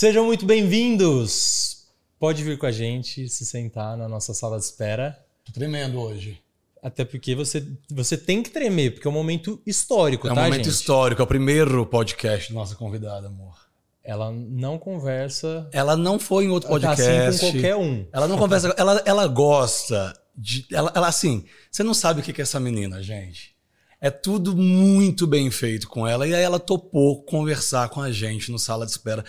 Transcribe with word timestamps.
Sejam 0.00 0.24
muito 0.24 0.46
bem-vindos! 0.46 1.84
Pode 2.18 2.42
vir 2.42 2.56
com 2.56 2.64
a 2.64 2.72
gente, 2.72 3.28
se 3.28 3.44
sentar 3.44 3.98
na 3.98 4.08
nossa 4.08 4.32
sala 4.32 4.56
de 4.56 4.64
espera. 4.64 5.22
Tô 5.44 5.52
tremendo 5.52 6.00
hoje. 6.00 6.40
Até 6.82 7.04
porque 7.04 7.34
você, 7.34 7.66
você 7.90 8.16
tem 8.16 8.42
que 8.42 8.48
tremer, 8.48 8.94
porque 8.94 9.06
é 9.06 9.10
um 9.10 9.12
momento 9.12 9.60
histórico, 9.66 10.26
É 10.26 10.32
um 10.32 10.34
tá, 10.34 10.44
momento 10.44 10.64
gente? 10.64 10.70
histórico, 10.72 11.20
é 11.20 11.24
o 11.24 11.26
primeiro 11.26 11.84
podcast 11.84 12.50
da 12.50 12.58
nossa 12.58 12.74
convidada, 12.76 13.26
amor. 13.26 13.54
Ela 14.02 14.32
não 14.32 14.78
conversa 14.78 15.68
Ela 15.70 15.94
não 15.98 16.18
foi 16.18 16.46
em 16.46 16.48
outro 16.48 16.70
podcast. 16.70 17.02
assim 17.02 17.38
com 17.38 17.52
qualquer 17.52 17.76
um. 17.76 18.06
Ela 18.10 18.26
não 18.26 18.38
conversa. 18.38 18.74
Ela, 18.78 19.02
ela 19.04 19.26
gosta 19.26 20.18
de. 20.34 20.64
Ela, 20.72 20.90
ela, 20.94 21.08
assim, 21.08 21.44
você 21.70 21.82
não 21.82 21.92
sabe 21.92 22.22
o 22.22 22.24
que 22.24 22.40
é 22.40 22.42
essa 22.42 22.58
menina, 22.58 23.02
gente. 23.02 23.54
É 24.00 24.08
tudo 24.08 24.56
muito 24.56 25.26
bem 25.26 25.50
feito 25.50 25.86
com 25.86 26.08
ela. 26.08 26.26
E 26.26 26.34
aí 26.34 26.42
ela 26.42 26.58
topou 26.58 27.22
conversar 27.22 27.90
com 27.90 28.00
a 28.00 28.10
gente 28.10 28.50
no 28.50 28.58
sala 28.58 28.86
de 28.86 28.92
espera. 28.92 29.22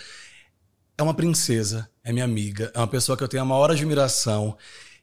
É 1.02 1.04
uma 1.04 1.14
princesa, 1.14 1.90
é 2.04 2.12
minha 2.12 2.24
amiga, 2.24 2.70
é 2.72 2.78
uma 2.78 2.86
pessoa 2.86 3.18
que 3.18 3.24
eu 3.24 3.28
tenho 3.28 3.42
a 3.42 3.44
maior 3.44 3.72
admiração. 3.72 4.56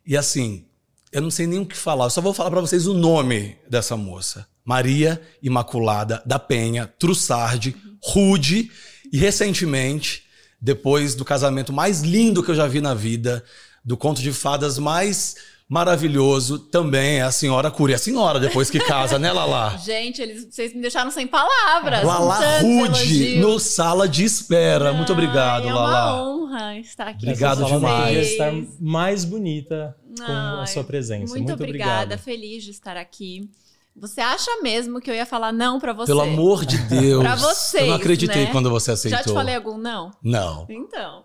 E 0.08 0.16
assim, 0.16 0.66
eu 1.12 1.22
não 1.22 1.30
sei 1.30 1.46
nem 1.46 1.60
o 1.60 1.66
que 1.66 1.76
falar. 1.76 2.06
Eu 2.06 2.10
só 2.10 2.22
vou 2.22 2.34
falar 2.34 2.50
pra 2.50 2.62
vocês 2.62 2.88
o 2.88 2.94
nome 2.94 3.58
dessa 3.70 3.98
moça. 3.98 4.48
Maria 4.64 5.22
Imaculada 5.44 6.24
da 6.26 6.40
Penha 6.40 6.88
Trussardi 6.88 7.76
Rude. 8.02 8.72
E 9.12 9.18
recentemente, 9.18 10.24
depois 10.62 11.16
do 11.16 11.26
casamento 11.26 11.74
mais 11.74 12.00
lindo 12.00 12.42
que 12.42 12.52
eu 12.52 12.56
já 12.56 12.66
vi 12.66 12.80
na 12.80 12.94
vida, 12.94 13.44
do 13.84 13.98
conto 13.98 14.22
de 14.22 14.32
fadas 14.32 14.80
mais 14.80 15.36
maravilhoso, 15.70 16.58
também 16.58 17.20
é 17.20 17.22
a 17.22 17.32
senhora 17.32 17.70
Cury. 17.70 17.94
É 17.94 17.96
a 17.96 18.00
senhora 18.00 18.40
depois 18.40 18.70
que 18.70 18.80
casa, 18.80 19.20
né, 19.20 19.32
Lala? 19.32 19.78
Gente, 19.86 20.22
eles, 20.22 20.48
vocês 20.50 20.74
me 20.74 20.82
deixaram 20.82 21.12
sem 21.12 21.28
palavras. 21.28 22.04
Lala 22.04 22.60
Rude, 22.60 23.38
no 23.40 23.60
sala 23.60 24.08
de 24.10 24.24
espera. 24.26 24.92
Muito 24.92 25.14
obrigado, 25.14 25.68
é 25.68 25.72
Lala. 25.74 26.22
uma 26.22 26.28
honra 26.30 26.78
estar 26.80 27.08
aqui. 27.08 27.26
Obrigado 27.28 27.64
demais. 27.66 28.04
podia 28.06 28.24
vocês. 28.24 28.32
estar 28.32 28.54
mais 28.82 29.24
bonita 29.24 29.96
com 30.18 30.32
a 30.32 30.60
Ai, 30.62 30.68
sua 30.68 30.84
presença. 30.84 31.32
Muito, 31.34 31.48
Muito, 31.48 31.54
obrigada, 31.54 32.02
obrigado. 32.16 32.20
feliz 32.20 32.64
de 32.64 32.72
estar 32.72 32.98
aqui. 32.98 33.50
Você 33.96 34.22
acha 34.22 34.50
mesmo 34.64 35.02
que 35.02 35.10
eu 35.12 35.16
ia 35.16 35.26
falar 35.26 35.52
não 35.52 35.78
pra 35.80 35.92
você? 35.94 36.08
Pelo 36.08 36.22
amor 36.22 36.66
de 36.66 36.78
Deus. 36.88 37.22
Pra 37.22 37.36
vocês, 37.36 37.84
Eu 37.84 37.90
não 37.90 37.96
acreditei 37.96 38.46
né? 38.46 38.52
quando 38.52 38.70
você 38.70 38.92
aceitou. 38.92 39.18
Já 39.20 39.24
te 39.24 39.34
falei 39.34 39.56
algum 39.56 39.78
não? 39.78 40.10
Não. 40.24 40.66
Então. 40.70 41.24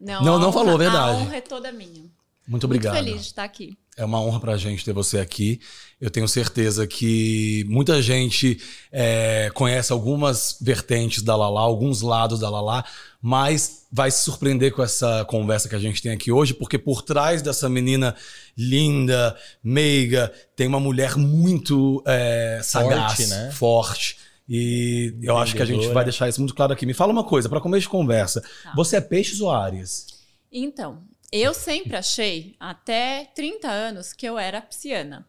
Não, 0.00 0.22
Não, 0.22 0.36
a 0.36 0.38
não 0.38 0.48
honra- 0.48 0.52
falou, 0.52 0.78
verdade. 0.78 1.10
A 1.10 1.22
honra 1.22 1.36
é 1.36 1.40
toda 1.40 1.70
minha. 1.72 2.04
Muito 2.48 2.64
obrigado. 2.64 2.94
Muito 2.94 3.04
feliz 3.04 3.22
de 3.22 3.26
estar 3.28 3.44
aqui. 3.44 3.76
É 3.94 4.04
uma 4.04 4.20
honra 4.20 4.40
pra 4.40 4.56
gente 4.56 4.84
ter 4.84 4.92
você 4.92 5.18
aqui. 5.18 5.60
Eu 6.00 6.08
tenho 6.10 6.26
certeza 6.26 6.86
que 6.86 7.64
muita 7.68 8.00
gente 8.00 8.58
é, 8.90 9.50
conhece 9.52 9.92
algumas 9.92 10.56
vertentes 10.60 11.22
da 11.22 11.36
Lala, 11.36 11.60
alguns 11.60 12.00
lados 12.00 12.40
da 12.40 12.48
Lala, 12.48 12.84
mas 13.20 13.86
vai 13.92 14.10
se 14.10 14.22
surpreender 14.24 14.72
com 14.72 14.82
essa 14.82 15.24
conversa 15.26 15.68
que 15.68 15.74
a 15.74 15.78
gente 15.78 16.00
tem 16.00 16.12
aqui 16.12 16.30
hoje, 16.32 16.54
porque 16.54 16.78
por 16.78 17.02
trás 17.02 17.42
dessa 17.42 17.68
menina 17.68 18.14
linda, 18.56 19.36
meiga, 19.62 20.32
tem 20.56 20.66
uma 20.66 20.80
mulher 20.80 21.16
muito 21.16 22.02
é, 22.06 22.60
sagaz, 22.62 23.16
Forte, 23.16 23.26
né? 23.26 23.50
forte. 23.50 24.16
E 24.48 25.14
eu 25.20 25.36
acho 25.36 25.54
que 25.54 25.62
a 25.62 25.66
gente 25.66 25.88
vai 25.88 26.04
deixar 26.04 26.28
isso 26.28 26.40
muito 26.40 26.54
claro 26.54 26.72
aqui. 26.72 26.86
Me 26.86 26.94
fala 26.94 27.12
uma 27.12 27.24
coisa, 27.24 27.48
para 27.48 27.60
começo 27.60 27.82
de 27.82 27.88
conversa. 27.88 28.40
Tá. 28.40 28.72
Você 28.74 28.96
é 28.96 29.00
peixes 29.00 29.40
ou 29.40 29.50
Ares? 29.50 30.06
Então, 30.50 31.02
eu 31.30 31.52
sempre 31.52 31.96
achei, 31.96 32.56
até 32.58 33.26
30 33.34 33.68
anos, 33.68 34.12
que 34.12 34.26
eu 34.26 34.38
era 34.38 34.60
pisciana. 34.60 35.28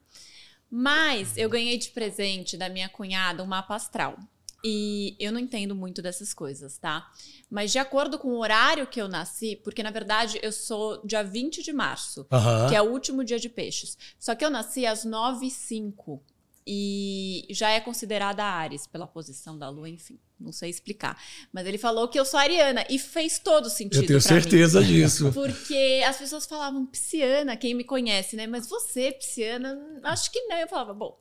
Mas 0.72 1.36
eu 1.36 1.50
ganhei 1.50 1.78
de 1.78 1.89
presente 1.89 2.55
da 2.55 2.69
minha 2.69 2.88
cunhada 2.88 3.44
um 3.44 3.47
mapa 3.47 3.75
astral. 3.75 4.17
E 4.64 5.16
eu 5.20 5.31
não 5.31 5.39
entendo 5.39 5.73
muito 5.73 6.02
dessas 6.02 6.33
coisas, 6.33 6.77
tá? 6.77 7.09
Mas 7.50 7.72
de 7.72 7.80
acordo 7.80 8.20
com 8.20 8.27
o 8.30 8.39
horário 8.39 8.88
que 8.88 9.02
eu 9.02 9.08
nasci, 9.08 9.55
porque 9.64 9.81
na 9.81 9.89
verdade 9.89 10.38
eu 10.44 10.52
sou 10.52 11.02
dia 11.05 11.23
20 11.23 11.64
de 11.64 11.71
março, 11.71 12.27
que 12.67 12.76
é 12.76 12.82
o 12.82 12.92
último 12.92 13.23
dia 13.23 13.39
de 13.39 13.48
peixes. 13.48 13.98
Só 14.20 14.36
que 14.36 14.43
eu 14.43 14.49
nasci 14.49 14.86
às 14.86 15.05
9 15.05 15.45
h 15.45 15.55
05 15.55 16.21
e 16.67 17.48
já 17.49 17.70
é 17.70 17.80
considerada 17.80 18.43
Ares 18.43 18.86
pela 18.86 19.08
posição 19.08 19.58
da 19.58 19.70
lua, 19.70 19.89
enfim, 19.89 20.20
não 20.39 20.52
sei 20.52 20.70
explicar. 20.70 21.22
Mas 21.52 21.67
ele 21.67 21.77
falou 21.77 22.08
que 22.08 22.20
eu 22.20 22.26
sou 22.26 22.39
ariana 22.39 22.86
e 22.89 22.98
fez 22.98 23.39
todo 23.39 23.70
sentido 23.70 24.04
Eu 24.04 24.08
tenho 24.08 24.22
pra 24.22 24.36
mim. 24.36 24.42
certeza 24.42 24.83
disso. 24.83 25.32
Porque 25.33 26.04
as 26.08 26.17
pessoas 26.17 26.45
falavam 26.45 26.86
pisciana, 26.86 27.58
quem 27.58 27.73
me 27.73 27.83
conhece, 27.83 28.36
né? 28.36 28.48
Mas 28.48 28.67
você, 28.67 29.11
pisciana, 29.11 29.77
acho 30.04 30.32
que 30.32 30.42
não. 30.48 30.58
Eu 30.58 30.67
falava, 30.67 30.94
bom. 30.94 31.17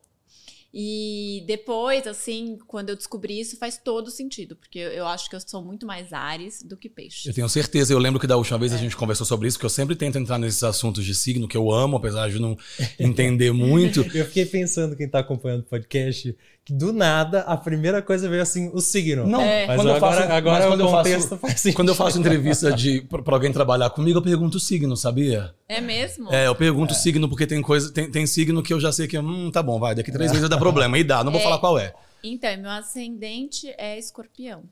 E 0.71 1.43
depois, 1.47 2.05
assim, 2.05 2.59
quando 2.67 2.89
eu 2.89 2.95
descobri 2.95 3.39
isso, 3.39 3.57
faz 3.57 3.77
todo 3.83 4.11
sentido. 4.11 4.55
Porque 4.55 4.77
eu, 4.77 5.07
acho 5.07 5.27
que 5.27 5.35
eu 5.35 5.39
sou 5.39 5.63
muito 5.63 5.85
mais 5.85 6.13
Ares 6.13 6.61
do 6.61 6.77
que 6.77 6.87
peixe. 6.87 7.27
Eu 7.27 7.33
tenho 7.33 7.49
certeza. 7.49 7.91
Eu 7.91 7.97
lembro 7.97 8.19
que 8.19 8.27
da 8.27 8.37
última 8.37 8.59
vez 8.59 8.71
a 8.71 8.77
gente 8.77 8.95
conversou 8.95 9.25
sobre 9.25 9.47
isso, 9.47 9.57
que 9.57 9.65
eu 9.65 9.69
sempre 9.69 9.95
tento 9.95 10.19
entrar 10.19 10.37
nesses 10.37 10.63
assuntos 10.63 11.03
de 11.03 11.15
signo, 11.15 11.47
que 11.47 11.57
eu 11.57 11.71
amo, 11.71 11.97
apesar 11.97 12.29
de 12.29 12.39
não 12.39 12.55
entender 12.99 13.51
muito. 13.51 14.01
Eu 14.15 14.25
fiquei 14.25 14.45
pensando, 14.45 14.95
quem 14.95 15.09
tá 15.09 15.19
acompanhando 15.19 15.61
o 15.61 15.63
podcast, 15.63 16.37
do 16.67 16.93
nada 16.93 17.41
a 17.41 17.55
primeira 17.57 18.01
coisa 18.01 18.29
veio 18.29 18.41
assim, 18.41 18.69
o 18.73 18.79
signo. 18.81 19.25
Não, 19.27 19.41
É. 19.41 19.65
Mas 19.67 19.75
quando 19.77 19.89
eu 19.89 19.95
agora, 19.95 20.15
faço, 20.21 20.31
agora 20.33 20.55
mas 20.57 20.65
o 20.65 20.67
quando 20.69 20.79
eu 20.81 20.87
contexto 20.87 21.29
faço, 21.29 21.37
faz 21.41 21.59
sentido. 21.59 21.75
quando 21.75 21.89
eu 21.89 21.95
faço 21.95 22.19
entrevista 22.19 22.71
de 22.71 23.01
para 23.01 23.33
alguém 23.35 23.51
trabalhar 23.51 23.89
comigo, 23.89 24.19
eu 24.19 24.23
pergunto 24.23 24.57
o 24.57 24.59
signo, 24.59 24.95
sabia? 24.97 25.53
É 25.67 25.81
mesmo? 25.81 26.31
É, 26.33 26.47
eu 26.47 26.55
pergunto 26.55 26.93
o 26.93 26.95
signo 26.95 27.27
porque 27.27 27.47
tem 27.47 27.61
coisa, 27.61 27.91
tem, 27.91 28.09
tem 28.11 28.27
signo 28.27 28.61
que 28.61 28.71
eu 28.73 28.79
já 28.79 28.91
sei 28.91 29.07
que, 29.07 29.17
hum, 29.17 29.49
tá 29.51 29.63
bom, 29.63 29.79
vai, 29.79 29.95
daqui 29.95 30.11
três 30.11 30.31
meses 30.31 30.47
dá 30.49 30.57
problema. 30.57 30.97
E 30.97 31.03
dá, 31.03 31.23
não 31.23 31.31
vou 31.31 31.41
É. 31.41 31.43
falar 31.43 31.57
qual 31.59 31.77
é. 31.79 31.93
Então, 32.23 32.55
meu 32.57 32.69
ascendente 32.71 33.73
é 33.77 33.97
escorpião. 33.97 34.63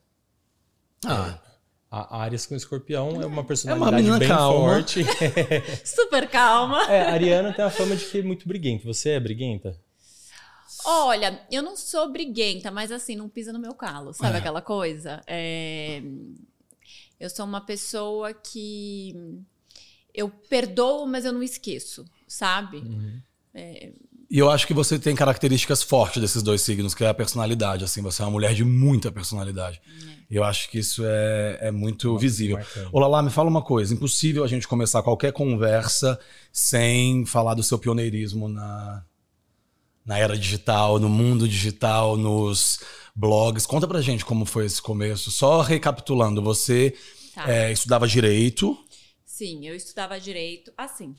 Ah, 1.05 1.39
A 1.89 2.21
Ares 2.23 2.45
com 2.45 2.53
escorpião 2.55 3.21
é 3.21 3.25
uma 3.25 3.41
É 3.41 3.45
personalidade 3.45 3.91
uma 3.91 3.97
menina 3.97 4.19
bem 4.19 4.27
calma. 4.27 4.59
forte. 4.59 5.05
Super 5.85 6.27
calma. 6.27 6.83
é, 6.91 7.01
a 7.01 7.13
Ariana 7.13 7.53
tem 7.53 7.63
a 7.63 7.69
fama 7.69 7.95
de 7.95 8.03
que 8.05 8.19
é 8.19 8.21
muito 8.23 8.47
briguenta. 8.47 8.83
Você 8.85 9.11
é 9.11 9.19
briguenta? 9.19 9.73
Olha, 10.85 11.41
eu 11.51 11.61
não 11.63 11.75
sou 11.75 12.11
briguenta, 12.11 12.69
mas 12.71 12.91
assim, 12.91 13.15
não 13.15 13.29
pisa 13.29 13.51
no 13.53 13.59
meu 13.59 13.73
calo, 13.73 14.13
sabe 14.13 14.35
É. 14.35 14.39
aquela 14.39 14.61
coisa? 14.61 15.21
É, 15.27 16.01
Eu 17.19 17.29
sou 17.31 17.45
uma 17.45 17.61
pessoa 17.61 18.31
que 18.33 19.15
eu 20.13 20.29
perdoo, 20.29 21.07
mas 21.07 21.25
eu 21.25 21.33
não 21.33 21.41
esqueço, 21.41 22.05
sabe? 22.27 22.83
E 24.29 24.37
eu 24.39 24.51
acho 24.51 24.67
que 24.67 24.73
você 24.73 24.99
tem 24.99 25.15
características 25.15 25.81
fortes 25.81 26.21
desses 26.21 26.43
dois 26.43 26.61
signos, 26.61 26.93
que 26.93 27.03
é 27.03 27.07
a 27.07 27.13
personalidade, 27.13 27.83
assim, 27.83 28.01
você 28.01 28.21
é 28.21 28.25
uma 28.25 28.31
mulher 28.31 28.53
de 28.53 28.63
muita 28.65 29.11
personalidade. 29.11 29.81
E 30.29 30.35
eu 30.35 30.43
acho 30.43 30.69
que 30.69 30.77
isso 30.79 31.01
é, 31.05 31.57
é 31.61 31.71
muito 31.71 32.17
visível. 32.17 32.57
marcante. 32.57 32.89
Ô 32.91 32.99
Lala, 32.99 33.23
me 33.23 33.29
fala 33.29 33.49
uma 33.49 33.61
coisa, 33.63 33.93
impossível 33.93 34.43
a 34.43 34.47
gente 34.47 34.67
começar 34.67 35.01
qualquer 35.01 35.31
conversa 35.31 36.19
sem 36.51 37.25
falar 37.25 37.53
do 37.53 37.63
seu 37.63 37.79
pioneirismo 37.79 38.49
na, 38.49 39.03
na 40.07 40.17
era 40.17 40.35
digital, 40.37 40.97
no 40.97 41.09
mundo 41.09 41.47
digital, 41.47 42.17
nos 42.17 42.79
blogs. 43.13 43.65
Conta 43.65 43.87
pra 43.87 44.01
gente 44.01 44.25
como 44.25 44.45
foi 44.45 44.65
esse 44.65 44.81
começo. 44.81 45.29
Só 45.29 45.61
recapitulando, 45.61 46.41
você 46.41 46.95
Tá. 47.35 47.51
é, 47.51 47.71
estudava 47.71 48.07
direito, 48.07 48.75
Sim, 49.37 49.67
eu 49.67 49.75
estudava 49.75 50.19
direito. 50.19 50.73
Assim, 50.75 51.15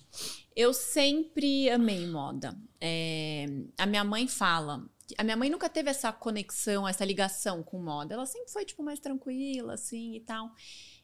eu 0.56 0.74
sempre 0.74 1.70
amei 1.70 2.04
moda. 2.04 2.52
É, 2.80 3.46
a 3.78 3.86
minha 3.86 4.02
mãe 4.02 4.26
fala. 4.26 4.84
A 5.16 5.22
minha 5.22 5.36
mãe 5.36 5.48
nunca 5.48 5.68
teve 5.68 5.88
essa 5.88 6.10
conexão, 6.12 6.88
essa 6.88 7.04
ligação 7.04 7.62
com 7.62 7.80
moda. 7.80 8.14
Ela 8.14 8.26
sempre 8.26 8.50
foi, 8.50 8.64
tipo, 8.64 8.82
mais 8.82 8.98
tranquila, 8.98 9.74
assim 9.74 10.16
e 10.16 10.20
tal. 10.20 10.50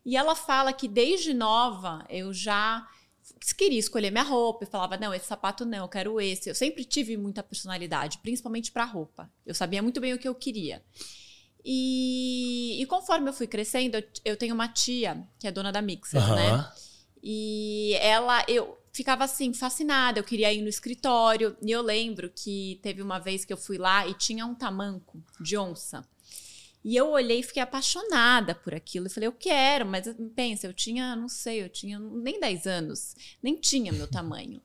E 0.05 0.17
ela 0.17 0.35
fala 0.35 0.73
que 0.73 0.89
desde 0.89 1.33
nova 1.33 2.05
eu 2.09 2.33
já 2.35 2.85
queria 3.57 3.79
escolher 3.79 4.11
minha 4.11 4.25
roupa 4.25 4.65
e 4.65 4.67
falava: 4.67 4.97
não, 4.97 5.13
esse 5.13 5.27
sapato 5.27 5.65
não, 5.65 5.85
eu 5.85 5.89
quero 5.89 6.21
esse. 6.21 6.49
Eu 6.49 6.55
sempre 6.55 6.85
tive 6.85 7.17
muita 7.17 7.43
personalidade, 7.43 8.19
principalmente 8.19 8.73
para 8.73 8.85
roupa. 8.85 9.31
Eu 9.45 9.55
sabia 9.55 9.83
muito 9.83 10.01
bem 10.01 10.13
o 10.13 10.19
que 10.19 10.29
eu 10.29 10.35
queria. 10.35 10.83
E, 11.65 12.83
e 12.83 12.87
conforme 12.87 13.29
eu 13.29 13.33
fui 13.33 13.47
crescendo, 13.47 13.97
eu, 13.97 14.05
eu 14.25 14.37
tenho 14.37 14.55
uma 14.55 14.69
tia 14.69 15.27
que 15.39 15.47
é 15.47 15.53
dona 15.53 15.73
da 15.73 15.81
Mixer, 15.81 16.21
né? 16.35 16.51
Aham. 16.51 16.73
E 17.27 17.95
ela, 18.01 18.45
eu 18.47 18.79
ficava 18.93 19.25
assim, 19.25 19.55
fascinada, 19.55 20.19
eu 20.21 20.25
queria 20.25 20.53
ir 20.53 20.61
no 20.61 20.69
escritório. 20.69 21.57
E 21.63 21.71
eu 21.71 21.81
lembro 21.81 22.31
que 22.31 22.79
teve 22.83 23.01
uma 23.01 23.19
vez 23.19 23.45
que 23.45 23.53
eu 23.53 23.57
fui 23.57 23.79
lá 23.79 24.07
e 24.07 24.13
tinha 24.13 24.45
um 24.45 24.55
tamanco 24.55 25.23
de 25.41 25.57
onça. 25.57 26.07
E 26.85 26.95
eu 26.95 27.11
olhei 27.11 27.41
e 27.41 27.43
fiquei 27.43 27.63
apaixonada 27.63 28.55
por 28.55 28.75
aquilo. 28.75 29.07
Eu 29.07 29.11
falei, 29.11 29.27
eu 29.27 29.33
quero, 29.33 29.87
mas 29.87 30.07
pensa, 30.37 30.67
eu 30.67 30.75
tinha, 30.75 31.17
não 31.17 31.29
sei, 31.29 31.63
eu 31.63 31.69
tinha 31.69 31.99
nem 31.99 32.39
10 32.39 32.67
anos, 32.67 33.17
nem 33.43 33.57
tinha 33.57 33.91
meu 33.91 34.07
tamanho. 34.07 34.61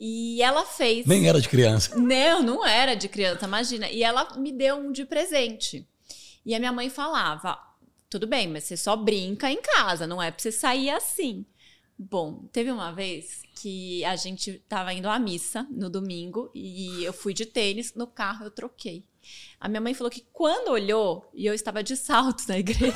E 0.00 0.42
ela 0.42 0.64
fez. 0.64 1.06
nem 1.06 1.28
era 1.28 1.40
de 1.40 1.48
criança. 1.48 1.96
Não, 1.96 2.42
não 2.42 2.66
era 2.66 2.94
de 2.94 3.08
criança, 3.08 3.46
imagina. 3.46 3.88
E 3.90 4.02
ela 4.02 4.36
me 4.36 4.52
deu 4.52 4.76
um 4.76 4.92
de 4.92 5.04
presente. 5.04 5.86
E 6.44 6.54
a 6.54 6.58
minha 6.58 6.72
mãe 6.72 6.88
falava: 6.88 7.58
tudo 8.08 8.26
bem, 8.26 8.48
mas 8.48 8.64
você 8.64 8.76
só 8.76 8.96
brinca 8.96 9.50
em 9.50 9.60
casa, 9.60 10.06
não 10.06 10.22
é 10.22 10.30
pra 10.30 10.40
você 10.40 10.52
sair 10.52 10.90
assim. 10.90 11.44
Bom, 11.98 12.44
teve 12.52 12.70
uma 12.70 12.92
vez 12.92 13.42
que 13.60 14.04
a 14.04 14.14
gente 14.14 14.62
tava 14.68 14.92
indo 14.92 15.08
à 15.08 15.18
missa 15.18 15.66
no 15.68 15.90
domingo 15.90 16.48
e 16.54 17.02
eu 17.02 17.12
fui 17.12 17.34
de 17.34 17.44
tênis, 17.44 17.92
no 17.94 18.06
carro 18.06 18.46
eu 18.46 18.50
troquei. 18.52 19.04
A 19.60 19.68
minha 19.68 19.80
mãe 19.80 19.92
falou 19.92 20.10
que 20.10 20.24
quando 20.32 20.70
olhou, 20.70 21.28
e 21.34 21.44
eu 21.44 21.52
estava 21.52 21.82
de 21.82 21.96
salto 21.96 22.44
na 22.48 22.58
igreja, 22.58 22.92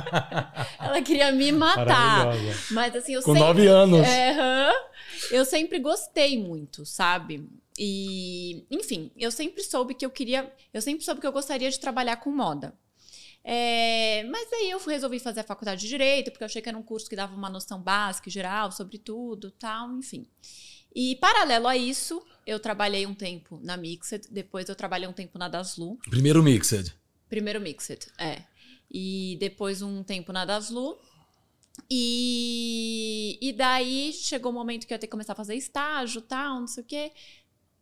ela 0.80 1.02
queria 1.02 1.30
me 1.30 1.52
matar. 1.52 2.28
Mas 2.70 2.96
assim, 2.96 3.14
eu 3.14 3.22
Com 3.22 3.34
sempre... 3.34 3.40
nove 3.40 3.66
anos. 3.66 4.06
É, 4.06 4.72
eu 5.30 5.44
sempre 5.44 5.78
gostei 5.78 6.38
muito, 6.38 6.86
sabe? 6.86 7.46
E, 7.78 8.64
enfim, 8.70 9.10
eu 9.16 9.30
sempre 9.30 9.62
soube 9.62 9.94
que 9.94 10.06
eu 10.06 10.10
queria. 10.10 10.50
Eu 10.72 10.80
sempre 10.80 11.04
soube 11.04 11.20
que 11.20 11.26
eu 11.26 11.32
gostaria 11.32 11.70
de 11.70 11.78
trabalhar 11.78 12.16
com 12.16 12.30
moda. 12.30 12.74
É, 13.46 14.24
mas 14.30 14.50
aí 14.54 14.70
eu 14.70 14.78
resolvi 14.78 15.18
fazer 15.18 15.40
a 15.40 15.44
faculdade 15.44 15.82
de 15.82 15.88
Direito, 15.88 16.30
porque 16.30 16.42
eu 16.42 16.46
achei 16.46 16.62
que 16.62 16.68
era 16.68 16.78
um 16.78 16.82
curso 16.82 17.10
que 17.10 17.14
dava 17.14 17.36
uma 17.36 17.50
noção 17.50 17.78
básica 17.78 18.30
e 18.30 18.32
geral 18.32 18.72
sobre 18.72 18.96
tudo, 18.96 19.50
tal, 19.50 19.92
enfim. 19.98 20.26
E 20.94 21.16
paralelo 21.16 21.66
a 21.66 21.76
isso, 21.76 22.24
eu 22.46 22.60
trabalhei 22.60 23.06
um 23.06 23.14
tempo 23.14 23.58
na 23.62 23.76
Mixed, 23.76 24.28
depois 24.30 24.68
eu 24.68 24.76
trabalhei 24.76 25.08
um 25.08 25.12
tempo 25.12 25.38
na 25.38 25.48
Daslu. 25.48 25.98
Primeiro 26.08 26.42
Mixed. 26.42 26.94
Primeiro 27.28 27.60
Mixed, 27.60 28.06
é. 28.18 28.44
E 28.90 29.36
depois 29.40 29.82
um 29.82 30.02
tempo 30.04 30.32
na 30.32 30.44
Daslu. 30.44 30.98
E, 31.90 33.36
e 33.42 33.52
daí 33.52 34.12
chegou 34.12 34.52
o 34.52 34.54
momento 34.54 34.86
que 34.86 34.92
eu 34.92 34.94
ia 34.94 34.98
ter 35.00 35.08
que 35.08 35.10
começar 35.10 35.32
a 35.32 35.36
fazer 35.36 35.56
estágio, 35.56 36.20
tal, 36.20 36.60
não 36.60 36.68
sei 36.68 36.84
o 36.84 36.86
quê. 36.86 37.12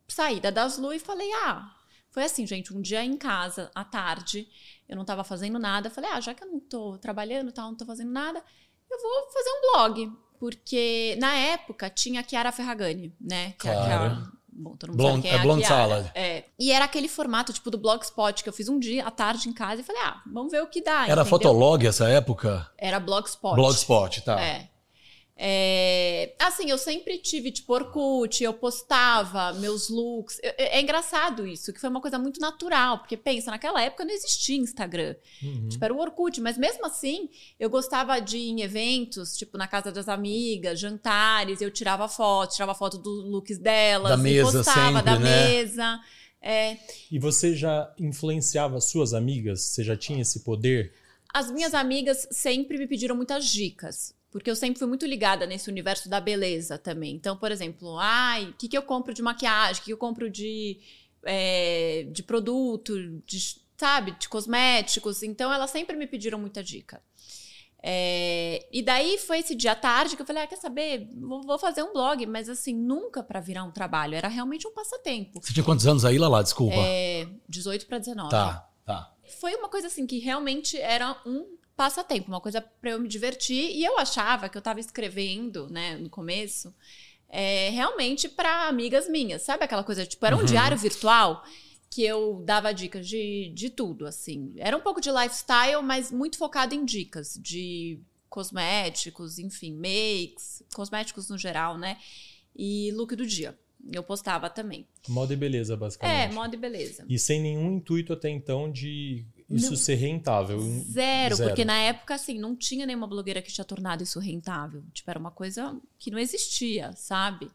Saí 0.07 0.39
da 0.39 0.49
Daslu 0.49 0.93
e 0.93 0.99
falei, 0.99 1.31
ah, 1.45 1.71
foi 2.09 2.23
assim, 2.23 2.45
gente, 2.47 2.73
um 2.73 2.81
dia 2.81 3.03
em 3.03 3.17
casa, 3.17 3.71
à 3.75 3.83
tarde, 3.83 4.47
eu 4.89 4.95
não 4.95 5.03
estava 5.03 5.23
fazendo 5.23 5.59
nada. 5.59 5.89
Falei, 5.89 6.09
ah, 6.11 6.21
já 6.21 6.33
que 6.33 6.43
eu 6.43 6.47
não 6.47 6.57
estou 6.57 6.97
trabalhando, 6.97 7.51
tal, 7.51 7.65
não 7.65 7.73
estou 7.73 7.87
fazendo 7.87 8.11
nada, 8.11 8.43
eu 8.89 9.01
vou 9.01 9.31
fazer 9.31 9.49
um 9.49 9.61
blog. 9.71 10.11
Porque 10.43 11.15
na 11.21 11.33
época 11.37 11.89
tinha 11.89 12.19
a 12.19 12.23
Chiara 12.27 12.51
Ferragani, 12.51 13.15
né? 13.17 13.51
Que, 13.51 13.59
claro. 13.59 13.85
que 13.85 13.91
a, 13.93 14.27
bom, 14.51 14.75
todo 14.75 14.89
mundo 14.89 14.97
Blonde, 14.97 15.21
sabe 15.21 15.33
é, 15.33 15.39
é 15.39 15.41
Blonde. 15.41 15.65
Salad. 15.65 16.11
É. 16.13 16.43
E 16.59 16.69
era 16.69 16.83
aquele 16.83 17.07
formato, 17.07 17.53
tipo, 17.53 17.71
do 17.71 17.77
Blogspot, 17.77 18.43
que 18.43 18.49
eu 18.49 18.51
fiz 18.51 18.67
um 18.67 18.77
dia, 18.77 19.07
à 19.07 19.09
tarde, 19.09 19.47
em 19.47 19.53
casa, 19.53 19.79
e 19.79 19.85
falei, 19.85 20.01
ah, 20.01 20.21
vamos 20.33 20.51
ver 20.51 20.61
o 20.61 20.67
que 20.67 20.83
dá. 20.83 21.03
Era 21.03 21.21
entendeu? 21.21 21.25
Fotolog 21.27 21.87
essa 21.87 22.09
época? 22.09 22.69
Era 22.77 22.99
Blogspot. 22.99 23.55
Blogspot, 23.55 24.21
tá. 24.25 24.37
É. 24.41 24.67
É, 25.35 26.35
assim, 26.39 26.69
eu 26.69 26.77
sempre 26.77 27.17
tive, 27.17 27.51
tipo, 27.51 27.73
Orkut, 27.73 28.43
eu 28.43 28.53
postava 28.53 29.51
meus 29.53 29.89
looks. 29.89 30.39
Eu- 30.43 30.53
É, 30.57 30.79
engraçado 30.79 31.45
isso, 31.47 31.73
que 31.73 31.79
foi 31.79 31.89
uma 31.89 31.99
coisa 32.01 32.19
muito 32.19 32.39
natural, 32.39 32.99
porque 32.99 33.17
pensa, 33.17 33.49
naquela 33.51 33.81
época 33.81 34.05
não 34.05 34.13
existia 34.13 34.55
Instagram. 34.57 35.15
Uhum. 35.41 35.67
Tipo, 35.69 35.83
era 35.85 35.93
o 35.93 35.99
Orkut, 35.99 36.39
mas 36.39 36.57
mesmo 36.57 36.85
assim, 36.85 37.29
eu 37.59 37.69
gostava 37.69 38.19
de 38.19 38.37
ir 38.37 38.49
em 38.49 38.61
eventos, 38.61 39.35
tipo, 39.35 39.57
na 39.57 39.67
casa 39.67 39.91
das 39.91 40.07
amigas, 40.07 40.79
jantares, 40.79 41.61
eu 41.61 41.71
tirava 41.71 42.07
foto, 42.07 42.53
tirava 42.53 42.75
foto 42.75 42.97
dos 42.97 43.25
looks 43.25 43.57
delas, 43.57 44.11
Da 44.11 44.17
e 44.17 44.21
mesa 44.21 44.51
postava 44.63 44.87
sempre, 44.99 45.01
da 45.03 45.19
né? 45.19 45.47
mesa. 45.49 45.99
É, 46.41 46.77
E 47.09 47.17
você 47.17 47.55
já 47.55 47.91
influenciava 47.97 48.79
suas 48.81 49.13
amigas? 49.13 49.61
Você 49.61 49.83
já 49.83 49.95
tinha 49.95 50.21
esse 50.21 50.41
poder? 50.41 50.93
As 51.33 51.49
minhas 51.49 51.73
amigas 51.73 52.27
sempre 52.31 52.77
me 52.77 52.85
pediram 52.85 53.15
muitas 53.15 53.45
dicas. 53.47 54.13
Porque 54.33 54.49
eu 54.49 54.55
sempre 54.55 54.79
fui 54.79 54.87
muito 54.87 55.05
ligada 55.05 55.45
nesse 55.45 55.69
universo 55.69 56.09
da 56.09 56.19
beleza 56.19 56.75
também. 56.75 57.13
Então, 57.13 57.37
por 57.37 57.51
exemplo, 57.51 57.99
ai, 57.99 58.45
o 58.45 58.53
que, 58.53 58.67
que 58.67 58.75
eu 58.75 58.81
compro 58.81 59.13
de 59.13 59.21
maquiagem? 59.21 59.75
O 59.75 59.77
que, 59.77 59.85
que 59.85 59.93
eu 59.93 59.97
compro 59.97 60.27
de, 60.27 60.79
é, 61.23 62.07
de 62.11 62.23
produto, 62.23 62.97
de, 63.27 63.61
sabe, 63.77 64.13
de 64.17 64.27
cosméticos? 64.27 65.21
Então, 65.21 65.53
elas 65.53 65.69
sempre 65.69 65.95
me 65.95 66.07
pediram 66.07 66.39
muita 66.39 66.63
dica. 66.63 66.99
É, 67.85 68.67
e 68.71 68.81
daí 68.81 69.19
foi 69.19 69.37
esse 69.37 69.53
dia 69.53 69.75
tarde 69.75 70.15
que 70.15 70.21
eu 70.23 70.25
falei: 70.25 70.41
ah, 70.41 70.47
quer 70.47 70.55
saber? 70.55 71.07
Vou, 71.15 71.43
vou 71.43 71.59
fazer 71.59 71.83
um 71.83 71.93
blog, 71.93 72.25
mas 72.25 72.49
assim, 72.49 72.73
nunca 72.73 73.21
para 73.21 73.39
virar 73.39 73.63
um 73.65 73.71
trabalho, 73.71 74.15
era 74.15 74.27
realmente 74.27 74.67
um 74.67 74.73
passatempo. 74.73 75.43
Você 75.43 75.53
tinha 75.53 75.63
quantos 75.63 75.85
anos 75.85 76.05
aí, 76.05 76.17
Lala? 76.17 76.41
Desculpa. 76.41 76.75
É, 76.75 77.27
18 77.47 77.85
para 77.85 77.99
19 77.99 78.31
Tá, 78.31 78.67
tá. 78.83 79.13
foi 79.39 79.53
uma 79.55 79.69
coisa 79.69 79.87
assim 79.87 80.07
que 80.07 80.17
realmente 80.17 80.75
era 80.79 81.21
um 81.23 81.45
passatempo, 81.75 82.27
uma 82.29 82.41
coisa 82.41 82.61
para 82.61 82.91
eu 82.91 82.99
me 82.99 83.07
divertir. 83.07 83.71
E 83.75 83.83
eu 83.83 83.97
achava 83.97 84.47
que 84.49 84.57
eu 84.57 84.59
estava 84.59 84.79
escrevendo, 84.79 85.67
né, 85.69 85.97
no 85.97 86.09
começo, 86.09 86.73
é, 87.29 87.69
realmente 87.69 88.29
para 88.29 88.67
amigas 88.67 89.09
minhas. 89.09 89.41
Sabe 89.41 89.63
aquela 89.63 89.83
coisa, 89.83 90.05
tipo, 90.05 90.25
era 90.25 90.35
um 90.35 90.39
Uhum. 90.39 90.45
diário 90.45 90.77
virtual 90.77 91.43
que 91.89 92.03
eu 92.03 92.41
dava 92.45 92.73
dicas 92.73 93.07
de, 93.07 93.51
de 93.53 93.69
tudo, 93.69 94.07
assim. 94.07 94.53
Era 94.57 94.75
um 94.75 94.81
pouco 94.81 94.99
de 94.99 95.11
lifestyle, 95.11 95.81
mas 95.83 96.11
muito 96.11 96.37
focado 96.37 96.73
em 96.73 96.83
dicas 96.85 97.37
de 97.41 97.99
cosméticos, 98.29 99.37
enfim, 99.39 99.73
makes, 99.75 100.63
cosméticos 100.73 101.29
no 101.29 101.37
geral, 101.37 101.77
né? 101.77 101.97
E 102.55 102.91
look 102.93 103.15
do 103.15 103.25
dia. 103.25 103.57
Eu 103.91 104.01
postava 104.01 104.49
também. 104.49 104.87
Moda 105.09 105.33
e 105.33 105.37
beleza, 105.37 105.73
É, 105.73 105.77
basicamente. 105.77 106.33
moda 106.33 106.55
e 106.55 106.59
beleza. 106.59 107.05
E 107.09 107.19
sem 107.19 107.41
nenhum 107.41 107.73
intuito 107.73 108.13
até 108.13 108.29
então 108.29 108.71
de 108.71 109.25
isso 109.53 109.71
Não. 109.71 109.77
ser 109.77 109.95
rentável. 109.95 110.59
Zero, 110.59 111.35
Zero. 111.35 111.49
porque 111.49 111.63
na 111.63 111.77
época, 111.77 112.15
assim, 112.15 112.39
não 112.39 112.55
tinha 112.55 112.85
nenhuma 112.85 113.07
blogueira 113.07 113.41
que 113.41 113.51
tinha 113.51 113.65
tornado 113.65 114.03
isso 114.03 114.19
rentável. 114.19 114.83
Tipo, 114.93 115.09
era 115.09 115.19
uma 115.19 115.31
coisa 115.31 115.79
que 115.99 116.11
não 116.11 116.19
existia, 116.19 116.91
sabe? 116.93 117.49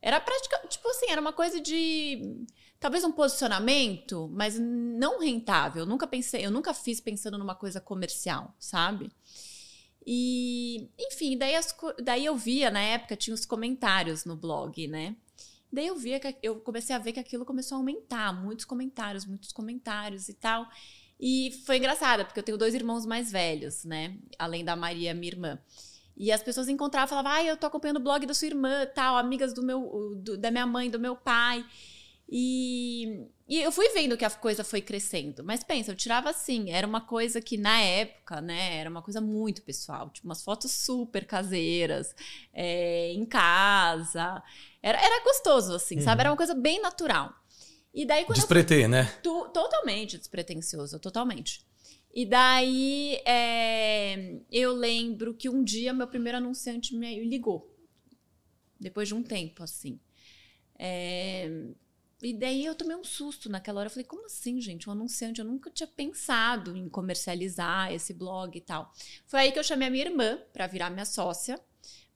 Era 0.00 0.20
prática, 0.20 0.58
tipo 0.68 0.88
assim, 0.88 1.10
era 1.10 1.20
uma 1.20 1.32
coisa 1.32 1.60
de 1.60 2.46
talvez 2.78 3.02
um 3.04 3.12
posicionamento, 3.12 4.28
mas 4.32 4.58
não 4.58 5.20
rentável. 5.20 5.82
Eu 5.82 5.86
nunca 5.86 6.06
pensei, 6.06 6.44
eu 6.44 6.50
nunca 6.50 6.72
fiz 6.72 7.00
pensando 7.00 7.38
numa 7.38 7.54
coisa 7.54 7.80
comercial, 7.80 8.54
sabe? 8.58 9.10
E, 10.06 10.88
enfim, 10.98 11.36
daí, 11.36 11.54
as 11.54 11.74
daí 12.02 12.24
eu 12.24 12.36
via, 12.36 12.70
na 12.70 12.80
época, 12.80 13.16
tinha 13.16 13.34
os 13.34 13.44
comentários 13.44 14.24
no 14.24 14.36
blog, 14.36 14.86
né? 14.88 15.16
Daí 15.70 15.86
eu 15.86 15.96
via 15.96 16.18
que 16.18 16.34
eu 16.42 16.56
comecei 16.60 16.96
a 16.96 16.98
ver 16.98 17.12
que 17.12 17.20
aquilo 17.20 17.44
começou 17.44 17.76
a 17.76 17.78
aumentar, 17.78 18.32
muitos 18.32 18.64
comentários, 18.64 19.26
muitos 19.26 19.52
comentários 19.52 20.28
e 20.28 20.34
tal. 20.34 20.66
E 21.20 21.50
foi 21.66 21.78
engraçado, 21.78 22.24
porque 22.24 22.38
eu 22.38 22.44
tenho 22.44 22.58
dois 22.58 22.74
irmãos 22.74 23.04
mais 23.04 23.30
velhos, 23.32 23.84
né? 23.84 24.16
Além 24.38 24.64
da 24.64 24.76
Maria, 24.76 25.14
minha 25.14 25.32
irmã. 25.32 25.58
E 26.16 26.32
as 26.32 26.42
pessoas 26.42 26.68
encontravam 26.68 27.06
e 27.06 27.10
falavam, 27.10 27.32
ah, 27.32 27.44
eu 27.44 27.56
tô 27.56 27.66
acompanhando 27.66 27.98
o 27.98 28.02
blog 28.02 28.26
da 28.26 28.34
sua 28.34 28.46
irmã, 28.48 28.86
tal, 28.94 29.16
amigas 29.16 29.52
do 29.52 29.62
meu, 29.62 30.14
do- 30.16 30.36
da 30.36 30.50
minha 30.50 30.66
mãe, 30.66 30.90
do 30.90 30.98
meu 30.98 31.14
pai. 31.16 31.64
E, 32.30 33.26
e 33.48 33.58
eu 33.60 33.72
fui 33.72 33.88
vendo 33.90 34.16
que 34.16 34.24
a 34.24 34.30
coisa 34.30 34.62
foi 34.62 34.82
crescendo. 34.82 35.42
Mas 35.42 35.64
pensa, 35.64 35.90
eu 35.92 35.96
tirava 35.96 36.28
assim, 36.30 36.70
era 36.70 36.86
uma 36.86 37.00
coisa 37.00 37.40
que 37.40 37.56
na 37.56 37.80
época, 37.80 38.40
né, 38.40 38.76
era 38.76 38.90
uma 38.90 39.00
coisa 39.00 39.20
muito 39.20 39.62
pessoal. 39.62 40.10
Tipo, 40.10 40.26
umas 40.28 40.42
fotos 40.42 40.70
super 40.72 41.24
caseiras, 41.26 42.14
é, 42.52 43.12
em 43.12 43.24
casa. 43.24 44.42
Era, 44.82 44.98
era 45.00 45.24
gostoso, 45.24 45.74
assim, 45.74 46.00
sabe? 46.00 46.16
Uhum. 46.16 46.20
Era 46.20 46.30
uma 46.30 46.36
coisa 46.36 46.54
bem 46.54 46.82
natural. 46.82 47.32
E 47.92 48.04
daí, 48.06 48.24
quando 48.24 48.36
eu 48.38 48.42
Despretei, 48.42 48.86
né? 48.86 49.04
Tu- 49.22 49.48
totalmente 49.48 50.18
despretensioso, 50.18 50.98
totalmente. 50.98 51.66
E 52.14 52.24
daí 52.26 53.16
é, 53.24 54.40
eu 54.50 54.72
lembro 54.72 55.34
que 55.34 55.48
um 55.48 55.62
dia 55.62 55.92
meu 55.92 56.06
primeiro 56.08 56.38
anunciante 56.38 56.94
me 56.94 57.24
ligou. 57.24 57.74
Depois 58.80 59.08
de 59.08 59.14
um 59.14 59.22
tempo, 59.22 59.62
assim. 59.62 60.00
É, 60.78 61.48
e 62.22 62.32
daí 62.32 62.64
eu 62.64 62.74
tomei 62.74 62.96
um 62.96 63.04
susto 63.04 63.48
naquela 63.48 63.80
hora. 63.80 63.86
Eu 63.88 63.90
falei, 63.92 64.04
como 64.06 64.26
assim, 64.26 64.60
gente? 64.60 64.88
Um 64.88 64.92
anunciante? 64.92 65.40
Eu 65.40 65.44
nunca 65.46 65.70
tinha 65.70 65.86
pensado 65.86 66.76
em 66.76 66.88
comercializar 66.88 67.92
esse 67.92 68.12
blog 68.12 68.56
e 68.56 68.60
tal. 68.60 68.92
Foi 69.26 69.40
aí 69.40 69.52
que 69.52 69.58
eu 69.58 69.64
chamei 69.64 69.88
a 69.88 69.90
minha 69.90 70.04
irmã 70.04 70.40
para 70.52 70.66
virar 70.66 70.90
minha 70.90 71.04
sócia. 71.04 71.60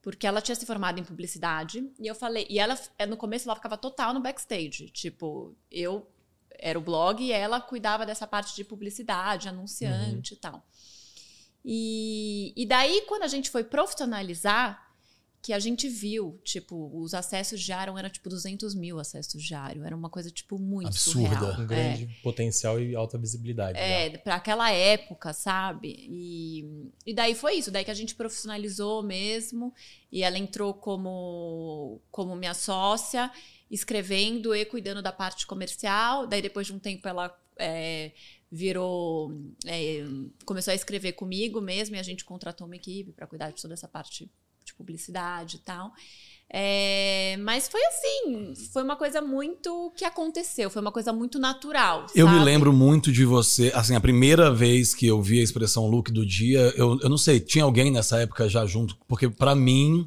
Porque 0.02 0.26
ela 0.26 0.42
tinha 0.42 0.56
se 0.56 0.66
formado 0.66 0.98
em 0.98 1.04
publicidade. 1.04 1.88
E 1.98 2.06
eu 2.06 2.14
falei. 2.14 2.46
E 2.50 2.58
ela, 2.58 2.78
no 3.08 3.16
começo, 3.16 3.48
ela 3.48 3.54
ficava 3.54 3.78
total 3.78 4.12
no 4.12 4.20
backstage. 4.20 4.90
Tipo, 4.90 5.56
eu 5.70 6.06
era 6.58 6.78
o 6.78 6.82
blog 6.82 7.22
e 7.22 7.32
ela 7.32 7.60
cuidava 7.60 8.04
dessa 8.04 8.26
parte 8.26 8.54
de 8.54 8.64
publicidade, 8.64 9.48
anunciante 9.48 10.34
e 10.34 10.36
tal. 10.36 10.66
E, 11.64 12.52
e 12.56 12.66
daí, 12.66 13.04
quando 13.08 13.22
a 13.22 13.28
gente 13.28 13.48
foi 13.48 13.62
profissionalizar, 13.62 14.91
que 15.42 15.52
a 15.52 15.58
gente 15.58 15.88
viu, 15.88 16.40
tipo, 16.44 16.88
os 16.96 17.14
acessos 17.14 17.60
diários 17.60 17.98
eram 17.98 18.08
tipo 18.08 18.28
200 18.30 18.76
mil 18.76 19.00
acessos 19.00 19.42
diários. 19.42 19.84
Era 19.84 19.96
uma 19.96 20.08
coisa, 20.08 20.30
tipo, 20.30 20.56
muito 20.56 20.86
Absurda. 20.86 21.28
surreal. 21.36 21.58
Um 21.58 21.62
É. 21.64 21.66
grande 21.66 22.06
potencial 22.22 22.80
e 22.80 22.94
alta 22.94 23.18
visibilidade. 23.18 23.76
É, 23.76 24.16
para 24.18 24.36
aquela 24.36 24.70
época, 24.70 25.32
sabe? 25.32 25.96
E, 26.08 26.92
e 27.04 27.12
daí 27.12 27.34
foi 27.34 27.54
isso, 27.56 27.72
daí 27.72 27.84
que 27.84 27.90
a 27.90 27.94
gente 27.94 28.14
profissionalizou 28.14 29.02
mesmo, 29.02 29.74
e 30.12 30.22
ela 30.22 30.38
entrou 30.38 30.72
como, 30.74 32.00
como 32.08 32.36
minha 32.36 32.54
sócia, 32.54 33.28
escrevendo 33.68 34.54
e 34.54 34.64
cuidando 34.64 35.02
da 35.02 35.10
parte 35.12 35.44
comercial. 35.44 36.24
Daí, 36.24 36.40
depois 36.40 36.68
de 36.68 36.72
um 36.72 36.78
tempo, 36.78 37.08
ela 37.08 37.36
é, 37.56 38.12
virou. 38.48 39.32
é, 39.66 40.04
começou 40.44 40.70
a 40.70 40.74
escrever 40.76 41.14
comigo 41.14 41.60
mesmo, 41.60 41.96
e 41.96 41.98
a 41.98 42.02
gente 42.04 42.24
contratou 42.24 42.64
uma 42.66 42.76
equipe 42.76 43.10
para 43.12 43.26
cuidar 43.26 43.50
de 43.50 43.60
toda 43.60 43.74
essa 43.74 43.88
parte 43.88 44.30
de 44.72 44.76
publicidade 44.76 45.56
e 45.56 45.60
tal. 45.60 45.92
É, 46.54 47.38
mas 47.38 47.66
foi 47.66 47.80
assim, 47.86 48.52
foi 48.74 48.82
uma 48.82 48.94
coisa 48.94 49.22
muito 49.22 49.90
que 49.96 50.04
aconteceu, 50.04 50.68
foi 50.68 50.82
uma 50.82 50.92
coisa 50.92 51.10
muito 51.10 51.38
natural. 51.38 52.06
Eu 52.14 52.28
me 52.28 52.34
sabe? 52.34 52.44
lembro 52.44 52.72
muito 52.74 53.10
de 53.10 53.24
você. 53.24 53.72
Assim, 53.74 53.96
a 53.96 54.00
primeira 54.00 54.52
vez 54.52 54.94
que 54.94 55.06
eu 55.06 55.22
vi 55.22 55.40
a 55.40 55.42
expressão 55.42 55.86
look 55.86 56.12
do 56.12 56.26
dia, 56.26 56.72
eu, 56.76 56.98
eu 57.00 57.08
não 57.08 57.16
sei, 57.16 57.40
tinha 57.40 57.64
alguém 57.64 57.90
nessa 57.90 58.20
época 58.20 58.50
já 58.50 58.66
junto? 58.66 58.98
Porque 59.08 59.30
pra 59.30 59.54
mim, 59.54 60.06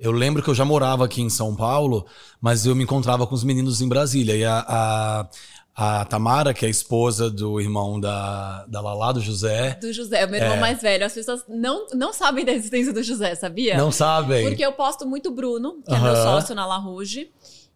eu 0.00 0.12
lembro 0.12 0.42
que 0.42 0.48
eu 0.48 0.54
já 0.54 0.64
morava 0.64 1.04
aqui 1.04 1.20
em 1.20 1.28
São 1.28 1.54
Paulo, 1.54 2.06
mas 2.40 2.64
eu 2.64 2.74
me 2.74 2.84
encontrava 2.84 3.26
com 3.26 3.34
os 3.34 3.44
meninos 3.44 3.82
em 3.82 3.88
Brasília. 3.88 4.34
E 4.34 4.44
a, 4.46 4.64
a, 4.66 5.28
a 5.78 6.06
Tamara, 6.06 6.54
que 6.54 6.64
é 6.64 6.68
a 6.68 6.70
esposa 6.70 7.28
do 7.30 7.60
irmão 7.60 8.00
da, 8.00 8.64
da 8.66 8.80
Lala, 8.80 9.12
do 9.12 9.20
José. 9.20 9.74
Do 9.74 9.92
José, 9.92 10.24
o 10.24 10.28
meu 10.30 10.40
irmão 10.40 10.56
É. 10.56 10.60
mais 10.60 10.80
velho. 10.80 11.04
As 11.04 11.12
pessoas 11.12 11.44
não, 11.46 11.86
não 11.92 12.14
sabem 12.14 12.46
da 12.46 12.52
existência 12.52 12.94
do 12.94 13.02
José, 13.02 13.34
sabia? 13.34 13.76
Não 13.76 13.92
sabem? 13.92 14.48
Porque 14.48 14.64
eu 14.64 14.72
posto 14.72 15.06
muito 15.06 15.30
Bruno, 15.30 15.82
que 15.86 15.94
é 15.94 15.98
meu 16.00 16.16
sócio 16.16 16.54
na 16.54 16.64
La 16.66 16.78
Rouge. 16.78 17.30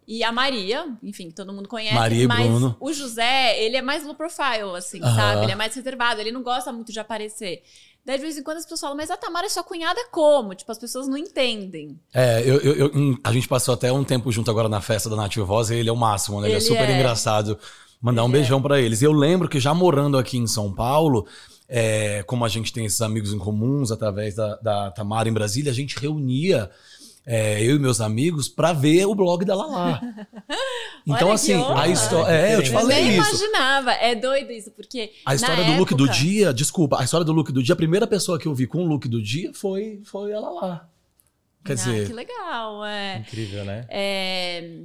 E 0.09 0.25
a 0.25 0.33
Maria, 0.33 0.87
enfim, 1.03 1.29
que 1.29 1.35
todo 1.35 1.53
mundo 1.53 1.69
conhece. 1.69 1.95
Maria 1.95 2.25
e 2.25 2.27
mas 2.27 2.45
Bruno. 2.49 2.75
o 2.81 2.93
José, 2.93 3.63
ele 3.63 3.77
é 3.77 3.83
mais 3.83 4.03
low 4.05 4.15
profile, 4.15 4.75
assim, 4.77 5.01
sabe? 5.01 5.43
Ele 5.45 5.53
é 5.53 5.55
mais 5.55 5.73
reservado, 5.73 6.21
ele 6.21 6.33
não 6.33 6.43
gosta 6.43 6.73
muito 6.73 6.91
de 6.91 6.99
aparecer. 6.99 7.63
Daí, 8.05 8.17
de 8.17 8.23
vez 8.23 8.37
em 8.37 8.43
quando, 8.43 8.57
as 8.57 8.65
pessoas 8.65 8.81
falam, 8.81 8.97
mas 8.97 9.11
a 9.11 9.17
Tamara 9.17 9.47
é 9.47 9.49
sua 9.51 9.63
cunhada 9.63 10.01
como? 10.11 10.53
Tipo, 10.55 10.73
as 10.73 10.79
pessoas 10.79 11.07
não 11.07 11.17
entendem. 11.19 12.01
É, 12.15 12.41
eu, 12.45 12.59
eu- 12.61 12.75
eu- 12.77 12.91
hum, 12.95 13.17
a 13.23 13.31
gente 13.33 13.47
passou 13.47 13.75
até 13.75 13.93
um 13.93 14.03
tempo 14.03 14.33
junto 14.33 14.51
agora 14.51 14.69
na 14.71 14.81
festa 14.81 15.09
da 15.09 15.15
Nativa 15.17 15.45
Voz 15.45 15.71
e 15.71 15.77
ele 15.77 15.89
é 15.91 15.93
o 15.93 15.97
máximo, 15.97 16.41
né? 16.41 16.49
Ele, 16.49 16.55
é 16.55 16.57
Ele 16.57 16.65
super 16.65 16.89
é. 16.89 16.97
engraçado. 16.97 17.57
Mandar 18.01 18.25
um 18.25 18.29
é. 18.29 18.33
beijão 18.33 18.63
pra 18.63 18.81
eles. 18.81 19.03
Eu 19.03 19.13
lembro 19.13 19.49
que 19.49 19.61
já 19.61 19.75
morando 19.75 20.17
aqui 20.17 20.39
em 20.39 20.47
São 20.47 20.73
Paulo, 20.73 21.27
é, 21.69 22.23
como 22.25 22.45
a 22.45 22.49
gente 22.49 22.73
tem 22.73 22.85
esses 22.87 23.01
amigos 23.03 23.33
em 23.33 23.39
comuns 23.39 23.91
através 23.93 24.35
da, 24.35 24.57
da 24.57 24.91
Tamara 24.91 25.29
em 25.29 25.33
Brasília, 25.33 25.71
a 25.71 25.75
gente 25.75 25.99
reunia. 25.99 26.71
é, 27.27 27.63
eu 27.63 27.77
e 27.77 27.79
meus 27.79 28.01
amigos 28.01 28.49
pra 28.49 28.73
ver 28.73 29.05
o 29.07 29.15
blog 29.15 29.45
da 29.45 29.55
Lala. 29.55 30.01
Então, 31.07 31.29
que 31.29 31.35
assim, 31.35 31.55
a 31.55 31.89
história. 31.89 32.31
É, 32.31 32.55
eu 32.55 32.63
te 32.63 32.69
Eu 32.71 32.75
Eu 32.75 32.81
falei 32.81 33.03
nem 33.05 33.19
isso. 33.19 33.29
imaginava. 33.31 33.93
É 33.93 34.15
doido 34.15 34.53
isso, 34.53 34.71
porque. 34.73 35.11
A 35.25 35.35
história 35.35 35.65
do 35.65 35.73
look 35.79 35.95
do 35.95 36.05
época- 36.05 36.19
dia, 36.19 36.53
desculpa, 36.53 37.01
a 37.01 37.05
história 37.05 37.25
do 37.25 37.33
look 37.33 37.51
do 37.51 37.63
dia, 37.63 37.73
a 37.73 37.77
primeira 37.77 38.07
pessoa 38.07 38.39
que 38.39 38.47
eu 38.47 38.55
vi 38.55 38.67
com 38.67 38.85
o 38.85 38.87
look 38.87 39.09
do 39.09 39.21
dia 39.21 39.51
foi, 39.55 40.03
foi 40.05 40.35
a 40.35 40.39
Lala. 40.39 40.89
Quer 41.65 41.73
Ah, 41.73 41.75
dizer, 41.77 42.07
Que 42.07 42.13
legal, 42.13 42.85
é. 42.85 43.19
Incrível, 43.27 43.65
né? 43.65 43.87
É... 43.89 44.79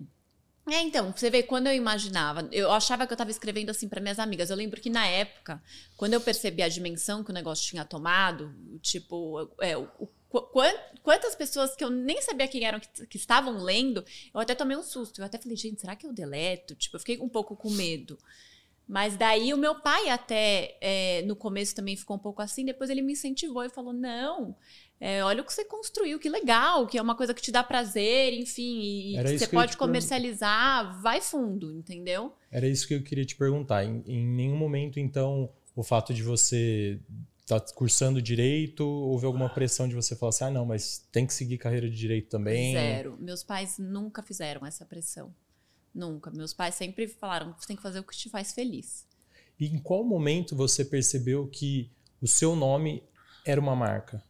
é, 0.67 0.81
então, 0.81 1.11
você 1.15 1.29
vê, 1.29 1.43
quando 1.43 1.67
eu 1.67 1.73
imaginava, 1.75 2.47
eu 2.51 2.71
achava 2.71 3.05
que 3.05 3.13
eu 3.13 3.17
tava 3.17 3.29
escrevendo 3.29 3.69
assim 3.69 3.87
para 3.87 4.01
minhas 4.01 4.17
amigas. 4.17 4.49
Eu 4.49 4.55
lembro 4.55 4.81
que 4.81 4.89
na 4.89 5.05
época, 5.05 5.61
quando 5.95 6.13
eu 6.13 6.21
percebi 6.21 6.63
a 6.63 6.67
dimensão 6.69 7.23
que 7.23 7.29
o 7.29 7.33
negócio 7.33 7.67
tinha 7.67 7.85
tomado, 7.85 8.51
tipo, 8.81 9.47
é, 9.61 9.77
o, 9.77 9.83
o- 9.99 10.07
qu- 10.27 10.41
quan- 10.51 10.73
quantas 11.03 11.35
pessoas 11.35 11.75
que 11.75 11.83
eu 11.83 11.91
nem 11.91 12.19
sabia 12.21 12.47
quem 12.47 12.63
eram 12.63 12.79
que, 12.79 12.87
que 13.05 13.17
estavam 13.17 13.57
lendo, 13.61 14.03
eu 14.33 14.39
até 14.39 14.55
tomei 14.55 14.75
um 14.75 14.81
susto. 14.81 15.21
Eu 15.21 15.25
até 15.25 15.37
falei, 15.37 15.55
gente, 15.55 15.79
será 15.81 15.95
que 15.95 16.07
eu 16.07 16.11
deleto? 16.11 16.73
Tipo, 16.75 16.95
eu 16.95 16.99
fiquei 16.99 17.19
um 17.19 17.29
pouco 17.29 17.55
com 17.55 17.69
medo. 17.69 18.17
Mas 18.87 19.17
daí 19.17 19.51
o 19.51 19.57
meu 19.57 19.73
pai 19.81 20.09
até 20.09 20.77
é, 20.79 21.23
no 21.23 21.35
começo 21.35 21.73
também 21.73 21.95
ficou 21.97 22.15
um 22.17 22.19
pouco 22.19 22.41
assim, 22.41 22.63
depois 22.63 22.89
ele 22.89 23.01
me 23.01 23.13
incentivou 23.13 23.63
e 23.63 23.69
falou: 23.69 23.91
não, 23.91 24.55
é, 24.99 25.23
olha 25.23 25.41
o 25.41 25.45
que 25.45 25.53
você 25.53 25.65
construiu, 25.65 26.19
que 26.19 26.29
legal, 26.29 26.87
que 26.87 26.97
é 26.97 27.01
uma 27.01 27.15
coisa 27.15 27.33
que 27.33 27.41
te 27.41 27.51
dá 27.51 27.63
prazer, 27.63 28.33
enfim, 28.33 28.79
e 28.81 29.17
Era 29.17 29.29
que 29.29 29.39
você 29.39 29.47
que 29.47 29.53
pode 29.53 29.75
comercializar, 29.75 31.01
vai 31.01 31.19
fundo, 31.19 31.71
entendeu? 31.71 32.33
Era 32.49 32.67
isso 32.67 32.87
que 32.87 32.93
eu 32.93 33.03
queria 33.03 33.25
te 33.25 33.35
perguntar. 33.35 33.83
Em, 33.83 34.03
em 34.07 34.25
nenhum 34.25 34.55
momento, 34.55 34.99
então, 34.99 35.49
o 35.75 35.83
fato 35.83 36.13
de 36.13 36.23
você 36.23 36.99
estar 37.41 37.59
cursando 37.73 38.21
direito, 38.21 38.83
houve 38.83 39.25
alguma 39.25 39.49
pressão 39.49 39.87
de 39.87 39.93
você 39.93 40.15
falar 40.15 40.29
assim, 40.29 40.45
ah, 40.45 40.51
não, 40.51 40.65
mas 40.65 41.05
tem 41.11 41.27
que 41.27 41.33
seguir 41.33 41.57
carreira 41.57 41.89
de 41.89 41.95
direito 41.95 42.29
também? 42.29 42.73
Zero. 42.73 43.17
Meus 43.19 43.43
pais 43.43 43.77
nunca 43.77 44.23
fizeram 44.23 44.65
essa 44.65 44.85
pressão. 44.85 45.33
Nunca. 45.93 46.31
Meus 46.31 46.53
pais 46.53 46.75
sempre 46.75 47.07
falaram 47.07 47.53
que 47.53 47.61
você 47.61 47.67
tem 47.67 47.75
que 47.75 47.83
fazer 47.83 47.99
o 47.99 48.03
que 48.03 48.15
te 48.15 48.29
faz 48.29 48.53
feliz. 48.53 49.05
E 49.59 49.67
em 49.67 49.77
qual 49.77 50.03
momento 50.03 50.55
você 50.55 50.83
percebeu 50.83 51.47
que 51.47 51.91
o 52.21 52.27
seu 52.27 52.55
nome 52.55 53.03
era 53.45 53.61
uma 53.61 53.75
marca? 53.75 54.23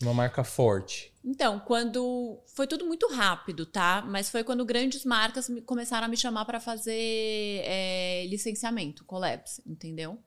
Uma 0.00 0.14
marca 0.14 0.44
forte? 0.44 1.12
Então, 1.24 1.58
quando. 1.60 2.38
Foi 2.54 2.66
tudo 2.66 2.86
muito 2.86 3.08
rápido, 3.08 3.66
tá? 3.66 4.02
Mas 4.06 4.30
foi 4.30 4.44
quando 4.44 4.64
grandes 4.64 5.04
marcas 5.04 5.48
me- 5.48 5.60
começaram 5.60 6.06
a 6.06 6.08
me 6.08 6.16
chamar 6.16 6.44
para 6.44 6.60
fazer 6.60 7.62
é, 7.64 8.26
licenciamento, 8.28 9.04
collabs, 9.04 9.60
entendeu? 9.66 10.18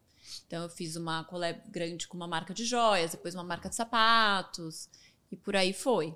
Então, 0.45 0.63
eu 0.63 0.69
fiz 0.69 0.95
uma 0.95 1.23
collab 1.23 1.61
grande 1.69 2.07
com 2.07 2.17
uma 2.17 2.27
marca 2.27 2.53
de 2.53 2.65
joias, 2.65 3.11
depois 3.11 3.33
uma 3.33 3.43
marca 3.43 3.69
de 3.69 3.75
sapatos, 3.75 4.89
e 5.31 5.37
por 5.37 5.55
aí 5.55 5.71
foi. 5.71 6.13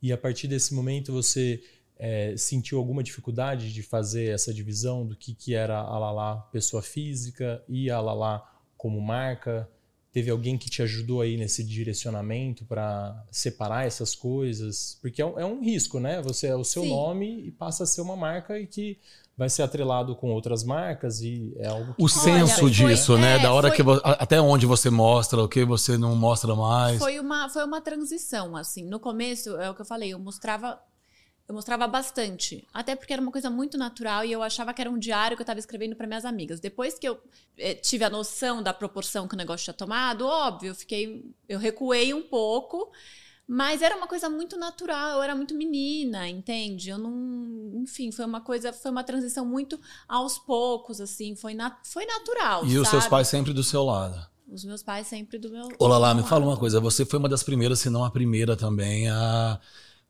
E 0.00 0.12
a 0.12 0.18
partir 0.18 0.46
desse 0.48 0.72
momento 0.72 1.12
você 1.12 1.62
é, 1.98 2.34
sentiu 2.36 2.78
alguma 2.78 3.02
dificuldade 3.02 3.72
de 3.72 3.82
fazer 3.82 4.32
essa 4.32 4.54
divisão 4.54 5.06
do 5.06 5.14
que, 5.16 5.34
que 5.34 5.54
era 5.54 5.78
a 5.78 5.98
Lala 5.98 6.36
pessoa 6.52 6.82
física 6.82 7.62
e 7.68 7.90
a 7.90 8.00
Lala 8.00 8.42
como 8.76 9.00
marca? 9.00 9.68
Teve 10.12 10.28
alguém 10.30 10.58
que 10.58 10.68
te 10.68 10.82
ajudou 10.82 11.20
aí 11.20 11.36
nesse 11.36 11.62
direcionamento 11.62 12.64
para 12.64 13.24
separar 13.30 13.86
essas 13.86 14.14
coisas? 14.14 14.98
Porque 15.00 15.22
é 15.22 15.26
um, 15.26 15.38
é 15.38 15.46
um 15.46 15.60
risco, 15.62 16.00
né? 16.00 16.20
Você 16.22 16.48
é 16.48 16.56
o 16.56 16.64
seu 16.64 16.82
Sim. 16.82 16.90
nome 16.90 17.46
e 17.46 17.50
passa 17.52 17.84
a 17.84 17.86
ser 17.86 18.00
uma 18.00 18.16
marca 18.16 18.58
e 18.58 18.66
que 18.66 18.98
vai 19.38 19.48
ser 19.48 19.62
atrelado 19.62 20.14
com 20.16 20.30
outras 20.32 20.64
marcas 20.64 21.20
e 21.22 21.54
é 21.58 21.66
algo 21.68 21.94
que 21.94 22.02
o 22.02 22.08
senso 22.08 22.60
foi- 22.60 22.70
disso, 22.70 23.16
né? 23.16 23.36
é, 23.36 23.38
da 23.38 23.52
hora 23.52 23.68
foi- 23.68 23.76
que 23.76 23.82
até 24.04 24.40
onde 24.40 24.66
você 24.66 24.90
mostra, 24.90 25.42
o 25.42 25.48
que 25.48 25.64
você 25.64 25.96
não 25.96 26.14
mostra 26.16 26.54
mais. 26.56 26.98
Foi 26.98 27.18
uma, 27.18 27.48
foi 27.48 27.64
uma 27.64 27.80
transição, 27.80 28.56
assim. 28.56 28.84
No 28.84 28.98
começo, 29.00 29.56
é 29.58 29.70
o 29.70 29.74
que 29.74 29.80
eu 29.80 29.86
falei, 29.86 30.12
eu 30.12 30.18
mostrava. 30.18 30.78
Eu 31.50 31.54
mostrava 31.54 31.84
bastante. 31.88 32.64
Até 32.72 32.94
porque 32.94 33.12
era 33.12 33.20
uma 33.20 33.32
coisa 33.32 33.50
muito 33.50 33.76
natural 33.76 34.24
e 34.24 34.30
eu 34.30 34.40
achava 34.40 34.72
que 34.72 34.80
era 34.80 34.88
um 34.88 34.96
diário 34.96 35.36
que 35.36 35.40
eu 35.40 35.42
estava 35.42 35.58
escrevendo 35.58 35.96
para 35.96 36.06
minhas 36.06 36.24
amigas. 36.24 36.60
Depois 36.60 36.96
que 36.96 37.08
eu 37.08 37.20
eh, 37.58 37.74
tive 37.74 38.04
a 38.04 38.08
noção 38.08 38.62
da 38.62 38.72
proporção 38.72 39.26
que 39.26 39.34
o 39.34 39.36
negócio 39.36 39.64
tinha 39.64 39.74
tomado, 39.74 40.24
óbvio, 40.24 40.68
eu 40.68 40.74
fiquei. 40.76 41.28
Eu 41.48 41.58
recuei 41.58 42.14
um 42.14 42.22
pouco. 42.22 42.92
Mas 43.48 43.82
era 43.82 43.96
uma 43.96 44.06
coisa 44.06 44.30
muito 44.30 44.56
natural, 44.56 45.16
eu 45.16 45.22
era 45.24 45.34
muito 45.34 45.52
menina, 45.56 46.28
entende? 46.28 46.90
Eu 46.90 46.98
não. 46.98 47.82
Enfim, 47.82 48.12
foi 48.12 48.26
uma 48.26 48.40
coisa, 48.40 48.72
foi 48.72 48.92
uma 48.92 49.02
transição 49.02 49.44
muito 49.44 49.76
aos 50.06 50.38
poucos, 50.38 51.00
assim, 51.00 51.34
foi, 51.34 51.52
na, 51.52 51.76
foi 51.82 52.06
natural. 52.06 52.64
E 52.64 52.78
os 52.78 52.88
seus 52.88 53.02
sabe? 53.02 53.10
pais 53.10 53.26
sempre 53.26 53.52
do 53.52 53.64
seu 53.64 53.82
lado. 53.82 54.24
Os 54.46 54.64
meus 54.64 54.84
pais 54.84 55.08
sempre 55.08 55.36
do 55.36 55.50
meu. 55.50 55.68
Olá 55.80 55.98
lá, 55.98 56.14
do 56.14 56.22
me 56.22 56.28
fala 56.28 56.46
uma 56.46 56.56
coisa. 56.56 56.78
Você 56.78 57.04
foi 57.04 57.18
uma 57.18 57.28
das 57.28 57.42
primeiras, 57.42 57.80
se 57.80 57.90
não 57.90 58.04
a 58.04 58.10
primeira 58.12 58.56
também, 58.56 59.10
a 59.10 59.58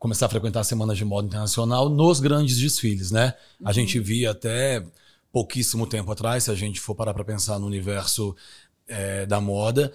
começar 0.00 0.26
a 0.26 0.28
frequentar 0.30 0.64
semanas 0.64 0.96
de 0.96 1.04
moda 1.04 1.28
internacional 1.28 1.90
nos 1.90 2.20
grandes 2.20 2.56
desfiles, 2.56 3.10
né? 3.10 3.34
A 3.62 3.70
gente 3.70 4.00
via 4.00 4.30
até 4.30 4.82
pouquíssimo 5.30 5.86
tempo 5.86 6.10
atrás, 6.10 6.44
se 6.44 6.50
a 6.50 6.54
gente 6.54 6.80
for 6.80 6.94
parar 6.94 7.12
para 7.12 7.22
pensar 7.22 7.58
no 7.58 7.66
universo 7.66 8.34
eh, 8.88 9.26
da 9.26 9.42
moda, 9.42 9.92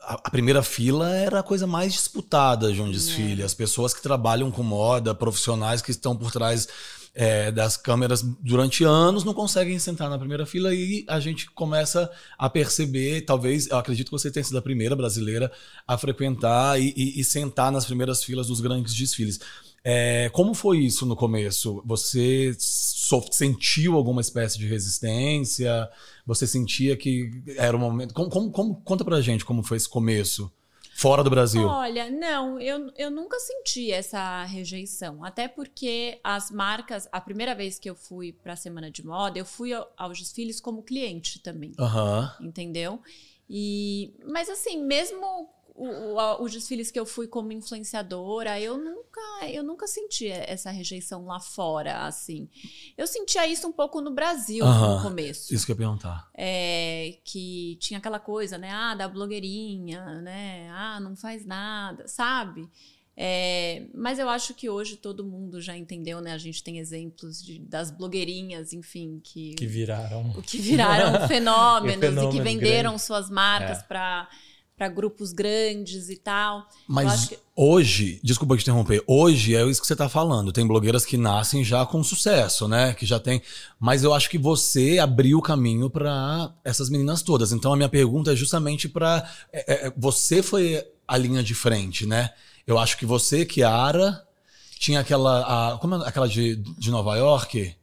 a, 0.00 0.14
a 0.14 0.30
primeira 0.30 0.64
fila 0.64 1.14
era 1.14 1.38
a 1.38 1.42
coisa 1.44 1.64
mais 1.64 1.92
disputada 1.92 2.72
de 2.72 2.82
um 2.82 2.90
desfile. 2.90 3.44
As 3.44 3.54
pessoas 3.54 3.94
que 3.94 4.02
trabalham 4.02 4.50
com 4.50 4.64
moda, 4.64 5.14
profissionais 5.14 5.80
que 5.80 5.92
estão 5.92 6.16
por 6.16 6.32
trás 6.32 6.68
é, 7.14 7.52
das 7.52 7.76
câmeras 7.76 8.22
durante 8.40 8.82
anos 8.84 9.22
não 9.24 9.32
conseguem 9.32 9.78
sentar 9.78 10.10
na 10.10 10.18
primeira 10.18 10.44
fila 10.44 10.74
e 10.74 11.04
a 11.08 11.20
gente 11.20 11.48
começa 11.50 12.10
a 12.36 12.50
perceber, 12.50 13.20
talvez, 13.22 13.68
eu 13.68 13.76
acredito 13.78 14.06
que 14.06 14.12
você 14.12 14.30
tenha 14.30 14.42
sido 14.44 14.58
a 14.58 14.62
primeira 14.62 14.96
brasileira 14.96 15.50
a 15.86 15.96
frequentar 15.96 16.80
e, 16.80 16.92
e- 16.96 17.20
e 17.20 17.24
sentar 17.24 17.70
nas 17.70 17.84
primeiras 17.84 18.24
filas 18.24 18.48
dos 18.48 18.60
grandes 18.60 18.94
desfiles. 18.94 19.38
É, 19.86 20.30
como 20.32 20.54
foi 20.54 20.78
isso 20.78 21.04
no 21.06 21.14
começo? 21.14 21.82
Você 21.84 22.56
sentiu 23.30 23.94
alguma 23.96 24.20
espécie 24.20 24.58
de 24.58 24.66
resistência? 24.66 25.88
Você 26.26 26.46
sentia 26.46 26.96
que 26.96 27.30
era 27.56 27.76
um 27.76 27.80
momento. 27.80 28.14
Como, 28.14 28.30
como, 28.30 28.50
como- 28.50 28.74
conta 28.82 29.04
pra 29.04 29.20
gente 29.20 29.44
como 29.44 29.62
foi 29.62 29.76
esse 29.76 29.88
começo 29.88 30.50
fora 30.94 31.22
do 31.24 31.30
Brasil. 31.30 31.66
Olha, 31.66 32.10
não, 32.10 32.60
eu, 32.60 32.90
eu 32.96 33.10
nunca 33.10 33.38
senti 33.40 33.90
essa 33.90 34.44
rejeição. 34.44 35.24
Até 35.24 35.48
porque 35.48 36.18
as 36.22 36.50
marcas, 36.50 37.08
a 37.12 37.20
primeira 37.20 37.54
vez 37.54 37.78
que 37.78 37.90
eu 37.90 37.94
fui 37.94 38.32
para 38.32 38.52
a 38.52 38.56
Semana 38.56 38.90
de 38.90 39.04
Moda, 39.04 39.38
eu 39.38 39.44
fui 39.44 39.72
ao- 39.72 39.92
aos 39.96 40.18
desfiles 40.18 40.60
como 40.60 40.82
cliente 40.82 41.38
também, 41.40 41.72
Aham. 41.78 42.32
entendeu? 42.40 43.00
E, 43.50 44.14
mas 44.26 44.48
assim, 44.48 44.82
mesmo 44.82 45.50
o- 45.74 46.18
a- 46.20 46.40
os 46.40 46.52
desfiles 46.52 46.90
que 46.90 46.98
eu 47.00 47.04
fui 47.04 47.26
como 47.26 47.50
influenciadora, 47.52 48.60
eu 48.60 48.78
nunca, 48.78 49.20
eu 49.48 49.62
nunca 49.62 49.86
senti 49.86 50.28
essa 50.28 50.70
rejeição 50.70 51.24
lá 51.26 51.40
fora, 51.40 52.06
assim. 52.06 52.48
Eu 52.96 53.06
sentia 53.06 53.46
isso 53.46 53.66
um 53.66 53.72
pouco 53.72 54.00
no 54.00 54.12
Brasil 54.12 54.64
no 54.64 55.02
começo 55.02 55.52
Isso 55.54 55.66
que 55.66 55.72
eu 55.72 55.74
ia 55.74 55.78
perguntar. 55.78 56.28
é, 56.36 57.18
que 57.24 57.76
tinha 57.80 57.98
aquela 57.98 58.20
coisa, 58.20 58.56
né? 58.56 58.70
Ah, 58.72 58.94
da 58.94 59.08
blogueirinha, 59.08 60.20
né? 60.22 60.68
Ah, 60.70 61.00
não 61.00 61.16
faz 61.16 61.44
nada, 61.44 62.06
sabe? 62.06 62.68
É, 63.16 63.86
mas 63.94 64.18
eu 64.18 64.28
acho 64.28 64.54
que 64.54 64.68
hoje 64.68 64.96
todo 64.96 65.24
mundo 65.24 65.60
já 65.60 65.76
entendeu, 65.76 66.20
né? 66.20 66.32
A 66.32 66.38
gente 66.38 66.62
tem 66.64 66.78
exemplos 66.78 67.40
de- 67.44 67.60
das 67.60 67.88
blogueirinhas, 67.90 68.72
enfim, 68.72 69.20
que, 69.22 69.54
Que 69.54 69.66
viraram. 69.66 70.30
o 70.36 70.42
que 70.42 70.58
viraram 70.58 71.12
fenômenos 71.28 71.94
e 71.96 72.00
que 72.00 72.06
Fenômenos 72.08 72.44
venderam 72.44 72.98
suas 72.98 73.30
marcas 73.30 73.78
É. 73.78 73.82
para 73.82 74.28
para 74.76 74.88
grupos 74.88 75.32
grandes 75.32 76.08
e 76.08 76.16
tal. 76.16 76.66
Mas 76.88 77.26
que- 77.28 77.38
hoje, 77.54 78.18
desculpa 78.24 78.56
te 78.56 78.62
interromper, 78.62 79.02
hoje 79.06 79.54
é 79.54 79.64
isso 79.66 79.80
que 79.80 79.86
você 79.86 79.94
tá 79.94 80.08
falando. 80.08 80.52
Tem 80.52 80.66
blogueiras 80.66 81.06
que 81.06 81.16
nascem 81.16 81.62
já 81.62 81.86
com 81.86 82.02
sucesso, 82.02 82.66
né? 82.66 82.92
Que 82.92 83.06
já 83.06 83.20
tem. 83.20 83.40
Mas 83.78 84.02
eu 84.02 84.12
acho 84.12 84.28
que 84.28 84.38
você 84.38 84.98
abriu 84.98 85.38
o 85.38 85.42
caminho 85.42 85.88
para 85.88 86.52
essas 86.64 86.90
meninas 86.90 87.22
todas. 87.22 87.52
Então 87.52 87.72
a 87.72 87.76
minha 87.76 87.88
pergunta 87.88 88.32
é 88.32 88.36
justamente 88.36 88.88
para 88.88 89.28
você 89.96 90.42
foi 90.42 90.84
a 91.06 91.16
linha 91.16 91.42
de 91.42 91.54
frente, 91.54 92.04
né? 92.04 92.30
Eu 92.66 92.78
acho 92.78 92.98
que 92.98 93.06
você, 93.06 93.44
Kiara, 93.44 94.26
tinha 94.78 95.00
aquela. 95.00 95.74
A, 95.74 95.78
como 95.78 95.94
é 95.96 96.08
aquela 96.08 96.26
de, 96.28 96.56
de 96.56 96.90
Nova 96.90 97.14
York? 97.16 97.76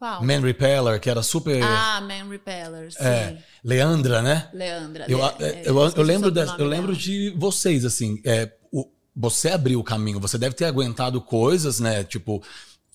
Qual? 0.00 0.24
Man 0.24 0.40
Repeller, 0.40 0.98
que 0.98 1.10
era 1.10 1.22
super. 1.22 1.62
Ah, 1.62 2.00
Man 2.00 2.26
Repeller, 2.30 2.90
sim. 2.90 3.04
é, 3.04 3.36
Leandra, 3.62 4.22
né? 4.22 4.48
Leandra. 4.54 5.04
Eu, 5.06 5.18
Le- 5.18 5.24
eu, 5.38 5.46
é, 5.46 5.62
eu, 5.66 5.86
esqueci 5.86 6.02
lembro, 6.06 6.28
o 6.28 6.32
de, 6.32 6.40
eu 6.40 6.66
lembro 6.66 6.96
de 6.96 7.34
vocês, 7.36 7.84
assim. 7.84 8.18
É, 8.24 8.50
o- 8.72 8.88
você 9.14 9.50
abriu 9.50 9.78
o 9.78 9.84
caminho, 9.84 10.18
você 10.18 10.38
deve 10.38 10.54
ter 10.54 10.64
aguentado 10.64 11.20
coisas, 11.20 11.80
né? 11.80 12.02
Tipo, 12.02 12.42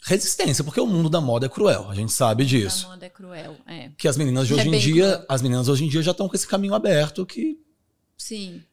resistência, 0.03 0.63
porque 0.63 0.81
o 0.81 0.88
mundo 0.88 1.07
da 1.07 1.21
moda 1.21 1.45
é 1.45 1.50
cruel, 1.50 1.88
a 1.91 1.93
gente 1.93 2.12
sabe 2.12 2.41
A 2.41 2.45
disso. 2.47 2.88
moda 2.88 3.05
é 3.05 3.09
cruel, 3.09 3.55
é. 3.67 3.91
Que 3.95 4.07
as 4.07 4.17
meninas 4.17 4.47
de 4.47 4.53
É 4.53 4.55
hoje 4.57 4.67
em 4.67 4.71
bem 4.71 4.79
dia, 4.79 5.12
cruel. 5.12 5.25
as 5.29 5.41
meninas 5.43 5.67
hoje 5.67 5.85
em 5.85 5.89
dia 5.89 6.01
já 6.01 6.09
estão 6.12 6.27
com 6.27 6.35
esse 6.35 6.47
caminho 6.47 6.74
aberto 6.74 7.24
que 7.24 7.55
Sim. 8.17 8.63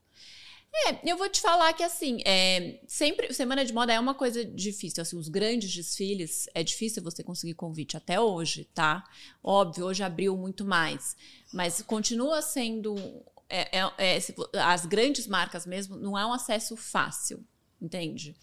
É, 0.75 1.11
eu 1.11 1.17
vou 1.19 1.29
te 1.29 1.41
falar 1.41 1.73
que 1.75 1.83
assim, 1.83 2.21
é, 2.25 2.81
sempre 2.89 3.33
semana 3.35 3.65
de 3.65 3.73
moda 3.73 3.93
é 3.93 4.01
uma 4.01 4.15
coisa 4.15 4.45
difícil. 4.45 5.03
Assim, 5.03 5.17
os 5.17 5.29
grandes 5.29 5.73
desfiles 5.73 6.49
é 6.55 6.63
difícil 6.63 7.03
você 7.03 7.23
conseguir 7.23 7.55
convite 7.55 7.97
até 7.97 8.19
hoje, 8.19 8.65
tá? 8.75 9.05
Óbvio, 9.45 9.85
hoje 9.87 10.03
abriu 10.03 10.37
muito 10.37 10.65
mais, 10.65 11.15
mas 11.53 11.83
continua 11.83 12.41
sendo 12.41 12.97
é, 13.51 13.79
é- 13.81 14.17
é, 14.17 14.19
as 14.65 14.87
grandes 14.87 15.27
marcas 15.27 15.67
mesmo 15.67 15.97
não 15.97 16.19
é 16.19 16.25
um 16.25 16.33
acesso 16.33 16.75
fácil, 16.75 17.45
entende? 17.81 18.35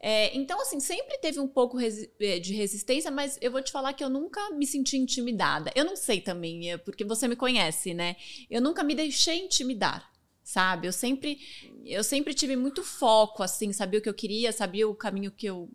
É, 0.00 0.36
então, 0.36 0.60
assim, 0.60 0.78
sempre 0.78 1.18
teve 1.18 1.40
um 1.40 1.48
pouco 1.48 1.76
resi- 1.76 2.08
é, 2.20 2.38
de 2.38 2.54
resistência, 2.54 3.10
mas 3.10 3.36
eu 3.40 3.50
vou 3.50 3.60
te 3.60 3.72
falar 3.72 3.92
que 3.94 4.04
eu 4.04 4.08
nunca 4.08 4.50
me 4.52 4.64
senti 4.64 4.96
intimidada. 4.96 5.72
Eu 5.74 5.84
não 5.84 5.96
sei 5.96 6.20
também, 6.20 6.70
é, 6.70 6.76
porque 6.78 7.04
você 7.04 7.26
me 7.26 7.34
conhece, 7.34 7.92
né? 7.94 8.14
Eu 8.48 8.60
nunca 8.62 8.84
me 8.84 8.94
deixei 8.94 9.40
intimidar, 9.44 10.08
sabe? 10.48 10.86
Eu 10.88 10.92
sempre, 10.92 11.38
eu 11.84 12.02
sempre 12.02 12.32
tive 12.32 12.56
muito 12.56 12.82
foco, 12.82 13.42
assim, 13.42 13.70
sabia 13.70 13.98
o 13.98 14.02
que 14.02 14.08
eu 14.08 14.14
queria, 14.14 14.50
sabia 14.50 14.88
o 14.88 14.94
caminho 14.94 15.30
que 15.30 15.44
eu, 15.44 15.68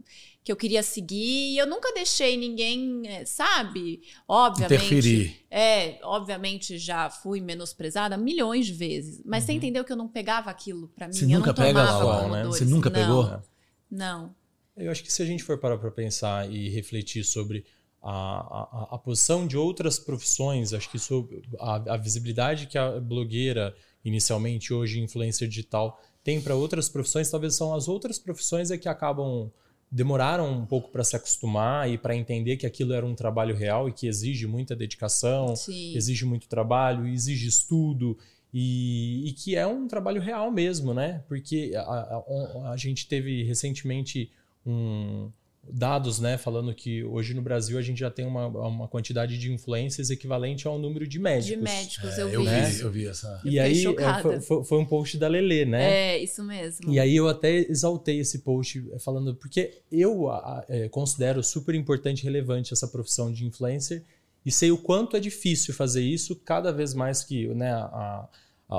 que 0.44 0.52
eu 0.52 0.56
queria 0.56 0.82
seguir, 0.82 1.54
e 1.54 1.58
eu 1.60 1.68
nunca 1.68 1.94
deixei 1.94 2.36
ninguém, 2.36 3.04
é, 3.06 3.24
sabe? 3.24 4.02
Obviamente. 4.28 4.74
interferir. 4.74 5.46
É, 5.52 6.00
obviamente 6.02 6.80
já 6.80 7.08
fui 7.08 7.40
menosprezada 7.40 8.18
milhões 8.18 8.66
de 8.66 8.74
vezes, 8.74 9.22
mas 9.24 9.44
você 9.44 9.54
entendeu 9.54 9.84
que 9.84 9.92
eu 9.92 9.98
não 9.98 10.08
pegava 10.08 10.50
aquilo 10.50 10.88
pra 10.88 11.08
mim? 11.08 11.14
Você 11.14 11.26
eu 11.26 11.30
nunca 11.30 11.48
não 11.48 11.54
pega, 11.54 11.88
como 12.00 12.34
né? 12.34 12.44
Você 12.46 12.66
nunca 12.66 12.90
Não, 12.90 13.00
pegou? 13.00 13.44
Não. 13.92 14.36
Eu 14.76 14.90
acho 14.90 15.04
que 15.04 15.14
se 15.14 15.22
a 15.22 15.26
gente 15.26 15.44
for 15.44 15.60
parar 15.60 15.78
para 15.78 15.92
pensar 15.92 16.52
e 16.52 16.68
refletir 16.70 17.24
sobre 17.24 17.64
a, 18.02 18.12
a, 18.12 18.96
a 18.96 18.98
posição 18.98 19.46
de 19.46 19.56
outras 19.56 20.00
profissões, 20.00 20.74
acho 20.74 20.90
que 20.90 20.98
sobre 20.98 21.44
a, 21.60 21.94
a 21.94 21.98
visibilidade 21.98 22.66
que 22.66 22.76
a 22.76 23.00
blogueira, 23.00 23.76
inicialmente, 24.04 24.74
hoje 24.74 25.00
influencer 25.00 25.48
digital, 25.48 26.02
tem 26.24 26.40
para 26.42 26.56
outras 26.56 26.88
profissões, 26.90 27.30
talvez 27.30 27.56
são 27.56 27.74
as 27.74 27.88
outras 27.88 28.18
profissões 28.20 28.72
é 28.72 28.78
que 28.78 28.88
acabam 28.90 29.52
demoraram 29.92 30.52
um 30.52 30.66
pouco 30.66 30.90
para 30.90 31.04
se 31.04 31.16
acostumar 31.16 31.88
e 31.88 32.00
para 32.00 32.16
entender 32.16 32.58
que 32.58 32.66
aquilo 32.66 32.94
era 32.94 33.06
um 33.06 33.14
trabalho 33.14 33.56
real 33.56 33.88
e 33.88 33.94
que 33.94 34.08
exige 34.08 34.48
muita 34.48 34.76
dedicação, 34.76 35.56
Sim. 35.56 35.96
exige 35.96 36.26
muito 36.26 36.48
trabalho, 36.48 37.08
exige 37.08 37.48
estudo 37.48 38.18
e, 38.52 39.28
e 39.30 39.34
que 39.34 39.56
é 39.56 39.68
um 39.68 39.88
trabalho 39.88 40.20
real 40.20 40.50
mesmo, 40.50 40.94
né? 40.96 41.24
Porque 41.28 41.74
a, 41.76 41.82
a- 41.82 42.72
a 42.72 42.78
gente 42.78 43.08
teve 43.08 43.44
recentemente 43.44 44.32
um, 44.66 45.30
dados, 45.72 46.20
né, 46.20 46.38
falando 46.38 46.74
que 46.76 47.04
hoje 47.06 47.34
no 47.34 47.42
Brasil 47.42 47.78
a 47.78 47.82
gente 47.82 48.00
já 48.00 48.12
tem 48.12 48.26
uma, 48.26 48.48
uma 48.48 48.88
quantidade 48.88 49.38
de 49.38 49.52
influências 49.52 50.10
equivalente 50.10 50.68
ao 50.68 50.78
número 50.78 51.08
de 51.08 51.18
médicos. 51.20 51.58
De 51.58 51.64
médicos, 51.64 52.18
eu, 52.18 52.28
É, 52.28 52.36
eu 52.36 52.44
vi. 52.44 52.62
vi, 52.72 52.82
eu 52.82 52.92
vi 52.92 53.08
essa. 53.08 53.42
E 53.46 53.58
aí 53.60 53.84
é, 53.86 54.22
foi, 54.42 54.64
foi- 54.66 54.78
um 54.78 54.86
post 54.86 55.18
da 55.18 55.28
Lelê, 55.28 55.64
né? 55.66 55.92
É, 56.16 56.18
isso 56.24 56.44
mesmo. 56.44 56.92
E 56.92 57.00
aí 57.00 57.16
eu 57.16 57.28
até 57.30 57.52
exaltei 57.70 58.20
esse 58.20 58.40
post 58.40 58.84
eh, 58.94 59.00
falando, 59.00 59.36
porque 59.36 59.82
eu 59.92 60.30
a- 60.30 60.38
a- 60.60 60.66
eh, 60.68 60.90
considero 60.90 61.42
super 61.42 61.74
importante 61.76 62.20
e 62.22 62.24
relevante 62.26 62.74
essa 62.74 62.88
profissão 62.88 63.32
de 63.32 63.46
influencer 63.46 64.04
e 64.46 64.52
sei 64.52 64.70
o 64.72 64.78
quanto 64.78 65.16
é 65.16 65.20
difícil 65.22 65.74
fazer 65.74 66.04
isso 66.04 66.36
cada 66.36 66.72
vez 66.74 66.94
mais 66.94 67.24
que 67.24 67.48
né, 67.48 67.72
a- 67.72 67.86
a- 67.86 68.30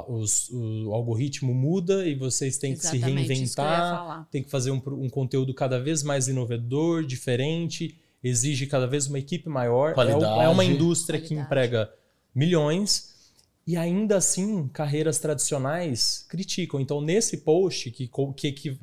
os- 0.03 0.51
o 0.53 0.93
algoritmo 0.93 1.53
muda 1.55 2.07
e 2.07 2.15
vocês 2.15 2.59
têm 2.59 2.75
que 2.75 2.81
se 2.87 2.97
Exatamente, 2.97 3.33
isso 3.33 3.55
que 3.55 3.61
eu 3.61 3.65
ia 3.65 3.71
reinventar, 3.71 3.97
falar. 3.99 4.29
tem 4.31 4.43
que 4.43 4.51
fazer 4.51 4.71
um, 4.71 4.83
um 4.87 5.09
conteúdo 5.09 5.53
cada 5.55 5.79
vez 5.81 6.03
mais 6.03 6.29
inovador, 6.29 7.05
diferente, 7.05 7.97
exige 8.23 8.67
cada 8.67 8.87
vez 8.87 9.07
uma 9.07 9.19
equipe 9.19 9.49
maior. 9.49 9.91
É 9.91 9.95
Qualidade. 9.95 10.41
É, 10.45 10.49
uma 10.49 10.65
indústria 10.65 11.19
que 11.21 11.29
Qualidade. 11.29 11.47
emprega 11.47 11.93
milhões 12.35 13.13
e 13.67 13.77
ainda 13.77 14.17
assim, 14.19 14.69
carreiras 14.69 15.19
tradicionais 15.19 16.27
criticam. 16.29 16.81
Então, 16.81 17.01
nesse 17.01 17.39
post, 17.39 17.91
que, 17.91 18.11
que, 18.37 18.53
que 18.53 18.79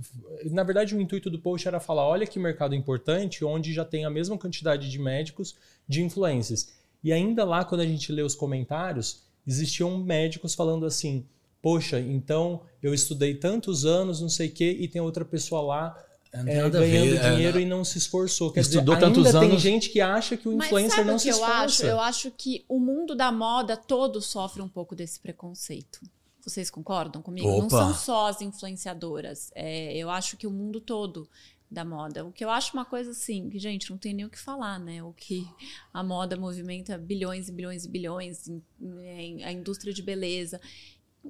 na 0.45 0.63
verdade 0.63 0.95
o 0.95 1.01
intuito 1.01 1.29
do 1.29 1.37
post 1.39 1.67
era 1.67 1.79
falar: 1.79 2.07
olha 2.07 2.25
que 2.25 2.39
mercado 2.39 2.73
importante, 2.73 3.43
onde 3.45 3.73
já 3.73 3.85
tem 3.85 4.05
a 4.05 4.09
mesma 4.09 4.37
quantidade 4.37 4.89
de 4.89 4.97
médicos, 4.99 5.55
de 5.87 6.01
influências. 6.03 6.69
E 7.03 7.11
ainda 7.11 7.43
lá, 7.43 7.63
quando 7.65 7.81
a 7.81 7.85
gente 7.85 8.11
lê 8.11 8.21
os 8.21 8.35
comentários, 8.35 9.23
existiam 9.51 9.97
médicos 9.97 10.53
falando 10.55 10.85
assim: 10.85 11.25
poxa, 11.61 11.99
então 11.99 12.61
eu 12.81 12.93
estudei 12.93 13.35
tantos 13.35 13.85
anos, 13.85 14.21
não 14.21 14.29
sei 14.29 14.47
o 14.47 14.51
quê, 14.51 14.75
e 14.79 14.87
tem 14.87 15.01
outra 15.01 15.23
pessoa 15.25 15.61
lá 15.61 15.97
Não 16.33 16.45
tem 16.45 16.53
é, 16.55 16.61
nada 16.63 16.77
a 16.77 16.81
ver, 16.81 16.91
ganhando 16.91 17.17
é, 17.17 17.29
dinheiro 17.31 17.53
não. 17.55 17.61
e 17.61 17.65
não 17.65 17.83
se 17.85 17.97
esforçou. 17.97 18.51
Quer 18.51 18.61
Estudou 18.61 18.95
dizer, 18.95 19.05
ainda 19.05 19.21
tantos 19.21 19.31
tem 19.39 19.49
anos- 19.49 19.61
gente 19.61 19.89
que 19.89 20.01
acha 20.01 20.35
que 20.37 20.47
o 20.47 20.55
Mas 20.57 20.67
influencer 20.67 20.95
sabe 20.95 21.07
não 21.07 21.15
o 21.15 21.19
se 21.19 21.25
que 21.25 21.29
eu 21.31 21.35
esforça. 21.35 21.63
acho? 21.65 21.85
Eu 21.85 21.99
acho 21.99 22.31
que 22.31 22.65
o 22.67 22.79
mundo 22.79 23.13
da 23.15 23.31
moda 23.31 23.75
todo 23.77 24.21
sofre 24.21 24.61
um 24.61 24.69
pouco 24.69 24.95
desse 24.95 25.19
preconceito. 25.19 25.99
Vocês 26.43 26.71
concordam 26.71 27.21
comigo? 27.21 27.47
Não 27.47 27.67
Opa. 27.67 27.69
são 27.69 27.93
só 27.93 28.27
as 28.27 28.41
influenciadoras. 28.41 29.51
É, 29.53 29.95
eu 29.95 30.09
acho 30.09 30.37
que 30.37 30.47
o 30.47 30.51
mundo 30.51 30.81
todo 30.81 31.29
da 31.71 31.85
moda. 31.85 32.25
O 32.25 32.31
que 32.33 32.43
eu 32.43 32.49
acho 32.49 32.73
uma 32.73 32.83
coisa 32.83 33.11
assim, 33.11 33.49
que, 33.49 33.57
gente, 33.57 33.89
não 33.89 33.97
tem 33.97 34.13
nem 34.13 34.25
o 34.25 34.29
que 34.29 34.37
falar, 34.37 34.77
né? 34.77 35.01
O 35.01 35.13
que 35.13 35.47
a 35.93 36.03
moda 36.03 36.35
movimenta 36.35 36.97
bilhões 36.97 37.47
e 37.47 37.51
bilhões 37.53 37.85
e 37.85 37.89
bilhões, 37.89 38.47
em- 38.49 38.61
em- 38.81 39.43
a 39.45 39.51
indústria 39.53 39.93
de 39.93 40.01
beleza. 40.01 40.59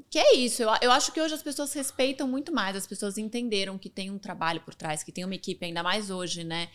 Que 0.10 0.18
é 0.18 0.36
isso, 0.38 0.64
eu, 0.64 0.70
eu 0.82 0.90
acho 0.92 1.12
que 1.12 1.20
hoje 1.22 1.34
as 1.34 1.44
pessoas 1.44 1.74
respeitam 1.74 2.26
muito 2.26 2.52
mais, 2.54 2.78
as 2.78 2.88
pessoas 2.88 3.18
entenderam 3.18 3.78
que 3.78 3.90
tem 3.90 4.10
um 4.10 4.18
trabalho 4.18 4.62
por 4.62 4.74
trás, 4.74 5.04
que 5.04 5.12
tem 5.12 5.26
uma 5.26 5.36
equipe, 5.36 5.66
ainda 5.66 5.84
mais 5.84 6.10
hoje, 6.10 6.44
né? 6.46 6.70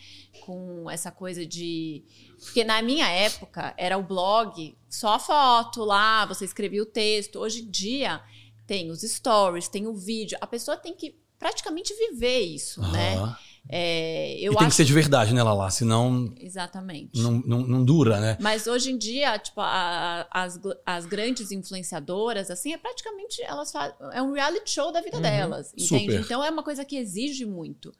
Com 0.45 0.89
essa 0.89 1.11
coisa 1.11 1.43
de. 1.45 2.03
Porque 2.39 2.63
na 2.63 2.79
minha 2.81 3.07
época 3.09 3.73
era 3.75 3.97
o 3.97 4.03
blog, 4.03 4.77
só 4.87 5.19
foto 5.19 5.83
lá, 5.83 6.25
você 6.27 6.45
escrevia 6.45 6.81
o 6.83 6.85
texto. 6.85 7.39
Hoje 7.39 7.63
em 7.63 7.69
dia 7.71 8.21
tem 8.67 8.91
os 8.91 9.01
stories, 9.01 9.67
tem 9.67 9.87
o 9.87 9.95
vídeo. 9.95 10.37
A 10.39 10.45
pessoa 10.47 10.77
tem 10.77 10.93
que 10.93 11.15
praticamente 11.39 11.93
viver 11.95 12.39
isso, 12.41 12.81
né? 12.91 13.15
É, 13.69 14.37
eu 14.39 14.53
e 14.53 14.55
tem 14.55 14.67
acho 14.67 14.69
que 14.69 14.75
ser 14.75 14.85
de 14.85 14.93
verdade, 14.93 15.33
né, 15.33 15.43
Lala? 15.43 15.69
Senão 15.69 16.33
Exatamente. 16.39 17.21
não, 17.21 17.31
não, 17.45 17.59
não 17.61 17.83
dura, 17.83 18.19
né? 18.19 18.37
Mas 18.39 18.65
hoje 18.67 18.91
em 18.91 18.97
dia, 18.97 19.37
tipo, 19.37 19.59
a- 19.59 20.25
a- 20.31 20.43
as, 20.43 20.59
as 20.85 21.05
grandes 21.05 21.51
influenciadoras, 21.51 22.49
assim, 22.49 22.73
é 22.73 22.77
praticamente 22.77 23.41
elas. 23.41 23.73
É 24.13 24.21
um 24.21 24.31
reality 24.31 24.69
show 24.69 24.91
da 24.91 25.01
vida 25.01 25.19
delas. 25.19 25.73
Entende? 25.73 25.87
super. 25.87 26.19
Então 26.21 26.43
é 26.43 26.49
uma 26.49 26.63
coisa 26.63 26.85
que 26.85 26.95
exige 26.97 27.45
muito. 27.45 27.93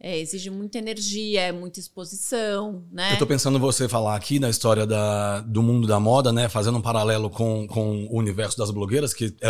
É, 0.00 0.16
exige 0.16 0.48
muita 0.48 0.78
energia, 0.78 1.40
é 1.40 1.50
muita 1.50 1.80
exposição, 1.80 2.84
né? 2.92 3.14
Eu 3.14 3.18
tô 3.18 3.26
pensando 3.26 3.58
você 3.58 3.88
falar 3.88 4.14
aqui 4.14 4.38
na 4.38 4.48
história 4.48 4.86
da, 4.86 5.40
do 5.40 5.60
mundo 5.60 5.88
da 5.88 5.98
moda, 5.98 6.32
né? 6.32 6.48
Fazendo 6.48 6.78
um 6.78 6.80
paralelo 6.80 7.28
com, 7.28 7.66
com 7.66 8.06
o 8.06 8.16
universo 8.16 8.56
das 8.56 8.70
blogueiras, 8.70 9.12
que 9.12 9.34
é, 9.40 9.48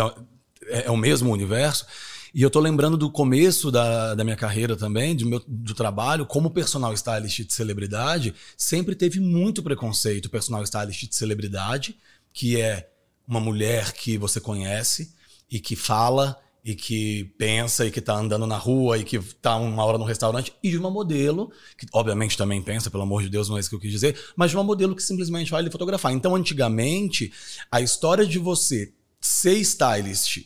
é, 0.79 0.85
é 0.87 0.91
o 0.91 0.97
mesmo 0.97 1.31
universo. 1.31 1.85
E 2.33 2.41
eu 2.41 2.49
tô 2.49 2.59
lembrando 2.59 2.97
do 2.97 3.09
começo 3.09 3.71
da, 3.71 4.13
da 4.13 4.23
minha 4.23 4.35
carreira 4.35 4.75
também, 4.75 5.15
do 5.15 5.25
meu 5.25 5.41
do 5.47 5.73
trabalho, 5.73 6.25
como 6.25 6.51
personal 6.51 6.93
stylist 6.93 7.41
de 7.45 7.53
celebridade, 7.53 8.33
sempre 8.57 8.95
teve 8.95 9.19
muito 9.19 9.63
preconceito. 9.63 10.29
Personal 10.29 10.63
stylist 10.63 11.07
de 11.07 11.15
celebridade, 11.15 11.97
que 12.33 12.59
é 12.59 12.89
uma 13.27 13.39
mulher 13.39 13.93
que 13.93 14.17
você 14.17 14.39
conhece 14.39 15.13
e 15.49 15.59
que 15.59 15.75
fala 15.75 16.39
e 16.63 16.75
que 16.75 17.23
pensa 17.37 17.85
e 17.85 17.91
que 17.91 18.01
tá 18.01 18.15
andando 18.15 18.45
na 18.45 18.57
rua 18.57 18.97
e 18.97 19.03
que 19.03 19.17
tá 19.41 19.55
uma 19.55 19.83
hora 19.83 19.97
no 19.97 20.03
restaurante, 20.03 20.53
e 20.61 20.69
de 20.69 20.77
uma 20.77 20.91
modelo, 20.91 21.51
que 21.77 21.87
obviamente 21.93 22.37
também 22.37 22.61
pensa, 22.61 22.91
pelo 22.91 23.03
amor 23.03 23.23
de 23.23 23.29
Deus, 23.29 23.49
não 23.49 23.57
é 23.57 23.59
isso 23.59 23.69
que 23.69 23.75
eu 23.75 23.79
quis 23.79 23.91
dizer, 23.91 24.19
mas 24.35 24.51
de 24.51 24.57
uma 24.57 24.63
modelo 24.63 24.95
que 24.95 25.01
simplesmente 25.01 25.49
vai 25.49 25.61
ali 25.61 25.71
fotografar. 25.71 26.11
Então, 26.11 26.35
antigamente, 26.35 27.31
a 27.71 27.81
história 27.81 28.25
de 28.25 28.37
você 28.37 28.93
ser 29.21 29.57
stylist 29.59 30.43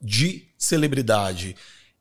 de 0.00 0.48
celebridade 0.56 1.56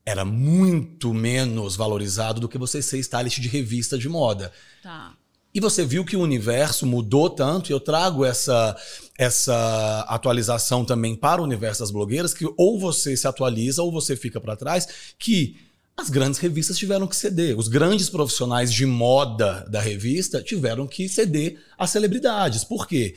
era 0.05 0.25
muito 0.25 1.13
menos 1.13 1.75
valorizado 1.75 2.41
do 2.41 2.49
que 2.49 2.57
você 2.57 2.81
ser 2.81 2.97
stylist 2.99 3.39
de 3.39 3.47
revista 3.47 3.97
de 3.97 4.09
moda. 4.09 4.51
Tá. 4.81 5.13
E 5.53 5.59
você 5.59 5.83
viu 5.83 6.05
que 6.05 6.15
o 6.15 6.21
universo 6.21 6.85
mudou 6.85 7.29
tanto, 7.29 7.69
e 7.69 7.73
eu 7.73 7.79
trago 7.79 8.23
essa, 8.23 8.75
essa 9.17 10.05
atualização 10.07 10.85
também 10.85 11.15
para 11.15 11.41
o 11.41 11.43
universo 11.43 11.81
das 11.81 11.91
blogueiras, 11.91 12.33
que 12.33 12.45
ou 12.55 12.79
você 12.79 13.17
se 13.17 13.27
atualiza 13.27 13.81
ou 13.81 13.91
você 13.91 14.15
fica 14.15 14.39
para 14.39 14.55
trás, 14.55 14.87
que 15.17 15.57
as 15.97 16.09
grandes 16.09 16.39
revistas 16.39 16.77
tiveram 16.77 17.07
que 17.07 17.15
ceder. 17.15 17.57
Os 17.57 17.67
grandes 17.67 18.09
profissionais 18.09 18.71
de 18.71 18.85
moda 18.85 19.65
da 19.69 19.81
revista 19.81 20.41
tiveram 20.41 20.87
que 20.87 21.09
ceder 21.09 21.59
às 21.77 21.89
celebridades. 21.89 22.63
Por 22.63 22.87
quê? 22.87 23.15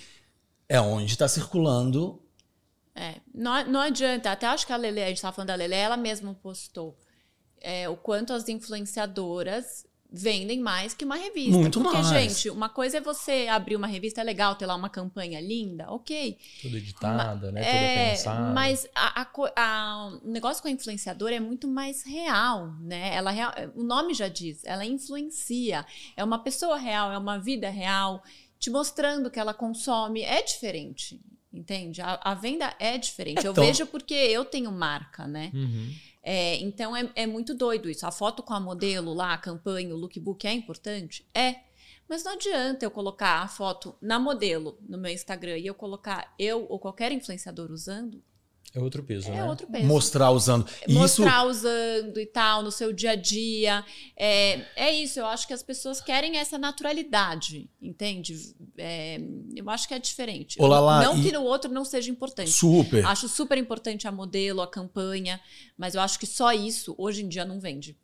É 0.68 0.80
onde 0.80 1.12
está 1.12 1.28
circulando. 1.28 2.21
É, 2.94 3.16
não, 3.34 3.64
não 3.68 3.80
adianta. 3.80 4.30
Até 4.30 4.46
acho 4.46 4.66
que 4.66 4.72
a 4.72 4.76
Lele, 4.76 5.02
a 5.02 5.08
gente 5.08 5.16
estava 5.16 5.34
falando 5.34 5.48
da 5.48 5.54
Lele, 5.54 5.74
ela 5.74 5.96
mesma 5.96 6.34
postou 6.34 6.96
é, 7.60 7.88
o 7.88 7.96
quanto 7.96 8.32
as 8.32 8.48
influenciadoras 8.48 9.86
vendem 10.14 10.60
mais 10.60 10.92
que 10.92 11.06
uma 11.06 11.16
revista. 11.16 11.58
Muito 11.58 11.80
Porque, 11.80 11.96
mais. 11.96 12.08
gente, 12.08 12.50
uma 12.50 12.68
coisa 12.68 12.98
é 12.98 13.00
você 13.00 13.46
abrir 13.48 13.76
uma 13.76 13.86
revista, 13.86 14.20
é 14.20 14.24
legal 14.24 14.54
ter 14.56 14.66
lá 14.66 14.74
uma 14.76 14.90
campanha 14.90 15.40
linda, 15.40 15.90
ok. 15.90 16.36
Tudo 16.60 16.76
editada, 16.76 17.50
né? 17.50 17.62
É, 17.62 17.72
Toda 17.72 18.10
pensada. 18.10 18.52
mas 18.52 18.86
a, 18.94 19.22
a 19.22 19.26
a- 19.56 20.18
o 20.22 20.28
negócio 20.28 20.60
com 20.62 20.68
a 20.68 20.70
influenciadora 20.70 21.34
é 21.34 21.40
muito 21.40 21.66
mais 21.66 22.02
real, 22.02 22.74
né? 22.80 23.14
Ela 23.14 23.30
real- 23.30 23.54
o 23.74 23.82
nome 23.82 24.12
já 24.12 24.28
diz, 24.28 24.62
ela 24.66 24.84
influencia. 24.84 25.86
É 26.14 26.22
uma 26.22 26.40
pessoa 26.40 26.76
real, 26.76 27.10
é 27.10 27.16
uma 27.16 27.38
vida 27.38 27.70
real, 27.70 28.22
te 28.58 28.68
mostrando 28.68 29.30
que 29.30 29.40
ela 29.40 29.54
consome. 29.54 30.20
É 30.20 30.42
diferente, 30.42 31.18
entende? 31.52 32.00
A, 32.00 32.20
a 32.22 32.34
venda 32.34 32.74
é 32.78 32.96
diferente. 32.98 33.44
Eu 33.44 33.52
Então- 33.52 33.64
vejo 33.64 33.86
porque 33.86 34.14
eu 34.14 34.44
tenho 34.44 34.70
marca, 34.72 35.26
né? 35.26 35.50
Uhum. 35.54 35.92
É, 36.22 36.56
então 36.56 36.96
é, 36.96 37.10
é 37.16 37.26
muito 37.26 37.54
doido 37.54 37.90
isso. 37.90 38.06
A 38.06 38.12
foto 38.12 38.42
com 38.42 38.54
a 38.54 38.60
modelo 38.60 39.12
lá, 39.12 39.34
a 39.34 39.38
campanha, 39.38 39.94
o 39.94 39.98
lookbook 39.98 40.46
é 40.46 40.52
importante? 40.52 41.26
É. 41.34 41.56
Mas 42.08 42.24
não 42.24 42.32
adianta 42.32 42.84
eu 42.84 42.90
colocar 42.90 43.42
a 43.42 43.48
foto 43.48 43.94
na 44.00 44.18
modelo 44.18 44.78
no 44.88 44.98
meu 44.98 45.10
Instagram 45.10 45.56
e 45.58 45.66
eu 45.66 45.74
colocar 45.74 46.34
eu 46.38 46.66
ou 46.68 46.78
qualquer 46.78 47.10
influenciador 47.12 47.70
usando. 47.70 48.22
É 48.74 48.80
outro 48.80 49.02
peso, 49.02 49.28
É 49.28 49.32
né? 49.32 49.44
outro 49.44 49.66
peso. 49.66 49.84
Mostrar 49.86 50.30
usando. 50.30 50.66
E 50.88 50.92
Isso, 50.92 50.98
Mostrar 51.22 51.44
usando 51.44 52.18
e 52.18 52.24
tal, 52.26 52.62
no 52.62 52.72
seu 52.72 52.92
dia 52.92 53.10
a 53.10 53.14
dia. 53.14 53.84
É, 54.16 54.60
é 54.76 54.92
isso, 54.92 55.20
eu 55.20 55.26
acho 55.26 55.46
que 55.46 55.52
as 55.52 55.62
pessoas 55.62 56.00
querem 56.00 56.38
essa 56.38 56.56
naturalidade, 56.58 57.68
entende? 57.80 58.34
É, 58.78 59.20
eu 59.54 59.68
acho 59.68 59.86
que 59.86 59.94
é 59.94 59.98
diferente. 59.98 60.56
Ô, 60.60 60.66
Lala, 60.66 61.02
não 61.02 61.18
e- 61.18 61.22
que 61.22 61.32
no 61.32 61.42
outro 61.42 61.70
não 61.70 61.84
seja 61.84 62.10
importante. 62.10 62.50
super. 62.50 63.04
Acho 63.06 63.28
super 63.28 63.58
importante 63.58 64.08
a 64.08 64.12
modelo, 64.12 64.62
a 64.62 64.66
campanha, 64.66 65.40
mas 65.76 65.94
eu 65.94 66.00
acho 66.00 66.18
que 66.18 66.26
só 66.26 66.52
isso 66.52 66.94
hoje 66.98 67.22
em 67.22 67.28
dia 67.28 67.44
não 67.44 67.60
vende. 67.60 67.96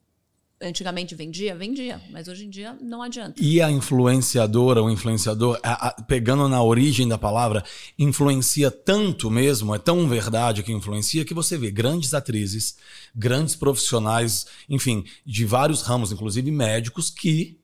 Antigamente 0.60 1.14
vendia? 1.14 1.54
Vendia, 1.54 2.00
mas 2.10 2.26
hoje 2.26 2.44
em 2.44 2.50
dia 2.50 2.76
não 2.80 3.00
adianta. 3.00 3.40
E 3.40 3.60
a 3.62 3.70
influenciadora, 3.70 4.82
o 4.82 4.90
influenciador, 4.90 5.58
a- 5.62 5.88
a- 5.88 6.02
pegando 6.02 6.48
na 6.48 6.60
origem 6.62 7.06
da 7.06 7.16
palavra, 7.16 7.62
influencia 7.96 8.68
tanto 8.70 9.30
mesmo, 9.30 9.74
é 9.74 9.78
tão 9.78 10.08
verdade 10.08 10.62
que 10.64 10.72
influencia, 10.72 11.24
que 11.24 11.32
você 11.34 11.56
vê 11.56 11.70
grandes 11.70 12.12
atrizes, 12.12 12.76
grandes 13.14 13.54
profissionais, 13.54 14.46
enfim, 14.68 15.04
de 15.24 15.44
vários 15.44 15.82
ramos, 15.82 16.10
inclusive 16.10 16.50
médicos, 16.50 17.08
que 17.08 17.57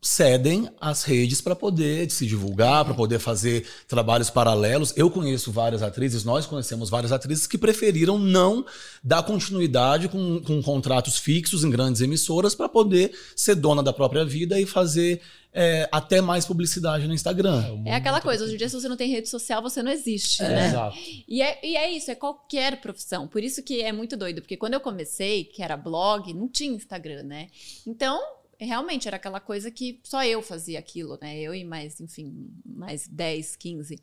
cedem 0.00 0.68
às 0.80 1.02
redes 1.02 1.40
para 1.40 1.56
poder 1.56 2.08
se 2.10 2.24
divulgar, 2.24 2.84
para 2.84 2.94
poder 2.94 3.18
fazer 3.18 3.66
trabalhos 3.88 4.30
paralelos. 4.30 4.92
Eu 4.96 5.10
conheço 5.10 5.50
várias 5.50 5.82
atrizes, 5.82 6.24
nós 6.24 6.46
conhecemos 6.46 6.88
várias 6.88 7.10
atrizes 7.10 7.46
que 7.46 7.58
preferiram 7.58 8.18
não 8.18 8.64
dar 9.02 9.22
continuidade 9.24 10.08
com, 10.08 10.40
com 10.40 10.62
contratos 10.62 11.18
fixos 11.18 11.64
em 11.64 11.70
grandes 11.70 12.00
emissoras 12.00 12.54
para 12.54 12.68
poder 12.68 13.12
ser 13.34 13.56
dona 13.56 13.82
da 13.82 13.92
própria 13.92 14.24
vida 14.24 14.60
e 14.60 14.66
fazer 14.66 15.20
é, 15.52 15.88
até 15.90 16.20
mais 16.20 16.46
publicidade 16.46 17.08
no 17.08 17.14
Instagram. 17.14 17.60
mundo 17.74 17.88
É 17.88 17.94
aquela 17.94 18.20
coisa, 18.20 18.44
hoje 18.44 18.54
em 18.54 18.58
dia, 18.58 18.68
se 18.68 18.80
você 18.80 18.88
não 18.88 18.96
tem 18.96 19.10
rede 19.10 19.28
social, 19.28 19.60
você 19.60 19.82
não 19.82 19.90
existe, 19.90 20.42
É, 20.42 20.48
né? 20.48 20.68
Exato. 20.68 20.96
E 21.26 21.42
é, 21.42 21.58
e 21.66 21.76
é 21.76 21.90
isso, 21.90 22.10
é 22.10 22.14
qualquer 22.14 22.80
profissão. 22.80 23.26
Por 23.26 23.42
isso 23.42 23.62
que 23.62 23.82
é 23.82 23.90
muito 23.90 24.16
doido, 24.16 24.40
porque 24.40 24.56
quando 24.56 24.74
eu 24.74 24.80
comecei, 24.80 25.44
que 25.44 25.62
era 25.62 25.76
blog, 25.76 26.32
não 26.32 26.48
tinha 26.48 26.72
Instagram, 26.72 27.24
né? 27.24 27.48
Então, 27.86 28.20
realmente 28.66 29.06
era 29.06 29.16
aquela 29.16 29.40
coisa 29.40 29.70
que 29.70 30.00
só 30.02 30.24
eu 30.24 30.42
fazia 30.42 30.78
aquilo, 30.78 31.18
né? 31.20 31.38
Eu 31.38 31.54
e 31.54 31.64
mais, 31.64 32.00
enfim, 32.00 32.50
mais 32.64 33.06
10, 33.08 33.56
15. 33.56 34.00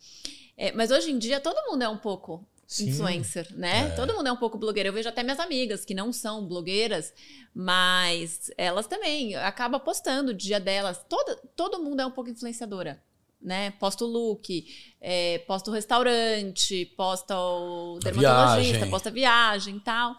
É, 0.57 0.71
mas 0.71 0.91
hoje 0.91 1.11
em 1.11 1.17
dia 1.17 1.39
todo 1.39 1.69
mundo 1.69 1.81
é 1.83 1.89
um 1.89 1.97
pouco 1.97 2.45
Sim. 2.67 2.89
influencer, 2.89 3.47
né? 3.55 3.89
Todo 3.91 4.13
mundo 4.13 4.27
é 4.27 4.31
um 4.31 4.37
pouco 4.37 4.57
blogueira. 4.57 4.89
Eu 4.89 4.93
vejo 4.93 5.09
até 5.09 5.21
minhas 5.23 5.39
amigas 5.39 5.83
que 5.85 5.93
não 5.93 6.11
são 6.13 6.47
blogueiras, 6.47 7.13
mas 7.53 8.51
elas 8.57 8.87
também 8.87 9.35
acabam 9.35 9.79
postando 9.79 10.31
o 10.31 10.33
dia 10.33 10.59
delas. 10.59 11.03
Toda, 11.07 11.35
todo 11.55 11.81
mundo 11.83 12.01
é 12.01 12.05
um 12.05 12.11
pouco 12.11 12.29
influenciadora. 12.29 13.01
Né? 13.41 13.71
Posta 13.71 14.03
o 14.03 14.07
look, 14.07 14.65
é, 14.99 15.37
posta 15.39 15.69
o 15.69 15.73
restaurante, 15.73 16.85
posta 16.97 17.37
o 17.37 17.99
dermatologista, 17.99 18.71
viagem. 18.73 18.89
posta 18.89 19.09
a 19.09 19.11
viagem 19.11 19.75
e 19.77 19.79
tal. 19.81 20.15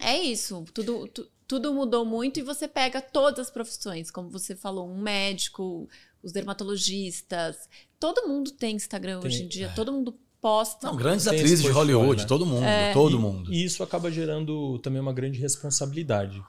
É 0.00 0.16
isso. 0.18 0.64
Tudo, 0.72 1.06
tu- 1.08 1.29
tudo 1.50 1.74
mudou 1.74 2.04
muito 2.04 2.38
e 2.38 2.44
você 2.44 2.68
pega 2.68 3.02
todas 3.02 3.40
as 3.40 3.50
profissões, 3.50 4.08
como 4.08 4.30
você 4.30 4.54
falou, 4.54 4.88
um 4.88 4.96
médico, 5.02 5.88
os 6.22 6.30
dermatologistas. 6.30 7.68
Todo 7.98 8.28
mundo 8.28 8.52
tem 8.52 8.76
Instagram 8.76 9.18
Tem, 9.18 9.26
hoje 9.28 9.42
em 9.42 9.48
dia, 9.48 9.68
todo 9.74 9.92
mundo 9.92 10.14
posta. 10.40 10.86
Não, 10.86 10.96
grandes 10.96 11.24
Tem 11.26 11.34
atrizes 11.34 11.62
de 11.62 11.68
Hollywood, 11.70 12.22
né? 12.22 12.28
todo 12.28 12.46
mundo, 12.46 12.62
É. 12.64 12.92
todo 12.92 13.16
E- 13.16 13.18
mundo. 13.20 13.52
E 13.52 13.64
isso 13.64 13.82
acaba 13.82 14.12
gerando 14.12 14.78
também 14.78 15.00
uma 15.00 15.12
grande 15.12 15.40
responsabilidade. 15.40 16.40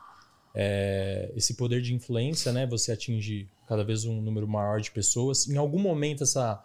É, 0.53 1.31
esse 1.35 1.55
poder 1.55 1.81
de 1.81 1.95
influência, 1.95 2.51
né? 2.51 2.67
Você 2.67 2.91
atinge 2.91 3.47
cada 3.67 3.83
vez 3.83 4.05
um 4.05 4.21
número 4.21 4.47
maior 4.47 4.79
de 4.81 4.91
pessoas. 4.91 5.47
Em 5.49 5.57
algum 5.57 5.79
momento 5.79 6.23
essa 6.23 6.63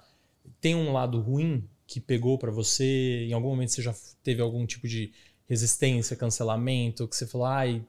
tem 0.61 0.75
um 0.75 0.93
lado 0.93 1.21
ruim 1.21 1.65
que 1.87 2.01
pegou 2.01 2.37
pra 2.37 2.51
você. 2.51 3.27
Em 3.29 3.33
algum 3.33 3.49
momento 3.49 3.71
você 3.71 3.81
já 3.81 3.95
teve 4.23 4.43
algum 4.43 4.67
tipo 4.67 4.87
de 4.87 5.11
resistência, 5.49 6.15
cancelamento, 6.17 7.09
que 7.09 7.17
você 7.17 7.27
falou, 7.27 7.47
ai, 7.47 7.83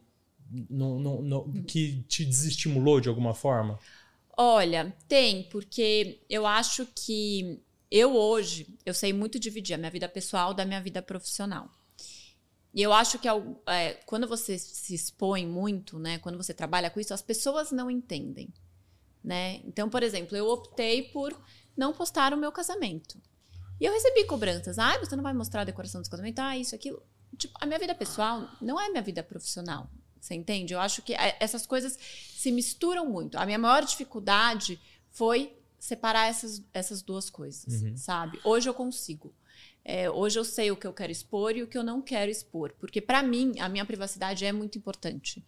que 1.65 2.03
te 2.03 2.25
desestimulou 2.25 2.99
de 2.99 3.09
alguma 3.09 3.33
forma. 3.33 3.79
Olha, 4.35 4.95
tem, 5.07 5.43
porque 5.43 6.19
eu 6.29 6.45
acho 6.45 6.85
que 6.95 7.59
eu 7.89 8.15
hoje, 8.15 8.67
eu 8.85 8.93
sei 8.93 9.11
muito 9.13 9.39
dividir 9.39 9.73
a 9.73 9.77
minha 9.77 9.91
vida 9.91 10.07
pessoal 10.07 10.53
da 10.53 10.65
minha 10.65 10.81
vida 10.81 11.01
profissional. 11.01 11.71
E 12.73 12.81
eu 12.81 12.93
acho 12.93 13.17
que 13.17 13.27
é, 13.27 13.93
quando 14.05 14.27
você 14.27 14.59
se 14.59 14.93
expõe 14.93 15.47
muito, 15.47 15.97
né, 15.97 16.19
quando 16.19 16.37
você 16.37 16.53
trabalha 16.53 16.89
com 16.89 16.99
isso, 16.99 17.13
as 17.13 17.21
pessoas 17.21 17.71
não 17.71 17.89
entendem, 17.89 18.53
né? 19.23 19.61
Então, 19.65 19.89
por 19.89 20.03
exemplo, 20.03 20.37
eu 20.37 20.47
optei 20.47 21.03
por 21.03 21.35
não 21.75 21.91
postar 21.93 22.33
o 22.33 22.37
meu 22.37 22.51
casamento. 22.51 23.19
E 23.79 23.85
eu 23.85 23.93
recebi 23.93 24.25
cobranças. 24.25 24.77
Ah, 24.77 24.97
você 24.99 25.15
não 25.15 25.23
vai 25.23 25.33
mostrar 25.33 25.61
a 25.61 25.65
decoração 25.65 26.01
do 26.01 26.09
casamento? 26.09 26.39
Ah, 26.39 26.57
isso, 26.57 26.75
aquilo. 26.75 27.01
Tipo, 27.37 27.57
a 27.61 27.65
minha 27.65 27.79
vida 27.79 27.95
pessoal 27.95 28.47
não 28.61 28.79
é 28.79 28.89
minha 28.89 29.01
vida 29.01 29.23
profissional. 29.23 29.89
Você 30.27 30.35
entende? 30.35 30.73
Eu 30.73 30.81
acho 30.81 31.01
que 31.01 31.13
é, 31.13 31.37
essas 31.39 31.65
coisas 31.65 31.97
se 32.35 32.51
misturam 32.51 33.05
muito. 33.09 33.37
A 33.37 33.45
minha 33.45 33.57
maior 33.57 33.85
dificuldade 33.85 34.77
foi 35.09 35.55
separar 35.79 36.27
essas, 36.27 36.61
essas 36.73 37.01
duas 37.01 37.29
coisas, 37.29 37.81
Uhum. 37.81 37.95
sabe? 37.95 38.37
Hoje 38.43 38.67
eu 38.67 38.73
consigo. 38.73 39.33
É, 39.85 40.09
hoje 40.09 40.37
eu 40.37 40.43
sei 40.43 40.69
o 40.69 40.75
que 40.75 40.85
eu 40.85 40.91
quero 40.91 41.13
expor 41.13 41.55
e 41.55 41.63
o 41.63 41.67
que 41.67 41.77
eu 41.77 41.83
não 41.83 42.01
quero 42.01 42.29
expor. 42.29 42.73
Porque, 42.77 42.99
para 42.99 43.23
mim, 43.23 43.53
a 43.57 43.69
minha 43.69 43.85
privacidade 43.85 44.43
é 44.43 44.51
muito 44.51 44.77
importante. 44.77 45.41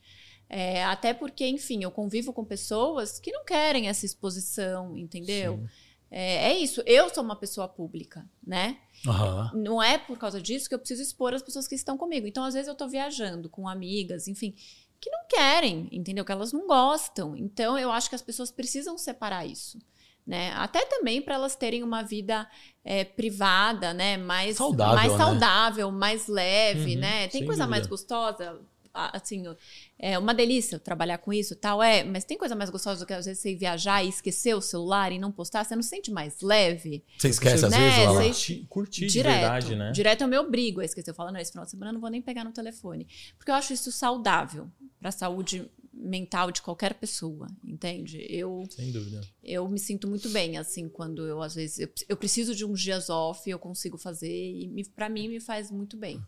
É, 0.47 0.81
até 0.85 1.13
porque, 1.13 1.45
enfim, 1.45 1.83
eu 1.83 1.91
convivo 1.91 2.31
com 2.31 2.45
pessoas 2.45 3.19
que 3.19 3.33
não 3.33 3.43
querem 3.43 3.89
essa 3.89 4.05
exposição, 4.05 4.97
entendeu? 4.97 5.57
Sim. 5.57 5.67
É, 6.11 6.51
é 6.51 6.57
isso. 6.57 6.81
Eu 6.85 7.09
sou 7.13 7.23
uma 7.23 7.35
pessoa 7.35 7.67
pública, 7.67 8.27
né? 8.45 8.77
Aham. 9.07 9.51
não 9.55 9.81
é 9.81 9.97
por 9.97 10.17
causa 10.17 10.41
disso 10.41 10.67
que 10.67 10.75
eu 10.75 10.79
preciso 10.79 11.01
expor 11.01 11.33
as 11.33 11.41
pessoas 11.41 11.67
que 11.67 11.75
estão 11.75 11.97
comigo. 11.97 12.27
Então, 12.27 12.43
às 12.43 12.53
vezes, 12.53 12.67
eu 12.67 12.75
tô 12.75 12.87
viajando 12.87 13.47
com 13.49 13.67
amigas, 13.67 14.27
enfim, 14.27 14.53
que 14.99 15.09
não 15.09 15.25
querem, 15.29 15.87
entendeu? 15.91 16.25
Que 16.25 16.31
elas 16.33 16.51
não 16.51 16.67
gostam. 16.67 17.35
Então, 17.37 17.77
eu 17.77 17.91
acho 17.91 18.09
que 18.09 18.15
as 18.15 18.21
pessoas 18.21 18.51
precisam 18.51 18.97
separar 18.97 19.45
isso. 19.45 19.79
Né? 20.27 20.51
Até 20.53 20.85
também 20.85 21.21
para 21.21 21.35
elas 21.35 21.55
terem 21.55 21.81
uma 21.81 22.03
vida 22.03 22.47
é, 22.83 23.03
privada, 23.03 23.93
né? 23.93 24.15
Mais 24.17 24.57
Saudável, 24.57 24.95
mais 24.95 25.11
né? 25.13 25.17
saudável, 25.17 25.91
mais 25.91 26.27
leve, 26.27 26.95
Uhum, 26.95 26.99
né? 27.01 27.27
Tem 27.29 27.45
coisa 27.45 27.65
mais 27.65 27.83
dúvida. 27.87 27.89
gostosa, 27.89 28.51
a- 28.51 28.59
assim, 29.07 29.43
é 29.97 30.17
uma 30.17 30.33
delícia 30.33 30.77
trabalhar 30.79 31.17
com 31.19 31.31
isso, 31.33 31.55
tal 31.55 31.81
é. 31.81 32.03
Mas 32.03 32.23
tem 32.23 32.37
coisa 32.37 32.55
mais 32.55 32.69
gostosa 32.69 32.99
do 32.99 33.05
que 33.07 33.13
às 33.13 33.25
vezes 33.25 33.41
você 33.41 33.51
ir 33.51 33.55
viajar 33.55 34.03
e 34.03 34.09
esquecer 34.09 34.53
o 34.55 34.61
celular 34.61 35.11
e 35.11 35.19
não 35.19 35.31
postar. 35.31 35.63
Você 35.63 35.75
não 35.75 35.83
se 35.83 35.89
sente 35.89 36.11
mais 36.11 36.41
leve? 36.41 37.03
Você 37.17 37.29
esquece 37.29 37.65
às 37.65 37.71
Né, 37.71 37.77
vezes, 37.79 37.97
Lala? 37.99 38.21
você- 38.21 38.29
Curtir, 38.29 38.65
curtir 38.69 39.01
de 39.07 39.11
direto. 39.13 39.39
verdade, 39.39 39.75
né? 39.75 39.91
Direto 39.91 40.21
eu 40.21 40.27
me 40.27 40.37
obrigo 40.37 40.81
a 40.81 40.85
esquecer. 40.85 41.09
Eu 41.11 41.15
falo, 41.15 41.31
não, 41.31 41.39
esse 41.39 41.51
final 41.51 41.65
de 41.65 41.71
semana 41.71 41.89
eu 41.89 41.93
não 41.93 42.01
vou 42.01 42.09
nem 42.09 42.21
pegar 42.21 42.43
no 42.43 42.51
telefone. 42.51 43.07
Porque 43.37 43.49
eu 43.51 43.55
acho 43.55 43.73
isso 43.73 43.91
saudável 43.91 44.69
para 44.99 45.09
a 45.09 45.11
saúde 45.11 45.69
mental 45.93 46.49
de 46.49 46.61
qualquer 46.61 46.93
pessoa, 46.93 47.47
entende? 47.61 48.25
Eu, 48.29 48.63
Sem 48.69 48.89
dúvida. 48.91 49.19
eu 49.43 49.67
me 49.67 49.77
sinto 49.77 50.07
muito 50.07 50.29
bem, 50.29 50.57
assim, 50.57 50.87
quando 50.87 51.25
eu, 51.27 51.41
às 51.41 51.55
vezes, 51.55 51.77
eu, 51.79 51.89
eu 52.07 52.15
preciso 52.15 52.55
de 52.55 52.63
uns 52.63 52.79
dias 52.81 53.09
off, 53.09 53.49
eu 53.49 53.59
consigo 53.59 53.97
fazer, 53.97 54.29
e 54.31 54.83
para 54.95 55.09
mim 55.09 55.27
me 55.27 55.41
faz 55.41 55.69
muito 55.69 55.97
bem. 55.97 56.21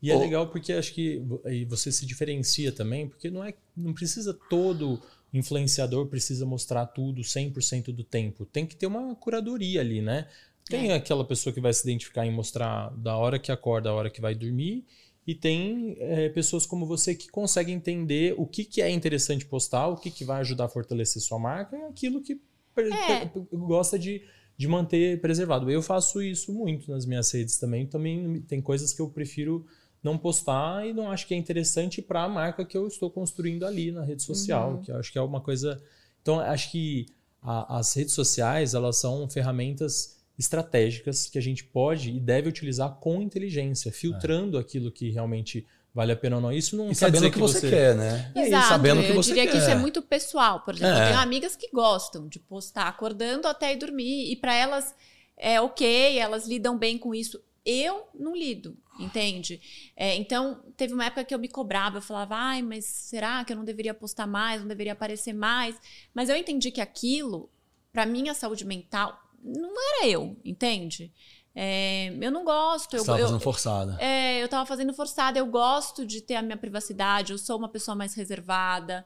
E 0.00 0.10
é 0.10 0.16
Ô- 0.16 0.20
legal 0.20 0.46
porque 0.48 0.72
acho 0.72 0.94
que 0.94 1.20
você 1.68 1.90
se 1.90 2.06
diferencia 2.06 2.70
também, 2.70 3.08
porque 3.08 3.30
não 3.30 3.42
é 3.44 3.52
não 3.76 3.92
precisa 3.92 4.32
todo 4.48 5.00
influenciador 5.32 6.06
precisa 6.06 6.46
mostrar 6.46 6.86
tudo 6.86 7.22
100% 7.22 7.92
do 7.92 8.02
tempo. 8.04 8.46
Tem 8.46 8.64
que 8.64 8.74
ter 8.76 8.86
uma 8.86 9.14
curadoria 9.14 9.80
ali, 9.80 10.00
né? 10.00 10.26
Tem 10.68 10.92
aquela 10.92 11.24
pessoa 11.24 11.52
que 11.52 11.60
vai 11.60 11.72
se 11.72 11.82
identificar 11.82 12.26
em 12.26 12.30
mostrar 12.30 12.90
da 12.96 13.16
hora 13.16 13.38
que 13.38 13.50
acorda, 13.50 13.88
da 13.88 13.94
hora 13.94 14.10
que 14.10 14.20
vai 14.20 14.34
dormir, 14.34 14.84
e 15.26 15.34
tem 15.34 15.96
é, 15.98 16.28
pessoas 16.28 16.64
como 16.66 16.86
você 16.86 17.14
que 17.14 17.28
conseguem 17.28 17.74
entender 17.74 18.34
o 18.38 18.46
que, 18.46 18.64
que 18.64 18.80
é 18.80 18.90
interessante 18.90 19.44
postar, 19.46 19.88
o 19.88 19.96
que, 19.96 20.10
que 20.10 20.24
vai 20.24 20.40
ajudar 20.40 20.66
a 20.66 20.68
fortalecer 20.68 21.20
sua 21.22 21.38
marca 21.38 21.76
e 21.76 21.82
aquilo 21.82 22.22
que 22.22 22.40
É. 22.76 23.28
gosta 23.52 23.98
de, 23.98 24.22
de 24.56 24.68
manter 24.68 25.20
preservado. 25.20 25.70
Eu 25.70 25.82
faço 25.82 26.22
isso 26.22 26.52
muito 26.52 26.90
nas 26.90 27.04
minhas 27.04 27.30
redes 27.32 27.58
também. 27.58 27.86
Também 27.86 28.40
tem 28.42 28.60
coisas 28.62 28.92
que 28.92 29.00
eu 29.02 29.08
prefiro 29.10 29.66
não 30.02 30.16
postar 30.16 30.86
e 30.86 30.92
não 30.92 31.10
acho 31.10 31.26
que 31.26 31.34
é 31.34 31.36
interessante 31.36 32.00
para 32.00 32.22
a 32.22 32.28
marca 32.28 32.64
que 32.64 32.76
eu 32.76 32.86
estou 32.86 33.10
construindo 33.10 33.64
ali 33.66 33.90
na 33.92 34.04
rede 34.04 34.22
social, 34.22 34.72
Uhum. 34.72 34.82
que 34.82 34.90
eu 34.92 34.96
acho 34.96 35.10
que 35.12 35.18
é 35.18 35.22
uma 35.22 35.40
coisa. 35.40 35.82
Então, 36.22 36.38
acho 36.40 36.70
que 36.70 37.06
a- 37.42 37.78
as 37.78 37.94
redes 37.94 38.14
sociais 38.14 38.74
elas 38.74 38.96
são 38.96 39.28
ferramentas 39.28 40.16
estratégicas 40.38 41.28
que 41.28 41.38
a 41.38 41.42
gente 41.42 41.64
pode 41.64 42.10
e 42.10 42.20
deve 42.20 42.48
utilizar 42.48 42.94
com 43.00 43.20
inteligência, 43.22 43.92
filtrando 43.92 44.56
aquilo 44.58 44.90
que 44.90 45.10
realmente 45.10 45.66
vale 45.94 46.12
a 46.12 46.16
pena 46.16 46.36
ou 46.36 46.42
não. 46.42 46.52
Isso 46.52 46.76
não 46.76 46.86
E 46.86 46.88
quer 46.90 46.94
sabendo 46.94 47.14
dizer 47.16 47.26
o 47.28 47.32
que 47.32 47.38
você, 47.38 47.70
quer, 47.70 47.96
né? 47.96 48.32
É, 48.34 48.40
e 48.40 48.46
Exato, 48.46 48.68
sabendo 48.68 49.00
o 49.00 49.04
que 49.04 49.10
eu 49.10 49.16
você 49.16 49.28
diria 49.30 49.46
que 49.46 49.52
quer. 49.52 49.58
isso 49.58 49.70
é 49.70 49.74
muito 49.74 50.00
pessoal. 50.00 50.60
Por 50.60 50.74
exemplo, 50.74 50.94
É. 50.96 51.02
eu 51.02 51.06
tenho 51.08 51.18
amigas 51.20 51.56
que 51.56 51.68
gostam 51.72 52.28
de 52.28 52.38
postar 52.38 52.86
acordando 52.86 53.48
até 53.48 53.72
ir 53.72 53.76
dormir. 53.78 54.30
E 54.30 54.36
para 54.36 54.54
elas 54.54 54.94
é 55.36 55.60
ok, 55.60 56.18
elas 56.18 56.46
lidam 56.46 56.78
bem 56.78 56.98
com 56.98 57.12
isso. 57.14 57.40
Eu 57.64 58.06
não 58.18 58.34
lido, 58.36 58.76
entende? 58.98 59.60
É, 59.96 60.16
então, 60.16 60.60
teve 60.76 60.94
uma 60.94 61.04
época 61.04 61.24
que 61.24 61.34
eu 61.34 61.38
me 61.38 61.48
cobrava, 61.48 61.98
eu 61.98 62.02
falava, 62.02 62.36
ai, 62.36 62.62
mas 62.62 62.84
será 62.84 63.44
que 63.44 63.52
eu 63.52 63.56
não 63.56 63.64
deveria 63.64 63.94
postar 63.94 64.26
mais, 64.26 64.60
não 64.60 64.68
deveria 64.68 64.92
aparecer 64.92 65.32
mais? 65.32 65.78
Mas 66.14 66.28
eu 66.28 66.36
entendi 66.36 66.70
que 66.70 66.80
aquilo, 66.80 67.48
para 67.92 68.06
minha 68.06 68.34
saúde 68.34 68.64
mental, 68.64 69.18
não 69.42 69.72
era 69.94 70.08
eu, 70.08 70.36
entende? 70.44 71.12
É, 71.54 72.14
eu 72.20 72.30
não 72.30 72.44
gosto. 72.44 72.94
Eu, 72.96 73.04
tava 73.04 73.18
fazendo 73.18 73.40
forçada. 73.40 73.96
é, 74.00 74.40
eu 74.42 74.48
tava 74.48 74.64
fazendo 74.64 74.94
forçada. 74.94 75.38
Eu 75.40 75.46
gosto 75.46 76.06
de 76.06 76.20
ter 76.20 76.36
a 76.36 76.42
minha 76.42 76.56
privacidade. 76.56 77.32
Eu 77.32 77.38
sou 77.38 77.58
uma 77.58 77.68
pessoa 77.68 77.96
mais 77.96 78.14
reservada. 78.14 79.04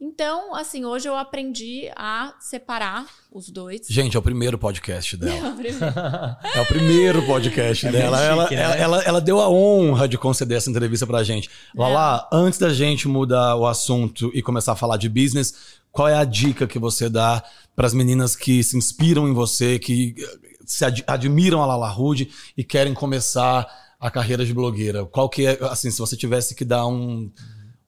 Então, 0.00 0.54
assim, 0.54 0.84
hoje 0.84 1.08
eu 1.08 1.16
aprendi 1.16 1.90
a 1.96 2.32
separar 2.38 3.04
os 3.32 3.50
dois. 3.50 3.80
Gente, 3.88 4.16
é 4.16 4.18
o 4.20 4.22
primeiro 4.22 4.56
podcast 4.56 5.16
dela. 5.16 5.50
Primeiro. 5.58 5.78
É 6.54 6.60
o 6.60 6.66
primeiro 6.66 7.26
podcast 7.26 7.86
É 7.86 7.90
dela. 7.92 8.22
ela, 8.22 8.42
chique, 8.44 8.54
né? 8.54 8.62
ela, 8.62 8.76
ela, 8.76 9.02
ela 9.02 9.20
deu 9.20 9.40
a 9.40 9.48
honra 9.50 10.06
de 10.08 10.16
conceder 10.16 10.56
essa 10.58 10.70
entrevista 10.70 11.04
pra 11.06 11.24
gente. 11.24 11.50
Lala, 11.74 12.28
antes 12.32 12.58
da 12.60 12.72
gente 12.72 13.08
mudar 13.08 13.56
o 13.56 13.66
assunto 13.66 14.30
e 14.32 14.40
começar 14.40 14.72
a 14.72 14.76
falar 14.76 14.98
de 14.98 15.08
business, 15.08 15.52
qual 15.90 16.06
é 16.06 16.14
a 16.16 16.24
dica 16.24 16.66
que 16.68 16.78
você 16.78 17.08
dá 17.08 17.42
para 17.74 17.86
as 17.86 17.92
meninas 17.94 18.36
que 18.36 18.62
se 18.62 18.76
inspiram 18.76 19.26
em 19.28 19.32
você, 19.34 19.78
que 19.80 20.14
eh, 20.16 20.38
se 20.64 20.84
ad- 20.84 21.04
admiram 21.08 21.60
a 21.60 21.66
Lala 21.66 21.88
Rude 21.88 22.30
e 22.56 22.62
querem 22.62 22.94
começar 22.94 23.66
a 23.98 24.10
carreira 24.12 24.44
de 24.46 24.54
blogueira? 24.54 25.04
Qual 25.06 25.28
que 25.28 25.44
é, 25.46 25.58
assim, 25.62 25.90
se 25.90 25.98
você 25.98 26.16
tivesse 26.16 26.54
que 26.54 26.64
dar 26.64 26.86
um, 26.86 27.28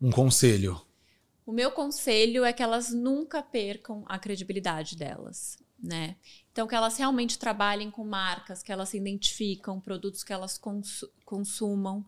um 0.03 0.11
conselho? 0.11 0.81
O 1.51 1.53
meu 1.53 1.73
conselho 1.73 2.45
é 2.45 2.53
que 2.53 2.63
elas 2.63 2.91
nunca 2.93 3.43
percam 3.43 4.05
a 4.07 4.21
credibilidade 4.21 4.97
delas, 4.97 5.59
né? 5.83 6.15
Então, 6.53 6.69
que 6.69 6.77
elas 6.77 6.97
realmente 6.97 7.37
trabalhem 7.41 7.91
com 7.91 8.05
marcas, 8.05 8.63
que 8.63 8.71
elas 8.71 8.91
se 8.91 8.99
identificam, 8.99 9.81
produtos 9.81 10.23
que 10.23 10.33
elas 10.33 10.57
consu- 10.57 11.11
consumam. 11.25 12.07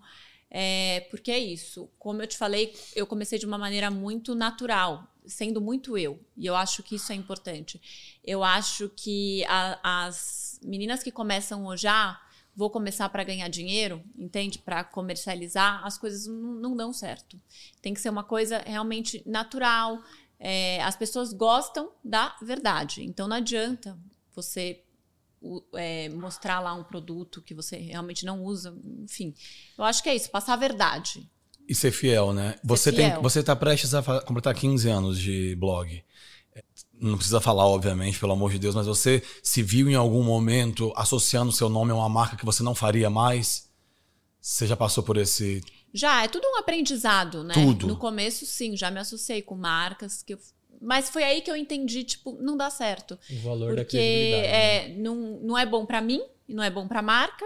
É, 0.48 1.08
porque 1.10 1.32
é 1.32 1.40
isso. 1.40 1.90
Como 1.98 2.22
eu 2.22 2.26
te 2.28 2.38
falei, 2.38 2.72
eu 2.94 3.04
comecei 3.04 3.36
de 3.36 3.44
uma 3.44 3.58
maneira 3.58 3.90
muito 3.90 4.32
natural, 4.36 5.12
sendo 5.26 5.60
muito 5.60 5.98
eu. 5.98 6.20
E 6.36 6.46
eu 6.46 6.54
acho 6.54 6.80
que 6.84 6.94
isso 6.94 7.10
é 7.10 7.16
importante. 7.16 7.82
Eu 8.22 8.44
acho 8.44 8.90
que 8.90 9.44
a- 9.46 10.06
as 10.06 10.60
meninas 10.62 11.02
que 11.02 11.10
começam 11.10 11.66
hoje, 11.66 11.88
ah, 11.88 12.16
vou 12.54 12.70
começar 12.70 13.08
para 13.08 13.24
ganhar 13.24 13.48
dinheiro, 13.48 14.02
entende? 14.16 14.58
Para 14.58 14.84
comercializar, 14.84 15.84
as 15.84 15.96
coisas 15.96 16.26
não, 16.26 16.54
não 16.54 16.76
dão 16.76 16.92
certo. 16.92 17.40
Tem 17.80 17.94
que 17.94 18.00
ser 18.00 18.10
uma 18.10 18.24
coisa 18.24 18.62
realmente 18.64 19.22
natural. 19.26 20.02
É, 20.38 20.82
as 20.82 20.96
pessoas 20.96 21.32
gostam 21.32 21.90
da 22.04 22.36
verdade. 22.42 23.02
Então 23.04 23.26
não 23.26 23.36
adianta 23.36 23.98
você 24.34 24.82
é, 25.74 26.08
mostrar 26.10 26.60
lá 26.60 26.74
um 26.74 26.84
produto 26.84 27.42
que 27.42 27.54
você 27.54 27.76
realmente 27.76 28.24
não 28.24 28.42
usa. 28.42 28.76
Enfim, 29.02 29.34
eu 29.76 29.84
acho 29.84 30.02
que 30.02 30.08
é 30.08 30.14
isso, 30.14 30.30
passar 30.30 30.54
a 30.54 30.56
verdade. 30.56 31.28
E 31.68 31.74
ser 31.74 31.92
fiel, 31.92 32.32
né? 32.32 32.56
você 32.62 32.92
tem, 32.92 33.14
você 33.22 33.42
tá 33.42 33.54
prestes 33.54 33.94
a 33.94 34.02
completar 34.22 34.54
15 34.54 34.88
anos 34.88 35.18
de 35.18 35.54
blog. 35.56 36.04
Não 37.02 37.16
precisa 37.16 37.40
falar, 37.40 37.66
obviamente, 37.66 38.18
pelo 38.20 38.32
amor 38.32 38.52
de 38.52 38.60
Deus, 38.60 38.76
mas 38.76 38.86
você 38.86 39.22
se 39.42 39.60
viu 39.60 39.90
em 39.90 39.94
algum 39.96 40.22
momento 40.22 40.92
associando 40.94 41.50
seu 41.50 41.68
nome 41.68 41.90
a 41.90 41.96
uma 41.96 42.08
marca 42.08 42.36
que 42.36 42.44
você 42.44 42.62
não 42.62 42.76
faria 42.76 43.10
mais? 43.10 43.68
Você 44.40 44.68
já 44.68 44.76
passou 44.76 45.02
por 45.02 45.16
esse. 45.16 45.60
Já, 45.92 46.22
é 46.22 46.28
tudo 46.28 46.46
um 46.46 46.58
aprendizado, 46.58 47.42
né? 47.42 47.54
Tudo. 47.54 47.88
No 47.88 47.96
começo, 47.96 48.46
sim, 48.46 48.76
já 48.76 48.88
me 48.88 49.00
associei 49.00 49.42
com 49.42 49.56
marcas 49.56 50.22
que 50.22 50.34
eu. 50.34 50.38
Mas 50.80 51.10
foi 51.10 51.24
aí 51.24 51.42
que 51.42 51.50
eu 51.50 51.56
entendi, 51.56 52.04
tipo, 52.04 52.38
não 52.40 52.56
dá 52.56 52.70
certo. 52.70 53.18
o 53.30 53.40
valor 53.40 53.74
da 53.74 53.82
Porque 53.82 53.96
credibilidade. 53.96 54.42
né? 54.42 54.76
é, 54.92 54.94
não, 54.96 55.16
não 55.42 55.58
é 55.58 55.66
bom 55.66 55.84
pra 55.84 56.00
mim 56.00 56.20
e 56.48 56.54
não 56.54 56.62
é 56.62 56.70
bom 56.70 56.86
pra 56.86 57.02
marca, 57.02 57.44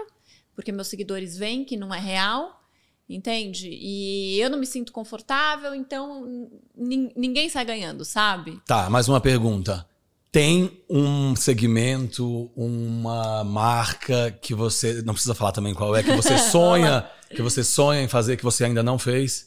porque 0.55 0.71
meus 0.71 0.87
seguidores 0.87 1.35
veem 1.35 1.65
que 1.65 1.75
não 1.77 1.93
é 1.93 1.99
real, 1.99 2.63
entende? 3.09 3.69
E 3.71 4.39
eu 4.39 4.49
não 4.49 4.59
me 4.59 4.65
sinto 4.65 4.91
confortável, 4.91 5.73
então 5.73 6.49
nin- 6.75 7.11
ninguém 7.15 7.49
sai 7.49 7.65
ganhando, 7.65 8.03
sabe? 8.05 8.59
Tá, 8.65 8.89
mais 8.89 9.07
uma 9.07 9.21
pergunta. 9.21 9.85
Tem 10.31 10.69
um 10.89 11.35
segmento, 11.35 12.51
uma 12.55 13.43
marca 13.43 14.31
que 14.41 14.53
você. 14.53 15.01
Não 15.01 15.13
precisa 15.13 15.33
falar 15.33 15.51
também 15.51 15.73
qual 15.73 15.95
é, 15.95 16.03
que 16.03 16.11
você 16.13 16.37
sonha, 16.37 17.09
que 17.29 17.41
você 17.41 17.63
sonha 17.63 18.01
em 18.01 18.07
fazer, 18.07 18.37
que 18.37 18.43
você 18.43 18.65
ainda 18.65 18.83
não 18.83 18.99
fez? 18.99 19.46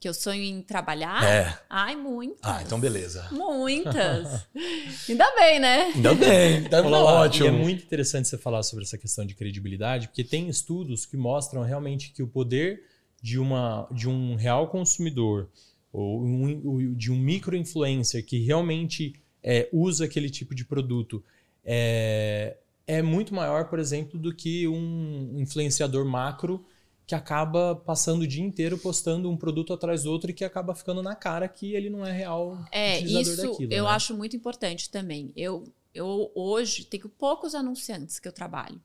Que 0.00 0.08
eu 0.08 0.14
sonho 0.14 0.42
em 0.42 0.62
trabalhar. 0.62 1.24
É. 1.24 1.58
Ai, 1.68 1.96
muitas. 1.96 2.38
Ah, 2.44 2.62
então 2.62 2.78
beleza. 2.78 3.26
Muitas. 3.32 4.46
Ainda 5.08 5.34
bem, 5.34 5.58
né? 5.58 5.92
Ainda 5.94 6.14
bem, 6.14 6.62
tá 6.70 6.80
Olá, 6.82 7.02
lá, 7.02 7.12
ótimo. 7.22 7.46
E 7.46 7.48
é 7.48 7.50
muito 7.50 7.82
interessante 7.84 8.28
você 8.28 8.38
falar 8.38 8.62
sobre 8.62 8.84
essa 8.84 8.96
questão 8.96 9.26
de 9.26 9.34
credibilidade, 9.34 10.06
porque 10.06 10.22
tem 10.22 10.48
estudos 10.48 11.04
que 11.04 11.16
mostram 11.16 11.62
realmente 11.62 12.12
que 12.12 12.22
o 12.22 12.28
poder 12.28 12.84
de, 13.20 13.40
uma, 13.40 13.88
de 13.90 14.08
um 14.08 14.36
real 14.36 14.68
consumidor 14.68 15.48
ou 15.92 16.22
um- 16.22 16.94
de 16.94 17.10
um 17.10 17.16
micro-influencer 17.16 18.24
que 18.24 18.38
realmente 18.38 19.14
é, 19.42 19.68
usa 19.72 20.04
aquele 20.04 20.30
tipo 20.30 20.54
de 20.54 20.64
produto 20.64 21.24
é, 21.64 22.56
é 22.86 23.02
muito 23.02 23.34
maior, 23.34 23.64
por 23.68 23.80
exemplo, 23.80 24.16
do 24.16 24.32
que 24.32 24.68
um 24.68 25.34
influenciador 25.40 26.04
macro 26.04 26.64
que 27.08 27.14
acaba 27.14 27.74
passando 27.74 28.20
o 28.20 28.26
dia 28.26 28.44
inteiro 28.44 28.76
postando 28.76 29.30
um 29.30 29.36
produto 29.36 29.72
atrás 29.72 30.02
do 30.02 30.12
outro 30.12 30.30
e 30.30 30.34
que 30.34 30.44
acaba 30.44 30.74
ficando 30.74 31.02
na 31.02 31.14
cara 31.16 31.48
que 31.48 31.74
ele 31.74 31.88
não 31.88 32.04
é 32.04 32.12
real 32.12 32.62
É, 32.70 32.96
utilizador 32.98 33.22
isso 33.22 33.36
daquilo. 33.50 33.72
eu 33.72 33.84
né? 33.84 33.90
acho 33.90 34.14
muito 34.14 34.36
importante 34.36 34.90
também. 34.90 35.32
Eu, 35.34 35.64
eu 35.94 36.30
hoje 36.34 36.84
tenho 36.84 37.08
poucos 37.08 37.54
anunciantes 37.54 38.18
que 38.18 38.28
eu 38.28 38.32
trabalho. 38.32 38.78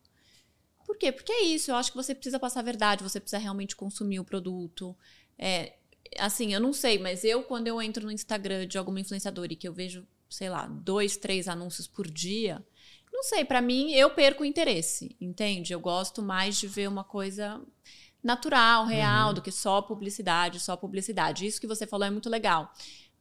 Por 0.86 0.97
quê? 0.97 1.12
Porque 1.12 1.33
é 1.33 1.43
isso. 1.43 1.69
Eu 1.69 1.75
acho 1.75 1.91
que 1.91 1.97
você 1.97 2.15
precisa 2.15 2.39
passar 2.39 2.62
a 2.62 2.63
verdade, 2.63 3.03
você 3.03 3.19
precisa 3.19 3.39
realmente 3.39 3.75
consumir 3.75 4.21
o 4.21 4.23
produto. 4.23 4.95
É, 5.38 5.73
assim, 6.17 6.53
eu 6.53 6.62
não 6.62 6.71
sei, 6.71 6.97
mas 6.99 7.25
eu, 7.25 7.43
quando 7.43 7.67
eu 7.67 7.81
entro 7.81 8.05
no 8.05 8.12
Instagram 8.12 8.65
de 8.65 8.77
alguma 8.77 9.01
influenciadora 9.01 9.51
e 9.51 9.57
que 9.57 9.67
eu 9.67 9.73
vejo, 9.73 10.07
sei 10.29 10.49
lá, 10.49 10.65
dois, 10.65 11.17
três 11.17 11.49
anúncios 11.49 11.88
por 11.88 12.09
dia, 12.09 12.65
não 13.12 13.21
sei, 13.23 13.43
pra 13.43 13.62
mim 13.62 13.91
eu 13.91 14.09
perco 14.12 14.43
o 14.43 14.45
interesse, 14.45 15.13
entende? 15.19 15.73
Eu 15.73 15.81
gosto 15.81 16.21
mais 16.21 16.57
de 16.57 16.67
ver 16.67 16.88
uma 16.88 17.03
coisa 17.03 17.62
natural, 18.23 18.86
real, 18.86 19.29
Uhum. 19.29 19.33
do 19.36 19.41
que 19.41 19.51
só 19.51 19.81
publicidade, 19.81 20.59
só 20.59 20.75
publicidade. 20.77 21.45
Isso 21.45 21.59
que 21.59 21.67
você 21.67 21.86
falou 21.86 22.07
é 22.07 22.12
muito 22.12 22.29
legal. 22.29 22.73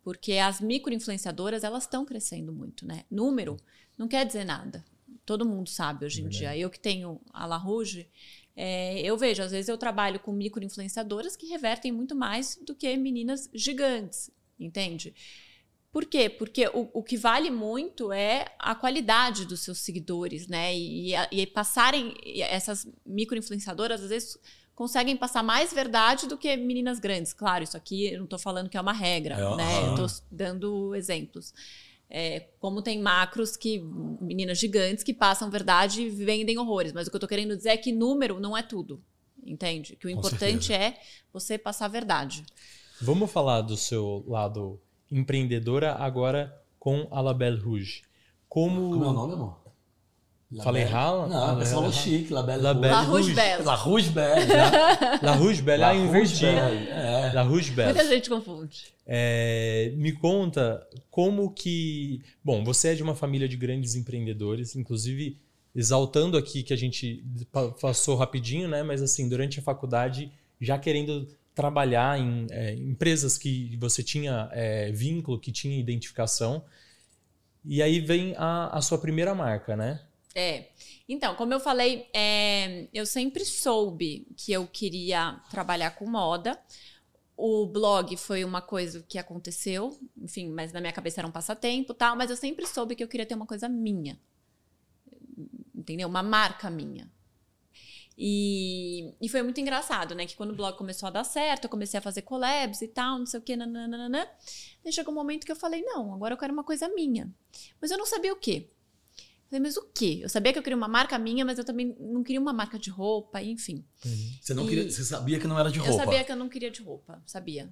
Porque 0.03 0.35
as 0.39 0.61
micro-influenciadoras, 0.61 1.65
elas 1.65 1.85
estão 1.85 2.05
crescendo 2.05 2.53
muito, 2.53 2.87
né? 2.87 3.05
Número 3.11 3.57
não 3.99 4.09
quer 4.09 4.25
dizer 4.27 4.45
nada. 4.45 4.85
Todo 5.25 5.45
mundo 5.47 5.69
sabe 5.69 6.05
hoje 6.05 6.21
em 6.21 6.25
Verdade. 6.25 6.39
dia. 6.39 6.57
Eu 6.57 6.69
que 6.71 6.79
tenho 6.81 7.21
a 7.33 7.47
La 7.47 7.57
Rouge, 7.57 8.09
é, 8.57 9.01
eu 9.01 9.17
vejo, 9.17 9.43
às 9.43 9.53
vezes 9.53 9.69
eu 9.69 9.79
trabalho 9.79 10.19
com 10.19 10.33
micro-influenciadoras 10.33 11.37
que 11.37 11.47
revertem 11.47 11.93
muito 11.93 12.15
mais 12.17 12.59
do 12.67 12.75
que 12.75 12.97
meninas 12.97 13.49
gigantes, 13.55 14.31
entende? 14.59 15.15
Por 15.93 16.07
quê? 16.07 16.29
Porque 16.29 16.67
o, 16.69 16.89
o 16.95 17.03
que 17.03 17.17
vale 17.17 17.51
muito 17.51 18.11
é 18.13 18.47
a 18.59 18.75
qualidade 18.75 19.45
dos 19.47 19.61
seus 19.61 19.79
seguidores, 19.79 20.49
né? 20.49 20.75
E, 20.75 21.13
e, 21.15 21.43
e 21.43 21.47
passarem, 21.47 22.15
essas 22.41 22.89
micro-influenciadoras, 23.07 24.03
às 24.03 24.09
vezes, 24.09 24.39
conseguem 24.75 25.17
passar 25.17 25.43
mais 25.43 25.73
verdade 25.73 26.27
do 26.27 26.37
que 26.39 26.57
meninas 26.57 26.99
grandes. 26.99 27.33
Claro, 27.33 27.63
isso 27.65 27.77
aqui 27.77 28.09
eu 28.09 28.19
não 28.19 28.25
estou 28.25 28.39
falando 28.39 28.69
que 28.69 28.77
é 28.77 28.81
uma 28.81 28.93
regra, 28.93 29.35
É, 29.35 29.57
né? 29.57 29.79
aham. 29.79 29.97
Eu 29.99 30.07
estou 30.07 30.25
dando 30.31 30.95
exemplos. 30.95 31.53
É, 32.15 32.49
como 32.61 32.83
tem 32.83 33.01
macros 33.01 33.57
que 33.57 33.79
meninas 34.21 34.59
gigantes 34.59 35.03
que 35.03 35.15
passam 35.15 35.49
verdade 35.51 36.03
e 36.03 36.11
vendem 36.11 36.59
horrores, 36.59 36.93
mas 36.93 37.07
o 37.07 37.11
que 37.11 37.17
eu 37.17 37.19
estou 37.19 37.29
querendo 37.29 37.57
dizer 37.57 37.71
é 37.71 37.77
que 37.77 37.91
número 37.91 38.39
não 38.39 38.55
é 38.57 38.63
tudo, 38.63 39.03
entende? 39.43 39.97
Que 39.97 40.07
o 40.07 40.13
Com 40.13 40.19
importante 40.19 40.75
é 40.75 40.99
você 41.33 41.57
passar 41.57 41.87
a 41.87 41.89
verdade. 41.89 42.45
Vamos 43.01 43.31
falar 43.31 43.63
do 43.63 43.79
seu 43.79 44.23
lado 44.29 44.79
empreendedora 45.11 45.95
agora 45.95 46.55
com 46.79 47.09
a 47.11 47.21
La 47.23 47.33
Belle 47.33 47.59
Rouge. 47.59 48.03
Como. 48.47 48.91
Como 48.91 49.05
é 49.05 49.09
o 49.09 49.13
nome, 49.15 49.33
amor? 49.33 49.62
Falei 50.63 50.83
errado? 50.83 51.29
Não, 51.29 51.57
você 51.57 51.75
falou 51.75 51.93
chique, 51.93 52.33
La 52.33 52.43
Belle 52.43 52.63
La 52.63 53.03
Rouge. 53.03 53.33
Belle 53.35 53.63
La 53.65 53.75
Rouge. 53.75 54.11
La 54.11 54.11
Rouge 54.11 54.11
Belle. 54.11 54.47
La 55.23 55.33
Rouge 55.35 55.63
Belle, 55.63 55.85
ah, 55.85 55.95
eu 55.95 56.05
inverti. 56.05 56.45
É. 56.45 57.33
La 57.33 57.43
Rouge 57.43 57.71
Belle. 57.73 57.95
Muita 57.95 58.09
gente 58.09 58.29
confunde. 58.29 58.85
É, 59.07 59.93
me 59.97 60.13
conta 60.13 60.87
como 61.11 61.51
que. 61.53 62.21
Bom, 62.45 62.63
você 62.65 62.89
é 62.89 62.95
de 62.95 63.03
uma 63.03 63.15
família 63.15 63.49
de 63.49 63.57
grandes 63.57 63.95
empreendedores, 63.95 64.77
inclusive 64.77 65.39
exaltando 65.75 66.37
aqui 66.37 66.63
que 66.63 66.75
a 66.75 66.77
gente 66.77 67.25
pa- 67.51 67.71
passou 67.71 68.15
rapidinho, 68.17 68.69
né? 68.69 68.83
Mas 68.83 69.01
assim, 69.01 69.29
durante 69.29 69.59
a 69.59 69.63
faculdade 69.63 70.31
já 70.61 70.79
querendo 70.79 71.27
trabalhar 71.55 72.19
em 72.19 72.47
é, 72.51 72.75
empresas 72.75 73.37
que 73.39 73.77
você 73.81 74.03
tinha 74.03 74.49
é, 74.53 74.91
vínculo, 74.93 75.39
que 75.39 75.51
tinha 75.51 75.79
identificação. 75.79 76.63
E 77.65 77.83
aí 77.83 78.01
vem 78.01 78.35
a, 78.37 78.69
a 78.77 78.81
sua 78.81 78.99
primeira 78.99 79.35
marca, 79.35 79.77
né? 79.77 80.01
É. 80.35 80.71
Então, 81.09 81.35
como 81.35 81.53
eu 81.53 81.61
falei, 81.61 82.09
é, 82.15 82.89
eu 82.93 83.05
sempre 83.05 83.45
soube 83.45 84.27
que 84.37 84.53
eu 84.53 84.67
queria 84.67 85.41
trabalhar 85.51 85.91
com 85.93 86.09
moda. 86.09 86.59
O 87.37 87.67
blog 87.67 88.17
foi 88.17 88.45
uma 88.45 88.63
coisa 88.63 89.03
que 89.09 89.19
aconteceu, 89.19 89.99
enfim, 90.17 90.49
mas 90.51 90.73
na 90.73 90.81
minha 90.81 90.93
cabeça 90.93 91.21
era 91.21 91.27
um 91.27 91.33
passatempo 91.33 91.93
tal, 91.93 92.17
mas 92.17 92.31
eu 92.31 92.37
sempre 92.37 92.67
soube 92.67 92.95
que 92.95 93.03
eu 93.03 93.09
queria 93.09 93.27
ter 93.27 93.35
uma 93.35 93.47
coisa 93.47 93.69
minha. 93.69 94.19
Entendeu? 95.75 96.09
Uma 96.09 96.23
marca 96.23 96.71
minha. 96.71 97.11
E, 98.17 99.15
e 99.21 99.29
foi 99.29 99.43
muito 99.43 99.61
engraçado, 99.61 100.15
né? 100.15 100.27
Que 100.27 100.37
quando 100.37 100.51
o 100.51 100.55
blog 100.55 100.77
começou 100.77 101.07
a 101.07 101.11
dar 101.11 101.25
certo, 101.25 101.65
eu 101.65 101.71
comecei 101.71 101.99
a 101.99 102.03
fazer 102.03 102.23
collabs 102.23 102.83
e 102.83 102.89
tal, 102.89 103.19
não 103.19 103.27
sei 103.27 103.41
o 103.41 103.43
quê, 103.43 103.57
nananana. 103.57 104.29
Aí 104.85 104.93
chegou 104.93 105.13
um 105.13 105.17
momento 105.17 105.45
que 105.45 105.53
eu 105.53 105.57
falei, 105.57 105.83
não, 105.83 106.15
agora 106.15 106.35
eu 106.35 106.39
quero 106.39 106.53
uma 106.53 106.65
coisa 106.65 106.89
minha. 106.91 107.33
Mas 107.81 107.91
eu 107.91 107.99
não 107.99 108.07
sabia 108.07 108.33
o 108.33 108.37
quê. 108.37 108.69
Falei, 109.53 109.65
mas 109.65 109.77
o 109.77 109.83
quê? 109.95 110.21
Eu 110.23 110.31
sabia 110.31 110.51
que 110.51 110.59
eu 110.59 110.63
queria 110.63 110.77
uma 110.79 110.89
marca 110.89 111.19
minha, 111.19 111.45
mas 111.45 111.59
eu 111.59 111.65
também 111.65 111.95
não 112.01 112.23
queria 112.25 112.41
uma 112.41 112.55
marca 112.55 112.79
de 112.79 112.89
roupa, 112.89 113.43
enfim. 113.43 113.85
Uhum. 114.03 114.31
Você, 114.41 114.55
não 114.55 114.65
E- 114.65 114.69
queria, 114.69 114.91
você 114.91 115.05
sabia 115.05 115.39
que 115.39 115.47
não 115.47 115.59
era 115.59 115.71
de 115.71 115.79
roupa. 115.79 115.93
Eu 115.93 115.97
sabia 115.99 116.25
que 116.25 116.33
eu 116.33 116.37
não 116.37 116.49
queria 116.49 116.71
de 116.71 116.81
roupa, 116.81 117.23
sabia. 117.27 117.71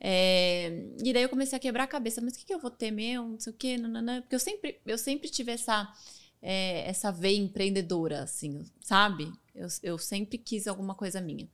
É, 0.00 0.86
e 1.04 1.12
daí 1.12 1.22
eu 1.22 1.28
comecei 1.28 1.54
a 1.58 1.60
quebrar 1.60 1.84
a 1.84 1.86
cabeça, 1.86 2.22
mas 2.22 2.32
o 2.32 2.38
que, 2.38 2.46
que 2.46 2.54
eu 2.54 2.58
vou 2.58 2.70
ter 2.70 2.90
meu, 2.90 3.28
não 3.28 3.38
sei 3.38 3.52
o 3.52 3.56
quê, 3.56 3.76
nananã. 3.76 4.22
porque 4.22 4.34
eu 4.34 4.40
sempre, 4.40 4.80
eu 4.86 4.96
sempre 4.96 5.28
tive 5.28 5.52
essa, 5.52 5.92
é, 6.40 6.88
essa 6.88 7.12
veia 7.12 7.36
empreendedora, 7.36 8.22
assim, 8.22 8.64
sabe? 8.80 9.30
Eu, 9.54 9.68
eu 9.82 9.98
sempre 9.98 10.38
quis 10.38 10.66
alguma 10.66 10.94
coisa 10.94 11.20
minha. 11.20 11.46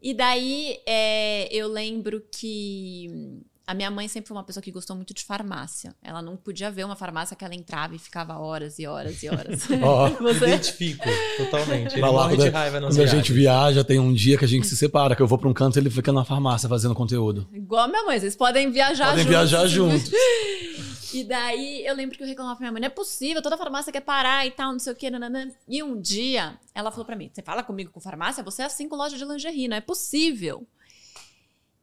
E 0.00 0.14
daí 0.14 0.80
é, 0.86 1.46
eu 1.54 1.68
lembro 1.68 2.26
que 2.32 3.42
a 3.66 3.72
minha 3.74 3.90
mãe 3.90 4.06
sempre 4.08 4.28
foi 4.28 4.36
uma 4.36 4.44
pessoa 4.44 4.62
que 4.62 4.70
gostou 4.70 4.94
muito 4.94 5.14
de 5.14 5.24
farmácia. 5.24 5.94
Ela 6.02 6.20
não 6.20 6.36
podia 6.36 6.70
ver 6.70 6.84
uma 6.84 6.96
farmácia 6.96 7.34
que 7.34 7.44
ela 7.44 7.54
entrava 7.54 7.94
e 7.94 7.98
ficava 7.98 8.38
horas 8.38 8.78
e 8.78 8.86
horas 8.86 9.22
e 9.22 9.28
horas. 9.28 9.66
Ó, 9.82 10.10
Você? 10.20 10.46
Identifico 10.46 11.08
totalmente. 11.38 11.92
Ele 11.94 12.00
lá, 12.02 12.12
morre 12.12 12.36
quando, 12.36 12.44
de 12.44 12.50
raiva 12.50 12.80
nas 12.80 12.94
quando 12.94 13.06
a 13.06 13.10
gente 13.10 13.32
viaja, 13.32 13.82
tem 13.82 13.98
um 13.98 14.12
dia 14.12 14.36
que 14.36 14.44
a 14.44 14.48
gente 14.48 14.66
se 14.66 14.76
separa, 14.76 15.16
que 15.16 15.22
eu 15.22 15.26
vou 15.26 15.38
pra 15.38 15.48
um 15.48 15.54
canto 15.54 15.76
e 15.76 15.80
ele 15.80 15.90
fica 15.90 16.12
na 16.12 16.24
farmácia 16.24 16.68
fazendo 16.68 16.94
conteúdo. 16.94 17.48
Igual 17.52 17.84
a 17.84 17.88
minha 17.88 18.04
mãe, 18.04 18.20
vocês 18.20 18.36
podem 18.36 18.70
viajar 18.70 19.10
Podem 19.10 19.24
juntos. 19.24 19.30
viajar 19.30 19.66
juntos. 19.66 20.10
E 21.14 21.22
daí 21.22 21.86
eu 21.86 21.94
lembro 21.94 22.16
que 22.16 22.24
eu 22.24 22.26
reclamava 22.26 22.56
pra 22.56 22.64
minha 22.64 22.72
mãe, 22.72 22.80
não 22.80 22.86
é 22.86 22.90
possível, 22.90 23.40
toda 23.40 23.56
farmácia 23.56 23.92
quer 23.92 24.00
parar 24.00 24.44
e 24.48 24.50
tal, 24.50 24.72
não 24.72 24.80
sei 24.80 24.92
o 24.92 24.96
que, 24.96 25.08
nananã. 25.08 25.48
E 25.68 25.80
um 25.80 26.00
dia 26.00 26.58
ela 26.74 26.90
falou 26.90 27.06
pra 27.06 27.14
mim: 27.14 27.30
você 27.32 27.40
fala 27.40 27.62
comigo 27.62 27.92
com 27.92 28.00
farmácia? 28.00 28.42
Você 28.42 28.62
é 28.62 28.64
assim 28.64 28.88
com 28.88 28.96
loja 28.96 29.16
de 29.16 29.24
lingerie, 29.24 29.68
não 29.68 29.76
é 29.76 29.80
possível. 29.80 30.66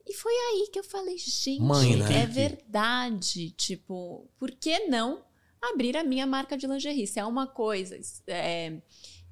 E 0.07 0.13
foi 0.13 0.33
aí 0.33 0.69
que 0.71 0.79
eu 0.79 0.83
falei, 0.83 1.17
gente, 1.17 1.61
Mãe, 1.61 1.95
né? 1.95 2.23
é 2.23 2.25
verdade. 2.25 3.51
Tipo, 3.51 4.27
por 4.37 4.51
que 4.51 4.87
não 4.87 5.23
abrir 5.61 5.95
a 5.95 6.03
minha 6.03 6.25
marca 6.25 6.57
de 6.57 6.67
lingerie? 6.67 7.07
Se 7.07 7.19
é 7.19 7.25
uma 7.25 7.47
coisa 7.47 7.99
é, 8.27 8.81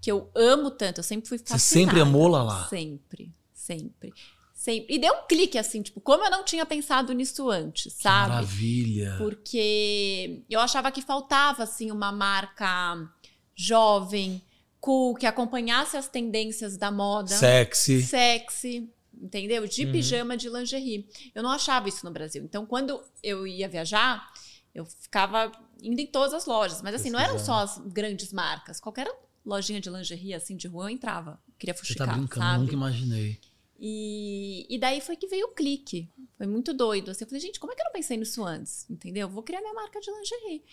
que 0.01 0.11
eu 0.11 0.29
amo 0.35 0.71
tanto, 0.71 0.99
eu 0.99 1.03
sempre 1.03 1.27
fui 1.27 1.37
Você 1.37 1.45
fascinada. 1.45 1.91
sempre 1.91 2.01
amou 2.01 2.27
Lala? 2.27 2.67
Sempre, 2.69 3.33
sempre. 3.53 4.13
Sempre. 4.53 4.95
E 4.95 4.99
deu 4.99 5.13
um 5.13 5.25
clique, 5.27 5.57
assim, 5.57 5.81
tipo, 5.81 6.01
como 6.01 6.25
eu 6.25 6.29
não 6.29 6.43
tinha 6.43 6.65
pensado 6.65 7.13
nisso 7.13 7.49
antes, 7.49 7.93
sabe? 7.93 8.29
Maravilha. 8.33 9.15
Porque 9.17 10.43
eu 10.49 10.59
achava 10.59 10.91
que 10.91 11.01
faltava, 11.01 11.63
assim, 11.63 11.91
uma 11.91 12.11
marca 12.11 13.09
jovem, 13.55 14.41
cool, 14.81 15.15
que 15.15 15.25
acompanhasse 15.25 15.95
as 15.95 16.09
tendências 16.09 16.77
da 16.77 16.91
moda. 16.91 17.29
Sexy. 17.29 18.01
Sexy, 18.01 18.89
entendeu? 19.19 19.67
De 19.67 19.85
Uhum. 19.85 19.91
pijama 19.91 20.37
de 20.37 20.49
lingerie. 20.49 21.07
Eu 21.35 21.43
não 21.43 21.51
achava 21.51 21.87
isso 21.89 22.05
no 22.05 22.11
Brasil. 22.11 22.43
Então, 22.43 22.65
quando 22.65 23.01
eu 23.21 23.45
ia 23.45 23.67
viajar, 23.67 24.31
eu 24.73 24.85
ficava 24.85 25.51
indo 25.81 25.99
em 25.99 26.07
todas 26.07 26.33
as 26.33 26.45
lojas. 26.45 26.81
Mas, 26.81 26.95
assim, 26.95 27.09
não 27.09 27.19
eram 27.19 27.37
só 27.39 27.59
as 27.59 27.77
grandes 27.79 28.31
marcas. 28.31 28.79
Qualquer 28.79 29.07
lojinha 29.45 29.79
de 29.81 29.89
lingerie, 29.89 30.33
assim, 30.33 30.55
de 30.55 30.67
rua, 30.67 30.85
eu 30.85 30.89
entrava. 30.89 31.41
Queria 31.57 31.73
Você 31.73 31.79
fuxicar, 31.79 32.07
tá 32.07 32.13
brincando, 32.13 32.45
sabe? 32.45 32.59
nunca 32.63 32.73
imaginei. 32.73 33.39
E, 33.81 34.65
e 34.69 34.77
daí 34.77 34.99
foi 34.99 35.15
que 35.15 35.27
veio 35.27 35.47
o 35.47 35.53
clique. 35.53 36.09
Foi 36.37 36.45
muito 36.45 36.73
doido. 36.73 37.11
Assim, 37.11 37.23
eu 37.23 37.27
falei, 37.29 37.41
gente, 37.41 37.59
como 37.59 37.71
é 37.71 37.75
que 37.75 37.81
eu 37.81 37.85
não 37.85 37.91
pensei 37.93 38.17
nisso 38.17 38.43
antes? 38.43 38.85
Entendeu? 38.89 39.29
Vou 39.29 39.41
criar 39.41 39.61
minha 39.61 39.73
marca 39.73 39.99
de 40.01 40.11
lingerie. 40.11 40.63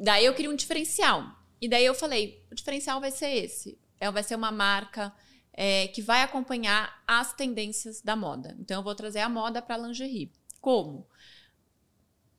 Daí 0.00 0.24
eu 0.24 0.34
queria 0.34 0.50
um 0.50 0.56
diferencial. 0.56 1.24
E 1.60 1.68
daí 1.68 1.84
eu 1.86 1.94
falei, 1.94 2.44
o 2.50 2.54
diferencial 2.54 3.00
vai 3.00 3.10
ser 3.12 3.28
esse. 3.28 3.78
É, 4.00 4.10
vai 4.10 4.22
ser 4.22 4.34
uma 4.34 4.50
marca 4.52 5.14
é, 5.56 5.88
que 5.88 6.02
vai 6.02 6.22
acompanhar 6.22 7.02
as 7.06 7.32
tendências 7.32 8.02
da 8.02 8.14
moda. 8.14 8.54
Então 8.60 8.78
eu 8.78 8.84
vou 8.84 8.94
trazer 8.94 9.20
a 9.20 9.28
moda 9.28 9.62
para 9.62 9.78
lingerie. 9.78 10.30
Como? 10.60 11.06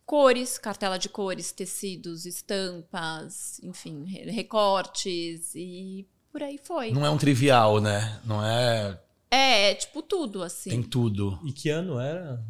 Cores, 0.05 0.57
cartela 0.57 0.97
de 0.97 1.09
cores, 1.09 1.51
tecidos, 1.51 2.25
estampas, 2.25 3.59
enfim, 3.61 4.05
re- 4.05 4.31
recortes 4.31 5.53
e 5.53 6.07
por 6.31 6.41
aí 6.41 6.57
foi. 6.57 6.91
Não 6.91 7.05
é 7.05 7.09
um 7.09 7.17
trivial, 7.17 7.81
né? 7.81 8.21
Não 8.23 8.41
é. 8.45 9.01
É, 9.29 9.71
é 9.71 9.75
tipo 9.75 10.01
tudo, 10.01 10.43
assim. 10.43 10.69
Tem 10.69 10.81
tudo. 10.83 11.37
E 11.43 11.51
que 11.51 11.69
ano 11.69 11.99
era? 11.99 12.41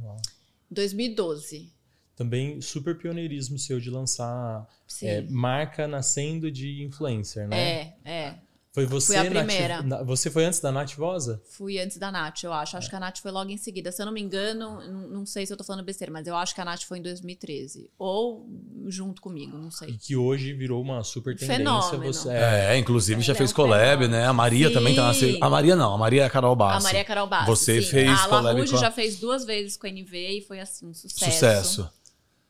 2012. 0.69 1.73
Também 2.15 2.61
super 2.61 2.95
pioneirismo 2.97 3.57
seu 3.57 3.79
de 3.79 3.89
lançar 3.89 4.67
é, 5.01 5.21
marca 5.21 5.87
nascendo 5.87 6.51
de 6.51 6.83
influencer, 6.83 7.47
né? 7.47 7.57
é, 7.57 7.95
é. 8.05 8.35
Foi 8.77 8.85
você, 8.85 9.07
Fui 9.07 9.15
a 9.17 9.23
Nath- 9.23 9.33
primeira. 9.47 9.81
Na- 9.81 10.03
você 10.03 10.29
foi 10.29 10.45
antes 10.45 10.59
da 10.59 10.71
Nath 10.71 10.93
Vosa? 10.93 11.41
Fui 11.49 11.79
antes 11.79 11.97
da 11.97 12.11
Nath, 12.11 12.43
eu 12.43 12.53
acho. 12.53 12.77
Acho 12.77 12.87
que 12.87 12.95
a 12.95 12.99
Nath 12.99 13.17
foi 13.17 13.31
logo 13.31 13.49
em 13.49 13.57
seguida. 13.57 13.91
Se 13.91 13.99
eu 14.03 14.05
não 14.05 14.13
me 14.13 14.21
engano, 14.21 14.79
não, 15.09 15.25
sei 15.25 15.47
se 15.47 15.51
eu 15.51 15.57
tô 15.57 15.63
falando 15.63 15.83
besteira, 15.83 16.13
mas 16.13 16.27
eu 16.27 16.35
acho 16.35 16.53
que 16.53 16.61
a 16.61 16.65
Nath 16.65 16.83
foi 16.83 16.99
em 16.99 17.01
2013. 17.01 17.89
Ou 17.97 18.47
junto 18.85 19.19
comigo, 19.19 19.57
não 19.57 19.69
E 19.69 19.73
sei. 19.73 19.97
que 19.97 20.15
hoje 20.15 20.53
virou 20.53 20.79
uma 20.79 21.03
super 21.03 21.35
tendência. 21.35 21.57
Fenômeno. 21.57 22.13
Você, 22.13 22.29
é, 22.29 22.75
É, 22.75 22.77
inclusive 22.77 23.19
já 23.21 23.33
É 23.33 23.35
fez 23.35 23.51
um 23.51 23.55
collab, 23.55 23.81
fenômeno. 24.03 24.11
né? 24.11 24.27
A 24.27 24.33
Maria 24.33 24.71
também 24.71 24.93
tá 24.93 25.07
na. 25.07 25.13
Sim. 25.15 25.39
A 25.41 25.49
Maria 25.49 25.75
não, 25.75 25.95
a 25.95 25.97
Maria 25.97 26.21
é 26.21 26.25
a 26.25 26.29
Carol 26.29 26.55
Bassi. 26.55 26.77
A 26.77 26.83
Maria 26.83 27.03
Carol 27.03 27.25
Bassi. 27.25 27.45
Você 27.47 27.81
sim. 27.81 27.89
fez 27.89 28.11
A 28.11 28.27
collab 28.27 28.69
com 28.69 28.75
a- 28.75 28.79
já 28.79 28.91
fez 28.91 29.17
duas 29.19 29.43
vezes 29.43 29.75
com 29.75 29.87
a 29.87 29.89
NV 29.89 30.37
e 30.37 30.41
foi 30.41 30.59
assim, 30.59 30.85
um 30.85 30.93
sucesso. 30.93 31.31
Sucesso. 31.31 31.89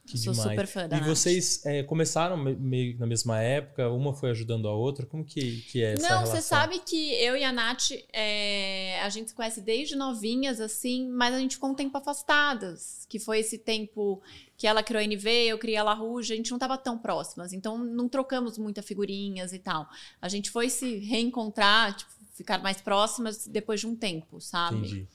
Que 0.08 0.18
Sou 0.18 0.32
demais. 0.34 0.50
super 0.52 0.66
fã 0.68 0.88
da 0.88 0.98
E 0.98 1.00
Nath. 1.02 1.10
vocês 1.10 1.66
é, 1.66 1.84
começaram 1.84 2.38
me- 2.38 2.56
meio 2.56 2.98
na 2.98 3.06
mesma 3.06 3.40
época, 3.42 3.90
uma 3.90 4.14
foi 4.14 4.30
ajudando 4.32 4.68
a 4.68 4.74
outra. 4.74 5.06
Como 5.06 5.24
que, 5.26 5.62
que 5.70 5.84
é 5.84 5.94
essa 5.94 6.02
Não, 6.02 6.10
relação? 6.20 6.36
você 6.36 6.42
sabe 6.42 6.80
que 6.80 7.14
eu 7.16 7.36
e 7.36 7.44
a 7.44 7.52
Nath, 7.52 7.92
é, 8.14 9.00
a 9.04 9.10
gente 9.10 9.30
se 9.30 9.36
conhece 9.36 9.60
desde 9.62 9.96
novinhas, 9.96 10.60
assim, 10.62 11.08
mas 11.10 11.36
a 11.36 11.40
gente 11.40 11.56
ficou 11.56 11.70
um 11.70 11.76
tempo 11.76 11.98
afastadas. 11.98 13.06
Que 13.10 13.20
foi 13.20 13.40
esse 13.40 13.58
tempo 13.58 14.22
que 14.58 14.66
ela 14.66 14.82
criou 14.82 15.00
a 15.02 15.04
NV, 15.04 15.30
eu 15.48 15.58
criei 15.60 15.78
a 15.78 15.84
La 15.84 15.94
Rouge, 15.94 16.34
a 16.34 16.36
gente 16.36 16.52
não 16.52 16.58
tava 16.58 16.78
tão 16.78 16.98
próximas. 16.98 17.54
Então, 17.54 17.78
não 17.78 18.10
trocamos 18.10 18.58
muita 18.58 18.82
figurinhas 18.82 19.54
e 19.54 19.60
tal. 19.60 19.88
A 20.22 20.28
gente 20.30 20.50
foi 20.50 20.70
se 20.70 20.98
reencontrar, 21.00 21.96
tipo, 21.96 22.12
ficar 22.34 22.62
mais 22.62 22.80
próximas 22.82 23.48
depois 23.48 23.80
de 23.80 23.88
um 23.88 23.96
tempo, 23.96 24.40
sabe? 24.40 24.78
Entendi. 24.78 25.08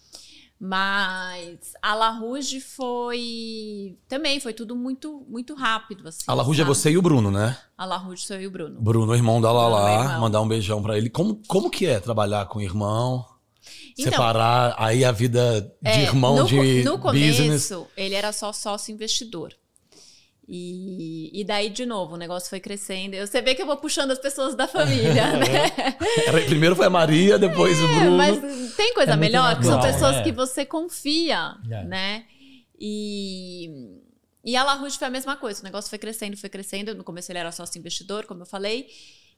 Mas 0.65 1.73
a 1.83 1.93
La 1.93 2.11
Rouge 2.11 2.61
foi... 2.61 3.97
Também 4.09 4.39
foi 4.39 4.53
tudo 4.53 4.77
muito, 4.77 5.27
muito 5.29 5.55
rápido, 5.55 6.07
assim. 6.07 6.23
A 6.27 6.35
La 6.35 6.43
Rouge 6.45 6.61
é 6.61 6.65
sabe? 6.65 6.77
você 6.77 6.91
e 6.93 6.97
o 6.97 7.03
Bruno, 7.03 7.33
né? 7.33 7.59
A 7.77 7.85
La 7.85 7.97
Rouge 7.97 8.25
sou 8.25 8.37
eu 8.37 8.43
e 8.43 8.47
o 8.47 8.51
Bruno. 8.51 8.81
Bruno, 8.81 9.13
irmão 9.13 9.41
da 9.41 9.51
Lala, 9.51 10.19
mandar 10.21 10.41
um 10.41 10.47
beijão 10.47 10.81
pra 10.81 10.97
ele. 10.97 11.11
Como, 11.11 11.43
como 11.49 11.69
que 11.69 11.85
é 11.87 11.99
trabalhar 11.99 12.47
com 12.47 12.61
o 12.61 12.63
irmão? 12.63 13.27
Então, 13.99 14.13
Separar 14.13 14.75
aí 14.79 15.05
a 15.05 15.11
vida 15.11 15.63
de 15.83 15.89
É, 15.91 16.03
irmão 16.03 16.37
no, 16.37 16.47
de 16.47 16.85
co- 16.85 16.91
no 16.91 16.99
começo, 16.99 17.43
business. 17.43 17.73
ele 17.97 18.15
era 18.15 18.33
só 18.33 18.53
sócio 18.53 18.93
investidor. 18.93 19.53
E, 20.55 21.31
e 21.41 21.45
daí, 21.45 21.71
de 21.71 21.87
novo, 21.87 22.13
o 22.15 22.19
negócio 22.19 22.51
foi 22.51 22.61
crescendo. 22.61 23.17
Você 23.17 23.41
vê 23.41 23.55
que 23.55 23.63
eu 23.63 23.67
vou 23.67 23.79
puxando 23.79 24.11
as 24.11 24.19
pessoas 24.19 24.55
da 24.55 24.69
família, 24.69 25.33
né? 25.39 25.73
Era- 26.27 26.41
primeiro 26.45 26.77
foi 26.77 26.85
a 26.85 26.91
Maria, 26.91 27.39
depois 27.39 27.81
o 27.81 27.85
É, 27.87 28.01
Bruno. 28.01 28.17
mas 28.19 28.75
tem 28.75 28.93
coisa 28.93 29.13
É 29.13 29.17
melhor, 29.17 29.59
que 29.59 29.65
são 29.65 29.81
pessoas 29.81 30.17
né? 30.17 30.23
que 30.23 30.31
você 30.31 30.67
confia, 30.67 31.55
É. 31.71 31.85
né? 31.85 32.25
E, 32.79 33.71
e 34.45 34.55
a 34.55 34.63
La 34.63 34.75
Rouge 34.75 34.99
foi 34.99 35.07
a 35.09 35.11
mesma 35.11 35.37
coisa. 35.37 35.61
O 35.61 35.65
negócio 35.65 35.89
foi 35.89 35.99
crescendo, 35.99 36.37
foi 36.37 36.51
crescendo. 36.51 36.95
No 36.95 37.03
começo 37.05 37.33
ele 37.33 37.39
era 37.39 37.51
sócio 37.51 37.79
investidor, 37.79 38.27
como 38.27 38.43
eu 38.43 38.47
falei. 38.47 38.89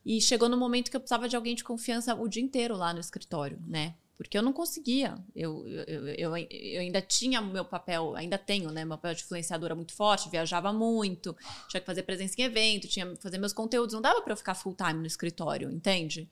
E 0.05 0.21
chegou 0.21 0.49
no 0.49 0.57
momento 0.57 0.91
que 0.91 0.97
eu 0.97 1.01
precisava 1.01 1.29
de 1.29 1.37
alguém 1.37 1.55
de 1.55 1.63
confiança 1.63 2.15
o 2.15 2.27
dia 2.29 2.43
inteiro 2.43 2.77
lá 2.77 2.93
no 2.93 2.99
escritório, 3.01 3.59
né? 3.69 3.95
Porque 4.17 4.39
eu 4.39 4.43
não 4.43 4.53
conseguia. 4.53 5.17
Eu, 5.35 5.67
eu, 5.67 6.09
eu, 6.09 6.37
eu 6.37 6.81
ainda 6.81 7.03
tinha 7.03 7.41
o 7.41 7.47
meu 7.47 7.65
papel, 7.65 8.15
ainda 8.15 8.39
tenho, 8.39 8.71
né? 8.71 8.85
Meu 8.85 8.97
papel 8.97 9.15
de 9.15 9.23
influenciadora 9.23 9.75
muito 9.75 9.93
forte, 9.93 10.31
viajava 10.31 10.73
muito, 10.73 11.37
tinha 11.69 11.81
que 11.81 11.87
fazer 11.87 12.05
presença 12.05 12.41
em 12.41 12.45
evento, 12.45 12.87
tinha 12.87 13.07
que 13.07 13.23
fazer 13.23 13.39
meus 13.39 13.53
conteúdos. 13.53 13.93
Não 13.93 14.01
dava 14.01 14.23
para 14.23 14.33
eu 14.33 14.37
ficar 14.37 14.55
full 14.55 14.75
time 14.75 15.01
no 15.01 15.07
escritório, 15.07 15.71
entende? 15.71 16.31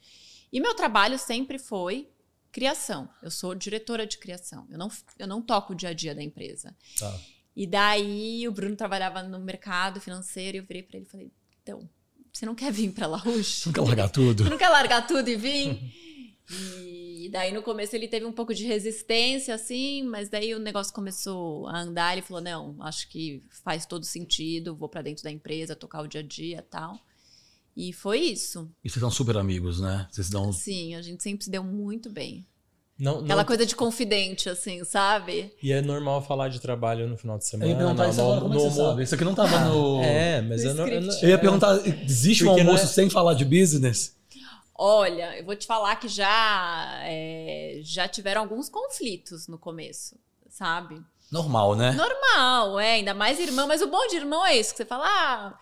E 0.53 0.61
meu 0.61 0.75
trabalho 0.75 1.19
sempre 1.19 1.59
foi 1.59 2.09
criação. 2.53 3.09
Eu 3.21 3.31
sou 3.31 3.55
diretora 3.55 4.07
de 4.07 4.19
criação. 4.19 4.67
Eu 4.71 4.79
não, 4.79 4.89
eu 5.19 5.27
não 5.27 5.43
toco 5.43 5.73
o 5.73 5.77
dia 5.77 5.89
a 5.89 5.95
dia 5.95 6.15
da 6.15 6.23
empresa. 6.23 6.77
Tá. 6.99 7.19
E 7.57 7.67
daí 7.67 8.47
o 8.47 8.53
Bruno 8.53 8.77
trabalhava 8.77 9.23
no 9.23 9.41
mercado 9.41 10.01
financeiro 10.01 10.57
e 10.57 10.61
eu 10.61 10.65
virei 10.65 10.83
para 10.83 10.99
ele 10.99 11.07
e 11.07 11.11
falei: 11.11 11.33
então, 11.63 11.89
você 12.33 12.47
não 12.47 12.55
quer 12.55 12.73
vir 12.73 12.93
para 12.93 13.07
La 13.07 13.19
Rouge? 13.19 13.63
Não 13.67 13.73
quer 13.73 13.81
largar 13.81 14.09
tudo? 14.09 14.45
Você 14.45 14.51
não 14.51 14.59
quer 14.59 14.69
largar 14.69 15.07
tudo 15.07 15.29
e 15.29 15.37
vir? 15.37 15.81
E 16.51 17.29
daí 17.33 17.53
no 17.53 17.63
começo 17.63 17.95
ele 17.97 18.09
teve 18.09 18.27
um 18.27 18.33
pouco 18.33 18.53
de 18.55 18.65
resistência, 18.67 19.55
assim, 19.55 20.03
mas 20.03 20.29
daí 20.29 20.55
o 20.55 20.59
negócio 20.59 20.93
começou 20.93 21.67
a 21.69 21.79
andar. 21.81 22.13
Ele 22.13 22.23
falou: 22.23 22.43
não, 22.43 22.77
acho 22.81 23.09
que 23.09 23.43
faz 23.65 23.87
todo 23.87 24.05
sentido, 24.05 24.75
vou 24.77 24.89
para 24.89 25.03
dentro 25.03 25.23
da 25.25 25.31
empresa, 25.31 25.77
tocar 25.77 26.03
o 26.03 26.09
dia 26.09 26.21
a 26.21 26.25
dia 26.25 26.59
e 26.59 26.63
tal. 26.63 26.99
E 27.77 27.93
foi 27.93 28.19
isso. 28.21 28.71
E 28.85 28.91
vocês 28.91 29.01
são 29.01 29.11
super 29.11 29.37
amigos, 29.37 29.81
né? 29.81 30.07
Vocês 30.11 30.29
dão. 30.29 30.53
Sim, 30.53 30.95
a 30.95 31.01
gente 31.01 31.23
sempre 31.23 31.45
se 31.45 31.51
deu 31.51 31.65
muito 31.65 32.11
bem. 32.11 32.47
Não, 32.99 33.21
Aquela 33.21 33.37
não- 33.43 33.45
coisa 33.47 33.65
de 33.65 33.75
confidente, 33.75 34.49
assim, 34.51 34.85
sabe? 34.85 35.51
E 35.63 35.73
é 35.73 35.81
normal 35.81 36.23
falar 36.23 36.49
de 36.49 36.61
trabalho 36.61 37.09
no 37.09 37.17
final 37.17 37.39
de 37.39 37.45
Eu 37.45 37.49
semana. 37.49 37.71
ia 37.71 37.77
perguntar 37.77 38.09
isso 38.11 38.19
no- 38.19 38.25
agora, 38.25 38.41
como 38.43 38.53
é 38.53 38.57
no 38.59 38.63
você 38.71 38.77
sabe? 38.77 39.03
Isso 39.03 39.15
aqui 39.15 39.25
não 39.25 39.35
tava 39.35 39.59
no. 39.61 40.03
É, 40.05 40.43
mas 40.43 40.63
No 40.65 40.71
eu 40.71 40.75
não. 40.75 40.87
Eu, 40.89 41.01
não-. 41.01 41.19
Eu 41.23 41.29
ia 41.31 41.39
perguntar, 41.39 41.87
existe 42.05 42.45
um 42.45 42.49
Porque 42.49 42.63
não 42.63 42.73
almoço 42.73 42.91
é- 42.91 42.95
sem 42.95 43.09
falar 43.09 43.33
de 43.35 43.45
business? 43.47 44.15
Olha, 44.85 45.39
eu 45.39 45.45
vou 45.45 45.55
te 45.55 45.65
falar 45.65 45.95
que 45.95 46.09
já, 46.09 47.01
é, 47.05 47.79
já 47.85 48.09
tiveram 48.09 48.41
alguns 48.41 48.69
conflitos 48.69 49.47
no 49.47 49.57
começo, 49.57 50.19
sabe? 50.49 51.01
Normal, 51.31 51.77
né? 51.77 51.93
Normal, 51.93 52.81
é, 52.81 52.95
ainda 52.95 53.15
mais 53.15 53.39
irmão, 53.39 53.69
mas 53.69 53.81
o 53.81 53.87
bom 53.87 54.05
de 54.09 54.17
irmão 54.17 54.45
é 54.45 54.59
isso, 54.59 54.73
que 54.73 54.79
você 54.79 54.85
fala, 54.85 55.05
ah, 55.07 55.57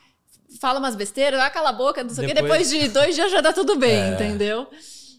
fala 0.59 0.79
umas 0.79 0.97
besteiras, 0.97 1.39
ah, 1.39 1.51
cala 1.51 1.68
a 1.68 1.73
boca, 1.75 2.03
não 2.03 2.09
sei 2.09 2.25
o 2.25 2.29
que, 2.29 2.33
Depois- 2.35 2.71
de 2.71 2.89
dois 2.89 3.14
dias 3.14 3.31
já 3.31 3.43
dá 3.43 3.53
tudo 3.53 3.77
bem, 3.77 4.05
É. 4.05 4.09
entendeu? 4.14 4.66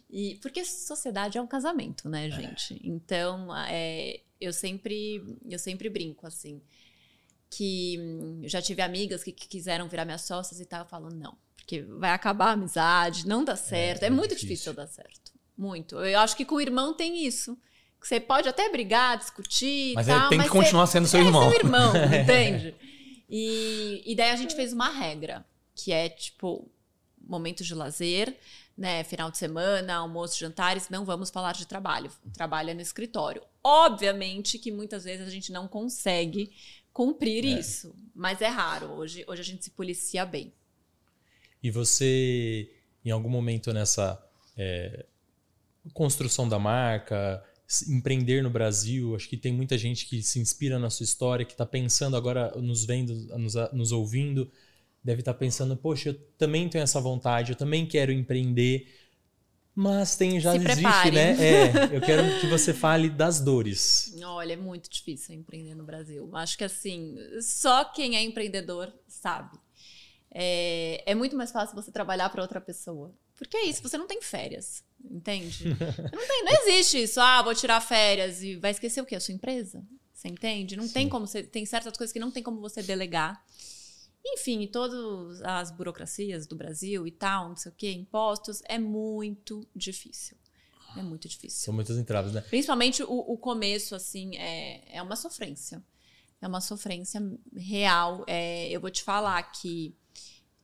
E, 0.09 0.39
porque 0.41 0.65
sociedade 0.65 1.37
é 1.37 1.41
um 1.41 1.45
casamento, 1.45 2.09
né, 2.09 2.27
gente? 2.31 2.81
Então, 2.83 3.55
é, 3.67 4.19
eu 4.41 4.51
sempre 4.51 5.37
eu 5.47 5.59
sempre 5.59 5.89
brinco, 5.89 6.25
assim, 6.25 6.59
que 7.51 7.97
hum, 7.99 8.41
já 8.45 8.61
tive 8.63 8.81
amigas 8.81 9.23
que, 9.23 9.31
que 9.31 9.47
quiseram 9.47 9.87
virar 9.87 10.05
minhas 10.05 10.23
sócias 10.23 10.59
e 10.59 10.65
tal, 10.65 10.81
eu 10.81 10.87
falo, 10.87 11.09
não, 11.09 11.37
porque 11.71 11.81
vai 11.97 12.11
acabar 12.11 12.47
a 12.47 12.51
amizade, 12.51 13.25
não 13.25 13.45
dá 13.45 13.55
certo, 13.55 14.03
é, 14.03 14.07
é 14.07 14.09
muito 14.09 14.31
difícil. 14.35 14.49
difícil 14.49 14.73
dar 14.73 14.87
certo, 14.87 15.31
muito. 15.57 15.95
Eu 15.99 16.19
acho 16.19 16.35
que 16.35 16.43
com 16.43 16.55
o 16.55 16.61
irmão 16.61 16.93
tem 16.93 17.25
isso, 17.25 17.57
que 17.99 18.05
você 18.07 18.19
pode 18.19 18.49
até 18.49 18.67
brigar, 18.69 19.17
discutir 19.17 19.93
Mas 19.95 20.07
e 20.07 20.11
tal, 20.11 20.27
tem 20.29 20.37
que 20.39 20.43
mas 20.43 20.47
você- 20.51 20.57
continuar 20.59 20.87
sendo 20.87 21.07
seu 21.07 21.21
é 21.21 21.23
irmão. 21.23 21.49
seu 21.49 21.59
irmão, 21.59 21.93
entende? 22.21 22.75
E, 23.29 24.03
e 24.05 24.15
daí 24.15 24.31
a 24.31 24.35
gente 24.35 24.53
fez 24.53 24.73
uma 24.73 24.89
regra, 24.89 25.45
que 25.73 25.93
é 25.93 26.09
tipo, 26.09 26.69
momentos 27.21 27.65
de 27.65 27.73
lazer, 27.73 28.37
né? 28.77 29.03
Final 29.05 29.31
de 29.31 29.37
semana, 29.37 29.95
almoço, 29.95 30.37
jantares, 30.37 30.89
não 30.89 31.05
vamos 31.05 31.29
falar 31.29 31.53
de 31.53 31.65
trabalho. 31.65 32.11
Trabalho 32.33 32.71
é 32.71 32.73
no 32.73 32.81
escritório. 32.81 33.41
Obviamente 33.63 34.59
que 34.59 34.71
muitas 34.73 35.05
vezes 35.05 35.25
a 35.25 35.29
gente 35.31 35.51
não 35.53 35.67
consegue 35.69 36.51
cumprir 36.91 37.45
isso, 37.45 37.95
mas 38.13 38.41
é 38.41 38.47
raro. 38.49 38.87
Hoje, 38.87 39.23
hoje 39.25 39.41
a 39.41 39.45
gente 39.45 39.63
se 39.63 39.69
policia 39.71 40.25
bem. 40.25 40.53
E 41.61 41.69
você, 41.69 42.69
em 43.05 43.11
algum 43.11 43.29
momento 43.29 43.71
nessa 43.73 44.21
é, 44.57 45.05
construção 45.93 46.47
da 46.47 46.59
marca, 46.59 47.43
empreender 47.87 48.43
no 48.43 48.49
Brasil, 48.49 49.15
acho 49.15 49.29
que 49.29 49.37
tem 49.37 49.53
muita 49.53 49.77
gente 49.77 50.05
que 50.07 50.21
se 50.21 50.39
inspira 50.39 50.77
na 50.77 50.89
sua 50.89 51.03
história, 51.03 51.45
que 51.45 51.53
está 51.53 51.65
pensando 51.65 52.17
agora, 52.17 52.51
nos 52.59 52.85
vendo, 52.85 53.13
nos, 53.37 53.53
nos 53.71 53.91
ouvindo, 53.91 54.51
deve 55.03 55.21
estar 55.21 55.33
pensando, 55.33 55.75
poxa, 55.77 56.09
eu 56.09 56.13
também 56.37 56.67
tenho 56.67 56.83
essa 56.83 56.99
vontade, 56.99 57.53
eu 57.53 57.55
também 57.55 57.85
quero 57.85 58.11
empreender, 58.11 58.87
mas 59.73 60.17
tem 60.17 60.39
já 60.39 60.51
Se 60.51 60.57
existe, 60.57 60.81
prepare. 60.81 61.11
né? 61.11 61.37
É, 61.39 61.95
eu 61.95 62.01
quero 62.01 62.39
que 62.41 62.47
você 62.47 62.73
fale 62.73 63.09
das 63.09 63.39
dores. 63.39 64.13
Olha, 64.21 64.53
é 64.53 64.57
muito 64.57 64.89
difícil 64.89 65.33
empreender 65.33 65.75
no 65.75 65.83
Brasil. 65.83 66.29
Acho 66.35 66.57
que 66.57 66.63
assim, 66.65 67.15
só 67.41 67.85
quem 67.85 68.17
é 68.17 68.21
empreendedor 68.21 68.93
sabe. 69.07 69.57
É, 70.33 71.03
é 71.05 71.13
muito 71.13 71.35
mais 71.35 71.51
fácil 71.51 71.75
você 71.75 71.91
trabalhar 71.91 72.29
para 72.29 72.41
outra 72.41 72.61
pessoa. 72.61 73.13
Porque 73.35 73.57
é 73.57 73.65
isso, 73.65 73.81
você 73.81 73.97
não 73.97 74.07
tem 74.07 74.21
férias, 74.21 74.83
entende? 75.03 75.65
Não, 76.13 76.27
tem, 76.27 76.43
não 76.45 76.53
existe 76.61 77.01
isso. 77.01 77.19
Ah, 77.19 77.41
vou 77.41 77.55
tirar 77.55 77.81
férias 77.81 78.43
e 78.43 78.55
vai 78.55 78.69
esquecer 78.69 79.01
o 79.01 79.05
quê? 79.05 79.15
A 79.15 79.19
sua 79.19 79.33
empresa? 79.33 79.83
Você 80.13 80.27
entende? 80.27 80.77
Não 80.77 80.87
tem 80.87 81.09
como 81.09 81.25
você. 81.25 81.41
Tem 81.41 81.65
certas 81.65 81.97
coisas 81.97 82.13
que 82.13 82.19
não 82.19 82.29
tem 82.29 82.43
como 82.43 82.61
você 82.61 82.83
delegar. 82.83 83.43
Enfim, 84.23 84.67
todas 84.67 85.41
as 85.41 85.71
burocracias 85.71 86.45
do 86.45 86.55
Brasil 86.55 87.07
e 87.07 87.11
tal, 87.11 87.49
não 87.49 87.55
sei 87.55 87.71
o 87.71 87.75
quê, 87.75 87.91
impostos, 87.91 88.61
é 88.65 88.77
muito 88.77 89.67
difícil. 89.75 90.37
É 90.95 91.01
muito 91.01 91.27
difícil. 91.27 91.59
São 91.65 91.73
muitas 91.73 91.97
entraves, 91.97 92.33
né? 92.33 92.41
Principalmente 92.41 93.01
o, 93.01 93.11
o 93.11 93.37
começo, 93.37 93.95
assim, 93.95 94.37
é, 94.37 94.97
é 94.97 95.01
uma 95.01 95.15
sofrência. 95.15 95.83
É 96.39 96.47
uma 96.47 96.61
sofrência 96.61 97.21
real. 97.55 98.23
É, 98.27 98.69
eu 98.69 98.79
vou 98.79 98.91
te 98.91 99.01
falar 99.01 99.41
que 99.51 99.95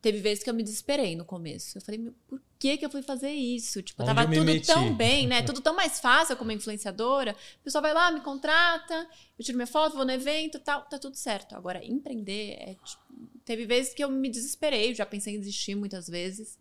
teve 0.08 0.20
vezes 0.20 0.42
que 0.42 0.50
eu 0.50 0.54
me 0.54 0.64
desesperei 0.64 1.18
no 1.18 1.26
começo. 1.26 1.78
Eu 1.78 1.82
falei, 1.82 2.00
meu, 2.00 2.14
por 2.30 2.42
que, 2.58 2.78
que 2.78 2.86
eu 2.86 2.90
fui 2.90 3.02
fazer 3.02 3.30
isso? 3.30 3.82
Tipo, 3.82 4.04
Onde 4.04 4.16
tava 4.16 4.26
me 4.26 4.38
tudo 4.38 4.62
tão 4.62 4.96
bem, 4.96 5.28
né? 5.28 5.44
Tudo 5.44 5.60
tão 5.60 5.76
mais 5.76 6.00
fácil 6.00 6.38
como 6.38 6.50
influenciadora. 6.54 7.36
O 7.60 7.64
pessoal 7.66 7.82
vai 7.82 7.94
lá, 7.94 8.10
me 8.10 8.22
contrata, 8.22 9.06
eu 9.38 9.44
tiro 9.44 9.58
minha 9.58 9.68
foto, 9.68 9.98
vou 9.98 10.06
no 10.06 10.12
evento 10.12 10.60
tal, 10.60 10.84
tá 10.84 10.98
tudo 10.98 11.18
certo. 11.18 11.56
Agora, 11.56 11.84
empreender 11.84 12.54
é. 12.54 12.76
tipo, 12.76 13.04
teve 13.44 13.66
vezes 13.66 13.94
que 13.94 14.02
eu 14.02 14.10
me 14.10 14.30
desesperei, 14.30 14.96
já 14.96 15.06
pensei 15.06 15.36
em 15.36 15.40
desistir 15.40 15.76
muitas 15.76 16.08
vezes. 16.08 16.58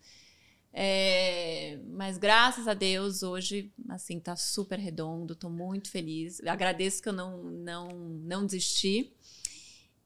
É, 0.72 1.78
mas 1.90 2.18
graças 2.18 2.66
a 2.66 2.74
Deus, 2.74 3.22
hoje, 3.22 3.72
assim, 3.88 4.18
tá 4.18 4.34
super 4.34 4.78
redondo, 4.78 5.36
tô 5.36 5.48
muito 5.48 5.88
feliz. 5.88 6.40
Agradeço 6.44 7.00
que 7.00 7.08
eu 7.08 7.12
não, 7.12 7.44
não, 7.44 7.88
não 7.88 8.44
desisti. 8.44 9.12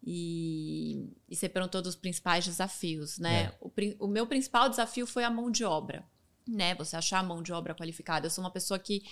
E, 0.03 1.11
e 1.29 1.37
você 1.37 1.49
perguntou 1.49 1.83
dos 1.83 1.95
principais 1.95 2.45
desafios, 2.47 3.19
né? 3.19 3.45
É. 3.45 3.55
O, 3.61 3.71
o 4.07 4.09
meu 4.09 4.27
principal 4.27 4.69
desafio 4.69 5.07
foi 5.07 5.25
a 5.25 5.31
mão 5.31 5.51
de 5.51 5.63
obra, 5.65 6.05
né? 6.47 6.75
Você 6.77 6.97
achar 6.97 7.19
a 7.19 7.23
mão 7.23 7.43
de 7.43 7.53
obra 7.53 7.75
qualificada. 7.75 8.27
Eu 8.27 8.31
sou 8.31 8.43
uma 8.43 8.51
pessoa 8.51 8.79
que 8.79 9.03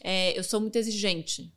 é, 0.00 0.38
eu 0.38 0.44
sou 0.44 0.60
muito 0.60 0.76
exigente 0.76 1.52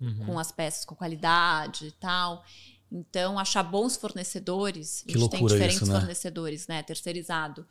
Uhum. 0.00 0.24
com 0.24 0.38
as 0.38 0.50
peças, 0.50 0.82
com 0.86 0.94
qualidade 0.94 1.88
e 1.88 1.92
tal. 1.92 2.42
Então, 2.90 3.38
achar 3.38 3.62
bons 3.62 3.96
fornecedores, 3.96 5.04
Que 5.06 5.14
a 5.14 5.20
gente 5.20 5.30
tem 5.30 5.46
diferentes 5.46 5.76
isso, 5.76 5.86
né? 5.92 5.98
fornecedores, 5.98 6.66
né? 6.66 6.82
Terceirizado. 6.82 7.66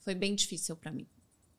Foi 0.00 0.14
bem 0.14 0.34
difícil 0.34 0.74
para 0.74 0.90
mim. 0.90 1.06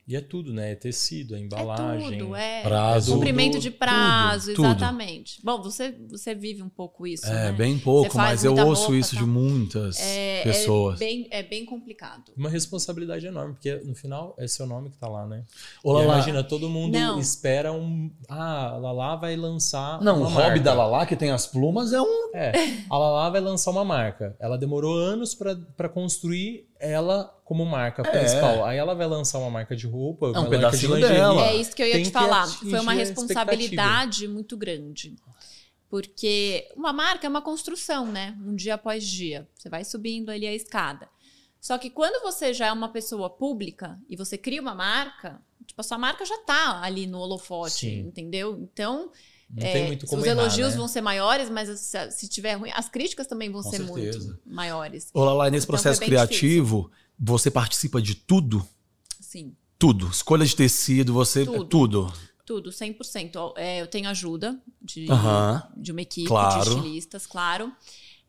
E 0.08 0.16
é 0.16 0.22
tudo, 0.22 0.54
né? 0.54 0.72
É 0.72 0.76
tecido, 0.76 1.36
é 1.36 1.40
É 1.40 1.42
embalagem. 1.42 2.18
tudo, 2.20 2.34
é 2.34 2.62
prazo. 2.62 3.14
cumprimento 3.14 3.60
de 3.60 3.70
prazo, 3.70 4.54
tudo. 4.54 4.66
exatamente. 4.66 5.42
Bom, 5.44 5.62
você, 5.62 5.94
você 6.10 6.34
vive 6.34 6.64
um 6.64 6.70
pouco 6.70 7.06
isso, 7.06 7.26
É, 7.26 7.48
né? 7.48 7.52
bem 7.52 7.78
pouco, 7.78 8.16
mas 8.16 8.46
eu 8.46 8.56
ouço 8.56 8.84
roupa, 8.84 8.96
isso 8.98 9.16
de 9.16 9.22
tá? 9.22 9.28
muitas 9.28 10.00
É, 10.00 10.44
pessoas. 10.44 10.96
É 11.02 11.06
bem, 11.06 11.28
é 11.30 11.44
bem 11.44 11.66
complicado. 11.66 12.32
Uma 12.38 12.50
responsabilidade 12.50 13.26
enorme, 13.28 13.56
porque 13.56 13.76
no 13.84 13.94
final 13.96 14.34
é 14.40 14.48
seu 14.48 14.66
nome 14.66 14.90
que 14.92 14.98
tá 14.98 15.10
lá, 15.10 15.26
né? 15.28 15.44
Ô, 15.84 15.92
Lala, 15.92 16.06
imagina, 16.06 16.42
todo 16.42 16.70
mundo 16.70 16.94
Não. 16.98 17.20
espera 17.20 17.74
um. 17.74 18.10
Ah, 18.30 18.70
a 18.70 18.78
Lala 18.78 19.16
vai 19.18 19.36
lançar. 19.36 20.02
Não, 20.02 20.22
uma 20.22 20.28
o 20.28 20.30
hobby 20.30 20.42
marca. 20.42 20.60
da 20.62 20.74
Lala, 20.74 21.06
que 21.06 21.18
tem 21.18 21.32
as 21.32 21.46
plumas, 21.48 21.92
é 21.92 22.00
um. 22.02 22.32
É, 22.34 22.54
a 22.90 22.98
Lala 22.98 23.30
vai 23.30 23.42
lançar 23.42 23.72
uma 23.72 23.84
marca. 23.84 24.38
Ela 24.40 24.58
demorou 24.58 24.96
anos 24.96 25.36
pra 25.36 25.90
construir 25.90 26.66
ela 26.80 27.26
como 27.44 27.66
marca 27.66 28.02
É. 28.06 28.10
principal. 28.10 28.66
Aí 28.66 28.78
ela 28.78 28.94
vai 28.94 29.08
lançar 29.08 29.40
uma 29.40 29.50
marca 29.50 29.76
de 29.76 29.88
roupa, 29.88 30.28
um 30.28 30.32
uma 30.32 30.50
marca 30.50 30.78
de 30.78 30.88
dela. 30.88 31.42
É 31.48 31.56
isso 31.56 31.76
que 31.76 31.82
eu 31.82 31.88
ia 31.88 31.94
Tem 31.94 32.04
te 32.04 32.12
falar. 32.12 32.48
Foi 32.48 32.80
uma 32.80 32.94
responsabilidade 32.94 34.28
muito 34.28 34.58
grande. 34.58 35.16
Porque 35.90 36.70
uma 36.76 36.92
marca 36.92 37.26
é 37.26 37.30
uma 37.30 37.42
construção, 37.42 38.06
né? 38.06 38.38
Um 38.46 38.56
dia 38.56 38.74
após 38.74 39.06
dia. 39.06 39.48
Você 39.56 39.70
vai 39.70 39.86
subindo 39.86 40.30
ali 40.30 40.46
a 40.46 40.54
escada. 40.54 41.08
Só 41.60 41.78
que 41.78 41.90
quando 41.90 42.22
você 42.22 42.54
já 42.54 42.68
é 42.68 42.72
uma 42.72 42.90
pessoa 42.90 43.30
pública 43.30 43.98
e 44.10 44.16
você 44.16 44.38
cria 44.38 44.62
uma 44.62 44.76
marca, 44.76 45.42
tipo, 45.66 45.80
a 45.80 45.84
sua 45.84 45.98
marca 45.98 46.26
já 46.26 46.38
tá 46.40 46.82
ali 46.82 47.08
no 47.08 47.20
holofote, 47.20 47.88
Sim. 47.88 48.00
entendeu? 48.00 48.58
Então, 48.62 49.12
Não 49.50 49.66
é, 49.66 49.72
tem 49.74 49.88
muito 49.88 50.06
como 50.08 50.22
os 50.22 50.28
errar, 50.28 50.42
elogios 50.42 50.72
né? 50.72 50.78
vão 50.78 50.88
ser 50.88 51.02
maiores, 51.02 51.50
mas 51.50 51.80
se, 51.80 52.12
se 52.12 52.28
tiver 52.28 52.54
ruim, 52.56 52.70
as 52.74 52.90
críticas 52.90 53.26
também 53.28 53.50
vão 53.50 53.64
Com 53.64 53.70
ser 53.70 53.78
certeza. 53.86 54.20
muito 54.28 54.42
maiores. 54.46 55.10
Ô, 55.14 55.24
Lala, 55.24 55.50
nesse 55.50 55.66
Então, 55.66 55.74
processo 55.74 56.02
criativo, 56.02 56.92
você 57.18 57.50
participa 57.50 58.02
de 58.02 58.14
tudo? 58.16 58.68
Sim. 59.22 59.56
Tudo. 59.80 60.08
Escolha 60.10 60.46
de 60.46 60.56
tecido, 60.56 61.14
você. 61.14 61.46
Tudo. 61.46 61.66
Tudo. 61.66 62.14
Tudo, 62.46 62.70
100%. 62.72 63.54
É, 63.58 63.82
eu 63.82 63.88
tenho 63.88 64.08
ajuda 64.10 64.58
de, 64.82 65.06
de 65.76 65.92
uma 65.92 66.02
equipe 66.02 66.28
Claro. 66.28 66.62
de 66.64 66.70
estilistas, 66.70 67.26
claro. 67.28 67.72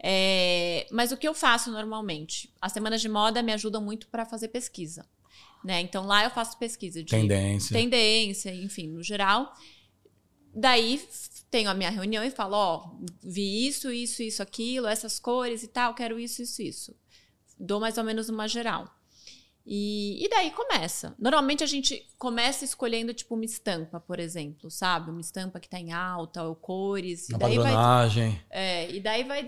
É, 0.03 0.87
mas 0.91 1.11
o 1.13 1.17
que 1.17 1.27
eu 1.27 1.35
faço 1.35 1.71
normalmente? 1.71 2.53
As 2.61 2.73
semanas 2.73 3.01
de 3.01 3.09
moda 3.09 3.43
me 3.43 3.53
ajudam 3.53 3.83
muito 3.83 4.09
para 4.09 4.25
fazer 4.25 4.49
pesquisa. 4.49 5.05
Né? 5.65 5.81
Então 5.81 6.07
lá 6.07 6.23
eu 6.25 6.31
faço 6.31 6.57
pesquisa 6.59 7.03
de 7.03 7.11
Tendência. 7.11 7.77
tendência, 7.77 8.55
enfim, 8.55 8.87
no 8.89 9.03
geral. 9.03 9.53
Daí 10.61 11.01
tenho 11.51 11.71
a 11.71 11.75
minha 11.75 11.89
reunião 11.91 12.25
e 12.25 12.31
falo, 12.31 12.57
ó, 12.57 12.91
vi 13.23 13.67
isso, 13.69 13.93
isso, 13.93 14.23
isso, 14.23 14.43
aquilo, 14.43 14.89
essas 14.89 15.19
cores 15.21 15.63
e 15.63 15.69
tal, 15.69 15.95
quero 15.95 16.19
isso, 16.19 16.43
isso, 16.43 16.61
isso. 16.61 16.97
Dou 17.59 17.79
mais 17.79 17.97
ou 17.97 18.05
menos 18.05 18.29
uma 18.29 18.49
geral. 18.49 18.93
E, 19.71 20.25
e 20.25 20.29
daí 20.31 20.51
começa. 20.51 21.15
Normalmente 21.19 21.63
a 21.63 21.67
gente 21.67 22.03
começa 22.17 22.65
escolhendo, 22.65 23.13
tipo, 23.13 23.35
uma 23.35 23.45
estampa, 23.45 24.01
por 24.01 24.19
exemplo, 24.19 24.71
sabe? 24.71 25.11
Uma 25.11 25.21
estampa 25.21 25.61
que 25.61 25.69
tá 25.69 25.79
em 25.79 25.93
alta, 25.93 26.43
ou 26.43 26.57
cores. 26.57 27.29
Na 27.29 27.37
daí 27.39 27.57
vai, 27.57 27.73
padronagem. 27.73 28.41
é, 28.51 28.91
e 28.91 28.99
daí 28.99 29.25
vai 29.25 29.47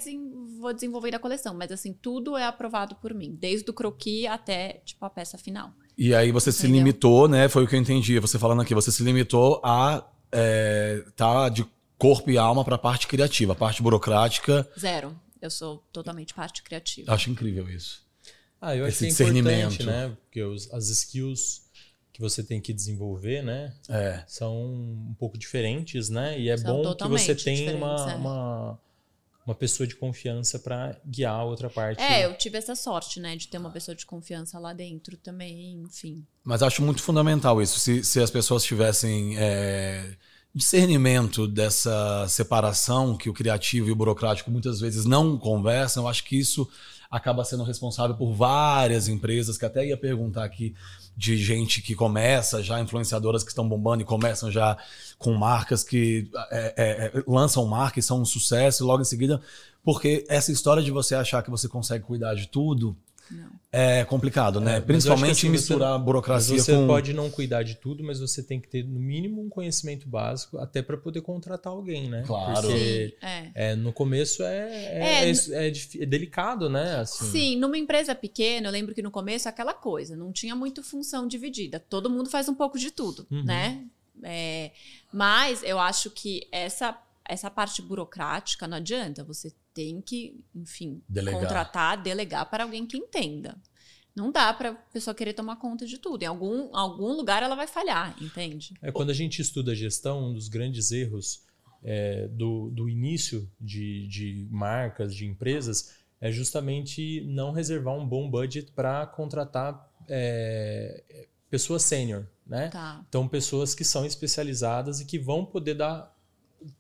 vou 0.61 0.75
desenvolvendo 0.75 1.15
a 1.15 1.19
coleção. 1.19 1.55
Mas 1.55 1.73
assim, 1.73 1.93
tudo 1.95 2.37
é 2.37 2.45
aprovado 2.45 2.95
por 2.97 3.15
mim. 3.15 3.35
Desde 3.41 3.69
o 3.71 3.73
croquis 3.73 4.27
até, 4.27 4.75
tipo, 4.85 5.03
a 5.07 5.11
peça 5.11 5.39
final. 5.39 5.73
E 5.97 6.15
aí 6.15 6.31
você 6.31 6.53
se 6.53 6.65
Entendeu? 6.67 6.79
limitou, 6.79 7.27
né? 7.27 7.49
Foi 7.49 7.65
o 7.65 7.67
que 7.67 7.75
eu 7.75 7.81
entendi. 7.81 8.19
Você 8.19 8.39
falando 8.39 8.61
aqui, 8.61 8.75
você 8.75 8.93
se 8.93 9.03
limitou 9.03 9.61
a 9.65 10.07
é, 10.33 11.05
tá 11.17 11.49
de 11.49 11.67
corpo 11.99 12.31
e 12.31 12.39
alma 12.39 12.65
para 12.65 12.77
a 12.77 12.79
parte 12.79 13.07
criativa, 13.07 13.53
a 13.53 13.57
parte 13.57 13.83
burocrática. 13.83 14.69
Zero. 14.79 15.19
Eu 15.41 15.51
sou 15.51 15.79
totalmente 15.93 16.35
parte 16.35 16.63
criativa. 16.63 17.13
Acho 17.13 17.31
incrível 17.31 17.69
isso. 17.69 18.03
Ah, 18.61 18.77
eu 18.77 18.85
acho 18.85 19.05
Esse 19.05 19.17
que 19.17 19.23
é 19.23 19.27
importante, 19.27 19.69
discernimento. 19.71 19.87
né? 19.87 20.17
Porque 20.25 20.43
os- 20.43 20.71
as 20.73 20.89
skills 20.91 21.63
que 22.13 22.21
você 22.21 22.43
tem 22.43 22.61
que 22.61 22.73
desenvolver, 22.75 23.43
né? 23.43 23.73
É. 23.89 24.23
São 24.27 24.55
um 24.55 25.15
pouco 25.19 25.39
diferentes, 25.39 26.11
né? 26.11 26.39
E 26.39 26.51
é 26.51 26.57
São 26.59 26.83
bom 26.83 26.95
que 26.95 27.09
você 27.09 27.35
tenha 27.35 27.75
uma, 27.75 28.13
é. 28.13 28.15
uma, 28.17 28.79
uma 29.47 29.55
pessoa 29.55 29.87
de 29.87 29.97
confiança 29.97 30.59
para 30.59 30.97
guiar 31.05 31.35
a 31.35 31.45
outra 31.45 31.69
parte. 31.69 32.01
É, 32.01 32.25
eu 32.25 32.37
tive 32.37 32.59
essa 32.59 32.75
sorte, 32.75 33.19
né? 33.19 33.37
De 33.37 33.49
ter 33.49 33.59
uma 33.59 33.71
pessoa 33.71 33.95
de 33.95 34.07
confiança 34.07 34.59
lá 34.59 34.73
dentro 34.73 35.17
também, 35.17 35.83
enfim. 35.83 36.25
Mas 36.45 36.63
acho 36.63 36.83
muito 36.83 37.03
fundamental 37.03 37.61
isso. 37.61 37.79
Se, 37.79 38.05
se 38.05 38.21
as 38.21 38.31
pessoas 38.31 38.63
tivessem 38.63 39.37
é, 39.39 40.15
discernimento 40.55 41.47
dessa 41.47 42.27
separação 42.29 43.17
que 43.17 43.31
o 43.31 43.33
criativo 43.33 43.89
e 43.89 43.93
o 43.93 43.97
burocrático 43.97 44.51
muitas 44.51 44.81
vezes 44.81 45.05
não 45.05 45.39
conversam, 45.39 46.05
eu 46.05 46.09
acho 46.09 46.25
que 46.25 46.39
isso 46.39 46.69
acaba 47.11 47.45
sendo 47.45 47.65
responsável 47.65 48.17
por 48.17 48.33
várias 48.33 49.09
empresas, 49.09 49.59
que 49.59 49.67
até 49.67 49.85
ia 49.85 49.97
perguntar 49.97 50.45
aqui 50.45 50.75
de 51.17 51.37
gente 51.37 51.83
que 51.83 51.95
começa 51.95 52.63
já, 52.63 52.81
influenciadoras 52.81 53.43
que 53.43 53.51
estão 53.51 53.69
bombando 53.69 54.03
e 54.03 54.07
começam 54.07 54.51
já 54.51 54.79
com 55.19 55.35
marcas 55.35 55.83
que 55.83 56.31
é, 56.53 56.75
é, 56.77 57.07
é, 57.07 57.23
lançam 57.27 57.67
marcas 57.67 58.05
e 58.05 58.07
são 58.07 58.23
um 58.23 58.25
sucesso 58.25 58.85
e 58.85 58.87
logo 58.87 59.03
em 59.03 59.05
seguida. 59.05 59.41
Porque 59.83 60.25
essa 60.29 60.53
história 60.53 60.83
de 60.83 60.91
você 60.91 61.15
achar 61.15 61.43
que 61.43 61.51
você 61.51 61.69
consegue 61.69 62.05
cuidar 62.05 62.35
de 62.35 62.47
tudo 62.47 62.97
Não. 63.31 63.51
é 63.73 64.05
complicado, 64.05 64.61
né? 64.61 64.81
que 64.81 64.87
Principalmente 64.87 65.33
assim, 65.33 65.49
misturar 65.49 65.95
Mas 65.97 66.05
burocracia 66.05 66.59
você 66.59 66.73
com. 66.75 66.87
pode 66.87 67.13
não 67.13 67.31
cuidar 67.31 67.63
de 67.63 67.77
tudo, 67.77 68.03
mas 68.03 68.19
você 68.21 68.43
tem 68.43 68.61
que 68.61 68.69
ter, 68.69 68.85
no 68.85 68.99
mínimo, 68.99 69.41
um 69.43 69.49
conhecimento 69.49 70.09
básico 70.09 70.59
até 70.59 70.83
para 70.83 70.97
poder 70.97 71.21
contratar 71.21 71.73
alguém, 71.73 72.09
né? 72.09 72.25
Claro. 72.27 72.63
Porque 72.69 73.17
Sim, 73.21 73.27
é. 73.27 73.51
é, 73.55 73.75
no 73.77 73.93
começo 73.93 74.43
é, 74.43 74.69
É, 74.73 75.25
é, 75.25 75.31
é, 75.31 75.69
é 75.69 75.73
é 76.03 76.07
delicado, 76.07 76.69
né? 76.69 76.97
Assim, 76.97 77.25
Sim, 77.31 77.57
numa 77.57 77.79
empresa 77.79 78.15
pequena, 78.15 78.69
eu 78.69 78.73
lembro 78.73 78.95
que 78.95 79.03
no 79.03 79.11
começo 79.11 79.47
é 79.47 79.51
aquela 79.51 79.75
coisa, 79.75 80.17
não 80.17 80.33
tinha 80.33 80.55
muito 80.57 80.83
função 80.83 81.27
dividida. 81.29 81.79
Todo 81.79 82.11
mundo 82.11 82.29
faz 82.29 82.49
um 82.49 82.55
pouco 82.55 82.79
de 82.79 82.91
tudo, 82.91 83.27
Uhum. 83.31 83.45
né? 83.45 83.85
É, 84.23 84.73
mas 85.13 85.63
eu 85.63 85.79
acho 85.79 86.11
que 86.11 86.47
essa, 86.53 86.97
essa 87.25 87.51
parte 87.51 87.81
burocrática 87.81 88.69
não 88.69 88.77
adianta. 88.77 89.25
Você 89.25 89.53
tem 89.75 90.01
que, 90.01 90.45
enfim, 90.55 91.03
Delegar. 91.09 91.41
contratar, 91.41 92.03
delegar 92.03 92.49
para 92.49 92.65
alguém 92.65 92.87
que 92.87 92.97
entenda. 92.97 93.57
Não 94.15 94.33
dá 94.33 94.53
para 94.53 94.71
a 94.71 94.75
pessoa 94.75 95.15
querer 95.15 95.33
tomar 95.33 95.57
conta 95.57 95.87
de 95.87 95.99
tudo. 95.99 96.23
Em 96.23 96.27
algum, 96.27 96.75
algum 96.77 97.13
lugar 97.13 97.43
ela 97.43 97.55
vai 97.55 97.67
falhar, 97.67 98.17
entende? 98.21 98.75
É, 98.83 98.91
quando 98.91 99.11
a 99.11 99.15
gente 99.15 99.41
estuda 99.41 99.75
gestão, 99.75 100.31
um 100.31 100.35
dos 100.35 100.49
grandes 100.49 100.91
erros 100.91 101.45
é, 101.83 102.29
do, 102.29 102.71
do 102.71 102.89
início 102.89 103.51
de, 103.61 104.07
de 104.09 104.49
marcas, 104.51 105.15
de 105.15 105.27
empresas, 105.27 105.95
é 106.21 106.31
justamente 106.31 107.23
não 107.27 107.53
reservar 107.53 107.95
um 107.95 108.07
bom 108.07 108.29
budget 108.29 108.73
para 108.73 109.07
contratar 109.07 109.89
é, 110.09 111.27
pessoas 111.49 111.83
sênior, 111.83 112.27
né? 112.47 112.69
Tá. 112.69 113.05
Então, 113.09 113.27
pessoas 113.27 113.75
que 113.75 113.85
são 113.85 114.05
especializadas 114.05 115.01
e 115.01 115.07
que 115.07 115.19
vão 115.19 115.47
poder 115.47 115.75
dar 115.75 116.15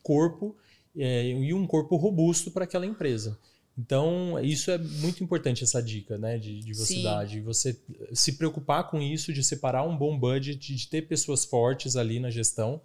corpo 0.02 0.56
é, 0.96 1.28
e 1.30 1.52
um 1.54 1.66
corpo 1.66 1.96
robusto 1.96 2.50
para 2.50 2.64
aquela 2.64 2.86
empresa. 2.86 3.38
Então, 3.78 4.38
isso 4.42 4.70
é 4.70 4.76
muito 4.76 5.24
importante, 5.24 5.64
essa 5.64 5.82
dica, 5.82 6.18
né? 6.18 6.36
De, 6.36 6.58
de 6.60 6.74
você 6.74 6.94
Sim. 6.94 7.02
dar, 7.02 7.24
de 7.24 7.40
você 7.40 7.78
se 8.12 8.32
preocupar 8.36 8.90
com 8.90 9.00
isso, 9.00 9.32
de 9.32 9.42
separar 9.42 9.84
um 9.84 9.96
bom 9.96 10.18
budget, 10.18 10.74
de 10.74 10.86
ter 10.88 11.02
pessoas 11.02 11.46
fortes 11.46 11.96
ali 11.96 12.20
na 12.20 12.28
gestão, 12.30 12.80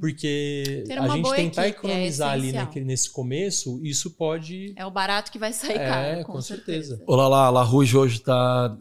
porque 0.00 0.84
Ter 0.86 0.98
a 0.98 1.08
gente 1.08 1.30
tentar 1.34 1.66
é 1.66 1.68
economizar 1.68 2.30
ali 2.32 2.42
essencial. 2.48 2.64
naquele- 2.64 2.84
nesse 2.86 3.10
começo, 3.10 3.80
isso 3.84 4.10
pode. 4.12 4.72
É 4.76 4.84
o 4.86 4.90
barato 4.90 5.30
que 5.30 5.38
vai 5.38 5.52
sair 5.52 5.76
É, 5.76 5.86
caro, 5.86 6.24
com, 6.24 6.32
com 6.34 6.40
certeza. 6.40 6.88
certeza. 6.96 7.04
Olá 7.06 7.28
lá, 7.28 7.46
a 7.46 7.50
La 7.50 7.62
Rouge 7.62 7.96
hoje 7.96 8.16
está. 8.16 8.76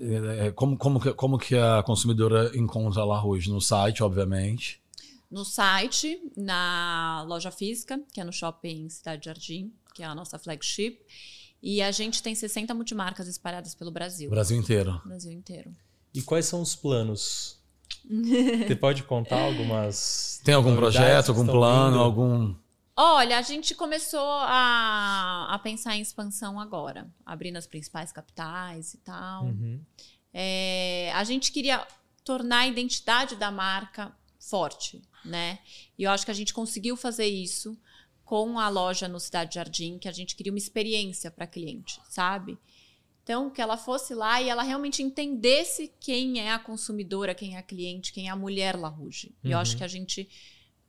como, 0.55 0.77
como, 0.77 0.99
que, 0.99 1.13
como 1.13 1.37
que 1.37 1.55
a 1.55 1.83
consumidora 1.83 2.51
encontra 2.55 3.01
a 3.01 3.05
La 3.05 3.17
Rouge? 3.19 3.49
No 3.49 3.61
site, 3.61 4.01
obviamente. 4.03 4.80
No 5.31 5.45
site, 5.45 6.21
na 6.35 7.23
loja 7.25 7.49
física, 7.49 7.99
que 8.13 8.19
é 8.19 8.23
no 8.23 8.33
shopping 8.33 8.89
Cidade 8.89 9.25
Jardim, 9.25 9.73
que 9.95 10.03
é 10.03 10.05
a 10.05 10.13
nossa 10.13 10.37
flagship. 10.37 10.99
E 11.63 11.81
a 11.81 11.91
gente 11.91 12.21
tem 12.21 12.35
60 12.35 12.73
multimarcas 12.73 13.27
espalhadas 13.27 13.73
pelo 13.73 13.91
Brasil. 13.91 14.29
Brasil 14.29 14.57
inteiro. 14.57 15.01
Brasil 15.05 15.31
inteiro. 15.31 15.73
E 16.13 16.21
quais 16.21 16.45
são 16.45 16.61
os 16.61 16.75
planos? 16.75 17.59
Você 18.09 18.75
pode 18.75 19.03
contar 19.03 19.39
algumas. 19.39 20.41
Tem 20.43 20.53
algum 20.53 20.75
projeto, 20.75 21.29
algum 21.29 21.45
plano, 21.45 21.91
vindo? 21.91 22.03
algum. 22.03 22.55
Olha, 22.95 23.37
a 23.37 23.41
gente 23.41 23.73
começou 23.73 24.19
a, 24.19 25.47
a 25.49 25.59
pensar 25.59 25.95
em 25.95 26.01
expansão 26.01 26.59
agora, 26.59 27.09
abrindo 27.25 27.57
as 27.57 27.65
principais 27.65 28.11
capitais 28.11 28.93
e 28.93 28.97
tal. 28.97 29.45
Uhum. 29.45 29.79
É, 30.33 31.11
a 31.13 31.23
gente 31.23 31.51
queria 31.51 31.85
tornar 32.23 32.59
a 32.59 32.67
identidade 32.67 33.35
da 33.35 33.49
marca 33.49 34.11
forte, 34.39 35.01
né? 35.25 35.59
E 35.97 36.03
eu 36.03 36.11
acho 36.11 36.25
que 36.25 36.31
a 36.31 36.35
gente 36.35 36.53
conseguiu 36.53 36.95
fazer 36.97 37.25
isso 37.27 37.77
com 38.23 38.57
a 38.59 38.69
loja 38.69 39.07
no 39.07 39.19
Cidade 39.19 39.55
Jardim, 39.55 39.97
que 39.97 40.07
a 40.07 40.11
gente 40.11 40.35
queria 40.35 40.51
uma 40.51 40.57
experiência 40.57 41.29
para 41.29 41.45
cliente, 41.45 41.99
sabe? 42.09 42.57
Então, 43.23 43.49
que 43.49 43.61
ela 43.61 43.77
fosse 43.77 44.13
lá 44.15 44.41
e 44.41 44.49
ela 44.49 44.63
realmente 44.63 45.03
entendesse 45.03 45.91
quem 45.99 46.39
é 46.39 46.51
a 46.51 46.57
consumidora, 46.59 47.35
quem 47.35 47.55
é 47.55 47.59
a 47.59 47.63
cliente, 47.63 48.11
quem 48.11 48.27
é 48.27 48.31
a 48.31 48.35
mulher 48.35 48.75
La 48.77 48.87
Rouge. 48.87 49.35
E 49.43 49.51
eu 49.51 49.57
Uhum. 49.57 49.61
acho 49.61 49.77
que 49.77 49.83
a 49.83 49.87
gente. 49.87 50.27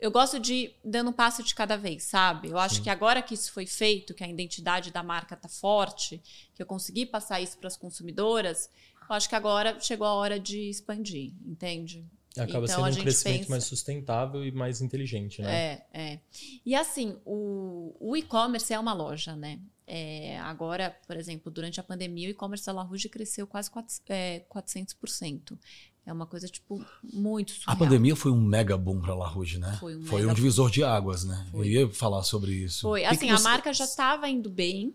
Eu 0.01 0.11
gosto 0.11 0.41
de 0.41 0.55
ir 0.55 0.77
dando 0.85 1.11
um 1.11 1.13
passo 1.13 1.43
de 1.45 1.55
cada 1.55 1.77
vez, 1.77 2.05
sabe? 2.05 2.49
Eu 2.49 2.59
acho 2.59 2.77
Sim. 2.77 2.83
que 2.83 2.91
agora 2.91 3.23
que 3.23 3.35
isso 3.35 3.53
foi 3.53 3.67
feito, 3.67 4.15
que 4.15 4.25
a 4.25 4.29
identidade 4.29 4.91
da 4.91 5.03
marca 5.03 5.37
tá 5.37 5.49
forte, 5.49 6.21
que 6.55 6.63
eu 6.63 6.67
consegui 6.67 7.07
passar 7.07 7.41
isso 7.41 7.57
para 7.59 7.69
as 7.69 7.77
consumidoras, 7.77 8.69
eu 9.09 9.15
acho 9.15 9.29
que 9.29 9.35
agora 9.37 9.79
chegou 9.79 10.07
a 10.07 10.15
hora 10.15 10.41
de 10.41 10.71
expandir, 10.71 11.33
entende? 11.47 12.05
Acaba 12.37 12.65
Então, 12.65 12.77
sendo 12.85 12.87
a 12.87 12.91
um 12.91 13.03
crescimento 13.03 13.39
pensa- 13.41 13.51
mais 13.51 13.65
sustentável 13.65 14.45
e 14.45 14.51
mais 14.51 14.81
inteligente, 14.81 15.43
né? 15.43 15.55
É, 15.55 15.87
é. 15.93 16.21
E 16.65 16.75
assim, 16.75 17.17
o, 17.27 17.95
o 18.01 18.17
e-commerce 18.17 18.73
é 18.73 18.79
uma 18.79 18.95
loja, 18.95 19.37
né? 19.37 19.61
É, 19.87 20.39
agora, 20.39 20.97
por 21.07 21.17
exemplo, 21.17 21.53
durante 21.53 21.79
a 21.79 21.83
pandemia, 21.83 22.29
o 22.29 22.31
e-commerce 22.31 22.65
da 22.65 22.73
La 22.73 22.83
Rouge 22.83 23.09
cresceu 23.11 23.47
quase 23.47 23.71
quatro- 23.71 23.95
é, 24.09 24.41
400%. 24.49 25.59
É 26.07 26.13
uma 26.13 26.27
coisa, 26.27 26.49
tipo, 26.49 26.85
muito 27.13 27.53
A 27.53 27.55
surreal. 27.57 27.77
pandemia 27.79 28.17
foi 28.17 28.33
um 28.33 28.41
mega 28.41 28.77
boom 28.79 29.01
para 29.01 29.15
La 29.15 29.29
Rouge, 29.29 29.59
né? 29.59 29.77
Foi 29.79 29.95
um 29.97 30.03
Foi 30.05 30.25
um 30.27 30.33
divisor 30.33 30.71
de 30.71 30.83
águas, 30.83 31.25
né? 31.25 31.47
Foi. 31.51 31.67
Eu 31.69 31.71
ia 31.71 31.89
falar 31.91 32.23
sobre 32.23 32.53
isso. 32.53 32.81
Foi. 32.81 33.01
Que 33.03 33.07
Assim, 33.07 33.27
que 33.27 33.33
a 33.33 33.37
você- 33.37 33.45
marca 33.45 33.73
já 33.75 33.85
estava 33.85 34.29
indo 34.29 34.49
bem, 34.49 34.95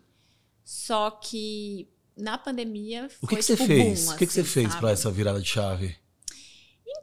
só 0.66 1.12
que 1.12 1.88
na 2.18 2.38
pandemia 2.38 3.08
foi 3.10 3.20
O 3.22 3.28
que, 3.28 3.36
que 3.38 3.42
você 3.44 3.56
tipo, 3.56 3.68
fez? 3.68 4.06
boom, 4.06 4.14
o 4.14 4.18
que, 4.18 4.26
que 4.28 4.34
você 4.34 4.42
assim, 4.42 4.50
fez 4.50 4.68
sabe? 4.70 4.80
para 4.82 4.92
essa 4.92 5.12
virada 5.12 5.40
de 5.40 5.48
chave? 5.48 5.96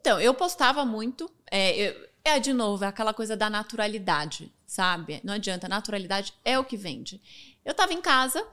Então, 0.05 0.21
eu 0.21 0.35
postava 0.35 0.85
muito. 0.85 1.31
É, 1.51 1.75
eu- 1.89 2.09
é, 2.23 2.39
de 2.39 2.53
novo, 2.53 2.85
é 2.85 2.89
aquela 2.89 3.15
coisa 3.15 3.35
da 3.35 3.49
naturalidade, 3.49 4.53
sabe? 4.67 5.19
Não 5.25 5.33
adianta, 5.33 5.67
naturalidade 5.67 6.35
é 6.45 6.59
o 6.59 6.65
que 6.65 6.77
vende. 6.77 7.23
Eu 7.65 7.73
tava 7.73 7.95
em 7.95 8.03
casa, 8.03 8.47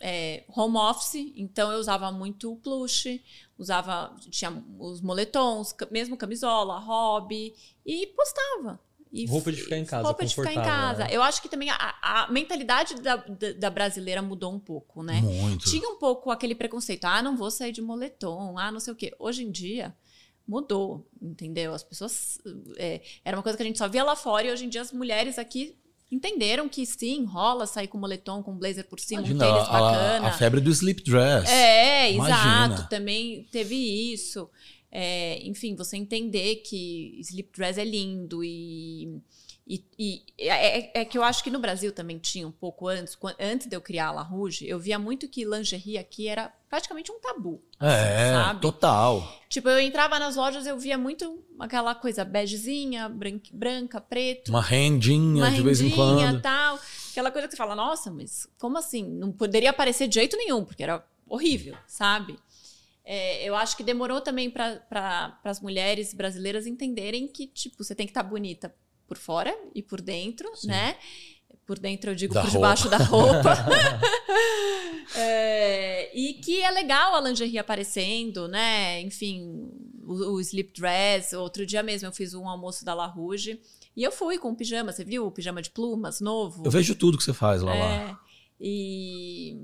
é, 0.00 0.42
home 0.48 0.76
office, 0.76 1.32
então 1.36 1.70
eu 1.70 1.78
usava 1.78 2.10
muito 2.10 2.56
plush, 2.64 3.22
usava, 3.56 4.12
tinha 4.28 4.50
os 4.76 5.00
moletons, 5.00 5.72
mesmo 5.92 6.16
camisola, 6.16 6.80
hobby, 6.80 7.54
e 7.86 8.08
postava. 8.08 8.80
E 9.12 9.24
Roupa 9.26 9.52
de 9.52 9.62
ficar 9.62 9.76
em 9.78 9.84
casa, 9.84 10.02
Roupa 10.04 10.26
de 10.26 10.34
ficar 10.34 10.52
em 10.52 10.56
casa. 10.56 11.04
né? 11.04 11.10
Eu 11.12 11.22
acho 11.22 11.40
que 11.40 11.48
também 11.48 11.70
a, 11.70 11.94
a 12.02 12.30
mentalidade 12.32 12.96
da, 13.00 13.14
da, 13.16 13.52
da 13.52 13.70
brasileira 13.70 14.20
mudou 14.20 14.52
um 14.52 14.58
pouco, 14.58 15.02
né? 15.04 15.20
Muito. 15.20 15.70
Tinha 15.70 15.88
um 15.88 15.96
pouco 15.96 16.28
aquele 16.30 16.56
preconceito, 16.56 17.04
ah, 17.04 17.22
não 17.22 17.36
vou 17.36 17.50
sair 17.52 17.70
de 17.70 17.80
moletom, 17.80 18.58
ah, 18.58 18.72
não 18.72 18.80
sei 18.80 18.92
o 18.92 18.96
quê. 18.96 19.14
Hoje 19.18 19.44
em 19.44 19.50
dia 19.52 19.96
mudou, 20.48 21.06
entendeu? 21.20 21.74
As 21.74 21.82
pessoas 21.82 22.38
é, 22.78 23.02
era 23.22 23.36
uma 23.36 23.42
coisa 23.42 23.56
que 23.56 23.62
a 23.62 23.66
gente 23.66 23.78
só 23.78 23.86
via 23.86 24.02
lá 24.02 24.16
fora 24.16 24.46
e 24.46 24.50
hoje 24.50 24.64
em 24.64 24.68
dia 24.68 24.80
as 24.80 24.90
mulheres 24.90 25.38
aqui 25.38 25.76
entenderam 26.10 26.68
que 26.68 26.86
sim, 26.86 27.24
rola 27.26 27.66
sair 27.66 27.86
com 27.86 27.98
moletom, 27.98 28.42
com 28.42 28.56
blazer 28.56 28.88
por 28.88 28.98
cima, 28.98 29.20
um 29.20 29.26
Imagina, 29.26 29.44
tênis 29.44 29.68
a, 29.68 29.72
bacana. 29.72 30.28
a 30.28 30.32
febre 30.32 30.60
do 30.60 30.70
sleep 30.70 31.02
dress. 31.04 31.50
É, 31.50 32.12
Imagina. 32.12 32.66
exato. 32.66 32.88
Também 32.88 33.46
teve 33.52 33.74
isso. 33.74 34.48
É, 34.90 35.46
enfim, 35.46 35.76
você 35.76 35.98
entender 35.98 36.56
que 36.56 37.18
sleep 37.20 37.50
dress 37.54 37.78
é 37.78 37.84
lindo 37.84 38.42
e. 38.42 39.20
E, 39.68 39.84
e 39.98 40.22
é, 40.38 40.78
é- 40.78 40.90
é 41.02 41.04
que 41.04 41.18
eu 41.18 41.22
acho 41.22 41.44
que 41.44 41.50
no 41.50 41.58
Brasil 41.58 41.92
também 41.92 42.18
tinha 42.18 42.48
um 42.48 42.50
pouco 42.50 42.88
antes, 42.88 43.18
antes 43.38 43.66
de 43.66 43.76
eu 43.76 43.82
criar 43.82 44.08
a 44.08 44.12
La 44.12 44.22
Rouge, 44.22 44.66
eu 44.66 44.78
via 44.78 44.98
muito 44.98 45.28
que 45.28 45.44
lingerie 45.44 45.98
aqui 45.98 46.26
era 46.26 46.50
praticamente 46.70 47.12
um 47.12 47.20
tabu. 47.20 47.62
É, 47.78 48.32
sabe? 48.32 48.60
total. 48.62 49.40
Tipo, 49.48 49.68
eu 49.68 49.78
entrava 49.78 50.18
nas 50.18 50.36
lojas, 50.36 50.66
eu 50.66 50.78
via 50.78 50.96
muito 50.96 51.44
aquela 51.58 51.94
coisa 51.94 52.24
begezinha, 52.24 53.10
bran- 53.10 53.40
branca, 53.52 54.00
preto, 54.00 54.48
Uma 54.48 54.62
rendinha 54.62 55.44
uma 55.44 55.52
de 55.52 55.60
vez 55.60 55.82
em 55.82 55.90
quando. 55.90 56.40
tal. 56.40 56.78
Aquela 57.10 57.30
coisa 57.30 57.46
que 57.46 57.52
você 57.52 57.56
fala, 57.58 57.74
nossa, 57.74 58.10
mas 58.10 58.48
como 58.58 58.78
assim? 58.78 59.04
Não 59.04 59.30
poderia 59.30 59.68
aparecer 59.70 60.08
de 60.08 60.14
jeito 60.14 60.36
nenhum, 60.36 60.64
porque 60.64 60.82
era 60.82 61.04
horrível, 61.28 61.76
sabe? 61.86 62.38
é, 63.10 63.42
eu 63.42 63.56
acho 63.56 63.74
que 63.74 63.82
demorou 63.82 64.20
também 64.20 64.50
para 64.50 64.76
pra, 64.80 65.40
as 65.42 65.60
mulheres 65.62 66.12
brasileiras 66.12 66.66
entenderem 66.66 67.26
que, 67.26 67.46
tipo, 67.46 67.82
você 67.82 67.94
tem 67.94 68.06
que 68.06 68.10
estar 68.10 68.22
tá 68.22 68.28
bonita 68.28 68.74
por 69.08 69.16
fora 69.16 69.56
e 69.74 69.82
por 69.82 70.00
dentro, 70.02 70.54
Sim. 70.54 70.68
né? 70.68 70.96
Por 71.66 71.78
dentro 71.78 72.10
eu 72.10 72.14
digo 72.14 72.34
da 72.34 72.42
por 72.42 72.50
roupa. 72.50 72.58
debaixo 72.58 72.88
da 72.88 72.98
roupa. 72.98 73.56
é, 75.16 76.16
e 76.16 76.34
que 76.34 76.60
é 76.60 76.70
legal 76.70 77.14
a 77.14 77.20
lingerie 77.20 77.58
aparecendo, 77.58 78.46
né? 78.46 79.00
Enfim, 79.00 79.70
o, 80.04 80.34
o 80.34 80.40
slip 80.40 80.78
dress. 80.78 81.34
Outro 81.34 81.66
dia 81.66 81.82
mesmo 81.82 82.08
eu 82.08 82.12
fiz 82.12 82.34
um 82.34 82.48
almoço 82.48 82.84
da 82.84 82.94
La 82.94 83.06
Rouge. 83.06 83.60
E 83.96 84.02
eu 84.02 84.12
fui 84.12 84.38
com 84.38 84.54
pijama, 84.54 84.92
você 84.92 85.04
viu 85.04 85.26
o 85.26 85.32
pijama 85.32 85.60
de 85.60 85.70
plumas 85.70 86.20
novo? 86.20 86.62
Eu 86.64 86.70
vejo 86.70 86.94
tudo 86.94 87.18
que 87.18 87.24
você 87.24 87.32
faz 87.32 87.62
lá. 87.62 87.74
É, 87.74 88.04
lá. 88.04 88.20
E 88.60 89.56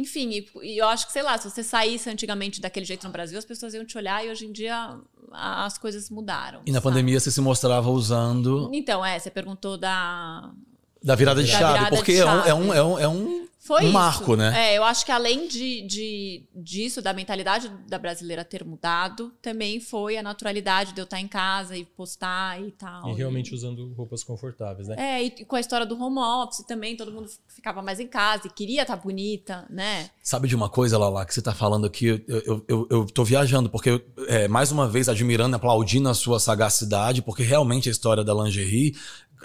enfim, 0.00 0.30
e, 0.30 0.48
e, 0.62 0.78
eu 0.78 0.86
acho 0.88 1.06
que, 1.06 1.12
sei 1.12 1.22
lá, 1.22 1.38
se 1.38 1.50
você 1.50 1.62
saísse 1.62 2.08
antigamente 2.10 2.60
daquele 2.60 2.84
jeito 2.84 3.06
no 3.06 3.12
Brasil, 3.12 3.38
as 3.38 3.44
pessoas 3.44 3.74
iam 3.74 3.84
te 3.84 3.96
olhar 3.96 4.24
e 4.24 4.30
hoje 4.30 4.46
em 4.46 4.52
dia 4.52 4.98
as 5.32 5.78
coisas 5.78 6.10
mudaram. 6.10 6.62
E 6.66 6.70
na 6.70 6.80
sabe? 6.80 6.84
pandemia 6.84 7.18
você 7.18 7.30
se 7.30 7.40
mostrava 7.40 7.90
usando. 7.90 8.70
Então, 8.72 9.04
é, 9.04 9.18
você 9.18 9.30
perguntou 9.30 9.76
da. 9.76 10.52
Da 11.06 11.14
virada 11.14 11.40
de 11.40 11.52
da 11.52 11.58
chave, 11.58 11.72
virada 11.74 11.96
porque 11.96 12.12
de 12.12 12.18
chave. 12.18 12.48
É, 12.48 12.54
um, 12.54 12.74
é, 12.74 12.74
um, 12.74 12.74
é, 12.74 12.82
um, 12.82 12.98
é 12.98 13.08
um 13.08 13.46
foi 13.66 13.84
um 13.84 13.90
marco, 13.90 14.36
né? 14.36 14.74
É, 14.74 14.78
eu 14.78 14.84
acho 14.84 15.04
que 15.04 15.10
além 15.10 15.48
de, 15.48 15.82
de, 15.82 16.44
disso, 16.54 17.02
da 17.02 17.12
mentalidade 17.12 17.68
da 17.88 17.98
brasileira 17.98 18.44
ter 18.44 18.64
mudado, 18.64 19.32
também 19.42 19.80
foi 19.80 20.16
a 20.16 20.22
naturalidade 20.22 20.92
de 20.92 21.00
eu 21.00 21.04
estar 21.04 21.20
em 21.20 21.26
casa 21.26 21.76
e 21.76 21.84
postar 21.84 22.62
e 22.62 22.70
tal. 22.70 23.10
E 23.10 23.14
realmente 23.14 23.50
e... 23.50 23.54
usando 23.54 23.92
roupas 23.94 24.22
confortáveis, 24.22 24.86
né? 24.86 24.94
É, 24.96 25.22
e 25.24 25.44
com 25.44 25.56
a 25.56 25.60
história 25.60 25.84
do 25.84 26.00
home 26.00 26.20
office 26.20 26.64
também, 26.64 26.96
todo 26.96 27.10
mundo 27.10 27.28
ficava 27.48 27.82
mais 27.82 27.98
em 27.98 28.06
casa 28.06 28.46
e 28.46 28.50
queria 28.50 28.82
estar 28.82 28.94
bonita, 28.94 29.66
né? 29.68 30.10
Sabe 30.22 30.46
de 30.46 30.54
uma 30.54 30.68
coisa, 30.68 30.96
Lala, 30.96 31.26
que 31.26 31.34
você 31.34 31.40
está 31.40 31.52
falando 31.52 31.86
aqui? 31.86 32.06
Eu, 32.06 32.22
eu, 32.28 32.64
eu, 32.68 32.88
eu 32.88 33.06
tô 33.06 33.24
viajando, 33.24 33.68
porque, 33.68 34.00
é, 34.28 34.46
mais 34.46 34.70
uma 34.70 34.88
vez, 34.88 35.08
admirando, 35.08 35.56
aplaudindo 35.56 36.08
a 36.08 36.14
sua 36.14 36.38
sagacidade, 36.38 37.20
porque 37.20 37.42
realmente 37.42 37.88
a 37.88 37.92
história 37.92 38.22
da 38.22 38.32
lingerie 38.32 38.94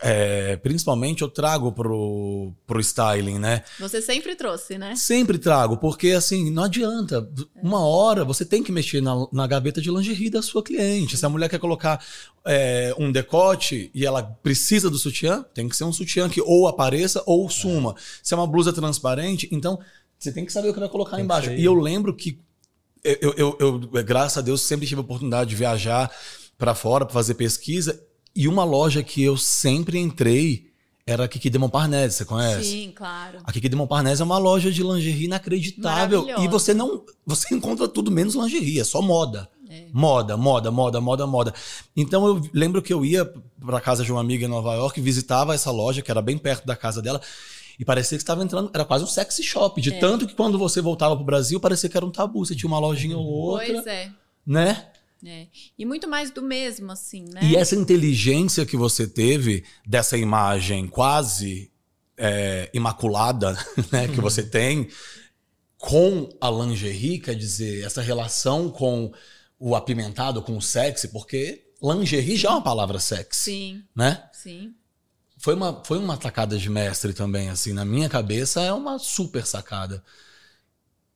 é, 0.02 0.56
principalmente 0.58 1.22
eu 1.22 1.30
trago 1.30 1.72
pro, 1.72 2.52
pro 2.66 2.80
styling, 2.80 3.38
né? 3.38 3.64
Você 3.80 4.02
sempre 4.02 4.36
trouxe, 4.36 4.78
né? 4.78 4.96
Sempre 4.96 5.38
trago, 5.38 5.78
porque 5.78 6.10
assim, 6.10 6.50
não 6.50 6.64
adianta. 6.64 7.30
Uma 7.62 7.86
hora 7.86 8.26
você 8.26 8.44
tem 8.44 8.64
que 8.64 8.72
mexer 8.72 9.02
na, 9.02 9.28
na 9.32 9.46
gaveta 9.46 9.80
de 9.80 9.92
lingerie 9.92 10.30
da 10.30 10.42
sua 10.42 10.64
cliente. 10.64 11.16
Se 11.16 11.26
a 11.26 11.30
mulher 11.30 11.50
quer 11.50 11.60
colocar 11.60 12.04
é, 12.44 12.94
um 12.98 13.12
decote 13.12 13.92
e 13.94 14.06
ela 14.06 14.24
precisa 14.24 14.90
do 14.90 14.98
sutiã, 14.98 15.46
tem 15.54 15.70
que 15.70 15.76
ser 15.76 15.84
um 15.84 15.94
sutiã 15.94 16.28
que 16.28 16.42
ou 16.42 16.68
apareça 16.68 17.22
ou 17.28 17.48
suma. 17.48 17.96
Se 18.24 18.34
é 18.34 18.38
uma 18.38 18.48
blusa 18.48 18.74
transparente, 18.74 19.48
então 19.52 19.80
você 20.18 20.32
tem 20.32 20.46
que 20.46 20.52
saber 20.52 20.70
o 20.70 20.74
que 20.74 20.80
vai 20.80 20.90
colocar 20.90 21.18
tem 21.18 21.26
embaixo. 21.26 21.52
E 21.52 21.64
eu 21.64 21.76
lembro 21.76 22.16
que 22.16 22.40
eu, 23.04 23.34
eu, 23.36 23.58
eu, 23.60 23.80
graças 24.04 24.38
a 24.38 24.42
Deus, 24.42 24.62
sempre 24.62 24.88
tive 24.88 25.00
a 25.00 25.04
oportunidade 25.04 25.50
de 25.52 25.56
viajar 25.56 26.12
para 26.58 26.76
fora 26.76 27.06
para 27.06 27.14
fazer 27.14 27.34
pesquisa 27.36 28.04
e 28.36 28.48
uma 28.48 28.64
loja 28.64 29.04
que 29.04 29.22
eu 29.24 29.38
sempre 29.38 29.98
entrei 29.98 30.72
era 31.06 31.26
a 31.26 31.28
Kiki 31.28 31.50
de 31.50 31.58
Montparnasse, 31.58 32.18
você 32.18 32.26
conhece? 32.26 32.64
Sim, 32.64 32.92
claro. 32.96 33.40
A 33.44 33.52
Kiki 33.52 33.68
de 33.68 33.76
Montparnasse 33.76 34.22
é 34.22 34.26
uma 34.26 34.38
loja 34.38 34.72
de 34.72 34.84
lingerie 34.84 35.26
inacreditável. 35.26 36.28
E 36.40 36.48
você 36.48 36.74
não. 36.74 37.04
Você 37.26 37.54
encontra 37.56 37.88
tudo 37.88 38.12
menos 38.12 38.36
lingerie, 38.36 38.80
é 38.80 38.84
só 38.84 39.02
moda. 39.02 39.50
É. 39.70 39.88
Moda, 39.94 40.36
moda, 40.36 40.70
moda, 40.70 41.02
moda, 41.02 41.26
moda. 41.26 41.54
Então 41.96 42.28
eu 42.28 42.42
lembro 42.54 42.82
que 42.82 42.94
eu 42.94 43.06
ia 43.06 43.26
para 43.60 43.80
casa 43.80 44.04
de 44.04 44.12
uma 44.12 44.22
amiga 44.22 44.46
em 44.46 44.50
Nova 44.50 44.74
York, 44.76 45.00
visitava 45.00 45.56
essa 45.56 45.72
loja, 45.72 46.02
que 46.02 46.12
era 46.12 46.22
bem 46.22 46.38
perto 46.38 46.66
da 46.66 46.76
casa 46.76 47.02
dela, 47.02 47.22
e 47.80 47.86
parecia 47.86 48.18
que 48.18 48.22
estava 48.22 48.44
entrando, 48.44 48.70
era 48.74 48.84
quase 48.84 49.04
um 49.04 49.08
sexy 49.08 49.42
shop, 49.44 49.82
de 49.82 49.94
é. 49.94 50.00
tanto 50.00 50.28
que 50.28 50.36
quando 50.36 50.58
você 50.58 50.82
voltava 50.82 51.16
pro 51.16 51.24
Brasil, 51.24 51.60
parecia 51.60 51.90
que 51.90 51.96
era 51.96 52.06
um 52.06 52.12
tabu. 52.12 52.46
Você 52.46 52.54
tinha 52.54 52.68
uma 52.68 52.80
lojinha 52.80 53.18
ou 53.18 53.26
outra. 53.26 53.74
Pois 53.74 53.88
é. 53.88 54.12
Né? 54.46 54.86
É. 55.26 55.48
E 55.78 55.86
muito 55.86 56.08
mais 56.08 56.32
do 56.32 56.42
mesmo, 56.42 56.92
assim, 56.92 57.26
né? 57.30 57.42
E 57.44 57.56
essa 57.56 57.76
inteligência 57.76 58.66
que 58.66 58.76
você 58.76 59.08
teve 59.08 59.64
dessa 59.86 60.18
imagem 60.18 60.88
quase 60.88 61.72
é, 62.18 62.70
imaculada 62.74 63.54
né, 63.92 64.08
que 64.08 64.22
você 64.22 64.44
tem 64.44 64.88
com 65.78 66.30
a 66.40 66.50
lingerie, 66.50 67.20
quer 67.20 67.36
dizer, 67.36 67.84
essa 67.84 68.02
relação 68.02 68.70
com 68.70 69.12
o 69.60 69.76
apimentado, 69.76 70.42
com 70.42 70.56
o 70.56 70.62
sexy, 70.62 71.08
porque 71.08 71.64
lingerie 71.82 72.36
já 72.36 72.50
é 72.50 72.52
uma 72.52 72.62
palavra 72.62 73.00
sexy. 73.00 73.44
Sim. 73.44 73.84
Né? 73.96 74.24
Sim. 74.32 74.76
Foi 75.38 75.56
uma, 75.56 75.84
foi 75.84 75.98
uma 75.98 76.18
tacada 76.18 76.56
de 76.56 76.70
mestre 76.70 77.14
também, 77.14 77.50
assim. 77.50 77.74
Na 77.74 77.84
minha 77.84 78.08
cabeça 78.08 78.62
é 78.62 78.72
uma 78.72 79.00
super 79.00 79.44
sacada. 79.46 80.04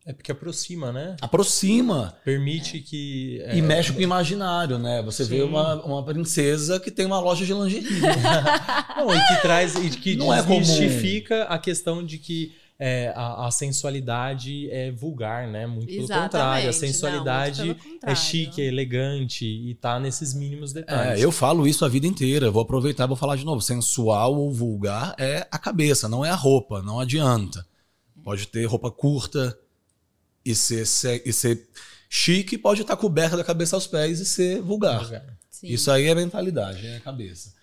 É 0.05 0.13
porque 0.13 0.31
aproxima, 0.31 0.91
né? 0.91 1.15
Aproxima. 1.19 2.15
Permite 2.23 2.79
que. 2.79 3.41
É... 3.43 3.57
E 3.57 3.61
mexe 3.61 3.91
com 3.91 3.97
o 3.97 4.03
imaginário, 4.03 4.77
né? 4.77 5.01
Você 5.01 5.23
Sim. 5.23 5.31
vê 5.31 5.41
uma, 5.41 5.83
uma 5.83 6.05
princesa 6.05 6.79
que 6.79 6.91
tem 6.91 7.07
uma 7.07 7.19
loja 7.19 7.43
de 7.43 7.51
lingerie. 7.51 8.01
Não, 8.95 9.15
e 9.15 9.27
que 9.27 9.41
traz. 9.41 9.73
E 9.73 9.89
que 9.89 10.15
Não 10.15 10.27
desmistifica 10.29 11.35
é 11.35 11.45
a 11.49 11.57
questão 11.57 12.05
de 12.05 12.19
que 12.19 12.53
é, 12.77 13.11
a, 13.15 13.47
a, 13.47 13.51
sensualidade 13.51 14.69
é 14.69 14.91
vulgar, 14.91 15.47
né? 15.47 15.65
Muito 15.65 15.89
Exatamente. 15.89 16.07
pelo 16.07 16.21
contrário. 16.23 16.69
A 16.69 16.73
sensualidade 16.73 17.65
Não, 17.65 17.75
é 18.03 18.13
chique, 18.13 18.61
é 18.61 18.65
elegante 18.65 19.43
e 19.43 19.73
tá 19.73 19.99
nesses 19.99 20.35
mínimos 20.35 20.71
detalhes. 20.71 21.19
É, 21.19 21.25
eu 21.25 21.31
falo 21.31 21.67
isso 21.67 21.83
a 21.83 21.89
vida 21.89 22.05
inteira. 22.05 22.51
vou 22.51 22.61
aproveitar 22.61 23.05
e 23.05 23.07
vou 23.07 23.17
falar 23.17 23.37
de 23.37 23.45
novo. 23.45 23.59
Sensual 23.59 24.35
ou 24.35 24.53
vulgar 24.53 25.15
é 25.17 25.47
a 25.49 25.57
cabeça, 25.57 26.07
não 26.07 26.23
é 26.23 26.29
a 26.29 26.35
roupa. 26.35 26.83
Não 26.83 26.99
adianta. 26.99 27.65
Pode 28.23 28.47
ter 28.47 28.65
roupa 28.65 28.91
curta 28.91 29.57
e 30.45 30.53
ser, 30.53 30.85
e 31.25 31.33
ser 31.33 31.67
chique, 32.07 32.57
pode 32.57 32.81
estar 32.81 32.95
coberta 32.95 33.35
da 33.35 33.43
cabeça 33.43 33.75
aos 33.75 33.87
pés 33.87 34.19
e 34.19 34.25
ser 34.25 34.61
vulgar. 34.61 35.03
Isso 35.63 35.89
aí 35.89 36.05
é 36.05 36.13
mentalidade, 36.13 36.85
é 36.85 36.97
a 36.97 36.99
cabeça. 36.99 37.53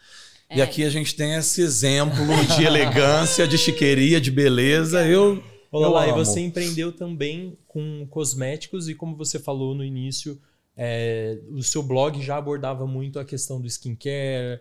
É. 0.48 0.58
E 0.58 0.62
aqui 0.62 0.84
a 0.84 0.90
gente 0.90 1.14
tem 1.14 1.34
esse 1.34 1.62
exemplo 1.62 2.26
de 2.56 2.64
elegância, 2.66 3.46
de 3.46 3.56
chiqueria, 3.56 4.20
de 4.20 4.30
beleza. 4.30 5.06
Eu. 5.06 5.42
Olá, 5.70 6.06
eu 6.06 6.14
e 6.14 6.18
você 6.18 6.40
empreendeu 6.40 6.92
também 6.92 7.56
com 7.66 8.06
cosméticos 8.10 8.90
e 8.90 8.94
como 8.94 9.16
você 9.16 9.38
falou 9.38 9.74
no 9.74 9.82
início, 9.82 10.38
é, 10.76 11.38
o 11.50 11.62
seu 11.62 11.82
blog 11.82 12.20
já 12.20 12.36
abordava 12.36 12.86
muito 12.86 13.18
a 13.18 13.24
questão 13.24 13.58
do 13.58 13.66
skincare. 13.66 14.60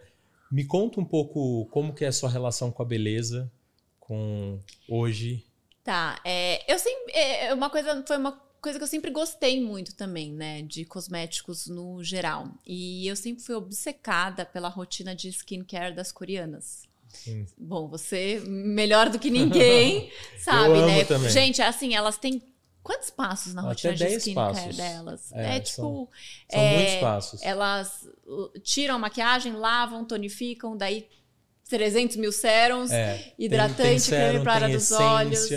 Me 0.50 0.64
conta 0.64 1.02
um 1.02 1.06
pouco 1.06 1.66
como 1.66 1.94
que 1.94 2.06
é 2.06 2.08
a 2.08 2.14
sua 2.14 2.30
relação 2.30 2.72
com 2.72 2.82
a 2.82 2.86
beleza, 2.86 3.52
com 4.00 4.58
hoje 4.88 5.44
Tá, 5.84 6.20
é, 6.24 6.72
eu 6.72 6.78
sempre. 6.78 7.12
É, 7.14 7.46
é, 7.48 7.54
uma 7.54 7.70
coisa, 7.70 8.04
foi 8.06 8.18
uma 8.18 8.40
coisa 8.62 8.78
que 8.78 8.84
eu 8.84 8.88
sempre 8.88 9.10
gostei 9.10 9.60
muito 9.62 9.96
também, 9.96 10.32
né? 10.32 10.62
De 10.62 10.86
cosméticos 10.86 11.68
no 11.68 12.04
geral. 12.04 12.48
E 12.66 13.08
eu 13.08 13.16
sempre 13.16 13.44
fui 13.44 13.56
obcecada 13.56 14.46
pela 14.46 14.70
rotina 14.70 15.16
de 15.16 15.30
skincare 15.30 15.96
das 15.96 16.12
coreanas. 16.12 16.88
Sim. 17.10 17.46
Bom, 17.58 17.88
você 17.88 18.42
melhor 18.46 19.10
do 19.10 19.20
que 19.20 19.30
ninguém, 19.30 20.12
sabe, 20.38 20.78
eu 20.78 20.86
né? 20.86 21.04
Também. 21.04 21.30
Gente, 21.30 21.62
assim, 21.62 21.96
elas 21.96 22.18
têm 22.18 22.42
quantos 22.84 23.10
passos 23.10 23.54
na 23.54 23.64
rotina 23.64 23.94
de 23.96 24.06
skincare 24.06 24.54
passos. 24.54 24.78
delas? 24.78 25.32
É, 25.34 25.58
é 25.58 25.60
tipo. 25.60 25.82
São, 25.82 26.10
são 26.50 26.62
é, 26.62 26.76
muitos 26.76 26.96
passos. 26.96 27.42
Elas 27.42 28.08
uh, 28.28 28.60
tiram 28.60 28.96
a 28.96 29.00
maquiagem, 29.00 29.54
lavam, 29.54 30.06
tonificam, 30.06 30.78
daí 30.78 31.10
300 31.78 32.18
mil 32.18 32.32
sérums, 32.32 32.92
é, 32.92 33.34
hidratante, 33.38 33.78
tem, 33.78 33.86
tem 33.86 34.00
sérum, 34.00 34.30
creme 34.30 34.44
para 34.44 34.68
dos 34.68 34.84
essência, 34.84 35.06
olhos. 35.06 35.50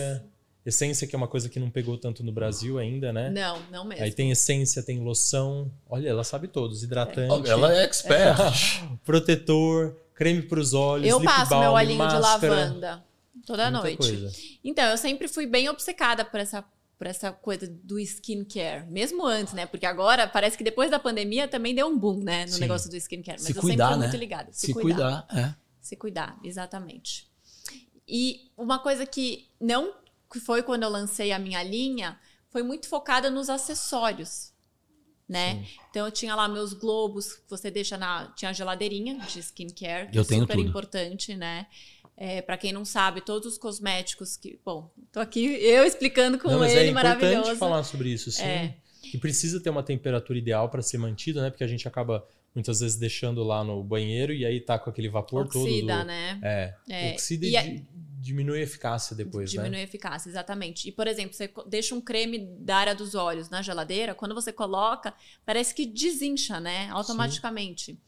Essência, 0.65 1.07
que 1.07 1.15
é 1.15 1.19
uma 1.19 1.29
coisa 1.29 1.49
que 1.49 1.61
não 1.61 1.69
pegou 1.69 1.99
tanto 1.99 2.25
no 2.25 2.33
Brasil 2.33 2.79
ainda, 2.79 3.13
né? 3.13 3.29
Não, 3.29 3.61
não 3.71 3.85
mesmo. 3.85 4.03
Aí 4.03 4.11
tem 4.11 4.31
essência, 4.31 4.83
tem 4.83 4.99
loção. 4.99 5.71
Olha, 5.87 6.09
ela 6.09 6.25
sabe 6.25 6.49
todos. 6.49 6.83
Hidratante. 6.83 7.49
É. 7.49 7.53
Ela 7.53 7.75
é 7.75 7.85
expert. 7.85 8.39
protetor, 9.05 9.95
creme 10.15 10.41
para 10.41 10.59
os 10.59 10.73
olhos. 10.73 11.07
Eu 11.07 11.21
passo 11.21 11.51
balm, 11.51 11.61
meu 11.61 11.73
olhinho 11.73 11.99
máscara, 11.99 12.39
de 12.39 12.49
lavanda 12.49 13.05
toda 13.47 13.71
noite. 13.71 13.97
Coisa. 13.97 14.33
Então, 14.63 14.85
eu 14.87 14.97
sempre 14.97 15.29
fui 15.29 15.47
bem 15.47 15.69
obcecada 15.69 16.25
por 16.25 16.41
essa 16.41 16.65
por 16.97 17.09
essa 17.09 17.33
coisa 17.33 17.67
do 17.67 17.99
skincare, 17.99 18.87
mesmo 18.89 19.27
antes, 19.27 19.53
né? 19.53 19.67
Porque 19.67 19.85
agora 19.85 20.29
parece 20.29 20.57
que 20.57 20.63
depois 20.63 20.93
da 20.93 20.99
pandemia 20.99 21.49
também 21.49 21.75
deu 21.75 21.89
um 21.89 21.99
boom, 21.99 22.23
né, 22.23 22.47
no 22.47 22.53
Sim. 22.53 22.61
negócio 22.61 22.89
do 22.89 22.97
skincare. 22.97 23.39
Mas 23.39 23.49
Se 23.49 23.53
eu 23.53 23.61
cuidar, 23.61 23.89
sempre 23.89 23.95
fui 23.95 24.01
né? 24.01 24.07
muito 24.07 24.17
ligada. 24.17 24.53
Se, 24.53 24.67
Se 24.67 24.73
cuidar. 24.73 25.27
cuidar, 25.27 25.37
é. 25.37 25.55
Se 25.85 25.97
cuidar, 25.97 26.41
exatamente. 26.43 27.29
E 28.09 28.51
uma 28.57 28.79
coisa 28.79 29.05
que 29.05 29.51
não 29.61 29.93
foi 30.43 30.63
quando 30.63 30.83
eu 30.83 30.89
lancei 30.89 31.31
a 31.31 31.39
minha 31.39 31.63
linha, 31.63 32.19
foi 32.49 32.63
muito 32.63 32.89
focada 32.89 33.29
nos 33.29 33.51
acessórios, 33.51 34.51
né? 35.29 35.57
Sim. 35.57 35.81
Então 35.91 36.07
eu 36.07 36.11
tinha 36.11 36.35
lá 36.35 36.49
meus 36.49 36.73
globos, 36.73 37.39
você 37.51 37.71
deixa 37.71 37.99
na, 37.99 38.29
tinha 38.29 38.49
a 38.51 38.55
geladeirinha 38.55 39.19
de 39.19 39.41
skincare, 39.41 40.11
que 40.11 40.17
eu 40.17 40.23
é 40.23 40.25
tenho 40.25 40.41
super 40.41 40.57
tudo. 40.57 40.67
importante, 40.67 41.37
né? 41.37 41.67
É, 42.17 42.41
para 42.41 42.57
quem 42.57 42.73
não 42.73 42.87
sabe, 42.87 43.21
todos 43.21 43.53
os 43.53 43.59
cosméticos 43.59 44.39
que, 44.39 44.59
bom, 44.65 44.91
tô 45.13 45.21
aqui 45.21 45.45
eu 45.45 45.85
explicando 45.85 46.39
com 46.39 46.49
não, 46.49 46.65
ele 46.65 46.89
é 46.89 46.93
maravilhoso. 46.93 47.29
É 47.29 47.39
importante 47.41 47.59
falar 47.59 47.85
sobre 47.85 48.09
isso, 48.09 48.33
sim. 48.33 48.43
É. 48.43 48.75
E 49.13 49.19
precisa 49.19 49.61
ter 49.61 49.69
uma 49.69 49.83
temperatura 49.83 50.39
ideal 50.39 50.71
para 50.71 50.81
ser 50.81 50.97
mantido, 50.97 51.43
né? 51.43 51.51
Porque 51.51 51.63
a 51.63 51.69
gente 51.69 51.87
acaba 51.87 52.27
muitas 52.55 52.81
vezes 52.81 52.97
deixando 52.97 53.43
lá 53.43 53.65
no 53.65 53.83
banheiro 53.83 54.33
e 54.33 54.47
aí 54.47 54.61
tá 54.61 54.79
com 54.79 54.89
aquele 54.89 55.09
vapor 55.09 55.47
oxida, 55.47 55.65
todo. 55.65 55.71
Oxida, 55.71 56.05
né? 56.05 56.41
É. 56.43 56.75
é. 56.89 57.13
Oxida 57.13 57.47
e, 57.47 57.51
de, 57.51 57.87
diminui 58.21 58.61
a 58.61 58.63
eficácia 58.63 59.15
depois, 59.15 59.51
diminui 59.51 59.71
né? 59.73 59.81
a 59.81 59.83
eficácia, 59.83 60.29
exatamente. 60.29 60.89
E, 60.89 60.93
por 60.93 61.07
exemplo, 61.07 61.35
você 61.35 61.53
deixa 61.67 61.95
um 61.95 62.01
creme 62.01 62.47
da 62.61 62.77
área 62.77 62.95
dos 62.95 63.15
olhos 63.15 63.51
na 63.51 63.61
geladeira, 63.61 64.15
quando 64.15 64.35
você 64.35 64.53
coloca, 64.53 65.13
parece 65.45 65.75
que 65.75 65.85
desincha, 65.85 66.61
né? 66.61 66.89
Automaticamente. 66.91 67.99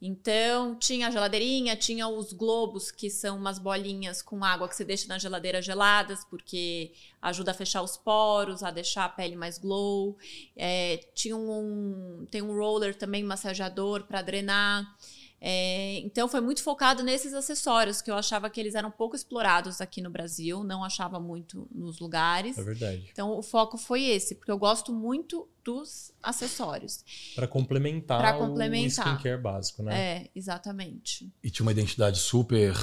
Então, 0.00 0.76
tinha 0.76 1.08
a 1.08 1.10
geladeirinha, 1.10 1.74
tinha 1.74 2.06
os 2.06 2.32
globos, 2.32 2.90
que 2.90 3.10
são 3.10 3.36
umas 3.36 3.58
bolinhas 3.58 4.22
com 4.22 4.44
água 4.44 4.68
que 4.68 4.76
você 4.76 4.84
deixa 4.84 5.08
na 5.08 5.18
geladeira 5.18 5.60
geladas, 5.60 6.24
porque 6.24 6.92
ajuda 7.20 7.50
a 7.50 7.54
fechar 7.54 7.82
os 7.82 7.96
poros, 7.96 8.62
a 8.62 8.70
deixar 8.70 9.06
a 9.06 9.08
pele 9.08 9.34
mais 9.34 9.58
glow. 9.58 10.16
É, 10.56 10.98
tinha 11.14 11.36
um, 11.36 12.24
tem 12.30 12.40
um 12.40 12.56
roller 12.56 12.94
também 12.94 13.24
massageador 13.24 14.04
para 14.04 14.22
drenar. 14.22 14.96
É, 15.40 15.98
então 16.00 16.28
foi 16.28 16.40
muito 16.40 16.62
focado 16.62 17.02
nesses 17.02 17.32
acessórios 17.32 18.02
que 18.02 18.10
eu 18.10 18.16
achava 18.16 18.50
que 18.50 18.58
eles 18.58 18.74
eram 18.74 18.90
pouco 18.90 19.14
explorados 19.14 19.80
aqui 19.80 20.02
no 20.02 20.10
Brasil, 20.10 20.64
não 20.64 20.82
achava 20.82 21.20
muito 21.20 21.68
nos 21.72 22.00
lugares. 22.00 22.58
É 22.58 22.62
verdade. 22.62 23.08
Então 23.12 23.30
o 23.38 23.42
foco 23.42 23.78
foi 23.78 24.02
esse, 24.04 24.34
porque 24.34 24.50
eu 24.50 24.58
gosto 24.58 24.92
muito 24.92 25.48
dos 25.64 26.12
acessórios. 26.22 27.04
Pra 27.34 27.46
complementar, 27.46 28.18
Pra 28.18 28.36
o 28.36 28.46
complementar. 28.48 29.06
skincare 29.14 29.40
básico, 29.40 29.82
né? 29.82 29.96
É, 29.98 30.30
exatamente. 30.34 31.30
E 31.42 31.50
tinha 31.50 31.64
uma 31.64 31.72
identidade 31.72 32.18
super. 32.18 32.74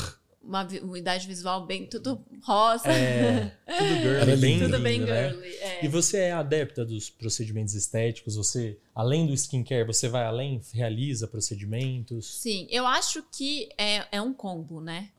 Uma, 0.46 0.64
uma 0.84 0.98
idade 1.00 1.26
visual 1.28 1.66
bem 1.66 1.88
tudo 1.88 2.24
rosa, 2.44 2.88
É, 2.88 3.50
tudo 3.66 3.88
girly, 3.98 4.16
Era 4.22 4.38
bem 4.38 4.54
lindo. 4.60 4.66
tudo 4.72 4.80
bem 4.84 5.00
lindo, 5.00 5.12
né? 5.12 5.30
girly. 5.30 5.56
é. 5.56 5.86
E 5.86 5.88
você 5.88 6.18
é 6.20 6.32
adepta 6.34 6.86
dos 6.86 7.10
procedimentos 7.10 7.74
estéticos? 7.74 8.36
Você, 8.36 8.78
além 8.94 9.26
do 9.26 9.34
skincare, 9.34 9.86
você 9.88 10.08
vai 10.08 10.24
além, 10.24 10.62
realiza 10.72 11.28
procedimentos? 11.28 12.40
Sim, 12.42 12.68
eu 12.70 12.86
acho 12.86 13.24
que 13.32 13.70
é, 13.78 14.06
é 14.12 14.22
um 14.22 14.34
combo, 14.34 14.80
né? 14.80 15.10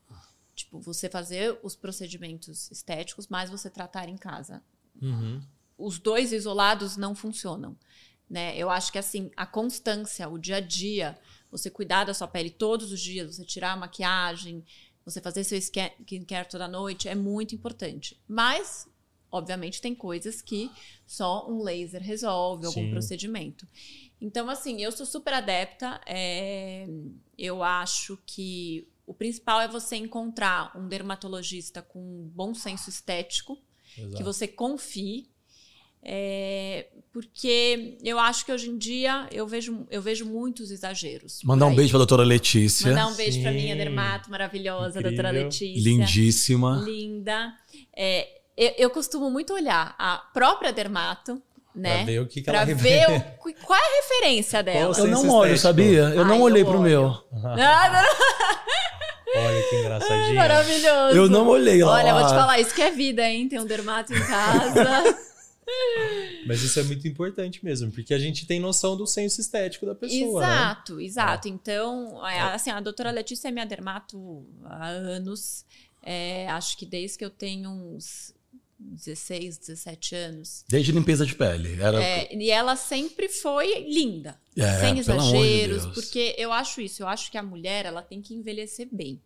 Tipo, 0.54 0.80
você 0.80 1.08
fazer 1.10 1.58
os 1.62 1.74
procedimentos 1.76 2.70
estéticos, 2.70 3.26
mas 3.28 3.50
você 3.50 3.68
tratar 3.68 4.08
em 4.08 4.16
casa. 4.16 4.62
Uhum. 5.02 5.42
os 5.76 5.98
dois 5.98 6.32
isolados 6.32 6.96
não 6.96 7.14
funcionam. 7.14 7.76
Né? 8.30 8.56
Eu 8.56 8.70
acho 8.70 8.90
que 8.90 8.98
assim, 8.98 9.30
a 9.36 9.44
constância, 9.44 10.26
o 10.28 10.38
dia 10.38 10.56
a 10.56 10.60
dia, 10.60 11.18
você 11.50 11.68
cuidar 11.68 12.04
da 12.04 12.14
sua 12.14 12.26
pele 12.26 12.48
todos 12.48 12.90
os 12.90 13.00
dias, 13.00 13.36
você 13.36 13.44
tirar 13.44 13.72
a 13.72 13.76
maquiagem, 13.76 14.64
você 15.06 15.20
fazer 15.20 15.44
seu 15.44 15.56
skin- 15.58 15.92
skincare 16.00 16.48
toda 16.48 16.66
noite 16.68 17.08
é 17.08 17.14
muito 17.14 17.54
importante. 17.54 18.20
Mas, 18.28 18.86
obviamente, 19.30 19.80
tem 19.80 19.94
coisas 19.94 20.42
que 20.42 20.70
só 21.06 21.48
um 21.48 21.62
laser 21.62 22.02
resolve, 22.02 22.66
algum 22.66 22.82
Sim. 22.82 22.90
procedimento. 22.90 23.66
Então, 24.20 24.50
assim, 24.50 24.82
eu 24.82 24.90
sou 24.92 25.06
super 25.06 25.32
adepta. 25.32 26.00
é, 26.06 26.86
Eu 27.38 27.62
acho 27.62 28.18
que 28.26 28.88
o 29.06 29.14
principal 29.14 29.60
é 29.60 29.68
você 29.68 29.94
encontrar 29.96 30.76
um 30.76 30.88
dermatologista 30.88 31.80
com 31.80 32.00
um 32.00 32.28
bom 32.34 32.52
senso 32.54 32.90
estético 32.90 33.56
Exato. 33.96 34.16
que 34.16 34.22
você 34.24 34.48
confie. 34.48 35.30
É, 36.08 36.86
porque 37.12 37.96
eu 38.04 38.18
acho 38.18 38.44
que 38.46 38.52
hoje 38.52 38.68
em 38.70 38.78
dia 38.78 39.26
eu 39.32 39.46
vejo, 39.46 39.86
eu 39.90 40.00
vejo 40.00 40.24
muitos 40.24 40.70
exageros. 40.70 41.40
Mandar 41.42 41.66
um 41.66 41.74
beijo 41.74 41.90
pra 41.90 41.98
doutora 41.98 42.22
Letícia. 42.22 42.88
Mandar 42.90 43.08
um 43.08 43.14
beijo 43.14 43.40
pra 43.42 43.50
minha 43.50 43.72
Sim. 43.74 43.78
dermato 43.78 44.30
maravilhosa, 44.30 45.00
Incrível. 45.00 45.10
doutora 45.10 45.30
Letícia. 45.30 45.82
Lindíssima. 45.82 46.82
Linda. 46.84 47.52
É, 47.96 48.28
eu, 48.56 48.72
eu 48.78 48.90
costumo 48.90 49.30
muito 49.30 49.52
olhar 49.54 49.94
a 49.98 50.18
própria 50.32 50.72
dermato, 50.72 51.42
né? 51.74 51.96
Pra 51.96 52.04
ver 52.04 52.20
o 52.20 52.26
que, 52.26 52.34
que 52.40 52.42
Pra 52.50 52.62
ela 52.62 52.74
ver 52.74 53.06
o- 53.10 53.54
qual 53.66 53.78
é 53.78 53.82
a 53.82 54.02
referência 54.02 54.62
dela. 54.62 54.94
Eu 54.96 55.06
não 55.08 55.28
olho, 55.30 55.54
estético. 55.54 55.62
sabia? 55.62 56.00
Eu 56.14 56.22
Ai, 56.22 56.28
não 56.28 56.36
eu 56.36 56.42
olhei 56.42 56.64
pro 56.64 56.74
olho. 56.74 56.82
meu. 56.82 57.24
Ah, 57.44 57.90
não, 57.92 59.42
Olha 59.42 59.62
que 59.68 59.76
engraçadinha. 59.76 60.34
maravilhoso. 60.34 61.16
Eu 61.16 61.28
não 61.28 61.46
olhei 61.48 61.82
lá. 61.84 61.92
Olha, 61.94 62.14
vou 62.14 62.22
te 62.26 62.30
falar, 62.34 62.58
isso 62.60 62.74
que 62.74 62.80
é 62.82 62.90
vida, 62.90 63.28
hein? 63.28 63.48
Tem 63.48 63.58
um 63.60 63.66
dermato 63.66 64.14
em 64.14 64.20
casa. 64.26 65.18
Mas 66.46 66.62
isso 66.62 66.78
é 66.78 66.82
muito 66.84 67.06
importante 67.08 67.64
mesmo, 67.64 67.90
porque 67.90 68.14
a 68.14 68.18
gente 68.18 68.46
tem 68.46 68.60
noção 68.60 68.96
do 68.96 69.06
senso 69.06 69.40
estético 69.40 69.84
da 69.86 69.94
pessoa, 69.94 70.40
né? 70.40 70.46
Exato, 70.46 71.00
exato. 71.00 71.48
Então, 71.48 72.26
é, 72.26 72.40
assim, 72.40 72.70
a 72.70 72.80
doutora 72.80 73.10
Letícia 73.10 73.48
é 73.48 73.50
minha 73.50 73.66
dermato 73.66 74.46
há 74.64 74.86
anos. 74.86 75.64
É, 76.02 76.48
acho 76.50 76.76
que 76.76 76.86
desde 76.86 77.18
que 77.18 77.24
eu 77.24 77.30
tenho 77.30 77.70
uns 77.70 78.32
16, 78.78 79.58
17 79.58 80.14
anos. 80.14 80.64
Desde 80.68 80.92
limpeza 80.92 81.26
de 81.26 81.34
pele. 81.34 81.80
Era... 81.80 82.02
É, 82.02 82.32
e 82.34 82.50
ela 82.50 82.76
sempre 82.76 83.28
foi 83.28 83.80
linda, 83.88 84.38
É, 84.56 84.80
sem 84.80 84.94
de 84.94 85.00
exageros, 85.00 85.82
Deus. 85.82 85.94
porque 85.94 86.34
eu 86.38 86.52
acho 86.52 86.80
isso, 86.80 87.02
eu 87.02 87.08
acho 87.08 87.30
que 87.30 87.38
a 87.38 87.42
mulher 87.42 87.86
ela 87.86 88.02
tem 88.02 88.22
que 88.22 88.34
envelhecer 88.34 88.88
bem. 88.92 89.20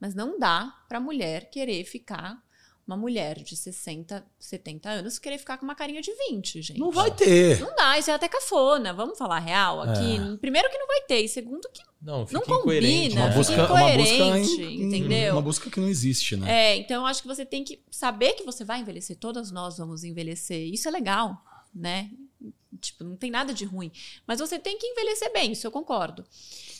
Mas 0.00 0.14
não 0.14 0.38
dá 0.38 0.74
pra 0.88 1.00
mulher 1.00 1.48
querer 1.50 1.84
ficar 1.84 2.42
uma 2.86 2.96
mulher 2.96 3.42
de 3.42 3.56
60, 3.56 4.24
70 4.38 4.88
anos 4.88 5.18
querer 5.18 5.38
ficar 5.38 5.58
com 5.58 5.64
uma 5.64 5.74
carinha 5.74 6.00
de 6.00 6.12
20, 6.30 6.62
gente. 6.62 6.78
Não 6.78 6.92
vai 6.92 7.10
ter. 7.10 7.58
Não 7.60 7.74
dá, 7.74 7.98
isso 7.98 8.10
é 8.10 8.14
até 8.14 8.28
cafona, 8.28 8.92
vamos 8.92 9.18
falar 9.18 9.40
real 9.40 9.82
aqui. 9.82 10.16
É. 10.16 10.36
Primeiro 10.36 10.70
que 10.70 10.78
não 10.78 10.86
vai 10.86 11.00
ter, 11.02 11.20
e 11.22 11.28
segundo 11.28 11.68
que 11.72 11.82
Não, 12.00 12.24
não 12.30 12.42
combina. 12.42 13.14
Uma 13.22 13.26
né? 13.26 13.32
fica 13.32 13.36
busca, 13.36 13.52
uma 13.54 13.66
busca 13.66 13.74
incoerente, 13.74 14.62
em- 14.62 14.82
entendeu? 14.84 15.32
Uma 15.32 15.42
busca 15.42 15.68
que 15.68 15.80
não 15.80 15.88
existe, 15.88 16.36
né? 16.36 16.48
É, 16.72 16.76
então 16.76 17.02
eu 17.02 17.06
acho 17.06 17.22
que 17.22 17.28
você 17.28 17.44
tem 17.44 17.64
que 17.64 17.82
saber 17.90 18.34
que 18.34 18.44
você 18.44 18.64
vai 18.64 18.80
envelhecer, 18.80 19.16
todas 19.16 19.50
nós 19.50 19.78
vamos 19.78 20.04
envelhecer. 20.04 20.72
Isso 20.72 20.86
é 20.86 20.90
legal, 20.92 21.36
né? 21.74 22.10
Tipo, 22.80 23.02
não 23.04 23.16
tem 23.16 23.30
nada 23.30 23.52
de 23.52 23.64
ruim. 23.64 23.90
Mas 24.26 24.38
você 24.38 24.58
tem 24.58 24.78
que 24.78 24.86
envelhecer 24.86 25.32
bem, 25.32 25.50
isso 25.52 25.66
eu 25.66 25.70
concordo. 25.72 26.24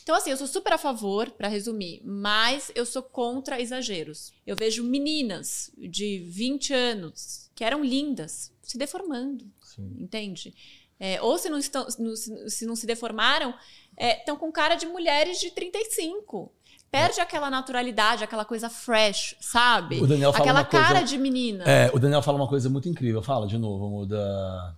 Então, 0.07 0.14
assim, 0.14 0.30
eu 0.30 0.36
sou 0.36 0.46
super 0.46 0.72
a 0.72 0.78
favor, 0.78 1.32
pra 1.32 1.48
resumir, 1.48 2.00
mas 2.04 2.70
eu 2.76 2.86
sou 2.86 3.02
contra 3.02 3.61
exageros. 3.61 4.30
Eu 4.46 4.54
vejo 4.54 4.84
meninas 4.84 5.68
de 5.76 6.20
20 6.30 6.72
anos 6.72 7.50
que 7.57 7.64
eram 7.64 7.84
lindas 7.84 8.52
se 8.62 8.78
deformando 8.78 9.44
Sim. 9.61 9.96
entende? 9.98 10.54
É, 11.00 11.20
ou 11.20 11.36
se 11.38 11.50
não, 11.50 11.59
estão, 11.59 11.90
se, 11.90 12.64
não 12.64 12.76
se 12.76 12.86
deformaram, 12.86 13.52
estão 13.98 14.36
com 14.36 14.52
cara 14.52 14.76
de 14.76 14.86
mulheres 14.86 15.40
de 15.40 15.50
35. 15.50 16.52
Perde 16.88 17.20
aquela 17.20 17.50
naturalidade, 17.50 18.22
aquela 18.22 18.44
coisa 18.44 18.70
fresh, 18.70 19.34
sabe? 19.40 20.00
O 20.00 20.07
Daniel 20.07 20.32
fala 20.32 20.44
aquela 20.44 20.61
uma 20.61 20.66
coisa- 20.66 20.86
cara 20.86 21.00
de 21.02 21.18
menina. 21.18 21.64
É, 21.64 21.90
o 21.92 21.98
Daniel 21.98 22.22
fala 22.22 22.38
uma 22.38 22.48
coisa 22.48 22.70
muito 22.70 22.88
incrível. 22.88 23.24
Fala 23.24 23.44
de 23.44 23.59
novo, 23.59 23.86
amor, 23.86 24.07
da, 24.07 24.76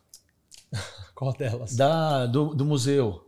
Qual 1.14 1.34
delas? 1.34 1.76
da, 1.76 2.24
do, 2.24 2.54
do 2.54 2.64
museu. 2.64 3.27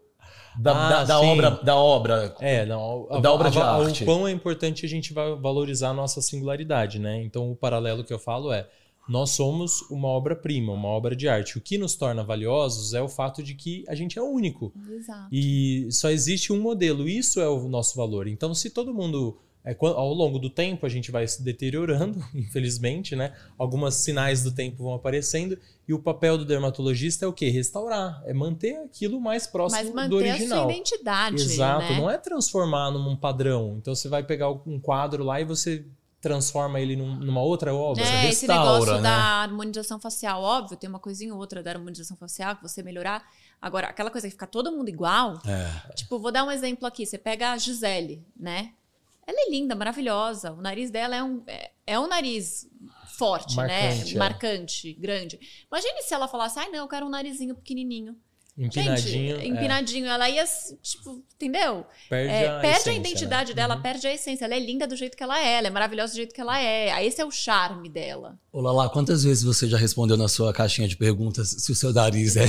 Da, 0.58 0.72
Ah, 0.72 0.90
da, 0.90 1.04
da 1.04 1.20
obra, 1.20 1.50
da 1.62 1.76
obra. 1.76 2.34
É, 2.40 2.66
não, 2.66 3.06
a, 3.10 3.20
Da 3.20 3.32
obra 3.32 3.48
a- 3.48 3.50
de 3.50 3.58
a- 3.58 3.70
arte. 3.70 4.02
O 4.02 4.06
quão 4.06 4.26
é 4.26 4.30
importante 4.32 4.84
a 4.84 4.88
gente 4.88 5.12
va- 5.12 5.34
valorizar 5.36 5.90
a 5.90 5.94
nossa 5.94 6.20
singularidade, 6.20 6.98
né? 6.98 7.22
Então, 7.22 7.50
o 7.50 7.56
paralelo 7.56 8.02
que 8.04 8.12
eu 8.12 8.18
falo 8.18 8.52
é: 8.52 8.68
nós 9.08 9.30
somos 9.30 9.80
uma 9.90 10.08
obra-prima, 10.08 10.72
uma 10.72 10.88
obra 10.88 11.14
de 11.16 11.28
arte. 11.28 11.56
O 11.56 11.60
que 11.60 11.78
nos 11.78 11.94
torna 11.94 12.22
valiosos 12.24 12.94
é 12.94 13.00
o 13.02 13.08
fato 13.08 13.42
de 13.42 13.54
que 13.54 13.84
a 13.88 13.94
gente 13.94 14.18
é 14.18 14.22
único. 14.22 14.72
Exato. 14.90 15.28
E 15.32 15.88
só 15.90 16.10
existe 16.10 16.52
um 16.52 16.60
modelo, 16.60 17.08
isso 17.08 17.40
é 17.40 17.48
o 17.48 17.68
nosso 17.68 17.96
valor. 17.96 18.26
Então, 18.26 18.54
se 18.54 18.70
todo 18.70 18.92
mundo. 18.94 19.38
É, 19.64 19.76
ao 19.80 20.12
longo 20.14 20.38
do 20.38 20.48
tempo 20.48 20.86
a 20.86 20.88
gente 20.88 21.10
vai 21.10 21.26
se 21.28 21.42
deteriorando, 21.42 22.18
infelizmente, 22.34 23.14
né? 23.14 23.34
Algumas 23.58 23.94
sinais 23.96 24.42
do 24.42 24.52
tempo 24.52 24.82
vão 24.84 24.94
aparecendo. 24.94 25.58
E 25.86 25.92
o 25.92 25.98
papel 25.98 26.38
do 26.38 26.44
dermatologista 26.44 27.24
é 27.24 27.28
o 27.28 27.32
quê? 27.32 27.50
Restaurar. 27.50 28.22
É 28.24 28.32
manter 28.32 28.76
aquilo 28.84 29.20
mais 29.20 29.46
próximo 29.46 29.80
Mas 29.82 29.88
do 29.90 29.94
manter 29.94 30.30
a 30.30 30.34
original. 30.34 30.62
sua 30.64 30.72
identidade. 30.72 31.36
Exato, 31.42 31.92
né? 31.92 31.98
não 31.98 32.08
é 32.10 32.16
transformar 32.16 32.90
num 32.90 33.16
padrão. 33.16 33.76
Então 33.78 33.94
você 33.94 34.08
vai 34.08 34.22
pegar 34.22 34.50
um 34.50 34.78
quadro 34.80 35.24
lá 35.24 35.40
e 35.40 35.44
você 35.44 35.84
transforma 36.20 36.78
ele 36.78 36.96
num- 36.96 37.16
numa 37.16 37.40
outra 37.42 37.74
obra. 37.74 38.02
É, 38.02 38.28
esse 38.28 38.46
restaura, 38.46 38.72
negócio 38.72 38.94
né? 38.96 39.02
da 39.02 39.14
harmonização 39.42 39.98
facial, 39.98 40.42
óbvio, 40.42 40.76
tem 40.76 40.88
uma 40.88 40.98
coisinha 40.98 41.32
ou 41.34 41.40
outra 41.40 41.62
da 41.62 41.70
harmonização 41.72 42.16
facial 42.16 42.56
que 42.56 42.62
você 42.62 42.82
melhorar. 42.82 43.24
Agora, 43.60 43.86
aquela 43.88 44.10
coisa 44.10 44.26
que 44.26 44.32
fica 44.32 44.46
todo 44.46 44.70
mundo 44.70 44.88
igual, 44.90 45.38
É. 45.46 45.92
Tipo, 45.94 46.18
vou 46.18 46.30
dar 46.30 46.44
um 46.44 46.50
exemplo 46.50 46.86
aqui. 46.86 47.04
Você 47.06 47.16
pega 47.18 47.52
a 47.52 47.58
Gisele, 47.58 48.22
né? 48.38 48.72
Ela 49.30 49.46
é 49.46 49.50
linda, 49.50 49.76
maravilhosa. 49.76 50.50
O 50.52 50.60
nariz 50.60 50.90
dela 50.90 51.14
é 51.14 51.22
um, 51.22 51.40
é, 51.46 51.70
é 51.86 51.98
um 52.00 52.08
nariz 52.08 52.66
forte, 53.16 53.54
Marcante, 53.54 54.04
né? 54.06 54.10
é. 54.12 54.18
Marcante, 54.18 54.92
grande. 54.94 55.38
Imagine 55.70 56.02
se 56.02 56.12
ela 56.12 56.26
falasse, 56.26 56.58
ai, 56.58 56.68
não, 56.68 56.80
eu 56.80 56.88
quero 56.88 57.06
um 57.06 57.10
narizinho 57.10 57.54
pequenininho. 57.54 58.16
Empinadinho. 58.58 59.36
Gente, 59.36 59.44
é, 59.44 59.46
empinadinho. 59.46 60.06
Ela 60.06 60.28
ia, 60.28 60.44
tipo, 60.82 61.22
entendeu? 61.34 61.86
perde 62.08 62.32
É, 62.34 62.48
a, 62.48 62.60
perde 62.60 62.66
a 62.66 62.70
essência, 62.72 62.98
identidade 62.98 63.50
né? 63.50 63.54
dela, 63.54 63.76
Uhum. 63.76 63.82
perde 63.82 64.06
a 64.06 64.12
essência. 64.12 64.44
Ela 64.44 64.56
é 64.56 64.58
linda 64.58 64.86
do 64.86 64.96
jeito 64.96 65.16
que 65.16 65.22
ela 65.22 65.38
é, 65.40 65.52
ela 65.58 65.68
é 65.68 65.70
maravilhosa 65.70 66.12
do 66.12 66.16
jeito 66.16 66.34
que 66.34 66.40
ela 66.40 66.60
é. 66.60 67.06
Esse 67.06 67.20
é 67.20 67.24
o 67.24 67.30
charme 67.30 67.88
dela. 67.88 68.36
Ô, 68.52 68.60
Lala, 68.60 68.90
quantas 68.90 69.22
vezes 69.22 69.44
você 69.44 69.68
já 69.68 69.78
respondeu 69.78 70.16
na 70.16 70.26
sua 70.28 70.52
caixinha 70.52 70.88
de 70.88 70.96
perguntas 70.96 71.48
se 71.50 71.70
o 71.70 71.74
seu 71.74 71.92
nariz 71.92 72.36
é, 72.36 72.44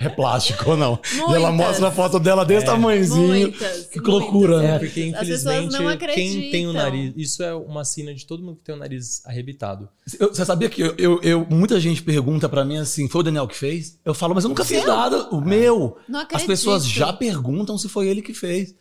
é 0.00 0.08
plástico 0.08 0.70
ou 0.70 0.76
não? 0.76 0.98
E 1.14 1.18
ela 1.18 1.50
Muitas. 1.50 1.54
mostra 1.54 1.88
a 1.88 1.90
foto 1.90 2.18
dela 2.18 2.44
desse 2.44 2.64
É. 2.64 2.66
tamanhozinho. 2.66 3.26
Muitas. 3.26 3.86
Que 3.86 3.98
loucura, 4.00 4.58
muitas. 4.58 4.70
né? 4.70 4.76
É, 4.76 4.78
porque 4.78 5.04
infelizmente 5.06 5.72
não 5.72 5.96
quem 6.14 6.50
tem 6.50 6.66
o 6.66 6.72
nariz. 6.72 7.12
Isso 7.16 7.42
é 7.42 7.54
uma 7.54 7.84
sina 7.84 8.14
de 8.14 8.26
todo 8.26 8.42
mundo 8.42 8.56
que 8.56 8.64
tem 8.64 8.74
o 8.74 8.78
nariz 8.78 9.22
arrebitado. 9.26 9.88
Eu- 10.18 10.28
você 10.34 10.44
sabia 10.44 10.68
que 10.68 10.80
eu, 10.82 10.94
eu- 10.98 11.20
eu- 11.22 11.46
muita 11.50 11.78
gente 11.80 12.02
pergunta 12.02 12.48
pra 12.48 12.64
mim 12.64 12.78
assim, 12.78 13.08
foi 13.08 13.20
o 13.20 13.24
Daniel 13.24 13.46
que 13.48 13.56
fez? 13.56 13.98
Eu 14.04 14.14
falo, 14.14 14.34
mas 14.34 14.44
eu 14.44 14.48
nunca 14.48 14.64
fiz 14.64 14.84
nada. 14.84 15.28
O 15.30 15.40
meu. 15.40 15.96
Não 16.08 16.26
As 16.32 16.44
pessoas 16.44 16.86
já 16.86 17.12
perguntam 17.12 17.76
se 17.78 17.88
foi 17.88 18.08
ele 18.08 18.22
que 18.22 18.32
fez. 18.34 18.74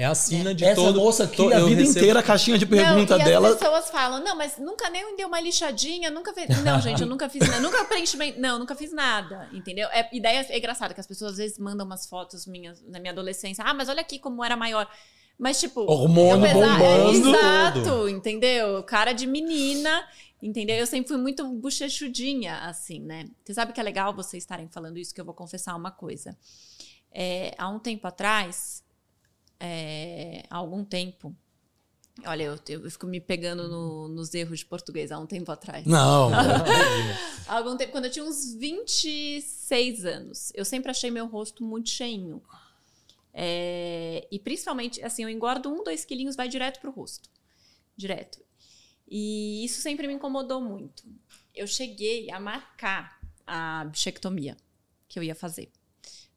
É 0.00 0.06
a 0.06 0.14
sina 0.14 0.54
de 0.54 0.64
Essa 0.64 0.76
todo. 0.76 0.98
moça 0.98 1.24
aqui, 1.24 1.36
to- 1.36 1.48
a 1.52 1.58
eu 1.58 1.66
vida 1.66 1.82
recebo- 1.82 1.98
inteira, 1.98 2.20
a 2.20 2.22
caixinha 2.22 2.56
de 2.56 2.64
pergunta 2.64 3.18
não, 3.18 3.20
e 3.22 3.28
dela. 3.28 3.48
as 3.50 3.54
pessoas 3.58 3.90
falam, 3.90 4.24
não, 4.24 4.34
mas 4.34 4.56
nunca 4.56 4.88
nem 4.88 5.14
deu 5.14 5.28
uma 5.28 5.38
lixadinha, 5.40 6.10
nunca 6.10 6.32
fez. 6.32 6.48
Não, 6.62 6.80
gente, 6.80 7.02
eu 7.02 7.06
nunca 7.06 7.28
fiz 7.28 7.46
nada. 7.46 7.60
Nunca 7.60 7.84
preenchimento. 7.84 8.40
Não, 8.40 8.58
nunca 8.58 8.74
fiz 8.74 8.92
nada. 8.92 9.48
Entendeu? 9.52 9.88
É, 9.92 10.08
ideia 10.16 10.46
é 10.48 10.56
engraçada, 10.58 10.94
que 10.94 11.00
as 11.00 11.06
pessoas 11.06 11.32
às 11.32 11.36
vezes 11.38 11.58
mandam 11.58 11.84
umas 11.84 12.06
fotos 12.06 12.46
minhas 12.46 12.82
na 12.88 12.98
minha 12.98 13.12
adolescência. 13.12 13.62
Ah, 13.66 13.74
mas 13.74 13.88
olha 13.90 14.00
aqui 14.00 14.18
como 14.18 14.42
era 14.42 14.56
maior. 14.56 14.88
Mas, 15.38 15.60
tipo. 15.60 15.80
Hormônio 15.82 16.46
pesa- 16.46 16.54
bombando. 16.54 17.36
É, 17.36 17.38
exato, 17.38 18.08
entendeu? 18.08 18.82
Cara 18.84 19.12
de 19.12 19.26
menina. 19.26 20.02
Entendeu? 20.42 20.76
Eu 20.76 20.86
sempre 20.86 21.08
fui 21.08 21.18
muito 21.18 21.46
bochechudinha, 21.46 22.56
assim, 22.60 23.00
né? 23.00 23.26
Você 23.44 23.52
sabe 23.52 23.74
que 23.74 23.80
é 23.80 23.82
legal 23.82 24.14
vocês 24.14 24.42
estarem 24.42 24.66
falando 24.68 24.96
isso, 24.96 25.14
que 25.14 25.20
eu 25.20 25.24
vou 25.26 25.34
confessar 25.34 25.76
uma 25.76 25.90
coisa. 25.90 26.34
É, 27.12 27.54
há 27.58 27.68
um 27.68 27.78
tempo 27.78 28.06
atrás, 28.06 28.82
é, 29.60 30.44
há 30.50 30.56
algum 30.56 30.82
tempo, 30.84 31.36
olha, 32.24 32.44
eu, 32.44 32.58
eu 32.68 32.90
fico 32.90 33.06
me 33.06 33.20
pegando 33.20 33.68
no- 33.68 34.08
nos 34.08 34.32
erros 34.34 34.60
de 34.60 34.66
português 34.66 35.12
há 35.12 35.18
um 35.18 35.26
tempo 35.26 35.52
atrás. 35.52 35.84
Não, 35.86 36.30
Há 37.46 37.56
algum 37.56 37.76
tempo, 37.76 37.92
quando 37.92 38.06
eu 38.06 38.10
tinha 38.10 38.24
uns 38.24 38.54
26 38.54 40.04
anos, 40.04 40.52
eu 40.54 40.64
sempre 40.64 40.90
achei 40.90 41.10
meu 41.10 41.26
rosto 41.26 41.62
muito 41.64 41.90
cheinho. 41.90 42.42
É, 43.32 44.26
e 44.30 44.38
principalmente, 44.38 45.02
assim, 45.04 45.22
eu 45.22 45.28
engordo 45.28 45.68
um, 45.68 45.84
dois 45.84 46.04
quilinhos, 46.04 46.36
vai 46.36 46.48
direto 46.48 46.80
pro 46.80 46.90
rosto. 46.90 47.28
Direto. 47.96 48.40
E 49.08 49.64
isso 49.64 49.80
sempre 49.80 50.06
me 50.06 50.14
incomodou 50.14 50.60
muito. 50.60 51.04
Eu 51.54 51.66
cheguei 51.66 52.30
a 52.30 52.38
marcar 52.40 53.20
a 53.46 53.84
bichectomia 53.86 54.56
que 55.08 55.18
eu 55.18 55.22
ia 55.22 55.34
fazer. 55.34 55.70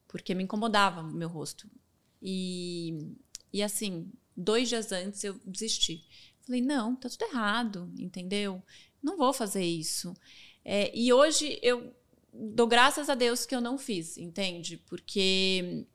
Porque 0.08 0.34
me 0.34 0.42
incomodava 0.42 1.00
o 1.00 1.12
meu 1.12 1.28
rosto. 1.28 1.68
E, 2.24 3.14
e 3.52 3.62
assim, 3.62 4.10
dois 4.34 4.70
dias 4.70 4.90
antes 4.90 5.22
eu 5.22 5.38
desisti. 5.44 6.02
Falei, 6.40 6.62
não, 6.62 6.96
tá 6.96 7.10
tudo 7.10 7.26
errado, 7.26 7.92
entendeu? 7.98 8.62
Não 9.02 9.18
vou 9.18 9.32
fazer 9.34 9.64
isso. 9.64 10.14
É, 10.64 10.90
e 10.96 11.12
hoje 11.12 11.58
eu 11.62 11.94
dou 12.32 12.66
graças 12.66 13.10
a 13.10 13.14
Deus 13.14 13.44
que 13.44 13.54
eu 13.54 13.60
não 13.60 13.76
fiz, 13.76 14.16
entende? 14.16 14.78
Porque 14.78 15.86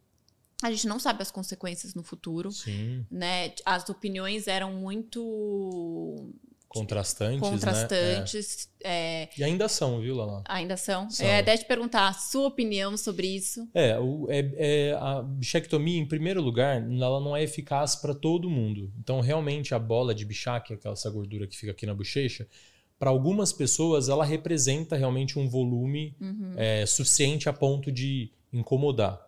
a 0.62 0.72
gente 0.72 0.88
não 0.88 1.00
sabe 1.00 1.22
as 1.24 1.32
consequências 1.32 1.96
no 1.96 2.04
futuro, 2.04 2.52
Sim, 2.52 3.06
né? 3.10 3.54
As 3.66 3.90
opiniões 3.90 4.48
eram 4.48 4.74
muito 4.74 6.32
contrastantes. 6.70 7.42
Né? 7.42 7.50
contrastantes. 7.50 8.70
é, 8.82 9.24
É. 9.24 9.30
E 9.38 9.44
ainda 9.44 9.68
são, 9.68 10.00
viu, 10.00 10.16
Lala? 10.16 10.44
ainda 10.48 10.78
são. 10.78 11.10
São. 11.10 11.26
Eu 11.26 11.34
ia 11.34 11.40
até 11.40 11.58
te 11.58 11.66
perguntar 11.66 12.08
a 12.08 12.14
sua 12.14 12.48
opinião 12.48 12.96
sobre 12.96 13.28
isso. 13.28 13.68
É, 13.74 14.00
o, 14.00 14.28
é, 14.30 14.52
é, 14.56 14.94
a 14.94 15.22
bichectomia, 15.22 16.00
em 16.00 16.06
primeiro 16.06 16.42
lugar, 16.42 16.78
ela 16.78 17.20
não 17.20 17.36
é 17.36 17.44
eficaz 17.44 17.96
para 17.96 18.14
todo 18.14 18.50
mundo. 18.50 18.92
Então, 19.00 19.20
realmente, 19.20 19.74
a 19.74 19.80
bola 19.80 20.14
de 20.14 20.24
bichac, 20.24 20.74
aquela 20.74 20.94
essa 20.94 21.10
gordura 21.10 21.48
que 21.48 21.58
fica 21.58 21.72
aqui 21.72 21.86
na 21.86 21.94
bochecha, 21.94 22.48
para 22.98 23.10
algumas 23.10 23.52
pessoas, 23.52 24.08
ela 24.10 24.24
representa 24.26 24.96
realmente 24.96 25.40
um 25.40 25.48
volume 25.50 26.16
Uhum. 26.22 26.54
é, 26.56 26.86
suficiente 26.86 27.50
a 27.50 27.54
ponto 27.54 27.92
de 27.92 28.30
incomodar. 28.54 29.20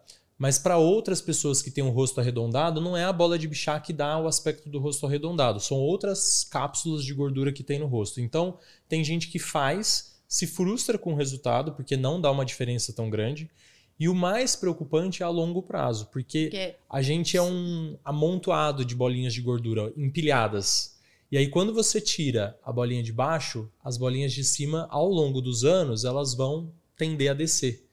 Mas 0.42 0.58
para 0.58 0.76
outras 0.76 1.22
pessoas 1.22 1.62
que 1.62 1.70
têm 1.70 1.84
um 1.84 1.92
rosto 1.92 2.20
arredondado, 2.20 2.82
não 2.82 2.98
é 2.98 3.04
a 3.04 3.14
bola 3.14 3.38
de 3.38 3.48
bichá 3.48 3.80
que 3.80 3.94
dá 3.94 4.18
o 4.18 4.28
aspecto 4.28 4.68
do 4.70 4.80
rosto 4.80 5.06
arredondado, 5.06 5.60
são 5.60 5.78
outras 5.78 6.44
cápsulas 6.44 7.06
de 7.06 7.14
gordura 7.14 7.54
que 7.54 7.62
tem 7.62 7.78
no 7.78 7.86
rosto. 7.86 8.20
Então, 8.20 8.58
tem 8.90 9.04
gente 9.04 9.28
que 9.28 9.38
faz, 9.38 10.20
se 10.28 10.48
frustra 10.48 10.98
com 10.98 11.14
o 11.14 11.16
resultado, 11.16 11.74
porque 11.74 11.96
não 11.96 12.20
dá 12.20 12.32
uma 12.32 12.44
diferença 12.44 12.92
tão 12.92 13.08
grande. 13.08 13.52
E 14.00 14.10
o 14.10 14.16
mais 14.16 14.56
preocupante 14.56 15.22
é 15.22 15.26
a 15.28 15.30
longo 15.30 15.62
prazo, 15.62 16.08
porque 16.12 16.46
Porque 16.46 16.76
a 16.90 17.04
gente 17.04 17.38
é 17.38 17.42
um 17.44 17.96
amontoado 18.04 18.84
de 18.84 18.96
bolinhas 18.96 19.36
de 19.36 19.42
gordura 19.42 19.94
empilhadas. 19.96 20.98
E 21.32 21.38
aí, 21.38 21.50
quando 21.50 21.72
você 21.72 22.02
tira 22.02 22.58
a 22.64 22.74
bolinha 22.74 23.04
de 23.04 23.14
baixo, 23.14 23.70
as 23.84 23.96
bolinhas 23.96 24.34
de 24.34 24.44
cima, 24.44 24.88
ao 24.90 25.08
longo 25.08 25.40
dos 25.40 25.64
anos, 25.64 26.04
elas 26.04 26.34
vão 26.34 26.74
tender 26.98 27.30
a 27.30 27.36
descer. 27.36 27.91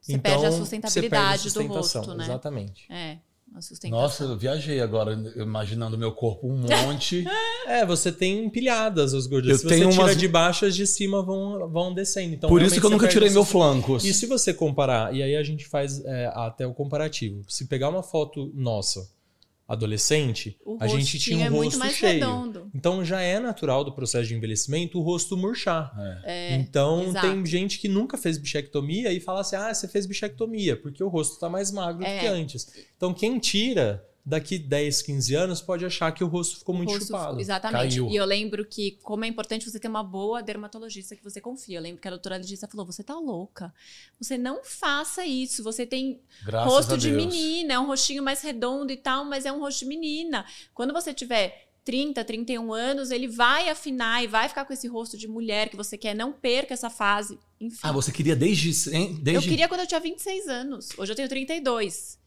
Você 0.00 0.18
perde 0.18 0.44
a 0.44 0.48
Então, 0.48 0.58
sustentabilidade 0.58 1.42
você 1.50 1.58
perde 1.58 1.70
a 1.70 1.72
do 1.72 1.78
rosto, 1.78 2.14
né? 2.14 2.24
Exatamente. 2.24 2.86
é. 2.90 3.18
Nossa, 3.88 4.22
eu 4.22 4.38
viajei 4.38 4.80
agora, 4.80 5.12
imaginando 5.34 5.98
meu 5.98 6.12
corpo 6.12 6.46
um 6.46 6.56
monte. 6.56 7.24
É, 7.66 7.84
você 7.86 8.10
tem 8.10 8.44
empilhadas 8.44 9.12
as 9.14 9.26
gorduras. 9.28 9.56
Eu 9.56 9.58
Se 9.58 9.62
você 9.68 9.80
tenho 9.80 9.90
tira 9.90 10.02
umas- 10.02 10.16
de 10.16 10.26
baixo, 10.26 10.64
as 10.66 10.74
de 10.74 10.84
cima 10.86 11.22
vão, 11.22 11.68
vão 11.68 11.94
descendo. 11.94 12.34
Então, 12.34 12.48
Por 12.48 12.60
isso 12.62 12.80
que 12.80 12.84
eu 12.86 12.90
nunca 12.90 13.06
tirei 13.06 13.30
meu 13.30 13.44
flanco. 13.44 13.96
E 13.98 14.12
se 14.12 14.26
você 14.26 14.52
comparar, 14.54 15.14
e 15.14 15.22
aí 15.22 15.36
a 15.36 15.42
gente 15.44 15.66
faz 15.68 16.04
é, 16.04 16.26
até 16.34 16.66
o 16.66 16.72
comparativo. 16.74 17.44
Se 17.48 17.66
pegar 17.66 17.88
uma 17.88 18.02
foto 18.02 18.50
nossa, 18.54 19.08
adolescente, 19.72 20.58
O 20.64 20.76
a 20.80 20.86
gente 20.88 21.18
tinha 21.18 21.50
um 21.50 21.62
é 21.62 21.64
rosto 21.64 21.88
cheio. 21.90 22.12
redondo. 22.14 22.70
Então 22.74 23.04
já 23.04 23.20
é 23.20 23.38
natural 23.38 23.84
do 23.84 23.92
processo 23.92 24.28
de 24.28 24.34
envelhecimento 24.34 24.98
o 24.98 25.02
rosto 25.02 25.36
murchar. 25.36 25.92
É. 26.24 26.54
É, 26.54 26.54
então 26.56 27.04
exato. 27.04 27.26
tem 27.26 27.46
gente 27.46 27.78
que 27.78 27.88
nunca 27.88 28.16
fez 28.18 28.36
bichectomia 28.36 29.12
e 29.12 29.20
fala 29.20 29.40
assim: 29.40 29.56
ah, 29.56 29.72
você 29.72 29.86
fez 29.88 30.06
bichectomia, 30.06 30.76
porque 30.76 31.02
o 31.02 31.08
rosto 31.08 31.34
está 31.34 31.48
mais 31.48 31.70
magro 31.70 32.04
É. 32.04 32.14
do 32.16 32.20
que 32.20 32.26
antes. 32.26 32.66
Então 32.96 33.14
quem 33.14 33.38
tira, 33.38 34.04
daqui 34.30 34.58
10, 34.58 35.02
15 35.02 35.34
anos, 35.34 35.60
pode 35.60 35.84
achar 35.84 36.10
que 36.12 36.24
o 36.24 36.26
rosto 36.26 36.58
ficou 36.60 36.74
muito 36.74 36.88
rosto- 36.90 37.06
chupado. 37.08 37.40
Exatamente. 37.40 37.96
Caiu. 37.96 38.08
E 38.08 38.16
eu 38.16 38.24
lembro 38.24 38.64
que, 38.64 38.92
como 39.02 39.24
é 39.24 39.28
importante 39.28 39.68
você 39.68 39.78
ter 39.78 39.88
uma 39.88 40.02
boa 40.02 40.42
dermatologista 40.42 41.14
que 41.14 41.22
você 41.22 41.40
confia. 41.40 41.76
Eu 41.78 41.82
lembro 41.82 42.00
que 42.00 42.08
a 42.08 42.12
doutora 42.12 42.36
Letícia 42.36 42.66
falou: 42.68 42.86
você 42.86 43.02
tá 43.02 43.14
louca. 43.14 43.74
Você 44.20 44.38
não 44.38 44.64
faça 44.64 45.26
isso. 45.26 45.62
Você 45.62 45.84
tem 45.84 46.20
Graças 46.44 46.72
rosto 46.72 46.96
de 46.96 47.10
Deus. 47.10 47.22
menina, 47.26 47.74
é 47.74 47.78
um 47.78 47.86
rostinho 47.86 48.22
mais 48.22 48.40
redondo 48.40 48.92
e 48.92 48.96
tal, 48.96 49.24
mas 49.24 49.44
é 49.44 49.52
um 49.52 49.58
rosto 49.60 49.80
de 49.80 49.86
menina. 49.86 50.46
Quando 50.72 50.92
você 50.94 51.12
tiver 51.12 51.66
30, 51.84 52.22
31 52.24 52.72
anos, 52.72 53.10
ele 53.10 53.26
vai 53.26 53.68
afinar 53.68 54.22
e 54.22 54.26
vai 54.26 54.48
ficar 54.48 54.64
com 54.64 54.72
esse 54.72 54.86
rosto 54.86 55.16
de 55.18 55.26
mulher 55.26 55.68
que 55.68 55.76
você 55.76 55.98
quer. 55.98 56.14
Não 56.14 56.32
perca 56.32 56.72
essa 56.74 56.88
fase. 56.90 57.38
Enfim. 57.60 57.78
Ah, 57.82 57.90
você 57.92 58.12
queria 58.12 58.36
desde. 58.36 58.72
sem- 58.72 59.12
Eu 59.12 59.18
desde... 59.18 59.48
queria 59.48 59.66
quando 59.68 59.80
eu 59.80 59.86
tinha 59.86 59.98
26 60.00 60.46
anos. 60.46 60.90
Hoje 60.96 61.12
eu 61.12 61.16
tenho 61.16 61.28
32. 61.28 62.18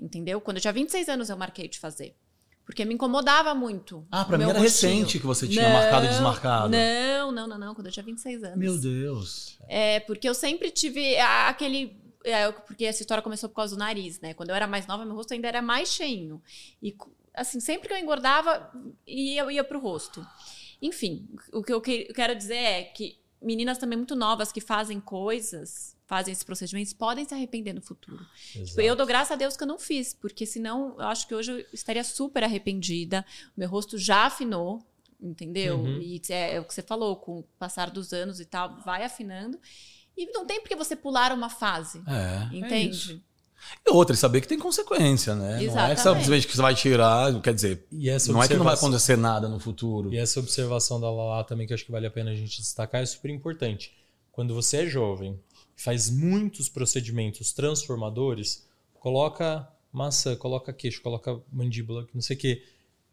Entendeu? 0.00 0.40
Quando 0.40 0.56
eu 0.56 0.60
tinha 0.60 0.72
26 0.72 1.08
anos 1.08 1.28
eu 1.30 1.36
marquei 1.36 1.68
de 1.68 1.78
fazer. 1.78 2.16
Porque 2.64 2.84
me 2.84 2.94
incomodava 2.94 3.54
muito. 3.54 4.06
Ah, 4.12 4.24
pra 4.24 4.38
mim 4.38 4.44
era 4.44 4.58
rostinho. 4.58 4.92
recente 4.92 5.18
que 5.18 5.26
você 5.26 5.48
tinha 5.48 5.64
Não, 5.64 5.72
marcado 5.72 6.06
e 6.06 6.08
desmarcado. 6.08 6.68
Não, 6.68 7.32
não, 7.32 7.46
não, 7.48 7.58
não. 7.58 7.74
Quando 7.74 7.88
eu 7.88 7.92
tinha 7.92 8.04
26 8.04 8.44
anos. 8.44 8.56
Meu 8.58 8.78
Deus. 8.78 9.58
É, 9.68 9.98
porque 10.00 10.28
eu 10.28 10.34
sempre 10.34 10.70
tive 10.70 11.16
aquele. 11.18 12.00
é, 12.24 12.50
porque 12.52 12.84
essa 12.84 13.02
história 13.02 13.22
começou 13.22 13.48
por 13.48 13.56
causa 13.56 13.74
do 13.74 13.78
nariz, 13.78 14.20
né? 14.20 14.34
Quando 14.34 14.50
eu 14.50 14.54
era 14.54 14.66
mais 14.68 14.86
nova, 14.86 15.04
meu 15.04 15.16
rosto 15.16 15.34
ainda 15.34 15.48
era 15.48 15.60
mais 15.60 15.88
cheinho. 15.88 16.40
E, 16.80 16.94
assim, 17.34 17.58
sempre 17.58 17.88
que 17.88 17.94
eu 17.94 17.98
engordava, 17.98 18.70
ia, 19.06 19.42
eu 19.42 19.50
ia 19.50 19.64
pro 19.64 19.80
rosto. 19.80 20.24
Enfim, 20.80 21.28
o 21.52 21.62
que- 21.62 21.72
eu 21.72 21.80
quero 22.14 22.36
dizer 22.36 22.54
é 22.56 22.82
que 22.84 23.18
meninas 23.42 23.78
também 23.78 23.96
muito 23.98 24.14
novas 24.14 24.52
que 24.52 24.60
fazem 24.60 25.00
coisas, 25.00 25.96
fazem 26.10 26.32
esses 26.32 26.42
procedimentos, 26.42 26.92
podem 26.92 27.24
se 27.24 27.32
arrepender 27.32 27.72
no 27.72 27.80
futuro. 27.80 28.26
Tipo, 28.52 28.80
eu 28.80 28.96
dou 28.96 29.06
graças 29.06 29.30
a 29.30 29.36
Deus 29.36 29.56
que 29.56 29.62
eu 29.62 29.68
não 29.68 29.78
fiz, 29.78 30.12
porque 30.12 30.44
senão 30.44 30.96
eu 30.98 31.06
acho 31.06 31.24
que 31.28 31.32
hoje 31.32 31.52
eu 31.52 31.64
estaria 31.72 32.02
super 32.02 32.42
arrependida. 32.42 33.24
O 33.56 33.60
meu 33.60 33.68
rosto 33.68 33.96
já 33.96 34.26
afinou, 34.26 34.84
entendeu? 35.22 35.78
Uhum. 35.78 36.00
E 36.02 36.20
é, 36.30 36.56
é 36.56 36.60
o 36.60 36.64
que 36.64 36.74
você 36.74 36.82
falou, 36.82 37.14
com 37.14 37.38
o 37.38 37.42
passar 37.60 37.90
dos 37.90 38.12
anos 38.12 38.40
e 38.40 38.44
tal, 38.44 38.80
vai 38.84 39.04
afinando. 39.04 39.56
E 40.16 40.26
não 40.32 40.44
tem 40.44 40.60
porque 40.60 40.74
você 40.74 40.96
pular 40.96 41.32
uma 41.32 41.48
fase, 41.48 42.02
É. 42.08 42.48
é 42.52 42.58
entende? 42.58 42.96
isso. 42.96 43.22
e 43.86 43.90
outra, 43.92 44.12
e 44.14 44.18
saber 44.18 44.40
que 44.40 44.48
tem 44.48 44.58
consequência, 44.58 45.36
né? 45.36 45.50
Não 45.50 45.54
é 45.54 45.58
que 45.58 45.64
Exatamente. 45.66 46.02
simplesmente 46.02 46.46
que 46.48 46.56
você 46.56 46.62
vai 46.62 46.74
tirar, 46.74 47.40
quer 47.40 47.54
dizer, 47.54 47.86
E 47.92 48.10
essa 48.10 48.32
não 48.32 48.42
é 48.42 48.48
que 48.48 48.54
não 48.54 48.64
vai 48.64 48.74
acontecer 48.74 49.16
nada 49.16 49.48
no 49.48 49.60
futuro. 49.60 50.12
E 50.12 50.18
essa 50.18 50.40
observação 50.40 51.00
da 51.00 51.08
Lala 51.08 51.44
também, 51.44 51.68
que 51.68 51.72
acho 51.72 51.84
que 51.84 51.92
vale 51.92 52.06
a 52.08 52.10
pena 52.10 52.32
a 52.32 52.34
gente 52.34 52.60
destacar, 52.60 53.00
é 53.00 53.06
super 53.06 53.30
importante. 53.30 53.92
Quando 54.32 54.54
você 54.54 54.78
é 54.78 54.86
jovem, 54.86 55.38
faz 55.80 56.10
muitos 56.10 56.68
procedimentos 56.68 57.52
transformadores, 57.52 58.66
coloca 58.94 59.66
maçã, 59.90 60.36
coloca 60.36 60.72
queixo, 60.72 61.00
coloca 61.00 61.40
mandíbula, 61.50 62.06
não 62.12 62.20
sei 62.20 62.36
o 62.36 62.38
quê, 62.38 62.62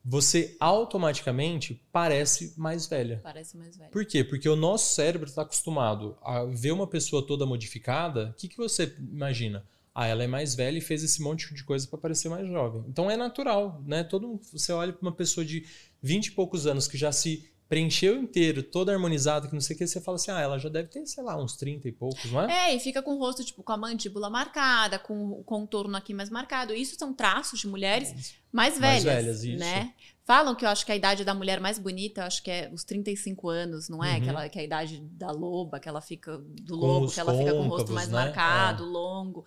você 0.03 0.55
automaticamente 0.59 1.81
parece 1.91 2.53
mais 2.57 2.85
velha. 2.85 3.19
Parece 3.23 3.57
mais 3.57 3.77
velho. 3.77 3.91
Por 3.91 4.05
quê? 4.05 4.23
Porque 4.23 4.47
o 4.47 4.55
nosso 4.55 4.93
cérebro 4.93 5.27
está 5.27 5.41
acostumado 5.41 6.17
a 6.21 6.43
ver 6.43 6.71
uma 6.71 6.87
pessoa 6.87 7.25
toda 7.25 7.45
modificada. 7.45 8.29
O 8.29 8.33
que, 8.33 8.47
que 8.47 8.57
você 8.57 8.95
imagina? 8.99 9.65
Ah, 9.93 10.07
ela 10.07 10.23
é 10.23 10.27
mais 10.27 10.53
velha 10.53 10.77
e 10.77 10.81
fez 10.81 11.03
esse 11.03 11.21
monte 11.21 11.53
de 11.53 11.63
coisa 11.63 11.87
para 11.87 11.97
parecer 11.97 12.29
mais 12.29 12.47
jovem. 12.47 12.83
Então 12.87 13.09
é 13.09 13.17
natural, 13.17 13.81
né? 13.85 14.03
Todo 14.03 14.39
você 14.51 14.71
olha 14.71 14.93
para 14.93 15.01
uma 15.01 15.11
pessoa 15.11 15.45
de 15.45 15.65
20 16.01 16.27
e 16.27 16.31
poucos 16.31 16.67
anos 16.67 16.87
que 16.87 16.97
já 16.97 17.11
se 17.11 17.49
preencheu 17.67 18.15
inteiro, 18.17 18.63
todo 18.63 18.89
harmonizado, 18.89 19.47
que 19.47 19.53
não 19.53 19.61
sei 19.61 19.75
o 19.75 19.79
que, 19.79 19.87
você 19.87 19.99
fala 19.99 20.15
assim, 20.15 20.31
ah, 20.31 20.39
ela 20.39 20.57
já 20.57 20.69
deve 20.69 20.89
ter, 20.89 21.05
sei 21.05 21.23
lá, 21.23 21.41
uns 21.41 21.55
30 21.57 21.87
e 21.87 21.91
poucos, 21.91 22.31
não 22.31 22.41
é? 22.41 22.69
É, 22.69 22.75
e 22.75 22.79
fica 22.79 23.01
com 23.01 23.15
o 23.15 23.19
rosto, 23.19 23.43
tipo, 23.43 23.61
com 23.61 23.73
a 23.73 23.77
mandíbula 23.77 24.29
marcada, 24.29 24.97
com 24.97 25.31
o 25.31 25.43
contorno 25.43 25.95
aqui 25.97 26.13
mais 26.13 26.29
marcado. 26.29 26.73
Isso 26.73 26.95
são 26.97 27.13
traços 27.13 27.59
de 27.59 27.67
mulheres 27.67 28.35
mais 28.51 28.79
velhas, 28.79 29.03
Mais 29.03 29.03
velhas, 29.03 29.43
isso. 29.43 29.59
né? 29.59 29.93
Falam 30.23 30.55
que 30.55 30.65
eu 30.65 30.69
acho 30.69 30.85
que 30.85 30.91
a 30.91 30.95
idade 30.95 31.23
da 31.23 31.33
mulher 31.33 31.59
mais 31.59 31.79
bonita, 31.79 32.21
eu 32.21 32.25
acho 32.25 32.43
que 32.43 32.51
é 32.51 32.69
os 32.73 32.83
35 32.83 33.49
anos, 33.49 33.87
não 33.87 34.03
é? 34.03 34.11
Uhum. 34.11 34.17
Aquela 34.17 34.49
que 34.49 34.59
é 34.59 34.61
a 34.61 34.65
idade 34.65 34.99
da 34.99 35.31
loba, 35.31 35.79
que 35.79 35.87
ela 35.87 36.01
fica 36.01 36.37
do 36.37 36.75
lobo, 36.75 37.09
que 37.09 37.19
ela 37.19 37.37
fica 37.37 37.51
com 37.51 37.65
o 37.65 37.69
rosto 37.69 37.93
mais 37.93 38.09
né? 38.09 38.13
marcado, 38.13 38.83
longo. 38.83 39.45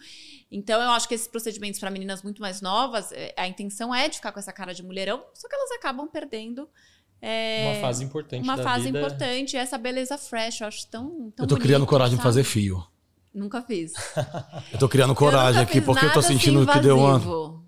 Então 0.50 0.80
eu 0.80 0.90
acho 0.90 1.06
que 1.06 1.14
esses 1.14 1.28
procedimentos 1.28 1.78
para 1.78 1.90
meninas 1.90 2.22
muito 2.22 2.40
mais 2.40 2.62
novas, 2.62 3.12
é, 3.12 3.34
a 3.36 3.46
intenção 3.46 3.94
é 3.94 4.08
de 4.08 4.16
ficar 4.16 4.32
com 4.32 4.38
essa 4.38 4.52
cara 4.52 4.72
de 4.72 4.82
mulherão, 4.82 5.22
só 5.34 5.48
que 5.48 5.54
elas 5.54 5.70
acabam 5.72 6.08
perdendo 6.08 6.66
é, 7.22 7.72
Uma 7.72 7.80
fase 7.80 8.04
importante 8.04 8.42
uma 8.42 8.56
da 8.56 8.62
fase 8.62 8.84
vida. 8.86 8.98
importante. 8.98 9.54
E 9.54 9.56
essa 9.58 9.76
beleza 9.78 10.16
fresh, 10.18 10.60
eu 10.60 10.66
acho 10.66 10.86
tão, 10.88 11.30
tão 11.36 11.44
Eu 11.44 11.46
tô 11.48 11.56
criando 11.56 11.80
bonito, 11.80 11.90
coragem 11.90 12.16
de 12.16 12.22
fazer 12.22 12.44
fio. 12.44 12.84
Nunca 13.32 13.62
fiz. 13.62 13.92
Eu 14.72 14.78
tô 14.78 14.88
criando 14.88 15.14
coragem 15.14 15.60
aqui, 15.62 15.80
porque 15.80 16.04
eu 16.04 16.10
tô 16.10 16.16
nada 16.20 16.22
sentindo 16.22 16.58
assim 16.60 16.72
que 16.72 16.80
deu 16.80 16.98
uma. 16.98 17.10
invasivo. 17.10 17.60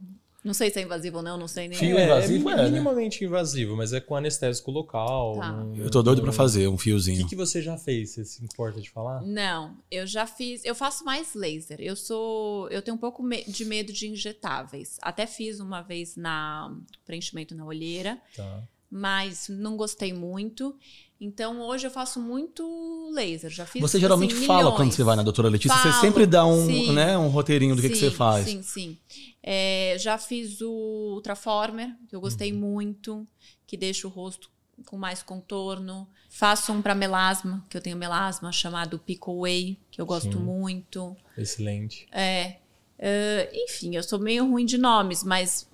Não 0.45 0.53
sei 0.55 0.71
se 0.71 0.81
é 0.81 0.83
invasivo 0.83 1.19
ou 1.19 1.23
não, 1.23 1.39
não 1.39 1.47
sei 1.47 1.69
nem. 1.69 1.79
Fio 1.79 1.97
é, 1.97 2.05
invasivo 2.05 2.51
é, 2.51 2.53
é, 2.53 2.57
né? 2.57 2.63
minimamente 2.65 3.25
invasivo, 3.25 3.77
mas 3.77 3.93
é 3.93 4.01
com 4.01 4.17
anestésico 4.17 4.73
local. 4.73 5.37
Tá. 5.39 5.53
não- 5.53 5.77
Eu 5.77 5.89
tô 5.89 6.03
doido 6.03 6.21
pra 6.21 6.33
não- 6.33 6.37
fazer 6.37 6.67
um 6.67 6.75
O 6.75 6.77
que, 6.77 6.83
fiozinho. 6.83 7.29
que 7.29 7.37
você 7.37 7.63
já 7.63 7.79
fez? 7.79 8.11
Você 8.11 8.25
se 8.25 8.43
importa 8.45 8.81
de 8.81 8.91
falar? 8.91 9.23
Não, 9.23 9.77
eu 9.89 10.05
já 10.05 10.27
fiz. 10.27 10.65
Eu 10.65 10.75
faço 10.75 11.05
mais 11.05 11.33
laser. 11.37 11.77
Eu 11.81 11.95
sou. 11.95 12.69
Eu 12.71 12.83
tenho 12.83 12.97
um 12.97 13.01
pouco 13.01 13.23
me- 13.23 13.45
de 13.45 13.65
medo 13.65 13.93
de 13.93 14.09
injetáveis. 14.09 14.99
Até 15.01 15.29
fiz 15.29 15.61
uma 15.61 15.81
vez 15.81 16.17
na 16.17 16.75
preenchimento 17.05 17.55
na 17.55 17.65
olheira, 17.65 18.19
Tá. 18.37 18.63
Mas 18.93 19.49
não 19.49 19.75
gostei 19.75 20.13
muito. 20.13 20.77
Então 21.19 21.63
hoje 21.63 21.87
eu 21.87 21.91
faço 21.91 22.21
muito 22.21 23.11
laser. 23.15 23.49
Já 23.49 23.65
fiz. 23.65 23.81
Você 23.81 23.99
geralmente 23.99 24.35
assim, 24.35 24.45
fala 24.45 24.71
quando 24.77 24.93
você 24.93 25.03
vai 25.03 25.17
na 25.17 25.23
doutora 25.23 25.49
Letícia, 25.49 25.79
você 25.79 25.89
Falo, 25.91 26.01
sempre 26.01 26.27
dá 26.27 26.45
um, 26.45 26.67
sim. 26.67 26.93
né, 26.93 27.17
um 27.17 27.29
roteirinho 27.29 27.75
do 27.75 27.81
que, 27.81 27.89
que 27.89 27.97
você 27.97 28.11
Sim, 28.11 28.17
faz. 28.17 28.45
Sim, 28.45 28.63
sim. 28.63 28.99
É, 29.43 29.97
já 29.99 30.19
fiz 30.19 30.61
o 30.61 31.15
Ultraformer, 31.15 31.97
que 32.07 32.15
eu 32.15 32.21
gostei 32.21 32.53
Uhum. 32.53 32.59
muito, 32.59 33.27
que 33.67 33.77
deixa 33.79 34.07
o 34.07 34.11
rosto 34.11 34.51
com 34.85 34.99
mais 34.99 35.23
contorno. 35.23 36.07
Faço 36.29 36.73
um 36.73 36.83
para 36.83 36.95
melasma, 36.95 37.65
que 37.71 37.77
eu 37.77 37.81
tenho 37.81 37.97
melasma, 37.97 38.53
chamado 38.53 38.99
Pico 38.99 39.41
Way, 39.41 39.79
que 39.91 40.01
eu 40.01 40.07
gosto 40.07 40.33
Sim. 40.33 40.45
muito. 40.45 41.17
Excelente. 41.39 42.07
É, 42.13 42.57
é, 42.99 43.51
enfim, 43.55 43.97
eu 43.97 44.03
sou 44.03 44.19
meio 44.19 44.47
ruim 44.51 44.67
de 44.67 44.77
nomes, 44.77 45.23
mas 45.25 45.69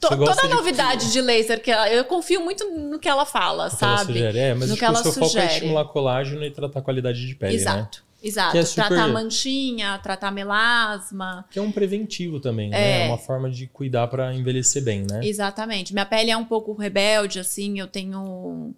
to- 0.00 0.08
toda 0.08 0.34
de- 0.42 0.48
novidade 0.48 1.12
de 1.12 1.20
laser 1.20 1.62
que 1.62 1.70
ela, 1.70 1.88
eu 1.90 2.04
confio 2.04 2.40
muito 2.42 2.64
no 2.70 2.98
que 2.98 3.08
ela 3.08 3.24
fala, 3.24 3.70
que 3.70 3.84
ela 3.84 3.96
sabe? 3.98 4.12
sugere. 4.12 4.38
É, 4.38 4.54
mas 4.54 4.68
No 4.68 4.74
tipo, 4.74 4.78
que 4.78 4.84
ela 4.84 5.00
o 5.00 5.02
seu 5.02 5.12
foco 5.12 5.24
é 5.26 5.28
sugere. 5.28 5.52
estimular 5.52 5.84
colágeno 5.86 6.44
e 6.44 6.50
tratar 6.50 6.78
a 6.78 6.82
qualidade 6.82 7.26
de 7.26 7.34
pele, 7.34 7.52
né? 7.54 7.60
Exato. 7.60 8.04
Exato. 8.22 8.52
Que 8.52 8.58
é 8.58 8.64
super- 8.64 8.86
Tratar 8.88 9.08
manchinha, 9.08 9.98
tratar 10.02 10.30
melasma. 10.30 11.44
Que 11.50 11.58
é 11.58 11.62
um 11.62 11.70
preventivo 11.70 12.40
também, 12.40 12.70
né? 12.70 13.02
É. 13.02 13.04
É 13.04 13.08
uma 13.08 13.18
forma 13.18 13.50
de 13.50 13.66
cuidar 13.66 14.06
pra 14.06 14.34
envelhecer 14.34 14.82
bem, 14.82 15.04
né? 15.08 15.20
Exatamente. 15.22 15.92
Minha 15.92 16.06
pele 16.06 16.30
é 16.30 16.36
um 16.36 16.44
pouco 16.44 16.72
rebelde, 16.72 17.38
assim, 17.38 17.78
eu 17.78 17.86
tenho. 17.86 18.74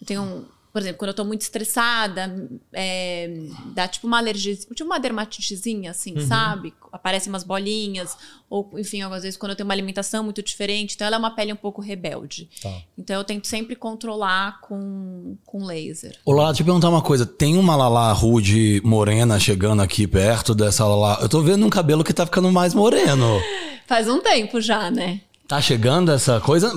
Eu 0.00 0.06
tenho. 0.06 0.48
Por 0.72 0.82
exemplo, 0.82 0.98
quando 0.98 1.08
eu 1.08 1.14
tô 1.14 1.24
muito 1.24 1.40
estressada, 1.42 2.48
é, 2.72 3.30
dá 3.74 3.88
tipo 3.88 4.06
uma 4.06 4.18
alergia, 4.18 4.54
tipo 4.54 4.84
uma 4.84 4.98
dermatitezinha, 5.00 5.90
assim, 5.90 6.14
Uhum. 6.18 6.26
sabe? 6.26 6.74
Aparecem 6.92 7.32
umas 7.32 7.42
bolinhas, 7.42 8.16
ou 8.50 8.70
enfim, 8.76 9.00
algumas 9.02 9.22
vezes 9.22 9.36
quando 9.38 9.50
eu 9.50 9.56
tenho 9.56 9.66
uma 9.66 9.74
alimentação 9.74 10.22
muito 10.22 10.42
diferente. 10.42 10.94
Então, 10.94 11.06
ela 11.06 11.16
é 11.16 11.18
uma 11.18 11.30
pele 11.30 11.52
um 11.52 11.56
pouco 11.56 11.80
rebelde. 11.80 12.48
Tá. 12.62 12.70
Então, 12.96 13.16
eu 13.16 13.24
tento 13.24 13.46
sempre 13.46 13.74
controlar 13.76 14.60
com, 14.60 15.36
com 15.44 15.64
laser. 15.64 16.16
Olá, 16.24 16.46
deixa 16.46 16.62
eu 16.62 16.66
perguntar 16.66 16.88
uma 16.90 17.02
coisa. 17.02 17.24
Tem 17.26 17.56
uma 17.56 17.74
Lala 17.74 18.12
Rude 18.12 18.80
morena 18.84 19.38
chegando 19.40 19.82
aqui 19.82 20.06
perto 20.06 20.54
dessa 20.54 20.86
Lala. 20.86 21.18
Eu 21.22 21.28
tô 21.28 21.40
vendo 21.42 21.64
um 21.66 21.70
cabelo 21.70 22.04
que 22.04 22.12
tá 22.12 22.24
ficando 22.26 22.50
mais 22.52 22.74
moreno. 22.74 23.40
Faz 23.86 24.08
um 24.08 24.20
tempo 24.20 24.60
já, 24.60 24.90
né? 24.90 25.20
Tá 25.46 25.60
chegando 25.62 26.12
essa 26.12 26.40
coisa? 26.40 26.74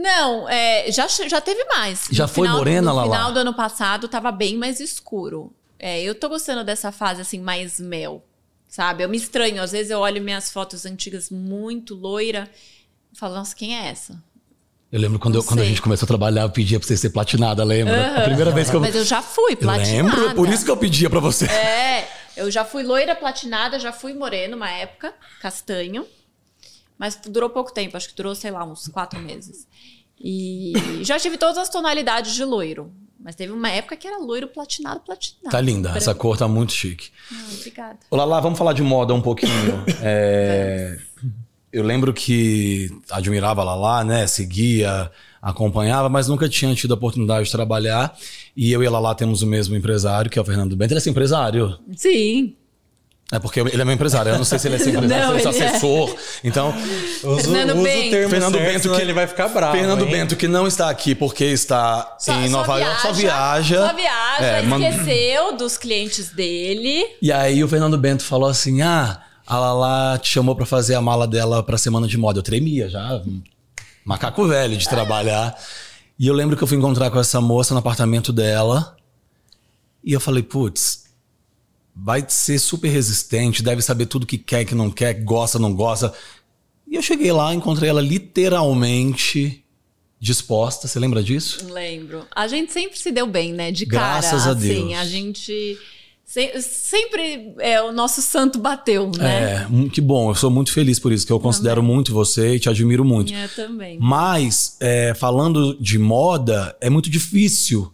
Não, 0.00 0.48
é, 0.48 0.90
já, 0.92 1.08
já 1.08 1.40
teve 1.40 1.64
mais. 1.64 2.06
Já 2.12 2.22
No 2.24 2.28
foi 2.28 2.44
final- 2.46 2.58
morena, 2.58 2.90
No 2.90 2.96
Lala? 2.96 3.10
final 3.16 3.32
do 3.32 3.40
ano 3.40 3.52
passado 3.52 4.06
tava 4.06 4.30
bem 4.30 4.56
mais 4.56 4.78
escuro. 4.78 5.52
É, 5.76 6.00
eu 6.02 6.14
tô 6.14 6.28
gostando 6.28 6.62
dessa 6.62 6.92
fase 6.92 7.20
assim, 7.20 7.40
mais 7.40 7.80
mel, 7.80 8.24
sabe? 8.68 9.02
Eu 9.02 9.08
me 9.08 9.16
estranho. 9.16 9.60
Às 9.60 9.72
vezes 9.72 9.90
eu 9.90 9.98
olho 9.98 10.22
minhas 10.22 10.50
fotos 10.52 10.86
antigas 10.86 11.30
muito 11.30 11.96
loira 11.96 12.48
e 13.12 13.18
falo, 13.18 13.34
nossa, 13.34 13.56
quem 13.56 13.76
é 13.76 13.88
essa? 13.88 14.22
Eu 14.92 15.00
lembro 15.00 15.18
quando, 15.18 15.34
eu- 15.34 15.42
quando 15.44 15.60
a 15.60 15.64
gente 15.64 15.82
começou 15.82 16.06
a 16.06 16.08
trabalhar, 16.08 16.42
eu 16.42 16.50
pedia 16.50 16.78
pra 16.78 16.86
você 16.86 16.96
ser 16.96 17.10
platinada, 17.10 17.64
lembra? 17.64 18.18
A 18.18 18.22
primeira 18.22 18.52
vez 18.52 18.70
que 18.70 18.76
eu. 18.76 18.80
Mas 18.80 18.94
eu 18.94 19.04
já 19.04 19.20
fui 19.20 19.56
platinada. 19.56 19.90
lembro, 20.20 20.34
por 20.36 20.48
isso 20.48 20.64
que 20.64 20.70
eu 20.70 20.76
pedia 20.76 21.10
pra 21.10 21.18
você. 21.20 21.44
É, 21.46 22.08
eu 22.36 22.48
já 22.52 22.64
fui 22.64 22.84
loira 22.84 23.16
platinada, 23.16 23.78
já 23.80 23.92
fui 23.92 24.14
moreno 24.14 24.56
uma 24.56 24.70
época, 24.70 25.12
castanho. 25.42 26.06
Mas 26.98 27.18
durou 27.28 27.48
pouco 27.48 27.72
tempo, 27.72 27.96
acho 27.96 28.08
que 28.08 28.16
durou, 28.16 28.34
sei 28.34 28.50
lá, 28.50 28.64
uns 28.64 28.88
quatro 28.88 29.20
meses. 29.20 29.66
E 30.20 30.72
já 31.02 31.18
tive 31.18 31.36
todas 31.38 31.58
as 31.58 31.68
tonalidades 31.68 32.34
de 32.34 32.44
loiro. 32.44 32.92
Mas 33.20 33.34
teve 33.34 33.52
uma 33.52 33.68
época 33.68 33.96
que 33.96 34.06
era 34.06 34.18
loiro 34.18 34.46
platinado, 34.48 35.00
platinado. 35.00 35.50
Tá 35.50 35.60
linda, 35.60 35.92
essa 35.96 36.14
cor 36.14 36.36
tá 36.36 36.46
muito 36.46 36.72
chique. 36.72 37.10
Ah, 37.32 37.48
obrigada. 37.58 37.98
Olá, 38.10 38.24
lá, 38.24 38.40
vamos 38.40 38.58
falar 38.58 38.72
de 38.72 38.82
moda 38.82 39.12
um 39.14 39.22
pouquinho. 39.22 39.84
É, 40.00 40.96
eu 41.72 41.82
lembro 41.82 42.12
que 42.14 42.88
admirava 43.10 43.60
a 43.60 43.64
Lala, 43.64 44.04
né? 44.04 44.26
Seguia, 44.26 45.10
acompanhava, 45.42 46.08
mas 46.08 46.28
nunca 46.28 46.48
tinha 46.48 46.74
tido 46.74 46.92
a 46.92 46.94
oportunidade 46.94 47.46
de 47.46 47.52
trabalhar. 47.52 48.16
E 48.56 48.72
eu 48.72 48.82
e 48.82 48.86
a 48.86 48.90
Lala 48.90 49.14
temos 49.14 49.42
o 49.42 49.46
mesmo 49.46 49.76
empresário, 49.76 50.30
que 50.30 50.38
é 50.38 50.42
o 50.42 50.44
Fernando 50.44 50.76
Bento. 50.76 50.92
Ele 50.92 50.98
é 50.98 51.00
seu 51.00 51.10
empresário? 51.10 51.78
Sim. 51.96 52.56
É 53.30 53.38
porque 53.38 53.60
ele 53.60 53.82
é 53.82 53.84
meu 53.84 53.92
empresário. 53.94 54.32
Eu 54.32 54.38
não 54.38 54.44
sei 54.44 54.58
se 54.58 54.68
ele 54.68 54.76
é 54.76 54.78
seu 54.78 54.88
empresário, 54.88 55.26
Não, 55.26 55.34
se 55.38 55.40
ele 55.40 55.48
é 55.48 55.52
seu 55.52 55.62
é. 55.62 55.68
assessor. 55.68 56.16
Então, 56.42 56.74
Usa, 57.24 57.42
Fernando 57.42 57.70
usa 57.74 57.82
Bento. 57.82 58.06
o 58.06 58.10
termo 58.10 58.30
Fernando 58.30 58.54
certo, 58.54 58.72
Bento 58.72 58.96
que- 58.96 59.02
ele 59.02 59.12
vai 59.12 59.26
ficar 59.26 59.48
bravo, 59.48 59.76
Fernando 59.76 60.04
hein? 60.06 60.10
Bento, 60.10 60.36
que 60.36 60.48
não 60.48 60.66
está 60.66 60.88
aqui 60.88 61.14
porque 61.14 61.44
está 61.44 62.16
em 62.26 62.48
Nova 62.48 62.78
York, 62.78 63.02
só 63.02 63.12
viaja. 63.12 63.86
Só 63.88 63.94
viaja, 63.94 64.44
É, 64.46 64.62
man- 64.62 64.80
esqueceu 64.88 65.54
dos 65.58 65.76
clientes 65.76 66.30
dele. 66.30 67.04
E 67.20 67.30
aí 67.30 67.62
o 67.62 67.68
Fernando 67.68 67.98
Bento 67.98 68.22
falou 68.24 68.48
assim: 68.48 68.80
ah, 68.80 69.20
a 69.46 69.58
Lala 69.58 70.18
te 70.18 70.30
chamou 70.30 70.56
pra 70.56 70.64
fazer 70.64 70.94
a 70.94 71.00
mala 71.02 71.26
dela 71.28 71.62
pra 71.62 71.76
semana 71.76 72.08
de 72.08 72.16
moda. 72.16 72.38
Eu 72.38 72.42
tremia 72.42 72.88
já, 72.88 73.20
macaco 74.06 74.46
velho 74.48 74.74
de 74.76 74.88
trabalhar. 74.88 75.54
E 76.18 76.26
eu 76.26 76.32
lembro 76.34 76.56
que 76.56 76.62
eu 76.62 76.66
fui 76.66 76.78
encontrar 76.78 77.10
com 77.10 77.20
essa 77.20 77.42
moça 77.42 77.74
no 77.74 77.80
apartamento 77.80 78.32
dela. 78.32 78.96
E 80.02 80.14
eu 80.14 80.20
falei, 80.20 80.42
putz, 80.42 81.04
vai 82.00 82.24
ser 82.28 82.58
super 82.58 82.88
resistente, 82.88 83.62
deve 83.62 83.82
saber 83.82 84.06
tudo 84.06 84.26
que 84.26 84.38
quer, 84.38 84.64
que 84.64 84.74
não 84.74 84.90
quer, 84.90 85.14
que 85.14 85.22
gosta, 85.22 85.58
não 85.58 85.74
gosta. 85.74 86.12
E 86.86 86.94
eu 86.94 87.02
cheguei 87.02 87.32
lá, 87.32 87.52
encontrei 87.54 87.90
ela 87.90 88.00
literalmente 88.00 89.64
disposta. 90.20 90.88
Você 90.88 90.98
lembra 90.98 91.22
disso? 91.22 91.66
Lembro. 91.72 92.24
A 92.34 92.46
gente 92.48 92.72
sempre 92.72 92.98
se 92.98 93.10
deu 93.12 93.26
bem, 93.26 93.52
né? 93.52 93.70
De 93.70 93.84
Graças 93.84 94.42
cara. 94.42 94.52
a 94.52 94.56
assim, 94.56 94.88
Deus. 94.88 94.98
a 94.98 95.04
gente. 95.04 95.78
se- 96.24 96.62
sempre 96.62 97.54
é, 97.58 97.82
o 97.82 97.92
nosso 97.92 98.22
santo 98.22 98.58
bateu, 98.58 99.10
né? 99.18 99.62
É, 99.62 99.66
hum, 99.70 99.88
que 99.88 100.00
bom, 100.00 100.30
eu 100.30 100.34
sou 100.34 100.50
muito 100.50 100.72
feliz 100.72 100.98
por 100.98 101.12
isso, 101.12 101.26
que 101.26 101.32
eu 101.32 101.40
considero 101.40 101.82
muito 101.82 102.12
você 102.12 102.54
e 102.54 102.60
te 102.60 102.68
admiro 102.68 103.04
muito. 103.04 103.32
Eu 103.34 103.48
também. 103.50 103.98
Mas, 104.00 104.76
é, 104.80 105.14
falando 105.14 105.76
de 105.80 105.98
moda, 105.98 106.76
é 106.80 106.88
muito 106.88 107.10
difícil 107.10 107.92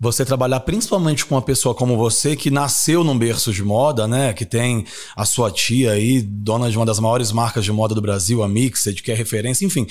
você 0.00 0.24
trabalhar 0.24 0.60
principalmente 0.60 1.26
com 1.26 1.34
uma 1.34 1.42
pessoa 1.42 1.74
como 1.74 1.94
você, 1.94 2.34
que 2.34 2.50
nasceu 2.50 3.04
num 3.04 3.18
berço 3.18 3.52
de 3.52 3.62
moda, 3.62 4.08
né? 4.08 4.32
Que 4.32 4.46
tem 4.46 4.86
a 5.14 5.26
sua 5.26 5.50
tia 5.50 5.92
aí, 5.92 6.22
dona 6.22 6.70
de 6.70 6.76
uma 6.78 6.86
das 6.86 6.98
maiores 6.98 7.30
marcas 7.30 7.66
de 7.66 7.70
moda 7.70 7.94
do 7.94 8.00
Brasil, 8.00 8.42
a 8.42 8.48
Mixed, 8.48 9.02
que 9.02 9.12
é 9.12 9.14
referência, 9.14 9.66
enfim. 9.66 9.86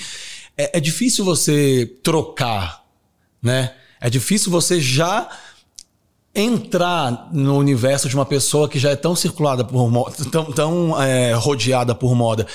É, 0.58 0.78
é 0.78 0.80
difícil 0.80 1.24
você 1.24 1.86
trocar, 2.02 2.84
né? 3.40 3.72
É 4.00 4.10
difícil 4.10 4.50
você 4.50 4.80
já 4.80 5.28
entrar 6.32 7.28
no 7.32 7.56
universo 7.56 8.08
de 8.08 8.14
uma 8.14 8.24
pessoa 8.24 8.68
que 8.68 8.78
já 8.78 8.90
é 8.90 8.96
tão 8.96 9.16
circulada 9.16 9.64
por 9.64 9.90
moda, 9.90 10.14
tão, 10.30 10.44
tão 10.44 11.02
é, 11.02 11.32
rodeada 11.34 11.92
por 11.92 12.14
moda. 12.14 12.46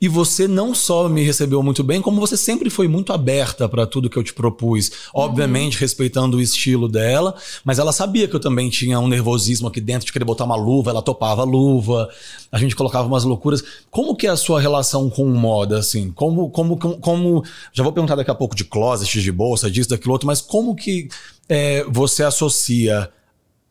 E 0.00 0.06
você 0.06 0.46
não 0.46 0.74
só 0.74 1.08
me 1.08 1.22
recebeu 1.24 1.62
muito 1.62 1.82
bem, 1.82 2.00
como 2.00 2.20
você 2.20 2.36
sempre 2.36 2.70
foi 2.70 2.86
muito 2.86 3.12
aberta 3.12 3.68
para 3.68 3.86
tudo 3.86 4.08
que 4.08 4.16
eu 4.16 4.22
te 4.22 4.32
propus. 4.34 4.90
Obviamente, 5.12 5.78
respeitando 5.80 6.36
o 6.36 6.40
estilo 6.40 6.88
dela, 6.88 7.34
mas 7.64 7.78
ela 7.78 7.90
sabia 7.90 8.28
que 8.28 8.36
eu 8.36 8.40
também 8.40 8.68
tinha 8.70 9.00
um 9.00 9.08
nervosismo 9.08 9.66
aqui 9.66 9.80
dentro 9.80 10.06
de 10.06 10.12
querer 10.12 10.24
botar 10.24 10.44
uma 10.44 10.56
luva, 10.56 10.90
ela 10.90 11.02
topava 11.02 11.42
a 11.42 11.44
luva, 11.44 12.08
a 12.52 12.58
gente 12.58 12.76
colocava 12.76 13.08
umas 13.08 13.24
loucuras. 13.24 13.64
Como 13.90 14.14
que 14.14 14.26
é 14.26 14.30
a 14.30 14.36
sua 14.36 14.60
relação 14.60 15.10
com 15.10 15.24
moda, 15.26 15.78
assim? 15.78 16.12
Como, 16.12 16.50
como, 16.50 16.76
como, 16.76 16.98
como- 16.98 17.44
já 17.72 17.82
vou 17.82 17.92
perguntar 17.92 18.14
daqui 18.14 18.30
a 18.30 18.34
pouco 18.34 18.54
de 18.54 18.64
closet, 18.64 19.20
de 19.20 19.32
bolsa, 19.32 19.70
disso, 19.70 19.88
daquilo 19.90 20.12
outro, 20.12 20.26
mas 20.26 20.40
como 20.40 20.76
que 20.76 21.08
é, 21.48 21.84
você 21.88 22.22
associa 22.22 23.10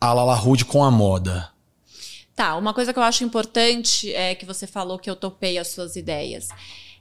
a 0.10 0.14
Lala 0.14 0.36
Rude 0.36 0.66
com 0.66 0.84
a 0.84 0.91
moda? 0.91 1.49
Tá, 2.36 2.58
uma 2.58 2.74
coisa 2.74 2.91
que 2.91 2.99
eu 2.99 3.04
acho 3.04 3.24
importante 3.24 4.14
é 4.14 4.36
que 4.36 4.45
você 4.45 4.66
falou 4.68 4.99
que 4.99 5.10
eu 5.10 5.16
topei 5.16 5.58
as 5.58 5.70
suas 5.70 5.95
ideias. 5.95 6.49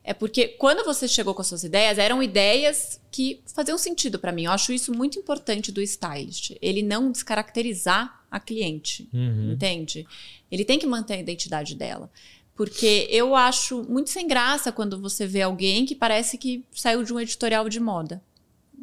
é 0.05 0.13
porque 0.13 0.49
quando 0.49 0.85
você 0.85 1.07
chegou 1.07 1.33
com 1.33 1.43
as 1.43 1.47
suas 1.47 1.63
ideias, 1.63 1.97
eram 1.97 2.21
ideias 2.21 3.01
que 3.11 3.41
faziam 3.55 3.79
sentido 3.79 4.19
para 4.19 4.33
mim. 4.33 4.45
Eu 4.47 4.51
acho 4.53 4.73
isso 4.73 4.93
muito 4.93 5.17
importante 5.17 5.71
do 5.71 5.81
stylist. 5.81 6.57
Ele 6.61 6.83
não 6.83 7.11
descaracterizar 7.13 8.21
a 8.29 8.41
cliente, 8.41 9.09
Uhum. 9.15 9.53
entende? 9.53 10.05
Ele 10.51 10.65
tem 10.65 10.77
que 10.79 10.87
manter 10.87 11.15
a 11.15 11.19
identidade 11.21 11.77
dela. 11.77 12.11
Porque 12.57 13.07
eu 13.11 13.35
acho 13.37 13.83
muito 13.89 14.11
sem 14.11 14.27
graça 14.27 14.73
quando 14.73 15.01
você 15.01 15.25
vê 15.27 15.43
alguém 15.43 15.87
que 15.87 15.95
parece 15.95 16.37
que 16.37 16.65
saiu 16.73 17.03
de 17.05 17.13
um 17.13 17.21
editorial 17.21 17.69
de 17.69 17.79
moda. 17.81 18.21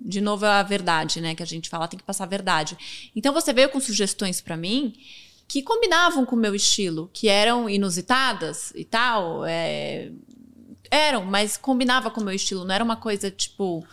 De 0.03 0.21
novo, 0.21 0.45
é 0.45 0.49
a 0.49 0.63
verdade, 0.63 1.19
né? 1.21 1.35
Que 1.35 1.43
a 1.43 1.45
gente 1.45 1.69
fala, 1.69 1.87
tem 1.87 1.97
que 1.99 2.05
passar 2.05 2.23
a 2.23 2.27
verdade. 2.27 2.77
Então 3.15 3.33
você 3.33 3.51
veio 3.53 3.69
com 3.69 3.79
sugestões 3.79 4.39
para 4.41 4.55
mim 4.57 4.93
que 5.47 5.61
combinavam 5.63 6.25
com 6.25 6.35
o 6.35 6.39
meu 6.39 6.53
estilo, 6.55 7.09
que 7.13 7.27
eram 7.27 7.69
inusitadas 7.69 8.71
e 8.75 8.83
tal. 8.85 9.43
é, 9.45 10.11
Eram, 10.91 11.23
mas 11.25 11.55
combinava 11.57 12.09
com 12.09 12.21
o 12.21 12.23
meu 12.23 12.33
estilo. 12.33 12.65
Não 12.65 12.73
era 12.73 12.83
uma 12.83 12.95
coisa, 12.95 13.29
tipo, 13.29 13.85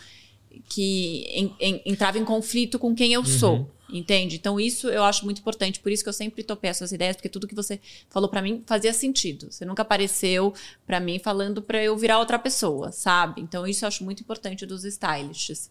que 0.68 1.26
en- 1.34 1.54
en- 1.60 1.82
entrava 1.84 2.18
em 2.18 2.24
conflito 2.24 2.78
com 2.78 2.94
quem 2.94 3.12
eu 3.12 3.22
sou. 3.24 3.70
Entende? 3.88 4.36
Então, 4.36 4.58
isso 4.58 4.88
eu 4.88 5.04
acho 5.04 5.24
muito 5.24 5.40
importante. 5.40 5.80
Por 5.80 5.92
isso 5.92 6.02
que 6.02 6.08
eu 6.08 6.12
sempre 6.12 6.42
topei 6.42 6.70
as 6.70 6.76
suas 6.76 6.92
ideias, 6.92 7.16
porque 7.16 7.28
tudo 7.28 7.46
que 7.46 7.54
você 7.54 7.80
falou 8.10 8.28
pra 8.28 8.42
mim 8.42 8.62
fazia 8.66 8.92
sentido. 8.92 9.50
Você 9.50 9.64
nunca 9.64 9.82
apareceu 9.82 10.52
pra 10.86 10.98
mim 10.98 11.18
falando 11.18 11.62
pra 11.62 11.82
eu 11.82 11.96
virar 11.96 12.18
outra 12.18 12.38
pessoa, 12.38 12.90
sabe? 12.90 13.40
Então, 13.40 13.66
isso 13.66 13.84
eu 13.84 13.88
acho 13.88 14.04
muito 14.04 14.20
importante 14.20 14.66
dos 14.66 14.84
stylists. 14.84 15.70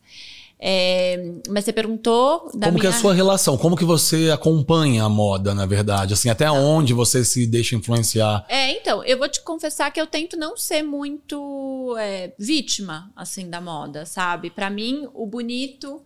É, 0.57 1.33
mas 1.49 1.65
você 1.65 1.73
perguntou 1.73 2.49
da 2.53 2.67
Como 2.67 2.79
que 2.79 2.87
é 2.87 2.89
minha... 2.89 2.97
a 2.97 3.01
sua 3.01 3.13
relação? 3.13 3.57
Como 3.57 3.75
que 3.75 3.83
você 3.83 4.31
acompanha 4.31 5.03
a 5.03 5.09
moda, 5.09 5.53
na 5.53 5.65
verdade? 5.65 6.13
Assim, 6.13 6.29
até 6.29 6.49
onde 6.49 6.93
você 6.93 7.25
se 7.25 7.45
deixa 7.45 7.75
influenciar? 7.75 8.45
É, 8.47 8.71
então, 8.71 9.03
eu 9.03 9.17
vou 9.17 9.27
te 9.27 9.41
confessar 9.41 9.91
que 9.91 9.99
eu 9.99 10.07
tento 10.07 10.37
não 10.37 10.55
ser 10.55 10.81
muito 10.81 11.95
é, 11.99 12.33
vítima, 12.39 13.11
assim, 13.15 13.49
da 13.49 13.59
moda, 13.59 14.05
sabe? 14.05 14.49
Pra 14.49 14.69
mim, 14.69 15.07
o 15.13 15.25
bonito 15.25 16.01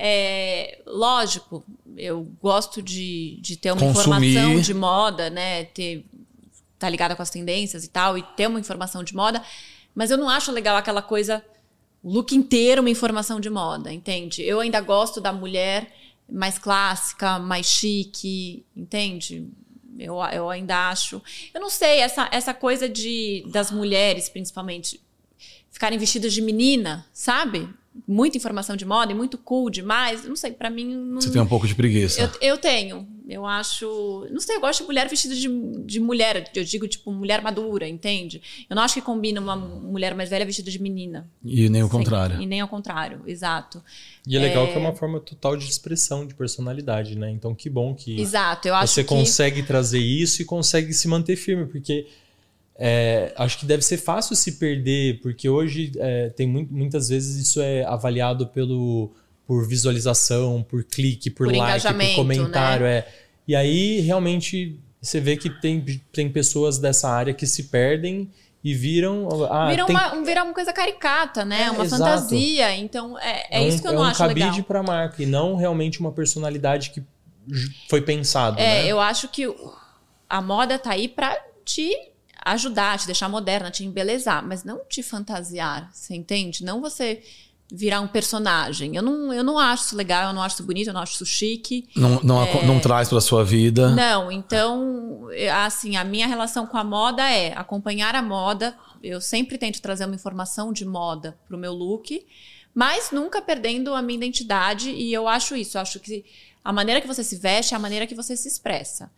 é 0.00 0.80
lógico, 0.86 1.64
eu 1.96 2.22
gosto 2.40 2.80
de, 2.80 3.36
de 3.40 3.56
ter 3.56 3.72
uma 3.72 3.80
Consumir. 3.80 4.28
informação 4.28 4.60
de 4.60 4.72
moda, 4.72 5.28
né? 5.28 5.64
Ter, 5.64 6.06
tá 6.78 6.88
ligada 6.88 7.16
com 7.16 7.22
as 7.22 7.30
tendências 7.30 7.84
e 7.84 7.88
tal, 7.88 8.16
e 8.16 8.22
ter 8.36 8.46
uma 8.46 8.60
informação 8.60 9.02
de 9.02 9.12
moda, 9.12 9.42
mas 9.92 10.12
eu 10.12 10.16
não 10.16 10.28
acho 10.30 10.52
legal 10.52 10.76
aquela 10.76 11.02
coisa, 11.02 11.44
o 12.00 12.12
look 12.12 12.32
inteiro 12.32 12.80
uma 12.80 12.90
informação 12.90 13.40
de 13.40 13.50
moda, 13.50 13.92
entende? 13.92 14.40
Eu 14.42 14.60
ainda 14.60 14.80
gosto 14.80 15.20
da 15.20 15.32
mulher 15.32 15.92
mais 16.30 16.58
clássica, 16.58 17.40
mais 17.40 17.66
chique, 17.66 18.64
entende? 18.76 19.48
Eu, 19.98 20.14
eu 20.32 20.48
ainda 20.48 20.90
acho. 20.90 21.20
Eu 21.52 21.60
não 21.60 21.68
sei, 21.68 21.98
essa, 21.98 22.28
essa 22.30 22.54
coisa 22.54 22.88
de 22.88 23.44
das 23.48 23.72
mulheres, 23.72 24.28
principalmente, 24.28 25.00
ficarem 25.72 25.98
vestidas 25.98 26.32
de 26.32 26.40
menina, 26.40 27.04
sabe? 27.12 27.68
Muita 28.06 28.36
informação 28.36 28.76
de 28.76 28.84
moda 28.84 29.12
e 29.12 29.14
muito 29.14 29.36
cool 29.36 29.68
demais. 29.70 30.24
Não 30.24 30.36
sei, 30.36 30.52
pra 30.52 30.70
mim. 30.70 30.94
Não, 30.94 31.20
Você 31.20 31.30
tem 31.30 31.42
um 31.42 31.46
pouco 31.46 31.66
de 31.66 31.74
preguiça. 31.74 32.20
eu, 32.20 32.50
eu 32.50 32.58
tenho. 32.58 33.06
Eu 33.28 33.44
acho. 33.44 34.26
Não 34.30 34.40
sei, 34.40 34.56
eu 34.56 34.60
gosto 34.60 34.80
de 34.80 34.86
mulher 34.86 35.06
vestida 35.08 35.34
de, 35.34 35.48
de 35.84 36.00
mulher. 36.00 36.50
Eu 36.54 36.64
digo, 36.64 36.88
tipo, 36.88 37.10
mulher 37.12 37.42
madura, 37.42 37.86
entende? 37.86 38.40
Eu 38.70 38.74
não 38.74 38.82
acho 38.82 38.94
que 38.94 39.02
combina 39.02 39.40
uma 39.40 39.54
mulher 39.54 40.14
mais 40.14 40.30
velha 40.30 40.46
vestida 40.46 40.70
de 40.70 40.80
menina. 40.80 41.28
E 41.44 41.68
nem 41.68 41.82
o 41.82 41.88
contrário. 41.90 42.40
E 42.40 42.46
nem 42.46 42.60
ao 42.60 42.68
contrário, 42.68 43.20
exato. 43.26 43.82
E 44.26 44.36
é 44.36 44.40
legal 44.40 44.66
que 44.68 44.74
é 44.74 44.78
uma 44.78 44.94
forma 44.94 45.20
total 45.20 45.56
de 45.56 45.68
expressão 45.68 46.26
de 46.26 46.34
personalidade, 46.34 47.16
né? 47.18 47.30
Então 47.30 47.54
que 47.54 47.68
bom 47.68 47.94
que 47.94 48.18
Exato, 48.20 48.68
eu 48.68 48.74
acho 48.74 48.94
você 48.94 49.02
que. 49.02 49.08
consegue 49.08 49.62
trazer 49.62 49.98
isso 50.00 50.40
e 50.40 50.44
consegue 50.44 50.92
se 50.94 51.06
manter 51.08 51.36
firme, 51.36 51.66
porque 51.66 52.06
é, 52.78 53.32
acho 53.36 53.58
que 53.58 53.66
deve 53.66 53.82
ser 53.82 53.96
fácil 53.98 54.36
se 54.36 54.52
perder, 54.52 55.20
porque 55.20 55.48
hoje 55.48 55.90
é, 55.96 56.28
tem 56.30 56.46
mu- 56.46 56.68
muitas 56.70 57.08
vezes 57.08 57.36
isso 57.44 57.60
é 57.60 57.84
avaliado 57.84 58.46
pelo 58.48 59.10
por 59.46 59.66
visualização, 59.66 60.62
por 60.62 60.84
clique, 60.84 61.30
por, 61.30 61.46
Por 61.48 61.56
like, 61.56 61.86
por 61.86 61.94
né? 61.94 62.14
comentário, 62.14 62.84
é. 62.86 63.06
E 63.46 63.56
aí 63.56 63.98
realmente 64.00 64.78
você 65.00 65.20
vê 65.20 65.36
que 65.38 65.48
tem, 65.48 65.80
tem 66.12 66.28
pessoas 66.30 66.78
dessa 66.78 67.08
área 67.08 67.32
que 67.32 67.46
se 67.46 67.64
perdem 67.64 68.30
e 68.62 68.74
viram 68.74 69.26
ah, 69.50 69.70
Vira 69.70 69.86
tem- 69.86 69.96
uma, 69.96 70.14
um- 70.14 70.22
uma 70.44 70.52
coisa 70.52 70.70
caricata, 70.72 71.44
né? 71.46 71.62
É, 71.62 71.70
uma 71.70 71.82
exato. 71.84 72.02
fantasia. 72.02 72.76
Então, 72.76 73.18
é, 73.18 73.58
é, 73.58 73.66
isso 73.66 73.80
que 73.80 73.88
eu 73.88 73.92
não 73.94 74.02
é 74.02 74.06
um 74.08 74.10
acho 74.10 74.22
legal. 74.26 74.48
cabide 74.48 74.62
para 74.64 74.82
marca 74.82 75.22
e 75.22 75.26
não 75.26 75.56
realmente 75.56 75.98
uma 75.98 76.12
personalidade 76.12 76.90
que 76.90 77.02
foi 77.88 78.02
pensado, 78.02 78.60
É, 78.60 78.82
né? 78.82 78.86
eu 78.86 79.00
acho 79.00 79.28
que 79.28 79.44
a 80.28 80.42
moda 80.42 80.78
tá 80.78 80.90
aí 80.90 81.08
pra 81.08 81.34
te 81.64 81.90
ajudar, 82.52 82.98
te 82.98 83.06
deixar 83.06 83.28
moderna, 83.28 83.70
te 83.70 83.84
embelezar, 83.84 84.44
mas 84.46 84.64
não 84.64 84.80
te 84.88 85.02
fantasiar, 85.02 85.90
você 85.92 86.14
entende? 86.14 86.64
Não 86.64 86.80
você 86.80 87.22
virar 87.70 88.00
um 88.00 88.08
personagem. 88.08 88.96
Eu 88.96 89.02
não, 89.02 89.32
eu 89.32 89.44
não 89.44 89.58
acho 89.58 89.84
isso 89.86 89.96
legal, 89.96 90.28
eu 90.28 90.32
não 90.32 90.42
acho 90.42 90.54
isso 90.56 90.62
bonito, 90.64 90.86
eu 90.88 90.94
não 90.94 91.02
acho 91.02 91.12
isso 91.14 91.26
chique. 91.26 91.86
Não, 91.94 92.18
não, 92.22 92.40
aco- 92.42 92.62
não 92.64 92.80
traz 92.80 93.08
pra 93.10 93.20
sua 93.20 93.44
vida. 93.44 93.90
Não, 93.90 94.32
então, 94.32 95.28
é, 95.32 95.50
assim, 95.50 95.96
a 95.96 96.02
minha 96.04 96.26
relação 96.26 96.66
com 96.66 96.76
a 96.78 96.84
moda 96.84 97.22
é 97.30 97.52
acompanhar 97.56 98.14
a 98.14 98.22
moda. 98.22 98.74
Eu 99.02 99.20
sempre 99.20 99.58
tento 99.58 99.80
trazer 99.82 100.06
uma 100.06 100.14
informação 100.14 100.72
de 100.72 100.84
moda 100.86 101.38
pro 101.46 101.58
meu 101.58 101.72
look, 101.74 102.26
mas 102.74 103.10
nunca 103.10 103.42
perdendo 103.42 103.94
a 103.94 104.00
minha 104.00 104.16
identidade. 104.16 104.90
E 104.90 105.12
eu 105.12 105.28
acho 105.28 105.54
isso. 105.54 105.76
Eu 105.76 105.82
acho 105.82 106.00
que 106.00 106.24
a 106.64 106.72
maneira 106.72 107.00
que 107.02 107.06
você 107.06 107.22
se 107.22 107.36
veste 107.36 107.74
é 107.74 107.76
a 107.76 107.80
maneira 107.80 108.06
que 108.06 108.14
você 108.14 108.34
se 108.36 108.48
expressa. 108.48 109.10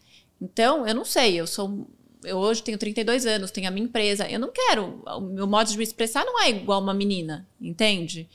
Então, 0.42 0.86
eu 0.86 0.94
não 0.94 1.04
sei, 1.04 1.36
eu 1.40 1.46
sou. 1.46 1.88
Eu 2.24 2.36
hoje 2.38 2.62
tenho 2.62 2.76
32 2.76 3.26
anos, 3.26 3.50
tenho 3.50 3.68
a 3.68 3.70
minha 3.70 3.84
empresa. 3.84 4.28
Eu 4.28 4.38
não 4.38 4.50
quero. 4.52 5.02
O 5.06 5.20
meu 5.20 5.46
modo 5.46 5.70
de 5.70 5.76
me 5.76 5.84
expressar 5.84 6.24
não 6.24 6.40
é 6.42 6.50
igual 6.50 6.80
uma 6.80 6.94
menina, 6.94 7.46
entende? 7.60 8.28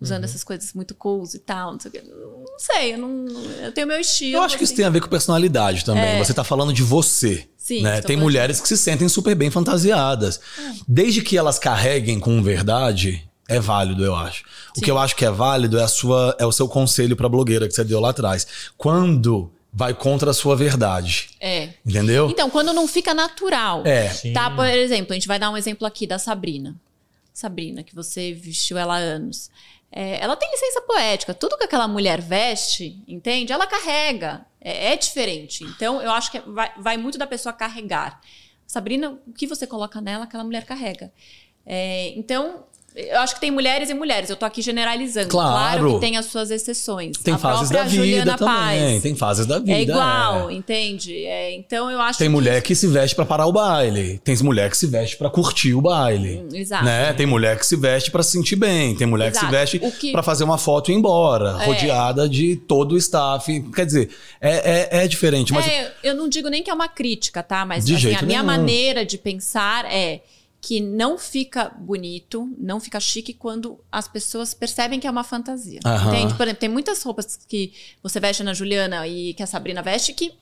Usando 0.00 0.24
essas 0.24 0.42
coisas 0.42 0.72
muito 0.72 0.96
cools 0.96 1.34
e 1.34 1.38
tal. 1.38 1.72
Não 1.72 1.78
sei, 1.78 1.90
o. 2.00 2.44
Não 2.50 2.58
sei, 2.58 2.94
eu, 2.94 2.98
não, 2.98 3.26
eu 3.62 3.72
tenho 3.72 3.86
meu 3.86 4.00
estilo. 4.00 4.38
Eu 4.38 4.42
acho 4.42 4.58
que 4.58 4.64
isso 4.64 4.72
assim. 4.72 4.82
tem 4.82 4.86
a 4.86 4.90
ver 4.90 5.00
com 5.00 5.08
personalidade 5.08 5.84
também. 5.84 6.02
É. 6.02 6.18
Você 6.18 6.34
tá 6.34 6.42
falando 6.42 6.72
de 6.72 6.82
você. 6.82 7.48
Sim, 7.56 7.82
né? 7.82 8.00
Tem 8.00 8.16
mulheres 8.16 8.60
que 8.60 8.66
se 8.66 8.76
sentem 8.76 9.08
super 9.08 9.36
bem 9.36 9.48
fantasiadas. 9.48 10.40
É. 10.58 10.72
Desde 10.88 11.22
que 11.22 11.38
elas 11.38 11.56
carreguem 11.60 12.18
com 12.18 12.42
verdade, 12.42 13.28
é 13.48 13.60
válido, 13.60 14.04
eu 14.04 14.14
acho. 14.16 14.42
O 14.74 14.78
Sim. 14.80 14.84
que 14.84 14.90
eu 14.90 14.98
acho 14.98 15.14
que 15.14 15.24
é 15.24 15.30
válido 15.30 15.78
é, 15.78 15.84
a 15.84 15.88
sua, 15.88 16.34
é 16.38 16.44
o 16.44 16.50
seu 16.50 16.66
conselho 16.66 17.14
pra 17.14 17.28
blogueira 17.28 17.68
que 17.68 17.74
você 17.74 17.84
deu 17.84 18.00
lá 18.00 18.10
atrás. 18.10 18.46
Quando 18.76 19.52
vai 19.72 19.94
contra 19.94 20.30
a 20.30 20.34
sua 20.34 20.54
verdade. 20.54 21.30
É. 21.40 21.70
Entendeu? 21.84 22.28
Então, 22.28 22.50
quando 22.50 22.72
não 22.72 22.86
fica 22.86 23.14
natural. 23.14 23.82
É. 23.86 24.10
Sim. 24.10 24.32
Tá, 24.32 24.50
por 24.50 24.66
exemplo, 24.66 25.12
a 25.12 25.14
gente 25.14 25.28
vai 25.28 25.38
dar 25.38 25.50
um 25.50 25.56
exemplo 25.56 25.86
aqui 25.86 26.06
da 26.06 26.18
Sabrina. 26.18 26.76
Sabrina, 27.32 27.82
que 27.82 27.94
você 27.94 28.34
vestiu 28.34 28.76
ela 28.76 28.96
há 28.96 28.98
anos. 28.98 29.50
É, 29.90 30.22
ela 30.22 30.36
tem 30.36 30.50
licença 30.50 30.82
poética. 30.82 31.32
Tudo 31.32 31.56
que 31.56 31.64
aquela 31.64 31.88
mulher 31.88 32.20
veste, 32.20 33.02
entende? 33.08 33.52
Ela 33.52 33.66
carrega. 33.66 34.44
É, 34.60 34.92
é 34.92 34.96
diferente. 34.96 35.64
Então, 35.64 36.02
eu 36.02 36.10
acho 36.10 36.30
que 36.30 36.40
vai, 36.40 36.70
vai 36.78 36.96
muito 36.98 37.16
da 37.16 37.26
pessoa 37.26 37.52
carregar. 37.52 38.20
Sabrina, 38.66 39.18
o 39.26 39.32
que 39.32 39.46
você 39.46 39.66
coloca 39.66 40.00
nela, 40.00 40.24
aquela 40.24 40.44
mulher 40.44 40.64
carrega. 40.64 41.12
É, 41.64 42.08
então, 42.16 42.64
eu 42.94 43.20
acho 43.20 43.34
que 43.34 43.40
tem 43.40 43.50
mulheres 43.50 43.88
e 43.90 43.94
mulheres. 43.94 44.28
Eu 44.30 44.36
tô 44.36 44.44
aqui 44.44 44.60
generalizando. 44.62 45.28
Claro. 45.28 45.94
que 45.94 46.00
tem 46.00 46.16
as 46.16 46.26
suas 46.26 46.50
exceções. 46.50 47.16
Tem 47.18 47.34
a 47.34 47.38
fases 47.38 47.70
da 47.70 47.82
vida 47.84 47.96
Juliana 47.96 48.36
também. 48.36 48.54
Paz. 48.92 49.02
Tem 49.02 49.14
fases 49.14 49.46
da 49.46 49.58
vida. 49.58 49.72
É 49.72 49.82
igual, 49.82 50.50
é. 50.50 50.52
entende? 50.54 51.24
É, 51.24 51.54
então, 51.54 51.90
eu 51.90 52.00
acho 52.00 52.18
Tem 52.18 52.28
que... 52.28 52.32
mulher 52.32 52.60
que 52.62 52.74
se 52.74 52.86
veste 52.86 53.14
pra 53.16 53.24
parar 53.24 53.46
o 53.46 53.52
baile. 53.52 54.18
Tem 54.24 54.36
mulher 54.42 54.70
que 54.70 54.76
se 54.76 54.86
veste 54.86 55.16
pra 55.16 55.30
curtir 55.30 55.74
o 55.74 55.80
baile. 55.80 56.44
Exato. 56.52 56.84
Né? 56.84 57.12
Tem 57.12 57.26
mulher 57.26 57.58
que 57.58 57.66
se 57.66 57.76
veste 57.76 58.10
pra 58.10 58.22
se 58.22 58.32
sentir 58.32 58.56
bem, 58.56 58.94
tem 58.94 59.06
mulher 59.06 59.30
que 59.30 59.36
Exato. 59.38 59.46
se 59.52 59.58
veste 59.58 59.78
que- 60.00 60.12
pra 60.12 60.22
fazer 60.22 60.44
uma 60.44 60.58
foto 60.58 60.90
e 60.90 60.94
ir 60.94 60.98
embora, 60.98 61.56
É. 61.62 61.66
rodeada 61.66 62.28
de 62.28 62.56
todo 62.56 62.92
o 62.92 62.96
staff. 62.98 63.60
Quer 63.74 63.86
dizer, 63.86 64.10
é, 64.40 64.98
é, 64.98 65.04
é 65.04 65.08
diferente, 65.08 65.52
mas 65.52 65.66
É, 65.66 65.92
eu 66.02 66.14
não 66.14 66.28
digo 66.28 66.48
nem 66.48 66.62
que 66.62 66.70
é 66.70 66.74
uma 66.74 66.88
crítica, 66.88 67.42
tá? 67.42 67.64
Mas 67.64 67.84
assim, 67.84 68.14
a 68.14 68.22
minha 68.22 68.42
nenhum. 68.42 68.44
maneira 68.44 69.04
de 69.06 69.16
pensar 69.18 69.84
é 69.90 70.20
que 70.62 70.80
não 70.80 71.18
fica 71.18 71.68
bonito, 71.70 72.48
não 72.56 72.78
fica 72.78 73.00
chique 73.00 73.34
quando 73.34 73.80
as 73.90 74.06
pessoas 74.06 74.54
percebem 74.54 75.00
que 75.00 75.08
é 75.08 75.10
uma 75.10 75.24
fantasia. 75.24 75.80
Aham. 75.84 76.14
Entende? 76.14 76.34
Por 76.34 76.44
exemplo, 76.44 76.60
tem 76.60 76.68
muitas 76.68 77.02
roupas 77.02 77.36
que 77.48 77.72
você 78.00 78.20
veste 78.20 78.44
na 78.44 78.54
Juliana 78.54 79.04
e 79.08 79.34
que 79.34 79.42
a 79.42 79.46
Sabrina 79.46 79.82
veste 79.82 80.12
que, 80.12 80.32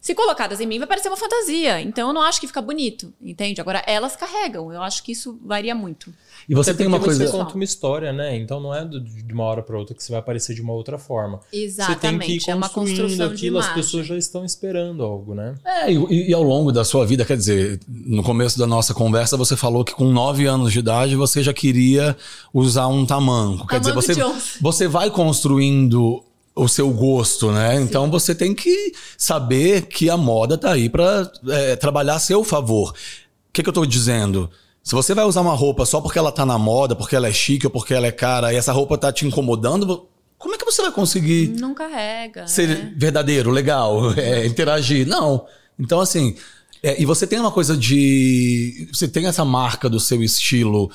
se 0.00 0.14
colocadas 0.14 0.60
em 0.60 0.66
mim, 0.66 0.78
vai 0.78 0.86
parecer 0.86 1.08
uma 1.08 1.16
fantasia. 1.16 1.80
Então 1.80 2.08
eu 2.08 2.14
não 2.14 2.20
acho 2.22 2.40
que 2.40 2.46
fica 2.46 2.60
bonito, 2.60 3.12
entende? 3.20 3.60
Agora, 3.60 3.82
elas 3.86 4.14
carregam. 4.16 4.72
Eu 4.72 4.82
acho 4.82 5.02
que 5.02 5.12
isso 5.12 5.38
varia 5.44 5.74
muito. 5.74 6.12
e 6.48 6.54
você 6.54 6.70
Até 6.70 6.78
tem 6.78 6.86
uma 6.86 7.00
coisa. 7.00 7.24
Você 7.26 7.32
conta 7.32 7.54
uma 7.54 7.64
história, 7.64 8.12
né? 8.12 8.36
Então 8.36 8.60
não 8.60 8.74
é 8.74 8.84
do- 8.84 9.00
de 9.00 9.32
uma 9.32 9.44
hora 9.44 9.62
para 9.62 9.78
outra 9.78 9.94
que 9.94 10.02
você 10.02 10.12
vai 10.12 10.18
aparecer 10.20 10.54
de 10.54 10.60
uma 10.62 10.72
outra 10.74 10.98
forma. 10.98 11.40
Exatamente. 11.52 11.94
Você 11.94 12.00
tem 12.00 12.18
que 12.18 12.50
ir 12.50 12.50
é 12.50 12.54
uma 12.54 12.68
construindo 12.68 13.00
construção 13.00 13.28
de 13.28 13.34
aquilo, 13.34 13.58
as 13.58 13.68
pessoas 13.72 14.06
já 14.06 14.16
estão 14.16 14.44
esperando 14.44 15.02
algo, 15.02 15.34
né? 15.34 15.54
É, 15.64 15.90
e, 15.90 16.28
e 16.28 16.34
ao 16.34 16.42
longo 16.42 16.70
da 16.70 16.84
sua 16.84 17.06
vida, 17.06 17.24
quer 17.24 17.36
dizer, 17.36 17.80
no 17.88 18.22
começo 18.22 18.58
da 18.58 18.66
nossa 18.66 18.92
conversa, 18.92 19.36
você 19.36 19.56
falou 19.56 19.84
que 19.84 19.94
com 19.94 20.04
9 20.12 20.46
anos 20.46 20.72
de 20.72 20.78
idade 20.80 21.16
você 21.16 21.42
já 21.42 21.52
queria 21.54 22.16
usar 22.52 22.86
um 22.88 23.06
tamanco. 23.06 23.66
Quer 23.66 23.80
dizer, 23.80 23.92
você, 23.94 24.14
você 24.60 24.86
vai 24.86 25.10
construindo 25.10 26.22
o 26.54 26.68
seu 26.68 26.90
gosto, 26.90 27.50
né? 27.50 27.80
Então 27.80 28.10
você 28.10 28.34
tem 28.34 28.54
que 28.54 28.92
saber 29.18 29.82
que 29.86 30.08
a 30.08 30.16
moda 30.16 30.56
tá 30.56 30.72
aí 30.72 30.88
pra 30.88 31.30
é, 31.48 31.76
trabalhar 31.76 32.14
a 32.14 32.20
seu 32.20 32.44
favor. 32.44 32.90
O 32.90 33.52
que, 33.52 33.62
que 33.62 33.68
eu 33.68 33.72
tô 33.72 33.84
dizendo? 33.84 34.48
Se 34.82 34.94
você 34.94 35.14
vai 35.14 35.24
usar 35.24 35.40
uma 35.40 35.54
roupa 35.54 35.84
só 35.86 36.00
porque 36.00 36.18
ela 36.18 36.30
tá 36.30 36.44
na 36.44 36.58
moda, 36.58 36.94
porque 36.94 37.16
ela 37.16 37.26
é 37.26 37.32
chique 37.32 37.66
ou 37.66 37.72
porque 37.72 37.94
ela 37.94 38.06
é 38.06 38.12
cara, 38.12 38.52
e 38.52 38.56
essa 38.56 38.72
roupa 38.72 38.98
tá 38.98 39.10
te 39.10 39.26
incomodando, 39.26 40.06
como 40.38 40.54
é 40.54 40.58
que 40.58 40.64
você 40.64 40.82
vai 40.82 40.92
conseguir 40.92 41.48
Não 41.58 41.74
carrega. 41.74 42.46
ser 42.46 42.68
né? 42.68 42.94
verdadeiro, 42.96 43.50
legal, 43.50 44.12
é, 44.18 44.46
interagir? 44.46 45.06
Não. 45.06 45.46
Então, 45.78 46.00
assim, 46.00 46.36
é, 46.82 47.00
e 47.00 47.06
você 47.06 47.26
tem 47.26 47.40
uma 47.40 47.50
coisa 47.50 47.74
de. 47.74 48.88
Você 48.92 49.08
tem 49.08 49.26
essa 49.26 49.44
marca 49.44 49.88
do 49.88 49.98
seu 49.98 50.22
estilo 50.22 50.90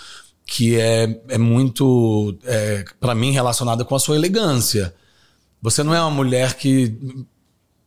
que 0.46 0.80
é, 0.80 1.20
é 1.28 1.38
muito, 1.38 2.38
é, 2.44 2.86
para 3.00 3.16
mim, 3.16 3.32
relacionada 3.32 3.84
com 3.84 3.96
a 3.96 4.00
sua 4.00 4.16
elegância. 4.16 4.94
Você 5.62 5.84
não 5.84 5.94
é 5.94 6.02
uma 6.02 6.12
mulher 6.12 6.56
que. 6.56 6.98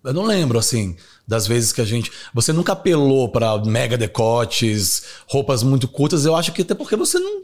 Eu 0.05 0.13
não 0.13 0.25
lembro, 0.25 0.59
assim, 0.59 0.97
das 1.27 1.47
vezes 1.47 1.73
que 1.73 1.81
a 1.81 1.85
gente. 1.85 2.11
Você 2.35 2.53
nunca 2.53 2.73
apelou 2.73 3.29
pra 3.31 3.59
mega 3.65 3.97
decotes, 3.97 5.05
roupas 5.27 5.63
muito 5.63 5.87
curtas. 5.89 6.25
Eu 6.25 6.35
acho 6.35 6.53
que 6.53 6.63
até 6.63 6.75
porque 6.75 6.97
você 6.97 7.19
não. 7.19 7.43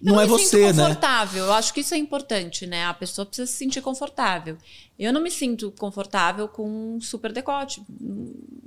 Não, 0.00 0.20
é 0.20 0.26
você, 0.26 0.66
sinto 0.66 0.76
né? 0.76 0.84
confortável. 0.88 1.44
Eu 1.44 1.52
acho 1.52 1.72
que 1.72 1.80
isso 1.80 1.94
é 1.94 1.96
importante, 1.96 2.66
né? 2.66 2.84
A 2.84 2.94
pessoa 2.94 3.24
precisa 3.24 3.46
se 3.50 3.56
sentir 3.56 3.80
confortável. 3.80 4.56
Eu 4.98 5.12
não 5.12 5.20
me 5.20 5.30
sinto 5.30 5.72
confortável 5.72 6.46
com 6.46 6.96
um 6.96 7.00
super 7.00 7.32
decote. 7.32 7.82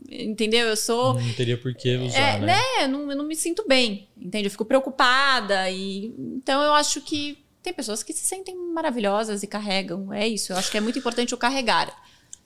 Entendeu? 0.10 0.68
Eu 0.68 0.76
sou. 0.78 1.14
Não 1.14 1.34
teria 1.34 1.58
por 1.58 1.74
que 1.76 1.96
usar, 1.98 2.18
É, 2.18 2.40
né? 2.40 2.46
né? 2.48 2.84
Eu 2.84 2.88
não, 2.88 3.12
eu 3.12 3.18
não 3.18 3.26
me 3.26 3.36
sinto 3.36 3.66
bem, 3.68 4.08
entende? 4.18 4.48
Eu 4.48 4.52
fico 4.52 4.66
preocupada 4.66 5.70
e 5.70 6.14
então 6.18 6.62
eu 6.62 6.74
acho 6.74 7.02
que 7.02 7.38
tem 7.68 7.74
pessoas 7.74 8.02
que 8.02 8.14
se 8.14 8.26
sentem 8.26 8.56
maravilhosas 8.74 9.44
e 9.44 9.48
carregam. 9.48 10.14
É 10.14 10.26
isso. 10.26 10.54
Eu 10.54 10.58
acho 10.58 10.72
que 10.72 10.78
é 10.78 10.82
muito 10.82 10.98
importante 10.98 11.34
o 11.34 11.38
carregar. 11.38 11.92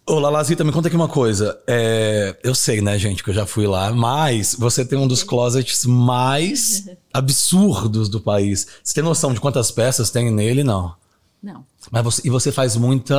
Ô, 0.03 0.18
Lalazita, 0.18 0.64
me 0.64 0.72
conta 0.72 0.88
aqui 0.88 0.95
uma 0.95 1.07
coisa. 1.07 1.61
É, 1.68 2.35
eu 2.43 2.56
sei, 2.56 2.81
né, 2.81 2.98
gente, 2.98 3.23
que 3.23 3.30
eu 3.30 3.34
já 3.34 3.45
fui 3.45 3.68
lá, 3.68 3.93
mas 3.93 4.56
você 4.56 4.84
tem 4.84 4.98
um 4.98 5.07
dos 5.07 5.22
closets 5.22 5.85
mais 5.85 6.88
absurdos 7.14 8.10
do 8.10 8.19
país. 8.19 8.65
Você 8.84 8.95
tem 8.95 9.03
noção 9.03 9.31
de 9.31 9.39
quantas 9.39 9.69
peças 9.69 10.10
tem 10.10 10.31
nele? 10.31 10.64
Não. 10.64 10.95
Não. 11.41 11.64
Mas 11.91 12.03
você, 12.03 12.22
e 12.26 12.30
você 12.31 12.52
faz 12.52 12.76
muita. 12.76 13.15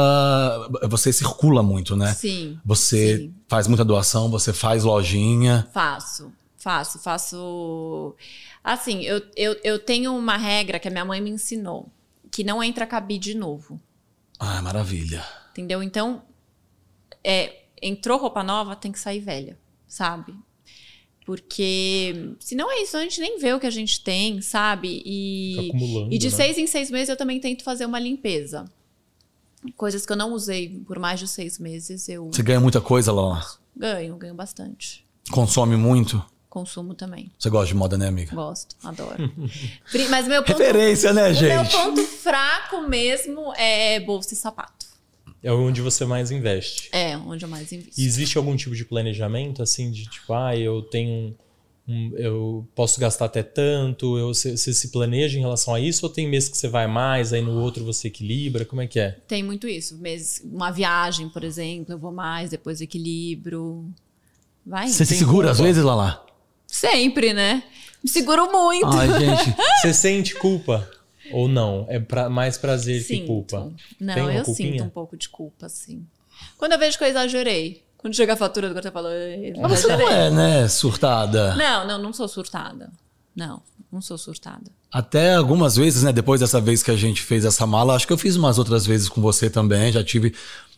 Você 0.88 1.12
circula 1.12 1.62
muito, 1.62 1.94
né? 1.94 2.14
Sim. 2.14 2.58
Você 2.64 3.18
Sim. 3.18 3.34
faz 3.46 3.68
muita 3.68 3.84
doação, 3.84 4.28
você 4.28 4.52
faz 4.52 4.82
lojinha. 4.82 5.68
Faço, 5.72 6.32
faço, 6.58 6.98
faço. 6.98 8.14
Assim, 8.62 9.02
eu, 9.02 9.20
eu, 9.36 9.56
eu 9.64 9.78
tenho 9.78 10.16
uma 10.16 10.36
regra 10.36 10.78
que 10.78 10.88
a 10.88 10.90
minha 10.90 11.04
mãe 11.04 11.20
me 11.20 11.30
ensinou, 11.30 11.88
que 12.30 12.44
não 12.44 12.62
entra 12.62 12.86
cabide 12.86 13.34
novo. 13.34 13.80
Ah, 14.38 14.62
maravilha. 14.62 15.24
Entendeu? 15.50 15.82
Então, 15.82 16.22
é, 17.24 17.62
entrou 17.80 18.18
roupa 18.18 18.42
nova, 18.42 18.76
tem 18.76 18.92
que 18.92 18.98
sair 18.98 19.20
velha, 19.20 19.58
sabe? 19.86 20.34
Porque 21.24 22.34
senão 22.40 22.70
é 22.70 22.82
isso, 22.82 22.96
a 22.96 23.00
gente 23.00 23.20
nem 23.20 23.38
vê 23.38 23.52
o 23.52 23.60
que 23.60 23.66
a 23.66 23.70
gente 23.70 24.02
tem, 24.02 24.40
sabe? 24.40 25.02
E, 25.04 25.70
e 26.10 26.18
de 26.18 26.28
né? 26.28 26.36
seis 26.36 26.58
em 26.58 26.66
seis 26.66 26.90
meses 26.90 27.08
eu 27.08 27.16
também 27.16 27.38
tento 27.38 27.62
fazer 27.62 27.86
uma 27.86 27.98
limpeza. 27.98 28.64
Coisas 29.76 30.04
que 30.04 30.12
eu 30.12 30.16
não 30.16 30.32
usei 30.32 30.80
por 30.84 30.98
mais 30.98 31.20
de 31.20 31.28
seis 31.28 31.58
meses, 31.58 32.08
eu 32.08 32.26
Você 32.32 32.42
ganha 32.42 32.60
muita 32.60 32.80
coisa, 32.80 33.12
Lala? 33.12 33.44
ganho, 33.76 34.16
ganho 34.16 34.34
bastante. 34.34 35.04
Consome 35.30 35.76
muito? 35.76 36.24
Consumo 36.52 36.92
também. 36.92 37.30
Você 37.38 37.48
gosta 37.48 37.68
de 37.68 37.74
moda, 37.74 37.96
né, 37.96 38.06
amiga? 38.08 38.34
Gosto, 38.34 38.76
adoro. 38.84 39.32
Mas 40.10 40.28
meu 40.28 40.42
ponto, 40.42 40.58
Referência, 40.58 41.10
né, 41.10 41.22
o 41.22 41.24
meu 41.30 41.34
gente? 41.34 41.72
ponto 41.72 42.02
fraco 42.02 42.86
mesmo 42.86 43.54
é 43.54 43.98
bolsa 44.00 44.34
e 44.34 44.36
sapato. 44.36 44.84
É 45.42 45.50
onde 45.50 45.80
você 45.80 46.04
mais 46.04 46.30
investe. 46.30 46.90
É 46.92 47.16
onde 47.16 47.42
eu 47.42 47.48
mais 47.48 47.72
invisto. 47.72 47.98
E 47.98 48.04
existe 48.04 48.36
algum 48.36 48.54
tipo 48.54 48.76
de 48.76 48.84
planejamento, 48.84 49.62
assim, 49.62 49.90
de 49.90 50.04
tipo, 50.04 50.30
ah, 50.34 50.54
eu 50.54 50.82
tenho 50.82 51.10
um, 51.10 51.34
um- 51.88 52.12
eu 52.18 52.68
posso 52.74 53.00
gastar 53.00 53.24
até 53.24 53.42
tanto, 53.42 54.18
eu, 54.18 54.28
você, 54.34 54.54
você 54.54 54.74
se 54.74 54.88
planeja 54.88 55.38
em 55.38 55.40
relação 55.40 55.74
a 55.74 55.80
isso, 55.80 56.04
ou 56.04 56.12
tem 56.12 56.28
mês 56.28 56.50
que 56.50 56.58
você 56.58 56.68
vai 56.68 56.86
mais, 56.86 57.32
aí 57.32 57.40
no 57.40 57.58
outro 57.62 57.82
você 57.82 58.08
equilibra, 58.08 58.66
como 58.66 58.82
é 58.82 58.86
que 58.86 59.00
é? 59.00 59.12
Tem 59.26 59.42
muito 59.42 59.66
isso. 59.66 59.96
Meses, 59.96 60.42
uma 60.44 60.70
viagem, 60.70 61.30
por 61.30 61.44
exemplo, 61.44 61.94
eu 61.94 61.98
vou 61.98 62.12
mais, 62.12 62.50
depois 62.50 62.82
equilibro. 62.82 63.86
Vai. 64.66 64.86
Você 64.88 65.06
se 65.06 65.16
segura 65.16 65.50
às 65.50 65.58
vezes, 65.58 65.82
Lala? 65.82 66.26
Sempre, 66.72 67.34
né? 67.34 67.62
Me 68.02 68.08
seguro 68.08 68.50
muito. 68.50 68.86
Ai, 68.86 69.08
gente. 69.20 69.54
Você 69.82 69.92
sente 69.92 70.34
culpa? 70.34 70.88
Ou 71.30 71.46
não? 71.46 71.86
É 71.88 72.00
pra, 72.00 72.30
mais 72.30 72.56
prazer 72.56 73.02
que 73.02 73.08
Sinto. 73.14 73.26
culpa? 73.26 73.70
Não, 74.00 74.30
eu 74.30 74.42
culpinha? 74.42 74.72
sinto 74.72 74.84
um 74.84 74.88
pouco 74.88 75.16
de 75.16 75.28
culpa, 75.28 75.68
sim. 75.68 76.04
Quando 76.56 76.72
eu 76.72 76.78
vejo 76.78 76.96
que 76.96 77.04
eu 77.04 77.08
exagerei. 77.08 77.84
Quando 77.98 78.16
chega 78.16 78.32
a 78.32 78.36
fatura 78.36 78.68
do 78.68 78.80
que 78.80 78.88
eu 78.88 78.90
falo, 78.90 79.08
"Ei, 79.10 79.52
Mas 79.60 79.80
você 79.80 79.96
não 79.96 80.08
é, 80.10 80.28
né, 80.30 80.66
surtada? 80.66 81.54
Não, 81.54 81.86
não, 81.86 81.98
não 82.02 82.12
sou 82.12 82.26
surtada. 82.26 82.90
Não, 83.36 83.62
não 83.92 84.00
sou 84.00 84.18
surtada. 84.18 84.72
Até 84.90 85.34
algumas 85.34 85.76
vezes, 85.76 86.02
né? 86.02 86.12
Depois 86.12 86.40
dessa 86.40 86.60
vez 86.60 86.82
que 86.82 86.90
a 86.90 86.96
gente 86.96 87.22
fez 87.22 87.44
essa 87.44 87.64
mala, 87.66 87.94
acho 87.94 88.06
que 88.06 88.12
eu 88.12 88.18
fiz 88.18 88.34
umas 88.34 88.58
outras 88.58 88.84
vezes 88.84 89.08
com 89.08 89.20
você 89.20 89.48
também. 89.48 89.92
Já 89.92 90.02
tive. 90.02 90.34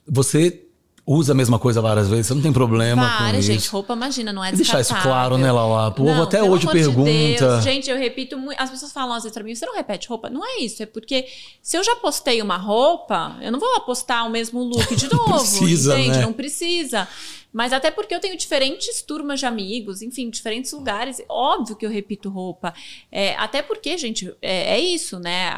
Você 0.07 0.64
usa 1.07 1.33
a 1.33 1.35
mesma 1.35 1.59
coisa 1.59 1.83
várias 1.83 2.09
vezes, 2.09 2.27
você 2.29 2.35
não 2.35 2.41
tem 2.41 2.53
problema 2.53 3.03
com 3.03 3.25
Várias, 3.25 3.45
isso. 3.45 3.53
gente. 3.53 3.69
Roupa, 3.69 3.93
imagina, 3.93 4.33
não 4.33 4.43
é 4.43 4.49
E 4.51 4.57
deixar 4.57 4.81
isso 4.81 4.95
descartável. 4.95 5.11
claro, 5.11 5.39
né, 5.39 5.53
Lala? 5.53 5.89
O 5.89 5.93
povo 5.93 6.11
Não, 6.11 6.23
até 6.23 6.43
hoje 6.43 6.67
amor 6.67 6.75
de 6.75 6.83
pergunta. 6.83 7.11
Deus. 7.49 7.65
Gente, 7.65 7.91
eu 7.91 7.97
repito 7.99 8.39
muito. 8.39 8.59
As 8.59 8.71
pessoas 8.71 8.91
falam 8.91 9.13
às 9.15 9.23
vezes 9.23 9.35
pra 9.35 9.45
mim: 9.45 9.55
você 9.55 9.67
não 9.67 9.75
repete 9.75 10.09
roupa? 10.09 10.31
Não 10.31 10.43
é 10.45 10.61
isso. 10.61 10.83
É 10.83 10.87
porque 10.87 11.27
se 11.63 11.77
eu 11.77 11.85
já 11.85 11.95
postei 11.97 12.41
uma 12.41 12.57
roupa, 12.57 13.37
eu 13.43 13.53
não 13.53 13.61
vou 13.61 13.69
lá 13.71 13.81
postar 13.81 14.25
o 14.25 14.31
mesmo 14.31 14.63
look 14.63 14.97
de 14.97 15.09
novo. 15.13 15.35
precisa, 15.39 15.99
entende? 15.99 16.19
né? 16.19 16.23
Não 16.25 16.33
precisa. 16.33 17.07
Mas 17.53 17.73
até 17.73 17.91
porque 17.91 18.15
eu 18.15 18.19
tenho 18.19 18.37
diferentes 18.37 19.01
turmas 19.03 19.39
de 19.41 19.47
amigos, 19.47 20.01
enfim, 20.03 20.29
diferentes 20.31 20.73
lugares. 20.73 21.23
Óbvio 21.29 21.77
que 21.77 21.85
eu 21.87 21.91
repito 21.91 22.29
roupa. 22.31 22.73
É, 23.13 23.37
até 23.37 23.63
porque, 23.63 23.97
gente, 23.99 24.35
é, 24.43 24.75
é 24.75 24.81
isso, 24.81 25.21
né? 25.21 25.53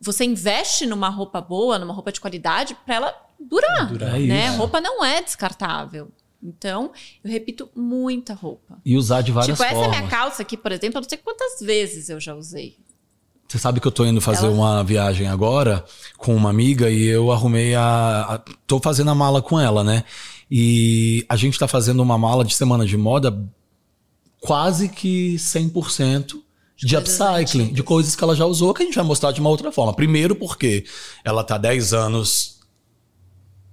Você 0.00 0.24
investe 0.24 0.86
numa 0.86 1.08
roupa 1.08 1.40
boa, 1.40 1.78
numa 1.78 1.94
roupa 1.94 2.12
de 2.12 2.20
qualidade, 2.20 2.76
pra 2.84 2.94
ela 2.96 3.27
durar. 3.40 3.88
Durar. 3.88 4.16
É 4.16 4.26
né? 4.26 4.48
isso. 4.48 4.56
Roupa 4.56 4.80
não 4.80 5.04
é 5.04 5.22
descartável. 5.22 6.10
Então, 6.42 6.92
eu 7.24 7.30
repito 7.30 7.68
muita 7.74 8.32
roupa. 8.32 8.78
E 8.84 8.96
usar 8.96 9.22
de 9.22 9.32
várias 9.32 9.56
tipo, 9.58 9.64
essa 9.64 9.74
é 9.74 9.78
formas. 9.82 9.98
minha 9.98 10.08
calça 10.10 10.42
aqui, 10.42 10.56
por 10.56 10.70
exemplo, 10.70 10.98
eu 10.98 11.02
não 11.02 11.08
sei 11.08 11.18
quantas 11.18 11.60
vezes 11.60 12.08
eu 12.08 12.20
já 12.20 12.34
usei. 12.34 12.76
Você 13.48 13.58
sabe 13.58 13.80
que 13.80 13.86
eu 13.88 13.92
tô 13.92 14.04
indo 14.04 14.20
fazer 14.20 14.46
Ela- 14.46 14.54
uma 14.54 14.84
viagem 14.84 15.26
agora 15.26 15.84
com 16.16 16.36
uma 16.36 16.50
amiga 16.50 16.90
e 16.90 17.02
eu 17.04 17.32
arrumei 17.32 17.74
a, 17.74 18.34
a. 18.34 18.38
Tô 18.66 18.78
fazendo 18.78 19.10
a 19.10 19.14
mala 19.14 19.40
com 19.40 19.58
ela, 19.58 19.82
né? 19.82 20.04
E 20.50 21.24
a 21.28 21.34
gente 21.34 21.58
tá 21.58 21.66
fazendo 21.66 22.00
uma 22.02 22.18
mala 22.18 22.44
de 22.44 22.54
semana 22.54 22.86
de 22.86 22.96
moda 22.96 23.36
quase 24.40 24.88
que 24.88 25.34
100% 25.36 26.34
de 26.76 26.94
coisas 26.94 27.20
upcycling, 27.20 27.62
antigas. 27.62 27.74
de 27.74 27.82
coisas 27.82 28.14
que 28.14 28.22
ela 28.22 28.36
já 28.36 28.44
usou, 28.46 28.72
que 28.72 28.82
a 28.82 28.86
gente 28.86 28.94
vai 28.94 29.04
mostrar 29.04 29.32
de 29.32 29.40
uma 29.40 29.50
outra 29.50 29.72
forma. 29.72 29.92
Primeiro, 29.94 30.36
porque 30.36 30.84
ela 31.24 31.42
tá 31.42 31.58
10 31.58 31.92
anos 31.92 32.57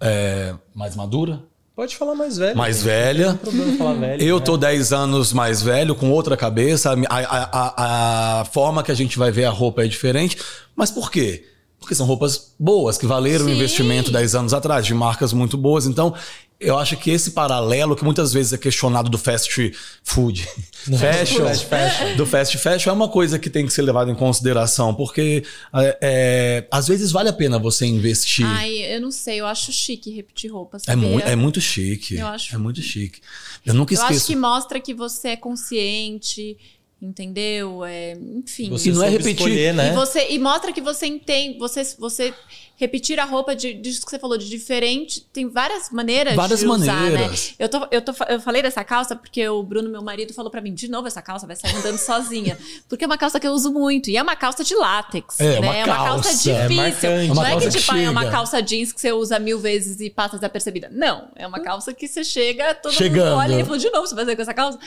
é, 0.02 0.54
mais 0.74 0.96
madura, 0.96 1.42
Pode 1.76 1.98
falar 1.98 2.16
mais 2.16 2.38
velho. 2.38 2.56
mais 2.58 2.78
gente. 2.78 2.86
velha. 2.86 3.28
Não 3.28 3.36
tem 3.38 3.52
problema 3.52 3.78
falar 3.78 3.94
velho. 3.96 4.24
Eu 4.24 4.40
né? 4.40 4.46
tô 4.46 4.56
10 4.56 4.94
anos 4.94 5.34
mais 5.34 5.62
velho, 5.62 5.94
com 5.94 6.10
outra 6.10 6.38
cabeça. 6.38 6.92
A, 7.10 7.18
a- 7.18 7.50
a- 7.52 8.40
a 8.42 8.46
forma 8.46 8.82
que 8.82 8.94
a 8.94 8.96
gente 8.96 9.18
vai 9.20 9.30
ver 9.30 9.44
a 9.44 9.50
roupa 9.50 9.84
é 9.84 9.88
diferente. 9.88 10.38
Mas 10.74 10.90
por 10.90 11.12
quê? 11.12 11.44
Porque 11.86 11.94
são 11.96 12.08
roupas 12.08 12.54
boas, 12.60 12.98
que 12.98 13.06
valeram 13.06 13.46
o 13.46 13.48
Sim. 13.48 13.54
investimento 13.56 14.12
10 14.12 14.34
anos 14.34 14.54
atrás, 14.56 14.86
de 14.88 14.94
marcas 14.96 15.32
muito 15.32 15.56
boas. 15.56 15.86
Então, 15.86 16.16
eu 16.60 16.80
acho 16.80 16.98
que 16.98 17.12
esse 17.12 17.32
paralelo, 17.32 17.96
que 17.96 18.04
muitas 18.04 18.34
vezes 18.34 18.54
é 18.54 18.58
questionado 18.58 19.08
do 19.08 19.18
fast 19.20 19.72
food, 20.04 20.48
fashion, 21.00 21.46
Fast 21.46 21.66
fashion. 21.68 22.16
do 22.18 22.26
fast 22.26 22.58
fashion, 22.58 22.90
é 22.90 22.94
uma 22.94 23.08
coisa 23.10 23.38
que 23.38 23.50
tem 23.52 23.68
que 23.68 23.72
ser 23.74 23.84
levada 23.84 24.10
em 24.10 24.16
consideração. 24.16 24.96
Porque, 24.96 25.44
é, 25.74 25.98
é, 26.02 26.68
às 26.72 26.88
vezes, 26.88 27.12
vale 27.12 27.30
a 27.30 27.34
pena 27.34 27.60
você 27.60 27.86
investir. 27.86 28.46
Ai, 28.48 28.96
eu 28.96 29.00
não 29.02 29.12
sei, 29.12 29.42
eu 29.42 29.46
acho 29.46 29.72
chique 29.72 30.10
repetir 30.10 30.52
roupa. 30.52 30.78
é, 30.88 30.96
mu 30.96 31.20
é 31.20 31.36
muito 31.36 31.62
chique. 31.62 32.16
Eu 32.16 32.26
acho- 32.28 32.56
É 32.56 32.58
muito 32.58 32.82
chique. 32.82 33.20
Eu 33.66 33.74
nunca 33.76 33.94
Eu 33.94 33.98
esqueço. 34.00 34.18
acho 34.18 34.26
que 34.28 34.36
mostra 34.36 34.80
que 34.80 34.94
você 34.94 35.30
é 35.30 35.36
consciente, 35.36 36.58
entendeu? 37.02 37.84
É, 37.86 38.14
enfim. 38.14 38.70
Você 38.70 38.90
E 38.90 38.92
não 38.94 39.04
é 39.04 39.10
repetir. 39.10 39.34
escolher, 39.36 39.74
né? 39.74 39.92
E, 39.92 39.96
você, 39.96 40.28
e 40.30 40.40
mostra 40.40 40.72
que 40.72 40.82
você 40.82 41.06
entende, 41.06 41.58
você, 41.60 41.84
você 42.00 42.34
repetir 42.78 43.20
a 43.20 43.26
roupa 43.26 43.56
de, 43.56 43.74
disso 43.74 44.04
que 44.04 44.10
você 44.10 44.20
falou, 44.20 44.38
de 44.38 44.50
diferente, 44.50 45.22
tem 45.32 45.48
várias 45.48 45.90
maneiras 45.92 46.36
Várias 46.36 46.60
de 46.60 46.68
usar, 46.68 46.94
maneiras. 46.94 47.50
né? 47.50 47.56
Eu, 47.60 47.70
tô, 47.70 47.88
eu, 47.90 48.02
tô, 48.02 48.12
eu 48.28 48.42
falei 48.42 48.62
dessa 48.62 48.84
calça 48.84 49.16
porque 49.16 49.48
o 49.48 49.64
Bruno, 49.64 49.90
meu 49.90 50.02
marido, 50.02 50.34
falou 50.34 50.52
pra 50.52 50.60
mim, 50.62 50.74
de 50.74 50.90
novo 50.90 51.08
essa 51.08 51.22
calça 51.22 51.48
vai 51.48 51.56
sair 51.56 51.76
andando 51.76 51.98
sozinha. 51.98 52.58
Porque 52.90 53.04
é 53.04 53.08
uma 53.08 53.18
calça 53.18 53.40
que 53.40 53.48
eu 53.48 53.52
uso 53.52 53.72
muito. 53.72 54.10
E 54.10 54.18
é 54.18 54.22
uma 54.22 54.36
calça 54.36 54.64
de 54.64 54.76
látex. 54.76 55.40
É, 55.40 55.60
né? 55.60 55.68
uma 55.68 55.76
é 55.76 55.86
uma 55.86 55.96
calça 55.96 56.24
calça. 56.30 56.68
difícil. 56.68 57.10
É. 57.10 57.26
É 57.26 57.28
não 57.28 57.46
é 57.46 57.50
calça 57.52 57.68
que, 57.68 57.72
que 57.76 57.80
tipo, 57.82 57.92
ah, 57.94 58.02
é 58.02 58.10
uma 58.10 58.30
calça 58.30 58.62
jeans 58.62 58.92
que 58.92 59.00
você 59.02 59.12
usa 59.12 59.40
mil 59.40 59.60
vezes 59.60 60.00
e 60.02 60.10
passa 60.10 60.36
desapercebida. 60.36 60.90
Não, 60.92 61.30
é 61.36 61.48
uma 61.48 61.60
calça 61.60 61.94
que 61.94 62.08
você 62.08 62.24
chega, 62.24 62.76
todo 62.76 62.94
Chegando. 62.94 63.30
mundo 63.32 63.40
olha 63.40 63.60
e 63.60 63.64
fala, 63.66 63.78
de 63.78 63.90
novo, 63.90 64.06
você 64.08 64.16
vai 64.16 64.26
fazer 64.26 64.36
com 64.36 64.42
essa 64.42 64.54
calça? 64.54 64.80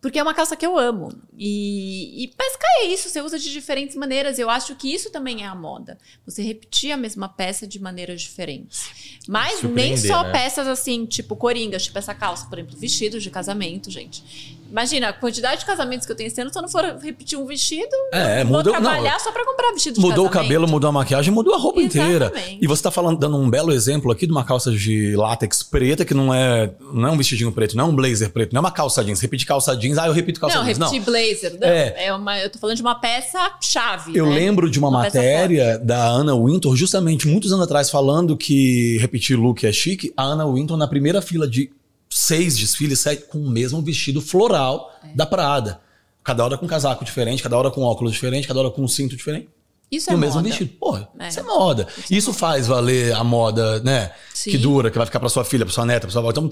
Porque 0.00 0.18
é 0.18 0.22
uma 0.22 0.32
calça 0.32 0.56
que 0.56 0.64
eu 0.64 0.78
amo. 0.78 1.12
E, 1.36 2.24
e 2.24 2.28
pesca 2.28 2.66
é 2.78 2.86
isso, 2.86 3.08
você 3.08 3.20
usa 3.20 3.38
de 3.38 3.52
diferentes 3.52 3.94
maneiras. 3.96 4.38
Eu 4.38 4.48
acho 4.48 4.74
que 4.74 4.92
isso 4.92 5.10
também 5.10 5.42
é 5.42 5.46
a 5.46 5.54
moda. 5.54 5.98
Você 6.24 6.42
repetir 6.42 6.90
a 6.92 6.96
mesma 6.96 7.28
peça 7.28 7.66
de 7.66 7.78
maneiras 7.78 8.22
diferentes. 8.22 9.20
Mas 9.28 9.62
nem 9.62 9.96
só 9.96 10.22
né? 10.22 10.32
peças 10.32 10.66
assim, 10.66 11.04
tipo 11.04 11.36
coringas, 11.36 11.84
tipo 11.84 11.98
essa 11.98 12.14
calça, 12.14 12.46
por 12.46 12.58
exemplo, 12.58 12.78
vestidos 12.78 13.22
de 13.22 13.30
casamento, 13.30 13.90
gente. 13.90 14.58
Imagina, 14.70 15.08
a 15.08 15.12
quantidade 15.12 15.60
de 15.60 15.66
casamentos 15.66 16.06
que 16.06 16.12
eu 16.12 16.16
tenho 16.16 16.28
esse 16.28 16.40
ano, 16.40 16.50
se 16.52 16.56
eu 16.58 16.62
não 16.62 16.68
for 16.68 16.84
repetir 17.02 17.38
um 17.38 17.44
vestido, 17.46 17.94
É, 18.12 18.44
vou 18.44 18.58
mudou- 18.58 18.72
trabalhar 18.72 19.12
não, 19.12 19.20
só 19.20 19.32
pra 19.32 19.44
comprar 19.44 19.72
vestido 19.72 19.94
de 19.94 20.00
Mudou 20.00 20.26
o 20.26 20.28
casamento. 20.30 20.48
cabelo, 20.48 20.68
mudou 20.68 20.88
a 20.88 20.92
maquiagem, 20.92 21.32
mudou 21.32 21.54
a 21.54 21.58
roupa 21.58 21.80
inteira. 21.82 22.26
Exatamente. 22.34 22.58
E 22.62 22.66
você 22.66 22.82
tá 22.82 22.90
falando, 22.90 23.18
dando 23.18 23.36
um 23.36 23.50
belo 23.50 23.72
exemplo 23.72 24.10
aqui 24.12 24.26
de 24.26 24.32
uma 24.32 24.44
calça 24.44 24.70
de 24.70 25.14
látex 25.16 25.62
preta, 25.62 26.04
que 26.04 26.14
não 26.14 26.32
é, 26.32 26.70
não 26.92 27.08
é 27.08 27.10
um 27.12 27.16
vestidinho 27.16 27.50
preto, 27.52 27.76
não 27.76 27.86
é 27.86 27.88
um 27.88 27.94
blazer 27.94 28.30
preto, 28.30 28.52
não 28.52 28.58
é 28.58 28.60
uma 28.60 28.70
calça 28.70 29.02
jeans. 29.04 29.20
Repetir 29.20 29.46
calça 29.46 29.76
jeans, 29.76 29.98
ah, 29.98 30.06
eu 30.06 30.12
repito 30.12 30.40
calça 30.40 30.56
Não, 30.58 30.64
jeans. 30.64 30.78
repetir 30.78 30.98
Não. 31.00 31.06
blazer. 31.06 31.58
Não, 31.60 31.68
É. 31.68 32.04
é. 32.06 32.14
uma, 32.14 32.38
eu 32.38 32.48
tô 32.50 32.58
falando 32.58 32.76
de 32.76 32.82
uma 32.82 32.94
peça-chave. 32.94 34.16
Eu 34.16 34.26
né? 34.26 34.34
lembro 34.34 34.70
de 34.70 34.78
uma, 34.78 34.90
peça 35.02 35.18
matéria 35.18 35.78
da 35.78 36.08
Anna 36.08 36.34
Wintour, 36.36 36.76
justamente 36.76 37.26
muitos 37.26 37.52
anos 37.52 37.64
atrás, 37.64 37.90
falando 37.90 38.36
que 38.36 38.98
repetir 38.98 39.38
look 39.38 39.64
é 39.66 39.72
chique. 39.72 40.12
A 40.16 40.24
Anna 40.24 40.46
Wintour, 40.46 40.76
na 40.76 40.86
primeira 40.86 41.20
fila 41.22 41.48
de 41.48 41.70
seis 42.10 42.58
desfiles, 42.58 42.98
sete, 43.00 43.24
com 43.26 43.38
o 43.38 43.48
mesmo 43.50 43.80
vestido 43.80 44.20
floral 44.20 44.92
É. 45.04 45.08
da 45.14 45.24
Prada. 45.24 45.80
Cada 46.24 46.44
hora 46.44 46.58
com 46.58 46.66
um 46.66 46.68
casaco 46.68 47.04
diferente, 47.04 47.42
cada 47.42 47.56
hora 47.56 47.70
com 47.70 47.82
óculos 47.82 48.12
diferente, 48.12 48.46
cada 48.48 48.60
hora 48.60 48.70
com 48.70 48.82
um 48.82 48.88
cinto 48.88 49.16
diferente. 49.16 49.48
Isso 49.90 50.10
e 50.10 50.12
é 50.12 50.16
o 50.16 50.18
mesmo 50.18 50.36
moda. 50.36 50.48
vestido. 50.48 50.70
Porra, 50.78 51.08
É. 51.18 51.28
isso 51.28 51.40
é 51.40 51.42
moda. 51.42 51.88
Isso 52.10 52.32
faz 52.32 52.66
valer 52.66 53.12
a 53.14 53.24
moda, 53.24 53.80
né? 53.80 54.12
Sim. 54.34 54.50
Que 54.50 54.58
dura, 54.58 54.90
que 54.90 54.96
vai 54.98 55.06
ficar 55.06 55.18
pra 55.20 55.28
sua 55.28 55.44
filha, 55.44 55.64
pra 55.64 55.72
sua 55.74 55.86
neta, 55.86 56.02
pra 56.06 56.10
sua 56.10 56.20
avó. 56.20 56.30
Então, 56.30 56.50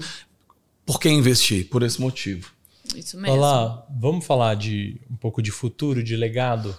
por 0.85 0.99
que 0.99 1.09
investir? 1.09 1.69
Por 1.69 1.83
esse 1.83 2.01
motivo. 2.01 2.51
Isso 2.95 3.17
mesmo. 3.17 3.37
Olá, 3.37 3.85
vamos 3.99 4.25
falar 4.25 4.55
de 4.55 4.99
um 5.09 5.15
pouco 5.15 5.41
de 5.41 5.51
futuro, 5.51 6.03
de 6.03 6.15
legado. 6.15 6.75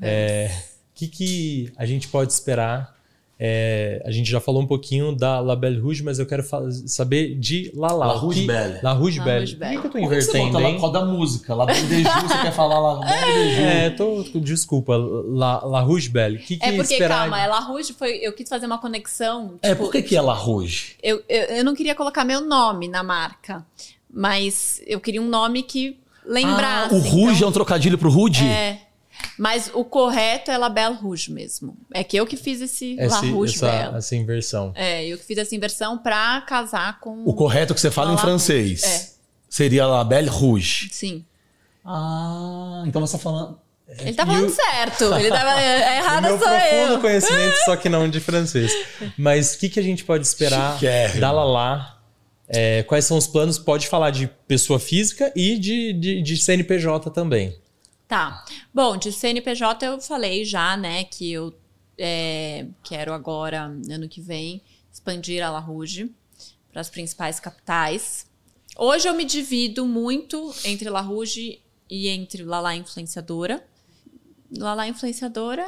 É, 0.00 0.50
O 0.90 0.96
que, 0.96 1.08
que 1.08 1.72
a 1.76 1.86
gente 1.86 2.06
pode 2.08 2.32
esperar? 2.32 2.93
É, 3.46 4.02
a 4.06 4.10
gente 4.10 4.30
já 4.30 4.40
falou 4.40 4.62
um 4.62 4.66
pouquinho 4.66 5.14
da 5.14 5.38
La 5.38 5.54
Belle 5.54 5.78
Rouge, 5.78 6.02
mas 6.02 6.18
eu 6.18 6.24
quero 6.24 6.42
saber 6.86 7.34
de 7.34 7.70
Lala. 7.76 8.06
La 8.06 8.14
O 8.14 8.18
Rouge 8.18 8.40
que- 8.40 8.46
Belle. 8.46 8.78
La 8.82 8.92
Rouge 8.94 9.18
La 9.18 9.24
Belle. 9.26 9.46
Por 9.54 9.58
que, 9.58 9.68
que 9.68 9.76
eu 9.76 9.82
tô 9.82 9.88
Por 9.90 9.92
que 9.92 10.00
você 10.22 10.38
invertendo, 10.38 10.60
hein? 10.60 10.80
causa 10.80 10.92
da 10.94 11.04
música? 11.04 11.54
Lá 11.54 11.66
Belle 11.66 12.04
você 12.04 12.38
quer 12.40 12.52
falar 12.54 12.78
lá 12.80 13.00
Belle 13.00 13.50
É, 13.60 13.90
tô, 13.90 14.22
desculpa, 14.40 14.96
La, 14.96 15.62
La 15.62 15.80
Rouge 15.82 16.08
Belle. 16.08 16.36
O 16.36 16.40
que, 16.40 16.56
que 16.56 16.64
É 16.64 16.72
porque, 16.72 16.94
esperar? 16.94 17.18
calma, 17.18 17.38
ela 17.38 17.60
Rouge 17.60 17.92
foi. 17.92 18.12
Eu 18.22 18.32
quis 18.32 18.48
fazer 18.48 18.64
uma 18.64 18.78
conexão. 18.78 19.56
É, 19.60 19.70
tipo, 19.72 19.82
por 19.82 19.92
que, 19.92 20.00
que 20.00 20.16
é 20.16 20.22
La 20.22 20.32
Rouge? 20.32 20.96
eu, 21.02 21.22
eu, 21.28 21.42
eu 21.56 21.64
não 21.64 21.74
queria 21.74 21.94
colocar 21.94 22.24
meu 22.24 22.40
nome 22.40 22.88
na 22.88 23.02
marca, 23.02 23.62
mas 24.10 24.80
eu 24.86 25.00
queria 25.00 25.20
um 25.20 25.28
nome 25.28 25.62
que 25.62 25.98
lembrasse. 26.24 26.94
Ah, 26.94 26.96
o 26.96 27.00
Rouge 27.00 27.36
então, 27.36 27.46
é 27.48 27.50
um 27.50 27.52
trocadilho 27.52 27.98
pro 27.98 28.10
Rude? 28.10 28.42
É. 28.46 28.78
Mas 29.38 29.70
o 29.74 29.84
correto 29.84 30.50
é 30.50 30.58
La 30.58 30.68
Belle 30.68 30.94
Rouge 30.94 31.32
mesmo. 31.32 31.76
É 31.92 32.04
que 32.04 32.16
eu 32.16 32.26
que 32.26 32.36
fiz 32.36 32.60
esse 32.60 32.96
La 32.96 33.04
Esse- 33.06 33.30
Rouge 33.30 33.54
essa, 33.56 33.66
Belle. 33.70 33.96
essa 33.98 34.16
inversão. 34.16 34.72
É, 34.74 35.04
eu 35.06 35.18
que 35.18 35.24
fiz 35.24 35.38
essa 35.38 35.54
inversão 35.54 35.98
pra 35.98 36.40
casar 36.42 37.00
com. 37.00 37.24
O 37.24 37.34
correto 37.34 37.74
que 37.74 37.80
você 37.80 37.90
fala 37.90 38.08
La 38.08 38.12
em 38.12 38.16
Rouge, 38.16 38.26
francês. 38.28 38.82
é. 38.84 39.10
Seria 39.48 39.86
La 39.86 40.02
Belle 40.04 40.28
Rouge. 40.28 40.88
Sim. 40.92 41.24
Ah, 41.84 42.82
então 42.86 43.00
você 43.00 43.12
tá 43.12 43.18
falando. 43.18 43.58
Ele 43.98 44.14
tá 44.14 44.24
falando 44.24 44.46
o- 44.46 44.50
certo. 44.50 45.04
Ele 45.14 45.28
tava. 45.30 45.60
É, 45.60 46.00
O 46.00 46.02
errada 46.04 46.28
meu 46.28 46.38
sou 46.38 46.48
profundo 46.48 46.92
eu. 46.94 47.00
conhecimento, 47.00 47.56
só 47.64 47.76
que 47.76 47.88
não 47.88 48.08
de 48.08 48.18
francês. 48.20 48.72
Mas 49.18 49.54
o 49.54 49.58
que, 49.58 49.68
que 49.68 49.78
a 49.78 49.82
gente 49.82 50.04
pode 50.04 50.26
esperar 50.26 50.74
Chiquérrimo. 50.74 51.20
da 51.20 51.30
Lala? 51.30 51.98
É, 52.48 52.82
quais 52.84 53.04
são 53.04 53.16
os 53.16 53.26
planos? 53.26 53.58
Pode 53.58 53.86
falar 53.88 54.10
de 54.10 54.26
pessoa 54.48 54.78
física 54.78 55.32
e 55.36 55.58
de, 55.58 55.92
de, 55.92 56.22
de 56.22 56.36
CNPJ 56.36 57.10
também. 57.10 57.56
Tá. 58.06 58.44
Bom, 58.72 58.96
de 58.96 59.10
CNPJ 59.10 59.86
eu 59.86 60.00
falei 60.00 60.44
já, 60.44 60.76
né, 60.76 61.04
que 61.04 61.32
eu 61.32 61.54
é, 61.98 62.66
quero 62.82 63.12
agora, 63.12 63.62
ano 63.62 64.08
que 64.08 64.20
vem, 64.20 64.62
expandir 64.92 65.44
a 65.44 65.50
La 65.50 65.58
Rouge 65.58 66.10
para 66.70 66.80
as 66.80 66.90
principais 66.90 67.40
capitais. 67.40 68.26
Hoje 68.76 69.08
eu 69.08 69.14
me 69.14 69.24
divido 69.24 69.86
muito 69.86 70.54
entre 70.64 70.90
La 70.90 71.00
Rouge 71.00 71.60
e 71.88 72.08
entre 72.08 72.42
Lala 72.42 72.74
Influenciadora. 72.74 73.64
Lala 74.56 74.86
Influenciadora 74.86 75.64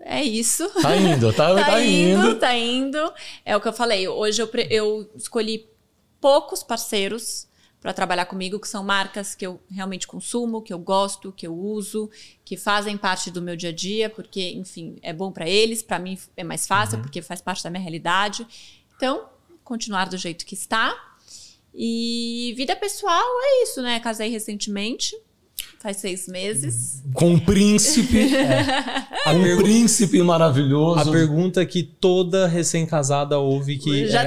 é 0.00 0.22
isso. 0.22 0.68
Tá 0.82 0.96
indo, 0.96 1.32
tá, 1.32 1.54
tá, 1.64 1.82
indo. 1.82 2.38
tá 2.38 2.56
indo. 2.56 3.12
É 3.44 3.56
o 3.56 3.60
que 3.60 3.68
eu 3.68 3.72
falei. 3.72 4.06
Hoje 4.08 4.42
eu, 4.42 4.50
eu 4.68 5.10
escolhi 5.16 5.68
poucos 6.20 6.62
parceiros 6.62 7.46
para 7.84 7.92
trabalhar 7.92 8.24
comigo, 8.24 8.58
que 8.58 8.66
são 8.66 8.82
marcas 8.82 9.34
que 9.34 9.46
eu 9.46 9.60
realmente 9.70 10.06
consumo, 10.06 10.62
que 10.62 10.72
eu 10.72 10.78
gosto, 10.78 11.30
que 11.30 11.46
eu 11.46 11.54
uso, 11.54 12.08
que 12.42 12.56
fazem 12.56 12.96
parte 12.96 13.30
do 13.30 13.42
meu 13.42 13.54
dia 13.54 13.68
a 13.68 13.72
dia, 13.74 14.08
porque, 14.08 14.52
enfim, 14.52 14.96
é 15.02 15.12
bom 15.12 15.30
para 15.30 15.46
eles, 15.46 15.82
para 15.82 15.98
mim 15.98 16.18
é 16.34 16.42
mais 16.42 16.66
fácil, 16.66 16.98
porque 17.00 17.20
faz 17.20 17.42
parte 17.42 17.62
da 17.62 17.68
minha 17.68 17.82
realidade. 17.82 18.46
Então, 18.96 19.26
continuar 19.62 20.06
do 20.06 20.16
jeito 20.16 20.46
que 20.46 20.54
está. 20.54 20.94
E 21.74 22.54
vida 22.56 22.74
pessoal 22.74 23.22
é 23.42 23.64
isso, 23.64 23.82
né? 23.82 24.00
Casei 24.00 24.30
recentemente, 24.30 25.14
faz 25.78 25.98
seis 25.98 26.26
meses. 26.26 27.02
Com 27.12 27.32
um 27.32 27.38
príncipe. 27.38 28.30
Um 29.26 29.42
pergu- 29.42 29.62
príncipe 29.62 30.22
maravilhoso. 30.22 31.00
A 31.00 31.12
pergunta 31.12 31.64
que 31.64 31.82
toda 31.82 32.46
recém-casada 32.46 33.38
ouve 33.38 33.78
que 33.78 34.06
Já 34.06 34.22
é. 34.22 34.26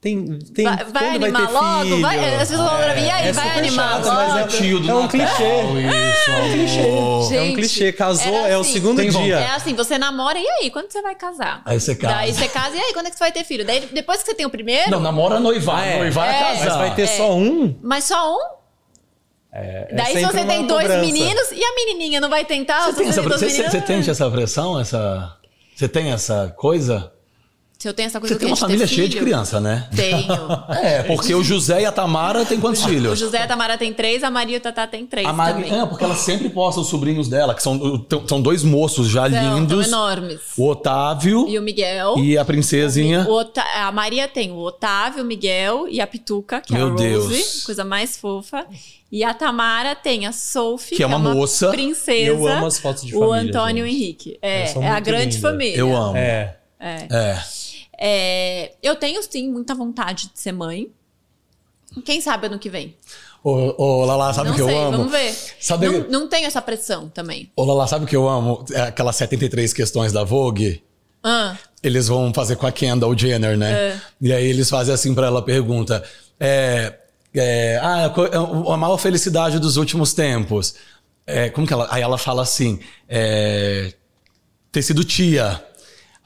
Tem, 0.00 0.38
tem 0.54 0.64
Vai, 0.64 0.76
vai 0.76 0.92
vai 0.92 1.08
animar 1.14 1.46
ter 1.46 1.52
logo? 1.52 1.82
filho? 1.84 2.00
Vai, 2.02 2.34
as 2.34 2.48
pessoas 2.48 2.70
vão 2.70 2.78
pra 2.78 2.94
mim, 2.94 3.00
e 3.02 3.10
aí, 3.10 3.28
é 3.28 3.32
vai 3.32 3.46
super 3.48 3.58
animar 3.58 3.88
chato, 4.02 4.06
mas 4.14 4.28
logo? 4.28 4.38
é 4.38 4.46
tio 4.46 4.80
do 4.80 4.88
É 4.90 4.94
um 4.94 5.02
Natal, 5.02 5.08
clichê. 5.08 5.34
Isso, 5.88 6.30
É 6.30 6.40
um 6.40 6.52
clichê. 6.52 6.80
é 6.80 6.92
um 6.92 7.22
Gente, 7.28 7.54
clichê. 7.54 7.92
Casou, 7.92 8.32
era 8.34 8.48
é 8.48 8.56
o 8.56 8.60
assim, 8.60 8.72
segundo 8.72 9.04
dia. 9.10 9.38
É 9.38 9.50
assim, 9.50 9.74
você 9.74 9.98
namora, 9.98 10.38
e 10.38 10.46
aí, 10.48 10.70
quando 10.70 10.90
você 10.90 11.02
vai 11.02 11.14
casar? 11.14 11.62
Aí 11.64 11.80
você 11.80 11.94
casa. 11.96 12.14
Daí 12.14 12.32
você 12.32 12.48
casa, 12.48 12.76
e 12.76 12.80
aí, 12.80 12.92
quando 12.92 13.06
é 13.06 13.10
que 13.10 13.16
você 13.16 13.24
vai 13.24 13.32
ter 13.32 13.44
filho? 13.44 13.64
Daí, 13.64 13.80
depois 13.92 14.20
que 14.22 14.26
você 14.26 14.34
tem 14.34 14.46
o 14.46 14.50
primeiro, 14.50 14.90
Não, 14.90 15.00
namora 15.00 15.40
noivar. 15.40 15.86
É. 15.86 15.98
Noivar 15.98 16.28
é, 16.28 16.30
É. 16.30 16.42
casar. 16.42 16.64
Mas 16.66 16.76
vai 16.76 16.94
ter 16.94 17.02
É. 17.02 17.06
só 17.06 17.34
um? 17.36 17.76
mas 17.82 18.04
só 18.04 18.34
um? 18.36 18.58
É 19.50 19.88
Daí 19.94 20.12
se 20.18 20.24
você 20.26 20.44
tem 20.44 20.66
dois 20.66 20.86
cobrança. 20.86 21.00
meninos, 21.06 21.50
e 21.52 21.64
a 21.64 21.74
menininha 21.74 22.20
não 22.20 22.28
vai 22.28 22.44
tentar? 22.44 22.84
Você 22.84 22.98
tem, 22.98 23.08
essa, 23.08 23.22
você, 23.22 23.48
você 23.48 23.80
tem 23.80 23.98
essa 23.98 24.30
pressão? 24.30 24.78
Essa, 24.78 25.36
você 25.74 25.88
tem 25.88 26.12
essa 26.12 26.52
coisa? 26.56 27.10
Se 27.80 27.88
eu 27.88 27.94
tenho 27.94 28.08
essa 28.08 28.18
coisa 28.18 28.34
Você 28.34 28.40
tem 28.40 28.48
uma 28.48 28.56
família 28.56 28.88
cheia 28.88 29.08
de 29.08 29.16
criança, 29.18 29.60
né? 29.60 29.88
Tenho. 29.94 30.18
É, 30.82 31.02
porque 31.04 31.32
o 31.32 31.44
José 31.44 31.82
e 31.82 31.86
a 31.86 31.92
Tamara 31.92 32.44
têm 32.44 32.58
quantos 32.58 32.82
O 32.84 32.88
filhos? 32.88 33.16
José 33.18 33.38
e 33.38 33.42
a 33.42 33.46
Tamara 33.46 33.78
tem 33.78 33.92
três, 33.94 34.24
a 34.24 34.30
Maria 34.32 34.56
e 34.56 34.58
o 34.58 34.60
Tatá 34.60 34.84
tem 34.86 35.06
três 35.06 35.24
A 35.26 35.32
Mari, 35.32 35.62
também. 35.62 35.80
é, 35.80 35.86
porque 35.86 36.02
ela 36.02 36.16
sempre 36.16 36.48
posta 36.48 36.80
os 36.80 36.88
sobrinhos 36.88 37.28
dela, 37.28 37.54
que 37.54 37.62
são, 37.62 38.04
são 38.26 38.42
dois 38.42 38.64
moços 38.64 39.08
já 39.08 39.30
São, 39.30 39.40
são 39.40 39.58
lindos. 39.60 39.86
enormes. 39.86 40.40
O 40.56 40.66
Otávio 40.68 41.46
E 41.48 41.56
o 41.56 41.62
Miguel. 41.62 42.16
e 42.18 42.36
a 42.36 42.44
princesinha. 42.44 43.24
O 43.28 43.38
a 43.76 43.92
Maria 43.92 44.26
tem 44.26 44.50
o 44.50 44.56
Otávio, 44.58 45.22
o 45.22 45.26
Miguel 45.26 45.86
e 45.88 46.00
a 46.00 46.06
Pituca, 46.06 46.60
que 46.60 46.74
é 46.74 46.78
Meu 46.78 46.88
a 46.88 46.90
Rose, 46.90 47.04
Deus. 47.04 47.62
coisa 47.64 47.84
mais 47.84 48.16
fofa. 48.16 48.66
E 49.10 49.22
a 49.22 49.32
Tamara 49.32 49.94
tem 49.94 50.26
a 50.26 50.32
Sophie, 50.32 50.96
Que 50.96 51.02
é 51.04 51.06
uma 51.06 51.18
moça. 51.18 51.68
princesa. 51.70 52.26
Eu 52.32 52.44
amo 52.46 52.66
as 52.66 52.78
fotos 52.80 53.04
de 53.04 53.14
o 53.16 53.20
família, 53.20 53.50
Antônio 53.50 53.86
gente. 53.86 53.94
Henrique. 53.96 54.38
É, 54.42 54.64
é 54.80 54.88
a 54.88 54.98
grande 55.00 55.36
lindas. 55.36 55.40
família. 55.40 55.78
Eu 55.78 55.96
amo. 55.96 56.16
É. 56.16 56.56
É. 56.80 57.06
É, 57.10 57.38
eu 58.82 58.96
tenho, 58.96 59.22
sim, 59.22 59.50
muita 59.50 59.74
vontade 59.74 60.30
de 60.32 60.40
ser 60.40 60.52
mãe. 60.52 60.90
Quem 62.04 62.20
sabe 62.20 62.46
ano 62.46 62.58
que 62.58 62.68
vem? 62.70 62.96
Ô, 63.42 63.74
ô, 63.82 64.04
Lala, 64.04 64.32
sabe 64.34 64.50
o 64.50 64.52
que 64.54 64.62
sei, 64.62 64.74
eu 64.74 64.78
amo? 64.78 64.96
vamos 64.98 65.12
ver. 65.12 65.34
Sabe- 65.60 65.88
Não, 65.88 66.08
não 66.08 66.28
tenho 66.28 66.46
essa 66.46 66.60
pressão 66.60 67.08
também. 67.08 67.50
Ô, 67.56 67.64
Lala, 67.64 67.86
sabe 67.86 68.04
o 68.04 68.08
que 68.08 68.16
eu 68.16 68.28
amo? 68.28 68.64
É 68.72 68.82
aquelas 68.82 69.16
73 69.16 69.72
questões 69.72 70.12
da 70.12 70.22
Vogue. 70.24 70.82
Ah, 71.22 71.56
Eles 71.82 72.08
vão 72.08 72.32
fazer 72.34 72.56
com 72.56 72.66
a 72.66 72.72
Kendall 72.72 73.16
Jenner, 73.16 73.56
né? 73.56 73.72
É. 73.72 74.00
E 74.20 74.32
aí 74.32 74.46
eles 74.46 74.68
fazem 74.68 74.92
assim 74.94 75.14
pra 75.14 75.26
ela, 75.28 75.42
pergunta. 75.42 76.04
É, 76.38 76.94
é, 77.34 77.78
ah, 77.82 78.06
a 78.06 78.10
co- 78.10 78.70
a 78.72 78.76
maior 78.76 78.98
felicidade 78.98 79.58
dos 79.58 79.76
últimos 79.76 80.12
tempos. 80.12 80.74
É, 81.26 81.50
como 81.50 81.66
que 81.66 81.72
ela... 81.72 81.86
Aí 81.90 82.02
ela 82.02 82.18
fala 82.18 82.42
assim, 82.42 82.80
é, 83.08 83.92
ter 84.72 84.82
sido 84.82 85.04
tia. 85.04 85.64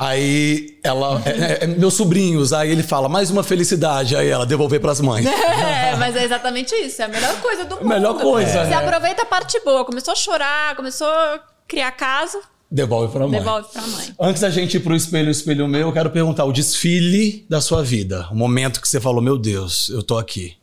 Aí 0.04 0.78
ela, 0.82 1.22
é, 1.24 1.30
é, 1.30 1.58
é, 1.62 1.66
meus 1.68 1.94
sobrinhos, 1.94 2.52
aí 2.52 2.72
ele 2.72 2.82
fala, 2.82 3.08
mais 3.08 3.30
uma 3.30 3.44
felicidade, 3.44 4.16
aí 4.16 4.28
ela 4.28 4.44
devolver 4.44 4.80
pras 4.80 5.00
mães. 5.00 5.24
É, 5.32 5.94
mas 5.96 6.16
é 6.16 6.24
exatamente 6.24 6.74
isso. 6.74 7.02
É 7.02 7.04
a 7.04 7.08
melhor 7.08 7.40
coisa 7.40 7.64
do 7.64 7.76
mundo. 7.76 7.86
Melhor 7.88 8.18
coisa, 8.18 8.64
Você 8.64 8.70
né? 8.70 8.74
aproveita 8.74 9.22
a 9.22 9.26
parte 9.26 9.60
boa. 9.60 9.84
Começou 9.84 10.12
a 10.12 10.14
chorar, 10.16 10.74
começou 10.74 11.06
a 11.06 11.38
criar 11.68 11.92
caso, 11.92 12.40
Devolve 12.70 13.12
pra 13.12 13.28
mãe. 13.28 13.38
devolve 13.38 13.68
pra 13.70 13.82
mãe. 13.82 14.14
Antes 14.18 14.40
da 14.40 14.48
gente 14.50 14.78
ir 14.78 14.80
pro 14.80 14.96
espelho, 14.96 15.30
espelho 15.30 15.68
meu, 15.68 15.82
eu 15.88 15.92
quero 15.92 16.10
perguntar 16.10 16.46
o 16.46 16.52
desfile 16.52 17.44
da 17.48 17.60
sua 17.60 17.84
vida. 17.84 18.26
O 18.32 18.34
momento 18.34 18.80
que 18.80 18.88
você 18.88 18.98
falou, 19.00 19.22
meu 19.22 19.36
Deus, 19.38 19.88
eu 19.90 20.02
tô 20.02 20.16
aqui. 20.18 20.56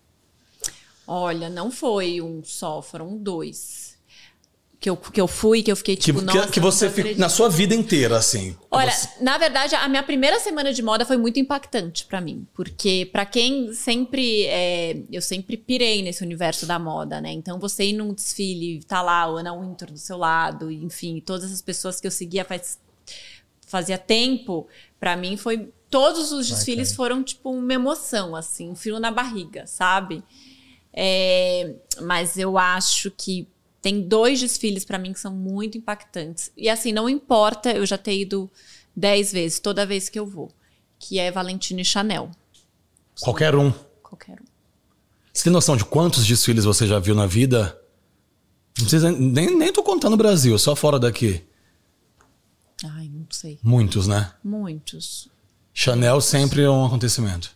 Olha, 1.07 1.49
não 1.49 1.72
foi 1.72 2.20
um 2.22 2.41
só, 2.44 2.82
foram 2.82 3.16
dois. 3.16 3.78
Que 4.80 4.89
eu, 4.89 4.95
que 4.95 5.19
eu 5.19 5.27
fui, 5.27 5.61
que 5.61 5.69
eu 5.69 5.76
fiquei 5.76 5.97
Que, 5.97 6.03
tipo, 6.03 6.19
que- 6.19 6.26
nossa, 6.26 6.47
que 6.47 6.60
você 6.60 6.85
acreditando. 6.85 7.19
na 7.19 7.27
sua 7.27 7.49
vida 7.49 7.76
inteira, 7.76 8.15
assim. 8.15 8.56
Olha, 8.72 8.89
Você- 8.89 9.10
na 9.22 9.38
verdade, 9.38 9.76
a 9.76 9.89
minha 9.89 10.01
primeira 10.03 10.39
semana 10.39 10.72
de 10.72 10.81
moda 10.81 11.06
foi 11.06 11.18
muito 11.18 11.38
impactante 11.38 12.06
pra 12.06 12.22
mim, 12.22 12.47
porque 12.53 13.10
pra 13.11 13.26
quem 13.26 13.73
sempre, 13.73 14.45
é, 14.45 15.01
eu 15.11 15.22
sempre 15.22 15.57
pirei 15.57 16.01
nesse 16.01 16.23
universo 16.23 16.65
da 16.65 16.80
moda, 16.80 17.19
né? 17.19 17.30
Então 17.34 17.60
você 17.60 17.84
ir 17.88 17.93
num 17.93 18.14
desfile, 18.14 18.81
tá 18.85 19.01
lá 19.01 19.30
o 19.30 19.35
Ana 19.35 19.53
Wintour 19.53 19.91
do 19.91 19.97
seu 19.99 20.15
lado, 20.18 20.72
enfim, 20.72 21.19
todas 21.26 21.43
essas 21.45 21.61
pessoas 21.61 21.99
que 21.99 22.07
eu 22.07 22.11
seguia 22.11 22.45
faz 22.45 22.80
fazia 23.68 23.97
tempo, 23.97 24.65
pra 24.99 25.15
mim 25.18 25.35
foi 25.38 25.69
todos 25.91 26.31
os 26.31 26.47
desfiles 26.49 26.93
foram 26.95 27.22
tipo 27.22 27.51
uma 27.51 27.73
emoção, 27.73 28.34
assim, 28.35 28.69
um 28.69 28.76
frio 28.76 28.97
na 28.99 29.11
barriga, 29.11 29.68
sabe? 29.68 30.23
É, 30.93 31.76
mas 32.01 32.38
eu 32.38 32.57
acho 32.57 33.11
que 33.11 33.45
tem 33.81 34.01
dois 34.01 34.39
desfiles 34.39 34.84
para 34.84 34.97
mim 34.97 35.14
que 35.14 35.19
são 35.19 35.34
muito 35.34 35.77
impactantes. 35.77 36.51
E 36.57 36.69
assim, 36.69 36.91
não 36.91 37.10
importa 37.10 37.72
eu 37.72 37.85
já 37.85 37.97
ter 37.97 38.19
ido 38.19 38.49
dez 38.95 39.31
vezes, 39.31 39.60
toda 39.60 39.85
vez 39.85 40.10
que 40.10 40.19
eu 40.19 40.26
vou. 40.26 40.51
Que 40.97 41.18
é 41.18 41.31
Valentino 41.31 41.80
e 41.80 41.85
Chanel. 41.85 42.30
Qualquer 43.22 43.56
um. 43.56 43.72
Qualquer 44.03 44.34
um. 44.34 44.45
Você 45.34 45.43
tem 45.43 45.53
noção 45.53 45.77
de 45.77 45.85
quantos 45.85 46.26
desfiles 46.26 46.65
você 46.65 46.85
já 46.85 46.99
viu 46.99 47.15
na 47.15 47.26
vida? 47.26 47.80
Não 48.77 48.85
precisa, 48.85 49.11
nem, 49.11 49.56
nem 49.56 49.72
tô 49.72 49.84
contando 49.84 50.14
o 50.14 50.18
Brasil, 50.18 50.57
só 50.57 50.76
fora 50.76 50.99
daqui. 50.99 51.45
Ai, 52.84 53.10
não 53.10 53.26
sei. 53.30 53.60
Muitos, 53.64 54.07
né? 54.07 54.34
Muitos. 54.43 55.30
Chanel 55.73 56.19
sempre 56.19 56.64
é 56.64 56.69
um 56.69 56.85
acontecimento. 56.85 57.56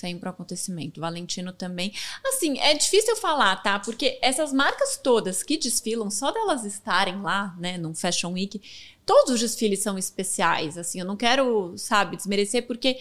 Sempre 0.00 0.30
um 0.30 0.32
acontecimento. 0.32 0.98
Valentino 0.98 1.52
também. 1.52 1.92
Assim, 2.26 2.58
é 2.58 2.72
difícil 2.72 3.14
falar, 3.16 3.56
tá? 3.56 3.78
Porque 3.78 4.18
essas 4.22 4.50
marcas 4.50 4.96
todas 4.96 5.42
que 5.42 5.58
desfilam, 5.58 6.10
só 6.10 6.32
delas 6.32 6.64
estarem 6.64 7.20
lá, 7.20 7.54
né, 7.58 7.76
num 7.76 7.94
Fashion 7.94 8.32
Week, 8.32 8.62
todos 9.04 9.34
os 9.34 9.40
desfiles 9.40 9.82
são 9.82 9.98
especiais. 9.98 10.78
Assim, 10.78 11.00
eu 11.00 11.04
não 11.04 11.18
quero, 11.18 11.74
sabe, 11.76 12.16
desmerecer, 12.16 12.66
porque 12.66 12.96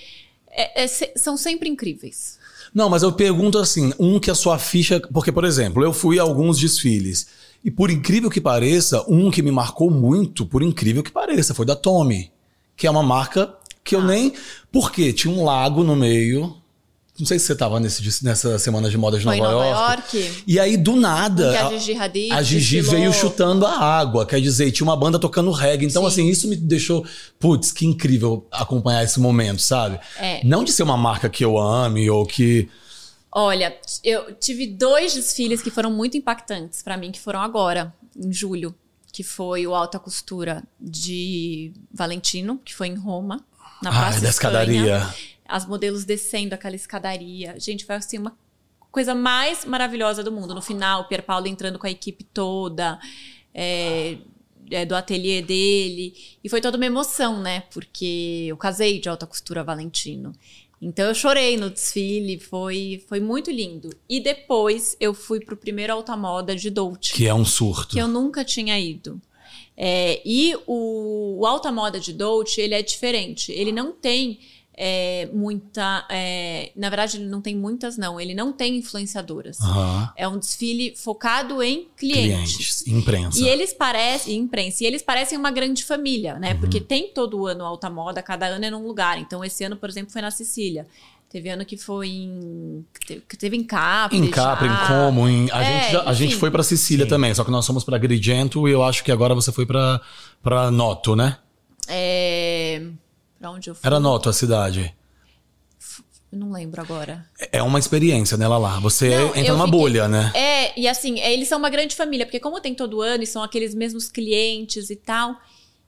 é, 0.50 0.84
é, 0.84 0.88
são 1.16 1.38
sempre 1.38 1.70
incríveis. 1.70 2.38
Não, 2.76 2.90
mas 2.90 3.02
eu 3.02 3.14
pergunto 3.14 3.58
assim, 3.58 3.94
um 3.98 4.20
que 4.20 4.30
a 4.30 4.36
sua 4.36 4.60
ficha. 4.60 5.00
Porque, 5.00 5.32
por 5.32 5.46
exemplo, 5.46 5.82
eu 5.82 5.94
fui 5.94 6.20
a 6.20 6.24
alguns 6.24 6.60
desfiles. 6.60 7.28
E 7.64 7.72
por 7.72 7.90
incrível 7.90 8.30
que 8.30 8.42
pareça, 8.42 9.06
um 9.08 9.32
que 9.32 9.42
me 9.42 9.52
marcou 9.52 9.90
muito, 9.90 10.46
por 10.46 10.62
incrível 10.62 11.02
que 11.02 11.12
pareça, 11.12 11.54
foi 11.54 11.66
da 11.66 11.78
Tommy. 11.78 12.30
Que 12.76 12.88
é 12.88 12.92
uma 12.92 13.04
marca 13.04 13.56
que 13.86 13.96
eu 13.96 14.02
ah. 14.02 14.06
nem. 14.06 14.34
Por 14.70 14.92
quê? 14.92 15.14
Tinha 15.14 15.34
um 15.34 15.46
lago 15.46 15.82
no 15.82 15.96
meio. 15.96 16.59
Não 17.20 17.26
sei 17.26 17.38
se 17.38 17.46
você 17.46 17.54
estava 17.54 17.80
nessa 17.80 18.58
semana 18.58 18.90
de 18.90 18.98
moda 18.98 19.20
de 19.20 19.26
Nova, 19.26 19.38
Nova 19.38 19.66
York. 19.66 20.18
York. 20.18 20.44
E 20.48 20.58
aí, 20.58 20.78
do 20.78 20.96
nada. 20.96 21.68
a 21.68 21.70
Gigi 21.70 21.94
Hadid 21.94 22.32
A 22.32 22.42
Gigi 22.42 22.82
veio 22.82 23.12
chutando 23.12 23.66
a 23.66 23.78
água. 23.78 24.26
Quer 24.26 24.40
dizer, 24.40 24.72
tinha 24.72 24.88
uma 24.88 24.96
banda 24.96 25.20
tocando 25.20 25.52
reggae. 25.52 25.86
Então, 25.86 26.04
Sim. 26.04 26.08
assim, 26.08 26.28
isso 26.30 26.48
me 26.48 26.56
deixou. 26.56 27.06
Putz, 27.38 27.74
que 27.74 27.86
incrível 27.86 28.48
acompanhar 28.52 29.04
esse 29.04 29.20
momento, 29.20 29.62
sabe? 29.62 30.00
É. 30.18 30.42
Não 30.46 30.64
de 30.64 30.72
ser 30.72 30.84
uma 30.84 30.96
marca 30.96 31.28
que 31.30 31.44
eu 31.44 31.58
ame 31.58 32.10
ou 32.10 32.26
que. 32.26 32.70
Olha, 33.32 33.78
eu 34.04 34.34
tive 34.34 34.66
dois 34.66 35.14
desfiles 35.14 35.62
que 35.62 35.70
foram 35.70 35.92
muito 35.92 36.18
impactantes 36.18 36.82
para 36.82 36.98
mim, 36.98 37.12
que 37.12 37.20
foram 37.20 37.42
agora, 37.42 37.94
em 38.18 38.32
julho, 38.32 38.74
que 39.12 39.24
foi 39.24 39.68
o 39.68 39.76
Alta 39.76 40.00
Costura 40.00 40.64
de 40.80 41.74
Valentino, 41.94 42.60
que 42.64 42.74
foi 42.74 42.88
em 42.88 42.96
Roma, 42.96 43.44
na 43.84 43.92
Praça 43.92 44.18
ah, 44.18 44.22
da 44.22 44.30
escadaria. 44.30 45.08
As 45.50 45.66
modelos 45.66 46.06
descendo 46.06 46.54
aquela 46.54 46.76
escadaria. 46.76 47.60
Gente, 47.60 47.86
foi 47.86 47.96
assim 47.96 48.18
uma 48.18 48.38
coisa 48.92 49.16
mais 49.16 49.66
maravilhosa 49.66 50.24
do 50.24 50.32
mundo. 50.32 50.54
No 50.54 50.62
final, 50.62 51.02
o 51.02 51.08
Pier 51.08 51.24
Paulo 51.24 51.48
entrando 51.48 51.80
com 51.80 51.88
a 51.88 51.92
equipe 51.92 52.24
toda. 52.24 53.00
É, 53.54 54.18
é, 54.72 54.86
do 54.86 54.96
ateliê 54.96 55.42
dele. 55.42 56.14
E 56.44 56.50
foi 56.50 56.62
toda 56.62 56.78
uma 56.78 56.86
emoção, 56.86 57.42
né? 57.42 57.64
Porque 57.72 58.46
eu 58.48 58.58
casei 58.58 59.00
de 59.00 59.10
alta 59.10 59.26
costura 59.26 59.64
Valentino. 59.64 60.34
Então 60.82 61.06
eu 61.06 61.14
chorei 61.14 61.58
no 61.58 61.70
desfile, 61.70 62.40
foi, 62.40 63.04
foi 63.08 63.20
muito 63.20 63.52
lindo. 63.52 63.90
E 64.08 64.20
depois 64.20 64.96
eu 65.00 65.14
fui 65.14 65.40
pro 65.40 65.58
primeiro 65.58 65.94
alta 65.94 66.16
moda 66.16 66.56
de 66.56 66.70
Dolce. 66.70 67.14
Que 67.14 67.28
é 67.28 67.34
um 67.34 67.44
surto. 67.44 67.90
Que 67.90 68.00
eu 68.00 68.08
nunca 68.08 68.46
tinha 68.46 68.80
ido. 68.80 69.22
É, 69.76 70.22
e 70.26 70.56
o, 70.68 71.40
o 71.40 71.46
alta 71.46 71.72
moda 71.72 72.00
de 72.00 72.14
Dolce, 72.14 72.62
ele 72.62 72.76
é 72.76 72.82
diferente. 72.82 73.52
Ele 73.52 73.72
não 73.72 73.92
tem 73.92 74.40
é, 74.82 75.28
muita. 75.34 76.06
É, 76.10 76.72
na 76.74 76.88
verdade, 76.88 77.18
ele 77.18 77.26
não 77.26 77.42
tem 77.42 77.54
muitas, 77.54 77.98
não. 77.98 78.18
Ele 78.18 78.34
não 78.34 78.54
tem 78.54 78.78
influenciadoras. 78.78 79.60
Uhum. 79.60 80.08
É 80.16 80.26
um 80.26 80.40
desfile 80.40 80.96
focado 80.96 81.62
em 81.62 81.90
clientes. 81.98 82.56
clientes 82.56 82.88
imprensa. 82.88 83.38
E 83.38 83.46
eles 83.46 83.74
parecem. 83.74 84.38
Imprensa. 84.38 84.86
E 84.86 84.88
eles 84.88 85.02
parecem 85.02 85.38
uma 85.38 85.52
grande 85.52 85.84
família, 85.84 86.40
né? 86.40 86.54
Uhum. 86.54 86.62
Porque 86.62 86.80
tem 86.80 87.10
todo 87.10 87.46
ano 87.46 87.66
alta 87.66 87.90
moda, 87.90 88.24
cada 88.24 88.46
ano 88.46 88.64
é 88.64 88.72
num 88.72 88.88
lugar. 88.88 89.20
Então, 89.20 89.44
esse 89.44 89.66
ano, 89.66 89.76
por 89.76 89.90
exemplo, 89.90 90.14
foi 90.14 90.22
na 90.22 90.32
Sicília. 90.32 90.88
Teve 91.30 91.50
ano 91.50 91.66
que 91.66 91.76
foi 91.76 92.08
em. 92.08 92.86
que 93.06 93.38
teve 93.38 93.58
em 93.58 93.64
Capri. 93.66 94.18
Em 94.18 94.32
Capri, 94.32 94.70
em 94.70 94.88
Como. 94.88 95.28
Em, 95.28 95.52
a, 95.52 95.62
é, 95.62 95.84
gente, 95.92 96.08
a 96.08 96.14
gente 96.14 96.36
foi 96.38 96.50
para 96.50 96.64
Sicília 96.64 97.06
Sim. 97.06 97.10
também, 97.10 97.36
só 97.36 97.44
que 97.44 97.52
nós 97.52 97.68
fomos 97.68 97.84
para 97.84 97.98
Agrigento 97.98 98.66
e 98.66 98.72
eu 98.72 98.82
acho 98.82 99.04
que 99.04 99.12
agora 99.12 99.36
você 99.36 99.52
foi 99.52 99.66
para 99.66 100.72
Noto, 100.72 101.18
né? 101.18 101.38
É. 101.86 102.82
Pra 103.40 103.52
onde 103.52 103.70
eu 103.70 103.76
fui? 103.76 103.88
Era 103.88 104.00
Noto 104.00 104.30
a 104.30 104.34
cidade. 104.34 104.94
Eu 106.32 106.38
não 106.38 106.52
lembro 106.52 106.80
agora. 106.80 107.26
É 107.52 107.64
uma 107.64 107.80
experiência, 107.80 108.38
né, 108.38 108.48
Lala? 108.48 108.80
Você 108.82 109.10
não, 109.18 109.36
entra 109.36 109.54
numa 109.54 109.66
fiquei... 109.66 109.80
bolha, 109.80 110.08
né? 110.08 110.32
É, 110.36 110.80
e 110.80 110.88
assim, 110.88 111.20
é, 111.20 111.34
eles 111.34 111.48
são 111.48 111.58
uma 111.58 111.72
grande 111.72 111.96
família, 111.96 112.26
porque 112.26 112.40
como 112.40 112.62
tem 112.62 112.76
todo 112.76 113.02
ano 113.02 113.24
e 113.24 113.28
são 113.28 113.42
aqueles 113.42 113.74
mesmos 113.74 114.10
clientes 114.10 114.92
e 114.92 114.96
tal. 114.96 115.36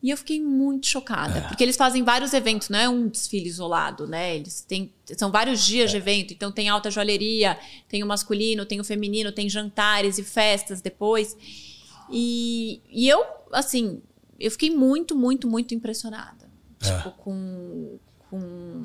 E 0.02 0.10
eu 0.10 0.18
fiquei 0.18 0.41
muito 0.41 0.88
chocada, 0.88 1.38
é. 1.38 1.41
porque 1.41 1.64
eles 1.64 1.78
fazem 1.78 2.02
vários 2.02 2.34
eventos, 2.34 2.69
não 2.69 2.80
é 2.80 2.90
um 2.90 3.07
desfile 3.07 3.48
isolado, 3.48 4.07
né? 4.07 4.36
Eles 4.36 4.61
têm. 4.61 4.91
São 5.15 5.30
vários 5.30 5.64
dias 5.64 5.91
é. 5.91 5.91
de 5.91 5.98
evento, 5.98 6.34
então 6.34 6.52
tem 6.52 6.69
alta 6.69 6.90
joalheria, 6.90 7.56
tem 7.88 8.02
o 8.02 8.07
masculino, 8.07 8.65
tem 8.65 8.80
o 8.80 8.84
feminino, 8.84 9.32
tem 9.32 9.48
jantares 9.48 10.18
e 10.18 10.23
festas 10.23 10.82
depois. 10.82 11.38
E, 12.10 12.82
e 12.90 13.07
eu, 13.07 13.23
assim, 13.52 14.02
eu 14.40 14.49
fiquei 14.49 14.72
muito, 14.72 15.15
muito, 15.15 15.48
muito 15.48 15.76
impressionada. 15.76 16.41
É. 16.84 16.98
Tipo, 16.98 17.12
com, 17.12 17.99
com 18.30 18.84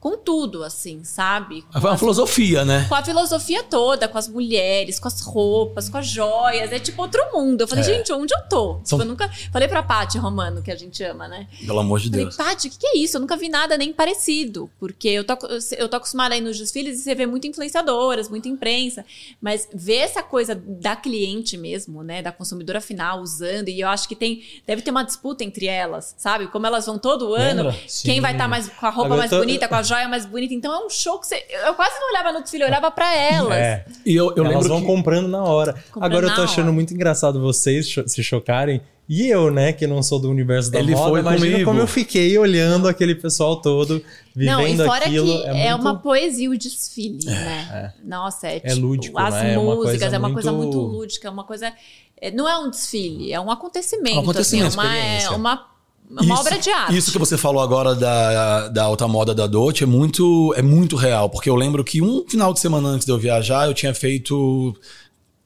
com 0.00 0.16
tudo, 0.16 0.64
assim, 0.64 1.04
sabe? 1.04 1.62
Com 1.78 1.86
a 1.86 1.98
filosofia, 1.98 2.64
né? 2.64 2.86
Com 2.88 2.94
a 2.94 3.04
filosofia 3.04 3.62
toda, 3.62 4.08
com 4.08 4.16
as 4.16 4.26
mulheres, 4.26 4.98
com 4.98 5.06
as 5.06 5.20
roupas, 5.20 5.90
com 5.90 5.98
as 5.98 6.06
joias. 6.06 6.72
É 6.72 6.78
tipo 6.78 7.02
outro 7.02 7.22
mundo. 7.34 7.60
Eu 7.60 7.68
falei, 7.68 7.84
é. 7.84 7.86
gente, 7.86 8.10
onde 8.10 8.34
eu 8.34 8.40
tô? 8.48 8.80
São... 8.82 8.98
Tipo, 8.98 9.02
eu 9.02 9.06
nunca. 9.06 9.30
Falei 9.52 9.68
pra 9.68 9.82
Paty 9.82 10.16
Romano, 10.16 10.62
que 10.62 10.70
a 10.70 10.76
gente 10.76 11.04
ama, 11.04 11.28
né? 11.28 11.46
Pelo 11.66 11.78
amor 11.78 12.00
de 12.00 12.08
falei, 12.08 12.24
Deus. 12.24 12.36
Paty, 12.36 12.68
o 12.68 12.70
que, 12.70 12.78
que 12.78 12.86
é 12.86 12.98
isso? 12.98 13.18
Eu 13.18 13.20
nunca 13.20 13.36
vi 13.36 13.50
nada 13.50 13.76
nem 13.76 13.92
parecido. 13.92 14.70
Porque 14.80 15.08
eu 15.08 15.22
tô, 15.22 15.36
eu 15.76 15.86
tô 15.86 15.96
acostumada 15.98 16.34
aí 16.34 16.40
nos 16.40 16.58
desfiles 16.58 16.98
e 16.98 17.02
você 17.02 17.14
vê 17.14 17.26
muito 17.26 17.46
influenciadoras, 17.46 18.30
muita 18.30 18.48
imprensa. 18.48 19.04
Mas 19.38 19.68
ver 19.72 19.96
essa 19.96 20.22
coisa 20.22 20.54
da 20.54 20.96
cliente 20.96 21.58
mesmo, 21.58 22.02
né? 22.02 22.22
Da 22.22 22.32
consumidora 22.32 22.80
final 22.80 23.20
usando. 23.20 23.68
E 23.68 23.80
eu 23.80 23.88
acho 23.88 24.08
que 24.08 24.16
tem. 24.16 24.42
Deve 24.66 24.80
ter 24.80 24.90
uma 24.90 25.02
disputa 25.02 25.44
entre 25.44 25.66
elas, 25.66 26.14
sabe? 26.16 26.46
Como 26.46 26.66
elas 26.66 26.86
vão 26.86 26.98
todo 26.98 27.34
ano. 27.34 27.70
Quem 28.02 28.18
vai 28.18 28.32
estar 28.32 28.44
tá 28.44 28.48
mais 28.48 28.66
com 28.66 28.86
a 28.86 28.90
roupa 28.90 29.14
mais 29.14 29.30
tô... 29.30 29.38
bonita, 29.38 29.68
com 29.68 29.74
a 29.74 29.89
joia 29.90 30.08
mais 30.08 30.24
bonita. 30.24 30.54
Então 30.54 30.72
é 30.72 30.86
um 30.86 30.88
show 30.88 31.18
que 31.18 31.26
você. 31.26 31.44
Eu 31.66 31.74
quase 31.74 31.98
não 31.98 32.08
olhava 32.10 32.32
no 32.32 32.40
desfile, 32.40 32.62
eu 32.62 32.68
olhava 32.68 32.90
pra 32.90 33.14
elas. 33.14 33.56
É. 33.56 33.84
E 34.06 34.14
eu, 34.14 34.32
eu 34.36 34.46
elas 34.46 34.66
vão 34.66 34.80
que... 34.80 34.86
comprando 34.86 35.28
na 35.28 35.42
hora. 35.42 35.72
Comprando 35.72 36.04
Agora 36.04 36.26
eu 36.26 36.34
tô 36.34 36.42
achando 36.42 36.66
hora. 36.66 36.72
muito 36.72 36.94
engraçado 36.94 37.40
vocês 37.40 37.94
se 38.06 38.22
chocarem. 38.22 38.80
E 39.12 39.28
eu, 39.28 39.50
né, 39.50 39.72
que 39.72 39.88
não 39.88 40.04
sou 40.04 40.20
do 40.20 40.30
universo 40.30 40.70
da 40.70 40.78
Ele 40.78 40.92
moda, 40.92 41.10
foi 41.10 41.18
imagina 41.18 41.50
comigo. 41.50 41.64
como 41.64 41.80
eu 41.80 41.86
fiquei 41.88 42.38
olhando 42.38 42.86
aquele 42.86 43.16
pessoal 43.16 43.60
todo, 43.60 44.00
vivendo 44.32 44.58
não, 44.58 44.68
e 44.68 44.76
fora 44.76 45.04
aquilo. 45.04 45.26
Que 45.26 45.48
é, 45.48 45.66
é 45.66 45.70
muito... 45.70 45.80
uma 45.80 45.98
poesia 45.98 46.48
o 46.48 46.56
desfile, 46.56 47.18
é, 47.26 47.30
né? 47.30 47.68
É. 47.72 48.06
Nossa, 48.08 48.46
é, 48.46 48.58
é 48.58 48.60
tipo, 48.60 48.86
lúdico, 48.86 49.18
as 49.18 49.34
né? 49.34 49.58
músicas, 49.58 50.12
é 50.12 50.16
uma, 50.16 50.32
coisa, 50.32 50.52
muito... 50.52 50.78
muito 50.78 50.96
lúdica, 50.96 51.26
é 51.26 51.30
uma 51.32 51.42
coisa... 51.42 51.72
É, 52.20 52.30
não 52.30 52.48
é 52.48 52.56
um 52.56 52.70
desfile, 52.70 53.32
é 53.32 53.40
um 53.40 53.50
acontecimento. 53.50 54.18
Um 54.18 54.20
acontecimento, 54.20 54.78
assim, 54.78 54.78
é 54.78 54.80
uma, 54.80 54.96
é 54.96 55.30
uma 55.30 55.69
uma 56.10 56.22
isso, 56.22 56.32
obra 56.32 56.58
de 56.58 56.70
arte. 56.70 56.96
Isso 56.96 57.12
que 57.12 57.18
você 57.18 57.38
falou 57.38 57.62
agora 57.62 57.94
da, 57.94 58.68
da 58.68 58.82
alta 58.82 59.06
moda 59.06 59.34
da 59.34 59.46
Dolce 59.46 59.84
é 59.84 59.86
muito, 59.86 60.52
é 60.56 60.62
muito 60.62 60.96
real, 60.96 61.30
porque 61.30 61.48
eu 61.48 61.54
lembro 61.54 61.84
que 61.84 62.02
um 62.02 62.24
final 62.28 62.52
de 62.52 62.60
semana 62.60 62.88
antes 62.88 63.06
de 63.06 63.12
eu 63.12 63.18
viajar, 63.18 63.68
eu 63.68 63.74
tinha 63.74 63.94
feito 63.94 64.74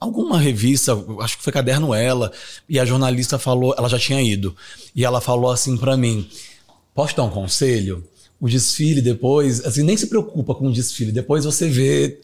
alguma 0.01 0.39
revista, 0.39 0.93
acho 1.21 1.37
que 1.39 1.45
foi 1.45 1.53
Caderno 1.53 1.95
Ela, 1.95 2.33
e 2.69 2.79
a 2.79 2.85
jornalista 2.85 3.39
falou, 3.39 3.75
ela 3.77 3.89
já 3.89 3.99
tinha 3.99 4.23
ido, 4.23 4.57
e 4.95 5.05
ela 5.05 5.21
falou 5.21 5.51
assim 5.51 5.77
para 5.77 5.97
mim: 5.97 6.29
"Posso 6.95 7.17
dar 7.17 7.25
um 7.25 7.31
conselho? 7.31 8.03
O 8.41 8.49
desfile 8.49 9.01
depois, 9.01 9.65
assim, 9.65 9.83
nem 9.83 9.97
se 9.97 10.07
preocupa 10.07 10.55
com 10.55 10.69
o 10.69 10.73
desfile, 10.73 11.13
depois 11.13 11.45
você 11.45 11.69
vê 11.69 12.21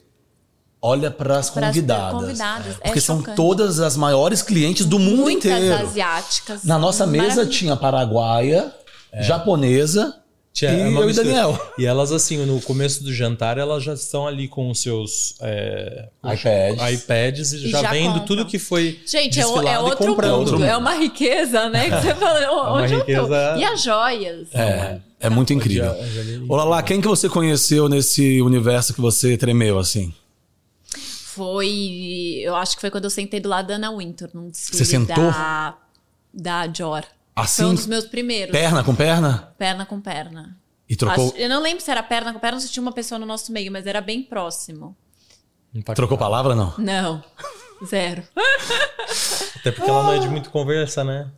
olha 0.83 1.11
para 1.11 1.39
as 1.39 1.51
convidadas. 1.51 2.21
convidadas. 2.21 2.77
É 2.81 2.85
porque 2.85 2.99
é 2.99 3.03
são 3.03 3.23
todas 3.23 3.81
as 3.81 3.97
maiores 3.97 4.43
clientes 4.43 4.87
do 4.87 4.99
mundo 4.99 5.23
Muitas 5.23 5.53
inteiro. 5.53 5.83
asiáticas. 5.87 6.65
Na 6.65 6.79
nossa 6.79 7.07
mesa 7.07 7.47
tinha 7.47 7.77
paraguaia, 7.77 8.73
é. 9.13 9.23
japonesa. 9.23 10.17
Tinha, 10.53 10.73
e 10.73 10.95
eu 10.95 11.09
e 11.09 11.13
Daniel. 11.13 11.73
E 11.79 11.87
elas, 11.87 12.11
assim, 12.11 12.45
no 12.45 12.61
começo 12.61 13.05
do 13.05 13.15
jantar, 13.15 13.57
elas 13.57 13.85
já 13.85 13.95
estão 13.95 14.27
ali 14.27 14.49
com 14.49 14.69
os 14.69 14.83
seus 14.83 15.37
é, 15.41 16.09
iPads. 16.25 17.03
iPads 17.03 17.53
e 17.53 17.71
já, 17.71 17.83
já 17.83 17.91
vendo 17.91 18.21
tudo 18.25 18.45
que 18.45 18.59
foi. 18.59 18.99
Gente, 19.07 19.39
é, 19.39 19.43
é 19.43 19.79
outro 19.79 20.17
mundo. 20.17 20.65
É 20.65 20.77
uma 20.77 20.95
riqueza, 20.95 21.71
né? 21.71 21.85
Que 21.85 22.03
você 22.03 22.15
fala, 22.19 22.41
é 22.41 22.51
onde 22.51 22.97
riqueza... 22.97 23.21
eu 23.21 23.29
tô? 23.29 23.61
E 23.61 23.65
as 23.65 23.81
joias. 23.81 24.49
É, 24.53 24.99
é 25.21 25.31
muito 25.31 25.53
incrível. 25.53 25.95
Olá 26.49 26.65
lá, 26.65 26.83
quem 26.83 27.01
que 27.01 27.07
você 27.07 27.29
conheceu 27.29 27.89
nesse 27.89 28.43
universo 28.43 28.93
que 28.93 29.01
você 29.01 29.37
tremeu 29.37 29.79
assim? 29.79 30.13
Foi. 31.41 32.43
Eu 32.45 32.55
acho 32.55 32.75
que 32.75 32.83
foi 32.83 32.91
quando 32.91 33.05
eu 33.05 33.11
sentei 33.11 33.41
do 33.41 33.49
lado 33.49 33.69
da 33.69 33.77
Ana 33.77 33.97
Winter, 33.97 34.29
num 34.35 34.51
desfile 34.51 34.77
Você 34.77 34.85
sentou? 34.85 35.31
da, 35.33 35.75
da 36.35 36.67
Dior. 36.67 37.03
Assim? 37.35 37.63
Foi 37.63 37.73
um 37.73 37.75
dos 37.75 37.87
meus 37.87 38.05
primeiros. 38.05 38.53
Perna 38.53 38.85
com 38.85 38.95
perna? 38.95 39.55
Perna 39.57 39.87
com 39.87 39.99
perna. 39.99 40.55
E 40.87 40.95
trocou. 40.95 41.29
Acho, 41.29 41.37
eu 41.39 41.49
não 41.49 41.63
lembro 41.63 41.83
se 41.83 41.91
era 41.91 42.03
perna 42.03 42.35
com 42.35 42.39
perna 42.39 42.59
ou 42.59 42.61
se 42.61 42.69
tinha 42.69 42.83
uma 42.83 42.93
pessoa 42.93 43.19
no 43.19 43.25
nosso 43.25 43.51
meio, 43.53 43.73
mas 43.73 43.87
era 43.87 44.03
bem 44.03 44.23
próximo. 44.23 44.95
Trocou 45.95 46.19
palavra, 46.19 46.55
não? 46.55 46.75
Não, 46.77 47.25
zero. 47.87 48.23
Até 49.57 49.71
porque 49.73 49.89
ela 49.89 50.03
não 50.03 50.13
é 50.13 50.19
de 50.19 50.29
muito 50.29 50.51
conversa, 50.51 51.03
né? 51.03 51.31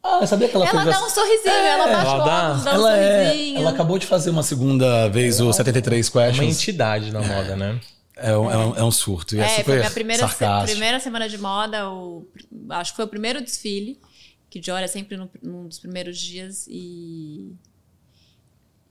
Ah, 0.00 0.24
sabia 0.28 0.48
que 0.48 0.54
ela, 0.54 0.64
Ela 0.64 0.84
fez... 0.84 0.94
dá 0.96 1.04
um 1.04 1.10
sorrisinho, 1.10 1.54
ela 1.54 1.86
baixa 1.88 2.08
ela 2.10 2.24
dá- 2.24 2.44
óculos, 2.50 2.64
dá 2.64 2.70
um 2.70 2.74
ela, 2.74 2.96
é... 2.96 3.24
sorrisinho. 3.30 3.58
ela 3.58 3.70
acabou 3.70 3.98
de 3.98 4.06
fazer 4.06 4.30
uma 4.30 4.44
segunda 4.44 5.08
vez 5.08 5.40
o 5.40 5.52
73 5.52 6.08
Uma 6.08 6.26
Questions. 6.26 6.56
entidade 6.56 7.10
na 7.12 7.20
moda, 7.20 7.56
né? 7.56 7.80
É 8.20 8.36
um, 8.36 8.50
é 8.50 8.56
um- 8.58 8.76
é 8.76 8.84
um 8.84 8.90
surto. 8.90 9.36
E 9.36 9.40
é, 9.40 9.42
É, 9.44 9.48
super 9.48 9.64
foi 9.64 9.76
minha 9.78 9.90
primeira, 9.90 10.28
se- 10.28 10.66
primeira 10.72 11.00
semana 11.00 11.28
de 11.28 11.38
moda, 11.38 11.88
o, 11.90 12.26
acho 12.70 12.92
que 12.92 12.96
foi 12.96 13.04
o 13.04 13.08
primeiro 13.08 13.40
desfile, 13.40 13.98
que 14.50 14.58
Dior 14.60 14.80
é 14.80 14.86
sempre 14.86 15.16
no, 15.16 15.30
num 15.42 15.68
dos 15.68 15.78
primeiros 15.78 16.18
dias, 16.18 16.66
e, 16.68 17.52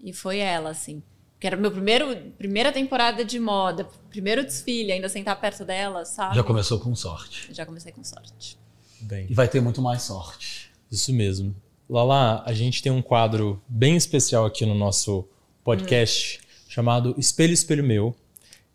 e 0.03 0.13
foi 0.13 0.39
ela, 0.39 0.69
assim. 0.69 1.01
Que 1.39 1.45
era 1.45 1.55
meu 1.55 1.69
primeiro, 1.71 2.15
primeira 2.37 2.71
temporada 2.71 3.23
de 3.23 3.39
moda, 3.39 3.87
primeiro 4.09 4.43
desfile, 4.43 4.91
ainda 4.91 5.07
sentar 5.07 5.39
perto 5.39 5.63
dela, 5.63 6.03
sabe? 6.03 6.35
Já 6.35 6.43
começou 6.43 6.79
com 6.79 6.95
sorte. 6.95 7.53
Já 7.53 7.65
comecei 7.65 7.91
com 7.91 8.03
sorte. 8.03 8.57
Bem. 9.01 9.27
E 9.29 9.33
vai 9.33 9.47
ter 9.47 9.61
muito 9.61 9.79
mais 9.81 10.01
sorte. 10.03 10.71
Isso 10.91 11.13
mesmo. 11.13 11.55
Lala, 11.87 12.43
a 12.45 12.53
gente 12.53 12.81
tem 12.81 12.91
um 12.91 13.01
quadro 13.03 13.61
bem 13.67 13.95
especial 13.95 14.45
aqui 14.45 14.65
no 14.65 14.73
nosso 14.73 15.27
podcast 15.63 16.39
chamado 16.67 17.13
Espelho 17.17 17.53
Espelho 17.53 17.83
Meu. 17.83 18.15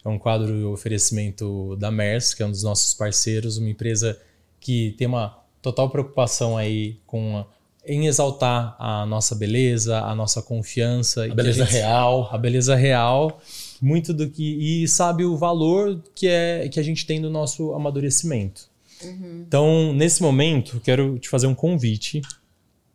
É 0.04 0.08
um 0.08 0.18
quadro 0.18 0.56
de 0.56 0.64
oferecimento 0.64 1.76
da 1.76 1.90
Mers, 1.90 2.34
que 2.34 2.42
é 2.42 2.46
um 2.46 2.50
dos 2.50 2.62
nossos 2.62 2.92
parceiros, 2.94 3.56
uma 3.58 3.70
empresa 3.70 4.18
que 4.60 4.94
tem 4.98 5.06
uma 5.06 5.38
total 5.60 5.88
preocupação 5.90 6.56
aí 6.56 6.96
com 7.06 7.38
a- 7.38 7.46
em 7.86 8.06
exaltar 8.06 8.76
a 8.78 9.04
nossa 9.06 9.34
beleza, 9.34 9.98
a 10.00 10.14
nossa 10.14 10.40
confiança, 10.42 11.26
e 11.26 11.30
A 11.30 11.34
beleza 11.34 11.64
gente- 11.64 11.74
real. 11.74 12.28
a 12.32 12.38
beleza 12.38 12.74
real, 12.76 13.40
muito 13.80 14.12
do 14.14 14.28
que 14.30 14.82
e 14.82 14.88
sabe 14.88 15.24
o 15.24 15.36
valor 15.36 16.00
que 16.14 16.26
é 16.28 16.68
que 16.68 16.78
a 16.78 16.82
gente 16.82 17.04
tem 17.06 17.20
do 17.20 17.28
nosso 17.30 17.72
amadurecimento. 17.74 18.70
Então, 19.04 19.92
nesse 19.92 20.22
momento, 20.22 20.80
quero 20.84 21.18
te 21.18 21.28
fazer 21.28 21.48
um 21.48 21.54
convite 21.56 22.22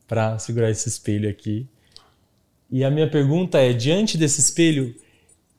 para 0.08 0.40
segurar 0.40 0.70
esse 0.72 0.88
espelho 0.88 1.30
aqui. 1.30 1.68
E 2.72 2.82
a 2.84 2.90
minha 2.90 3.10
pergunta 3.10 3.58
é: 3.60 3.74
diante 3.74 4.18
desse 4.18 4.40
espelho, 4.40 4.96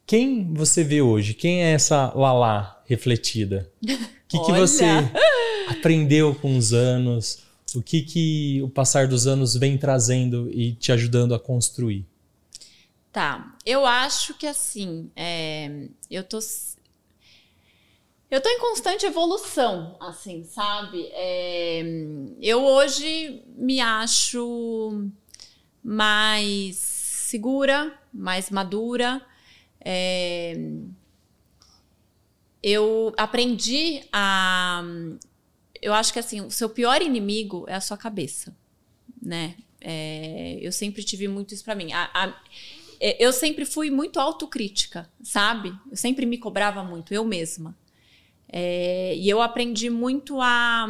quem 0.09 0.55
você 0.55 0.83
vê 0.83 1.03
hoje? 1.03 1.35
Quem 1.35 1.63
é 1.63 1.73
essa 1.73 2.11
Lala 2.15 2.83
refletida? 2.87 3.71
O 3.83 3.87
que, 4.27 4.39
que 4.43 4.53
você 4.53 4.87
aprendeu 5.69 6.35
com 6.35 6.57
os 6.57 6.73
anos? 6.73 7.45
O 7.75 7.83
que, 7.83 8.01
que 8.01 8.63
o 8.63 8.71
passar 8.71 9.07
dos 9.07 9.27
anos 9.27 9.55
vem 9.55 9.77
trazendo 9.77 10.51
e 10.51 10.73
te 10.73 10.93
ajudando 10.93 11.35
a 11.35 11.39
construir? 11.39 12.07
Tá, 13.13 13.55
eu 13.67 13.85
acho 13.85 14.33
que 14.33 14.47
assim, 14.47 15.11
é, 15.15 15.89
eu 16.11 16.25
tô. 16.25 16.39
Eu 18.31 18.41
tô 18.41 18.49
em 18.49 18.61
constante 18.61 19.05
evolução, 19.05 19.95
assim, 20.01 20.43
sabe? 20.43 21.07
É, 21.13 21.83
eu 22.41 22.65
hoje 22.65 23.43
me 23.57 23.79
acho 23.79 25.11
mais 25.85 26.77
segura, 26.77 27.95
mais 28.11 28.49
madura. 28.49 29.23
É, 29.91 30.55
eu 32.63 33.13
aprendi 33.17 34.03
a. 34.13 34.83
Eu 35.81 35.95
acho 35.95 36.13
que 36.13 36.19
assim, 36.19 36.41
o 36.41 36.51
seu 36.51 36.69
pior 36.69 37.01
inimigo 37.01 37.65
é 37.69 37.75
a 37.75 37.81
sua 37.81 37.97
cabeça, 37.97 38.55
né? 39.23 39.55
É, 39.81 40.59
eu 40.61 40.73
sempre 40.73 41.05
tive 41.05 41.29
muito 41.29 41.55
isso 41.55 41.65
pra 41.65 41.75
mim. 41.75 41.93
A- 41.93 42.11
a- 42.13 42.35
é, 43.01 43.25
eu 43.25 43.33
sempre 43.33 43.65
fui 43.65 43.91
muito 43.91 44.19
autocrítica, 44.19 45.09
sabe? 45.23 45.73
Eu 45.89 45.97
sempre 45.97 46.27
me 46.27 46.37
cobrava 46.37 46.83
muito, 46.83 47.15
eu 47.15 47.25
mesma. 47.25 47.77
É, 48.49 49.15
e 49.17 49.29
eu 49.29 49.41
aprendi 49.41 49.89
muito 49.89 50.41
a, 50.41 50.89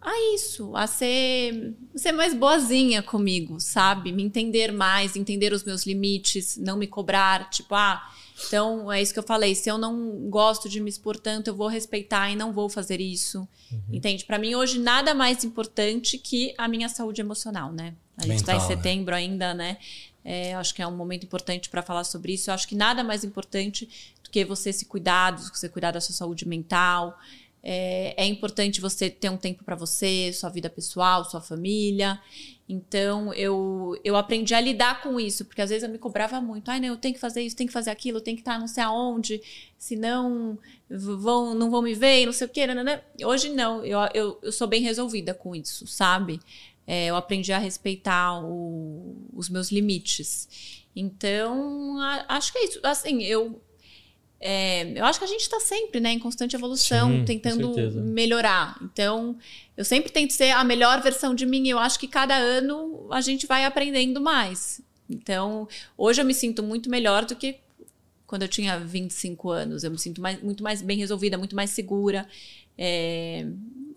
a 0.00 0.34
isso, 0.34 0.74
a 0.74 0.86
ser, 0.86 1.74
ser 1.94 2.12
mais 2.12 2.32
boazinha 2.32 3.02
comigo, 3.02 3.60
sabe? 3.60 4.12
Me 4.12 4.22
entender 4.22 4.72
mais, 4.72 5.14
entender 5.14 5.52
os 5.52 5.62
meus 5.62 5.84
limites, 5.84 6.56
não 6.56 6.76
me 6.78 6.86
cobrar, 6.86 7.50
tipo, 7.50 7.74
ah, 7.74 8.02
então 8.46 8.90
é 8.90 9.02
isso 9.02 9.12
que 9.12 9.18
eu 9.18 9.24
falei, 9.24 9.54
se 9.54 9.68
eu 9.68 9.76
não 9.76 10.28
gosto 10.30 10.68
de 10.68 10.80
me 10.80 10.88
expor 10.88 11.18
tanto, 11.18 11.48
eu 11.48 11.54
vou 11.54 11.68
respeitar 11.68 12.30
e 12.30 12.36
não 12.36 12.52
vou 12.52 12.68
fazer 12.68 13.00
isso. 13.00 13.46
Entende? 13.90 14.24
Pra 14.24 14.38
mim 14.38 14.54
hoje 14.54 14.78
nada 14.78 15.14
mais 15.14 15.44
importante 15.44 16.16
que 16.16 16.54
a 16.56 16.66
minha 16.66 16.88
saúde 16.88 17.20
emocional, 17.20 17.70
né? 17.72 17.94
A 18.16 18.22
gente 18.22 18.36
está 18.36 18.52
em 18.52 18.56
Mental, 18.56 18.70
né? 18.70 18.76
setembro 18.76 19.14
ainda, 19.14 19.54
né? 19.54 19.76
É, 20.24 20.54
acho 20.54 20.74
que 20.74 20.82
é 20.82 20.86
um 20.86 20.96
momento 20.96 21.24
importante 21.24 21.68
para 21.68 21.82
falar 21.82 22.04
sobre 22.04 22.34
isso. 22.34 22.50
Eu 22.50 22.54
acho 22.54 22.66
que 22.66 22.74
nada 22.74 23.04
mais 23.04 23.24
importante 23.24 23.88
do 24.22 24.30
que 24.30 24.44
você 24.44 24.72
se 24.72 24.84
cuidar, 24.84 25.32
do 25.32 25.50
que 25.50 25.58
você 25.58 25.68
cuidar 25.68 25.92
da 25.92 26.00
sua 26.00 26.14
saúde 26.14 26.46
mental. 26.46 27.18
É, 27.62 28.14
é 28.16 28.26
importante 28.26 28.80
você 28.80 29.10
ter 29.10 29.28
um 29.30 29.36
tempo 29.36 29.64
para 29.64 29.76
você, 29.76 30.32
sua 30.32 30.48
vida 30.50 30.70
pessoal, 30.70 31.24
sua 31.24 31.40
família. 31.40 32.20
Então, 32.68 33.34
eu, 33.34 33.98
eu 34.04 34.16
aprendi 34.16 34.54
a 34.54 34.60
lidar 34.60 35.02
com 35.02 35.18
isso, 35.18 35.44
porque 35.44 35.60
às 35.60 35.70
vezes 35.70 35.82
eu 35.82 35.88
me 35.90 35.98
cobrava 35.98 36.40
muito. 36.40 36.70
Ai, 36.70 36.78
não, 36.80 36.88
eu 36.88 36.96
tenho 36.96 37.14
que 37.14 37.20
fazer 37.20 37.42
isso, 37.42 37.56
tenho 37.56 37.66
que 37.68 37.72
fazer 37.72 37.90
aquilo, 37.90 38.20
tenho 38.20 38.36
que 38.36 38.42
estar 38.42 38.58
não 38.58 38.68
sei 38.68 38.84
aonde, 38.84 39.42
senão 39.76 40.56
vão, 40.88 41.52
não 41.54 41.70
vão 41.70 41.82
me 41.82 41.94
ver, 41.94 42.26
não 42.26 42.32
sei 42.32 42.46
o 42.46 42.50
quê. 42.50 42.66
nananã. 42.66 43.00
Hoje 43.24 43.48
não, 43.50 43.84
eu, 43.84 43.98
eu, 44.14 44.38
eu 44.42 44.52
sou 44.52 44.68
bem 44.68 44.82
resolvida 44.82 45.34
com 45.34 45.54
isso, 45.54 45.86
sabe? 45.86 46.40
É, 46.86 47.06
eu 47.06 47.16
aprendi 47.16 47.52
a 47.52 47.58
respeitar 47.58 48.40
o- 48.44 49.16
os 49.32 49.48
meus 49.48 49.70
limites. 49.70 50.84
Então, 50.94 51.98
a- 52.00 52.24
acho 52.36 52.52
que 52.52 52.58
é 52.58 52.64
isso. 52.64 52.80
Assim, 52.82 53.22
eu. 53.22 53.60
É, 54.40 54.98
eu 54.98 55.04
acho 55.04 55.18
que 55.18 55.24
a 55.24 55.28
gente 55.28 55.42
está 55.42 55.60
sempre 55.60 56.00
né, 56.00 56.12
em 56.12 56.18
constante 56.18 56.56
evolução, 56.56 57.10
Sim, 57.10 57.24
tentando 57.24 57.72
melhorar. 58.02 58.78
Então, 58.82 59.36
eu 59.76 59.84
sempre 59.84 60.10
tento 60.10 60.32
ser 60.32 60.50
a 60.52 60.64
melhor 60.64 61.02
versão 61.02 61.34
de 61.34 61.44
mim. 61.44 61.66
e 61.66 61.70
Eu 61.70 61.78
acho 61.78 61.98
que 61.98 62.08
cada 62.08 62.34
ano 62.36 63.06
a 63.10 63.20
gente 63.20 63.46
vai 63.46 63.64
aprendendo 63.66 64.20
mais. 64.20 64.80
Então, 65.08 65.68
hoje 65.96 66.20
eu 66.22 66.24
me 66.24 66.32
sinto 66.32 66.62
muito 66.62 66.88
melhor 66.88 67.26
do 67.26 67.36
que 67.36 67.56
quando 68.26 68.42
eu 68.42 68.48
tinha 68.48 68.78
25 68.78 69.50
anos. 69.50 69.84
Eu 69.84 69.90
me 69.90 69.98
sinto 69.98 70.20
mais- 70.22 70.42
muito 70.42 70.62
mais 70.62 70.80
bem 70.80 70.96
resolvida, 70.98 71.36
muito 71.36 71.54
mais 71.54 71.70
segura. 71.70 72.26
É, 72.78 73.44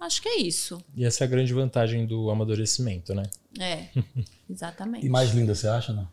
acho 0.01 0.21
que 0.21 0.27
é 0.27 0.41
isso. 0.41 0.83
E 0.97 1.05
essa 1.05 1.23
é 1.23 1.25
a 1.25 1.29
grande 1.29 1.53
vantagem 1.53 2.05
do 2.05 2.29
amadurecimento, 2.29 3.13
né? 3.15 3.23
É, 3.59 3.87
exatamente. 4.49 5.05
E 5.05 5.09
mais 5.09 5.31
linda, 5.33 5.55
você 5.55 5.67
acha, 5.67 5.93
não? 5.93 6.07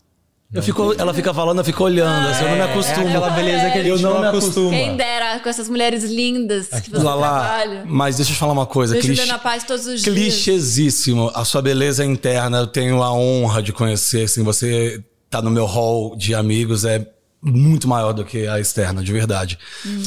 Eu 0.53 0.63
fico, 0.65 0.95
ela 0.99 1.15
fica 1.15 1.33
falando, 1.33 1.59
eu 1.59 1.65
fico 1.65 1.85
olhando, 1.85 2.27
assim, 2.29 2.43
eu 2.43 2.49
não 2.51 2.57
me 2.57 2.63
acostumo. 2.63 3.07
É 3.07 3.09
aquela 3.11 3.31
beleza 3.31 3.71
que 3.71 3.79
a 3.79 3.83
Eu 3.85 3.97
gente 3.97 4.03
não 4.03 4.15
não, 4.15 4.21
me 4.21 4.27
acostuma. 4.27 4.71
Quem 4.71 4.97
dera 4.97 5.39
com 5.39 5.49
essas 5.49 5.69
mulheres 5.69 6.03
lindas 6.03 6.67
que 6.67 6.91
você 6.91 7.05
Lala, 7.05 7.29
trabalha. 7.41 7.85
mas 7.87 8.17
deixa 8.17 8.33
eu 8.33 8.35
te 8.35 8.39
falar 8.41 8.53
uma 8.53 8.67
coisa. 8.67 8.95
Vejo 8.95 9.07
clichê- 9.07 9.23
Juliana 9.23 9.39
Paz 9.39 9.63
todos 9.63 9.87
os 9.87 10.01
dias. 10.03 10.13
Clichêsíssimo. 10.15 11.31
A 11.35 11.45
sua 11.45 11.63
beleza 11.63 12.05
interna, 12.05 12.59
eu 12.59 12.67
tenho 12.67 13.01
a 13.03 13.13
honra 13.13 13.63
de 13.63 13.73
conhecer. 13.73 14.25
Assim, 14.25 14.43
você 14.43 15.01
tá 15.29 15.41
no 15.41 15.51
meu 15.51 15.67
hall 15.67 16.17
de 16.17 16.35
amigos, 16.35 16.85
é 16.85 17.07
muito 17.41 17.87
maior 17.89 18.13
do 18.13 18.25
que 18.25 18.47
a 18.49 18.59
externa, 18.59 19.03
de 19.05 19.13
verdade. 19.13 19.57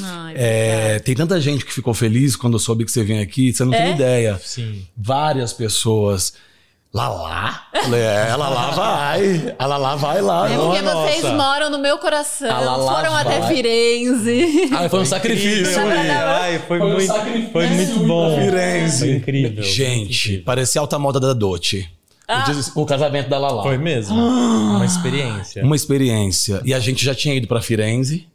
Ai, 0.04 0.34
É, 0.36 1.00
tem 1.00 1.16
tanta 1.16 1.40
gente 1.40 1.66
que 1.66 1.74
ficou 1.74 1.94
feliz 1.94 2.36
quando 2.36 2.54
eu 2.56 2.60
soube 2.60 2.84
que 2.84 2.92
você 2.92 3.02
vinha 3.04 3.24
aqui, 3.24 3.54
você 3.54 3.64
não 3.64 3.72
tem 3.72 3.82
É? 3.82 3.92
ideia. 3.92 4.42
Sim. 4.44 4.86
Várias 4.98 5.54
pessoas. 5.54 6.34
Lala? 6.94 7.60
Falei, 7.74 8.02
É, 8.02 8.30
a 8.30 8.36
Lala 8.36 8.72
vai. 8.72 9.56
A 9.58 9.66
Lala 9.66 9.96
vai 9.96 10.22
lá. 10.22 10.48
É 10.52 10.56
porque 10.58 10.82
Nossa. 10.82 11.12
vocês 11.12 11.34
moram 11.34 11.70
no 11.72 11.80
meu 11.80 11.98
coração. 11.98 12.52
A 12.52 12.60
Lala 12.60 12.96
Foram 12.98 13.16
até 13.16 13.40
vai. 13.40 13.56
Firenze. 13.56 14.70
Ai, 14.72 14.90
foi 14.90 15.00
um 15.00 15.06
sacrifício. 15.06 15.62
Incrível, 15.82 16.28
Ai, 16.28 16.60
foi, 16.68 16.78
Foi 16.78 16.88
um 16.88 16.94
muito, 16.94 17.08
sacrifício 17.08 17.52
foi 17.52 17.68
muito 17.68 18.00
bom. 18.08 18.40
Firenze. 18.40 19.00
Foi 19.00 19.16
incrível. 19.16 19.64
Gente, 19.64 20.24
Incrível. 20.24 20.44
parecia 20.46 20.80
alta 20.82 21.00
moda 21.00 21.20
da 21.20 21.34
Dote. 21.34 21.90
O 22.30 22.52
des- 22.52 22.72
O 22.76 22.86
casamento 22.86 23.28
da 23.28 23.40
Lala. 23.40 23.64
Foi 23.64 23.78
mesmo. 23.78 24.16
Uma 24.16 24.86
experiência. 24.86 25.64
Uma 25.64 25.76
experiência. 25.76 26.62
E 26.64 26.74
a 26.76 26.80
gente 26.80 27.04
já 27.04 27.16
tinha 27.16 27.34
ido 27.34 27.48
pra 27.48 27.60
Firenze. 27.60 28.28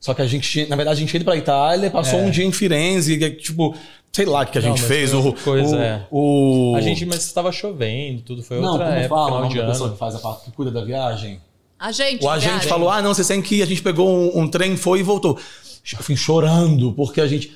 Só 0.00 0.14
que 0.14 0.22
a 0.22 0.26
gente, 0.26 0.66
na 0.66 0.74
verdade, 0.76 0.96
a 0.96 1.00
gente 1.00 1.10
tinha 1.10 1.18
ido 1.20 1.24
pra 1.26 1.36
Itália, 1.36 1.88
passou 1.90 2.18
É. 2.18 2.22
um 2.22 2.30
dia 2.30 2.44
em 2.44 2.50
Firenze, 2.50 3.16
que, 3.18 3.30
tipo, 3.32 3.76
sei 4.14 4.26
lá 4.26 4.42
o 4.42 4.46
que, 4.46 4.58
a 4.58 4.60
Não, 4.60 4.68
gente 4.70 4.80
mas 4.80 4.88
fez. 4.88 5.14
O, 5.14 5.32
coisa, 5.32 5.76
o, 5.76 5.80
é. 5.80 6.06
o- 6.10 6.74
A 6.76 6.80
gente, 6.80 7.04
mas 7.06 7.24
estava 7.24 7.50
chovendo, 7.50 8.22
tudo 8.22 8.42
foi 8.42 8.60
Não, 8.60 8.72
outra 8.72 8.86
como 8.86 8.98
época, 8.98 9.08
fala 9.08 9.22
o 9.22 9.26
final 9.26 9.40
nome 9.42 9.54
de 9.54 9.60
da 9.60 9.66
pessoa 9.68 9.86
ano. 9.86 9.92
que 9.94 9.98
faz 9.98 10.14
a 10.14 10.18
parte 10.18 10.44
que 10.44 10.50
cuida 10.52 10.70
da 10.70 10.84
viagem? 10.84 11.40
A 11.78 11.90
gente. 11.90 12.24
O 12.24 12.28
agente 12.30 12.50
viagem. 12.50 12.68
falou: 12.68 12.90
ah, 12.90 13.02
não, 13.02 13.12
vocês 13.14 13.26
têm 13.26 13.42
que 13.42 13.56
ir. 13.56 13.62
A 13.62 13.66
gente 13.66 13.82
pegou 13.82 14.08
um, 14.08 14.42
um 14.42 14.48
trem, 14.48 14.76
foi 14.76 15.00
e 15.00 15.02
voltou. 15.02 15.36
Eu 15.92 15.98
fui 16.04 16.14
chorando, 16.16 16.92
porque 16.92 17.20
a 17.20 17.26
gente. 17.26 17.52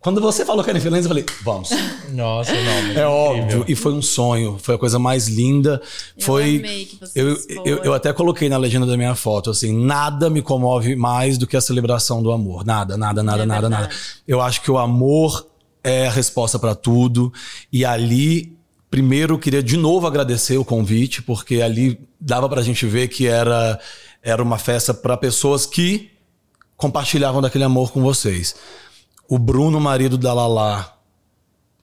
Quando 0.00 0.20
você 0.20 0.44
falou 0.44 0.62
que 0.62 0.70
era 0.70 0.78
em 0.78 0.82
eu 0.82 1.02
falei, 1.02 1.26
vamos. 1.42 1.68
Nossa, 2.12 2.52
não. 2.52 2.60
É 2.60 2.80
incrível. 2.82 3.10
óbvio. 3.10 3.64
E 3.66 3.74
foi 3.74 3.92
um 3.92 4.00
sonho. 4.00 4.56
Foi 4.62 4.76
a 4.76 4.78
coisa 4.78 4.98
mais 5.00 5.26
linda. 5.26 5.82
Eu 6.16 6.22
foi. 6.24 6.56
amei 6.58 6.84
que 6.84 6.96
vocês 7.00 7.46
Eu, 7.48 7.64
eu, 7.64 7.84
eu 7.84 7.92
até 7.92 8.12
coloquei 8.12 8.48
na 8.48 8.56
legenda 8.56 8.86
da 8.86 8.96
minha 8.96 9.16
foto, 9.16 9.50
assim, 9.50 9.76
nada 9.76 10.30
me 10.30 10.40
comove 10.42 10.94
mais 10.94 11.36
do 11.36 11.44
que 11.46 11.56
a 11.56 11.60
celebração 11.60 12.22
do 12.22 12.30
amor. 12.30 12.64
Nada, 12.64 12.96
nada, 12.96 13.20
nada, 13.20 13.42
É 13.42 13.46
nada, 13.46 13.68
nada. 13.68 13.82
verdade. 13.88 14.02
Eu 14.28 14.40
acho 14.40 14.62
que 14.62 14.70
o 14.70 14.78
amor 14.78 15.44
é 15.86 16.08
a 16.08 16.10
resposta 16.10 16.58
para 16.58 16.74
tudo. 16.74 17.32
E 17.72 17.84
ali, 17.84 18.58
primeiro, 18.90 19.34
eu 19.34 19.38
queria 19.38 19.62
de 19.62 19.76
novo 19.76 20.06
agradecer 20.06 20.58
o 20.58 20.64
convite, 20.64 21.22
porque 21.22 21.62
ali 21.62 21.98
dava 22.20 22.48
pra 22.48 22.60
gente 22.60 22.84
ver 22.86 23.06
que 23.06 23.28
era, 23.28 23.78
era 24.20 24.42
uma 24.42 24.58
festa 24.58 24.92
para 24.92 25.16
pessoas 25.16 25.64
que 25.64 26.10
compartilhavam 26.76 27.40
daquele 27.40 27.62
amor 27.62 27.92
com 27.92 28.02
vocês. 28.02 28.56
O 29.28 29.38
Bruno, 29.38 29.80
marido 29.80 30.18
da 30.18 30.34
Lala, 30.34 30.92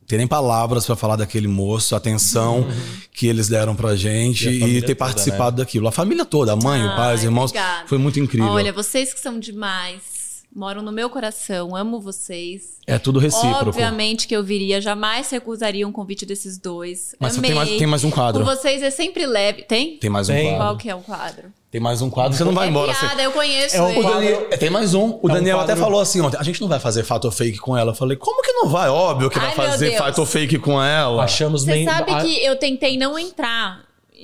tem 0.05 0.17
nem 0.17 0.27
palavras 0.27 0.85
para 0.85 0.97
falar 0.97 1.15
daquele 1.15 1.47
moço, 1.47 1.95
a 1.95 1.97
atenção 1.97 2.59
uhum. 2.59 2.71
que 3.13 3.25
eles 3.27 3.47
deram 3.47 3.73
pra 3.73 3.95
gente 3.95 4.49
e, 4.49 4.63
e 4.63 4.81
ter 4.81 4.87
toda, 4.87 4.95
participado 4.97 5.57
né? 5.57 5.63
daquilo. 5.63 5.87
A 5.87 5.93
família 5.93 6.25
toda, 6.25 6.51
a 6.51 6.55
mãe, 6.57 6.81
Ai, 6.81 6.87
o 6.87 6.95
pai, 6.97 7.15
os 7.15 7.23
irmãos, 7.23 7.51
obrigada. 7.51 7.87
foi 7.87 7.97
muito 7.97 8.19
incrível. 8.19 8.51
Olha, 8.51 8.73
vocês 8.73 9.13
que 9.13 9.19
são 9.21 9.39
demais 9.39 10.22
moram 10.55 10.81
no 10.81 10.91
meu 10.91 11.09
coração, 11.09 11.75
amo 11.75 11.99
vocês. 11.99 12.77
É 12.85 12.99
tudo 12.99 13.19
recíproco. 13.19 13.69
Obviamente 13.69 14.27
que 14.27 14.35
eu 14.35 14.43
viria, 14.43 14.79
jamais 14.79 15.29
recusaria 15.29 15.87
um 15.87 15.91
convite 15.91 16.25
desses 16.25 16.57
dois. 16.57 17.15
Mas 17.19 17.37
tem 17.37 17.53
mais, 17.53 17.69
tem 17.69 17.87
mais 17.87 18.03
um 18.03 18.11
quadro. 18.11 18.43
Com 18.43 18.49
vocês 18.49 18.83
é 18.83 18.89
sempre 18.89 19.25
leve. 19.25 19.63
Tem? 19.63 19.97
Tem 19.97 20.09
mais 20.09 20.29
um 20.29 20.33
tem. 20.33 20.49
quadro. 20.49 20.65
Qual 20.65 20.77
que 20.77 20.89
é 20.89 20.95
o 20.95 20.99
quadro? 20.99 21.43
Tem 21.71 21.81
mais 21.81 22.03
um 22.03 22.09
quadro, 22.09 22.37
você 22.37 22.43
não 22.43 22.53
vai 22.53 22.67
é 22.67 22.69
embora. 22.69 22.93
Piada, 22.93 23.15
você... 23.15 23.25
eu 23.25 23.31
conheço 23.31 23.75
é 23.75 23.81
um 23.81 23.89
ele. 23.89 24.03
Daniel, 24.03 24.49
tem 24.59 24.69
mais 24.69 24.93
um. 24.93 25.19
O 25.21 25.29
é 25.29 25.33
Daniel 25.33 25.57
um 25.57 25.61
até 25.61 25.75
falou 25.75 25.99
assim 25.99 26.21
ontem: 26.21 26.37
a 26.37 26.43
gente 26.43 26.61
não 26.61 26.67
vai 26.67 26.79
fazer 26.79 27.03
fato 27.03 27.25
ou 27.25 27.31
fake 27.31 27.57
com 27.57 27.75
ela. 27.75 27.91
Eu 27.91 27.95
falei, 27.95 28.15
como 28.15 28.43
que 28.43 28.51
não 28.51 28.69
vai? 28.69 28.89
Óbvio 28.89 29.29
que 29.29 29.39
Ai, 29.39 29.55
vai 29.55 29.69
fazer 29.69 29.97
fato 29.97 30.19
ou 30.19 30.25
fake 30.25 30.59
com 30.59 30.81
ela. 30.81 31.23
Achamos 31.23 31.63
Você 31.63 31.71
nem... 31.71 31.85
sabe 31.85 32.15
que 32.21 32.45
eu 32.45 32.55
tentei 32.55 32.95
não 32.95 33.17
entrar 33.17 33.81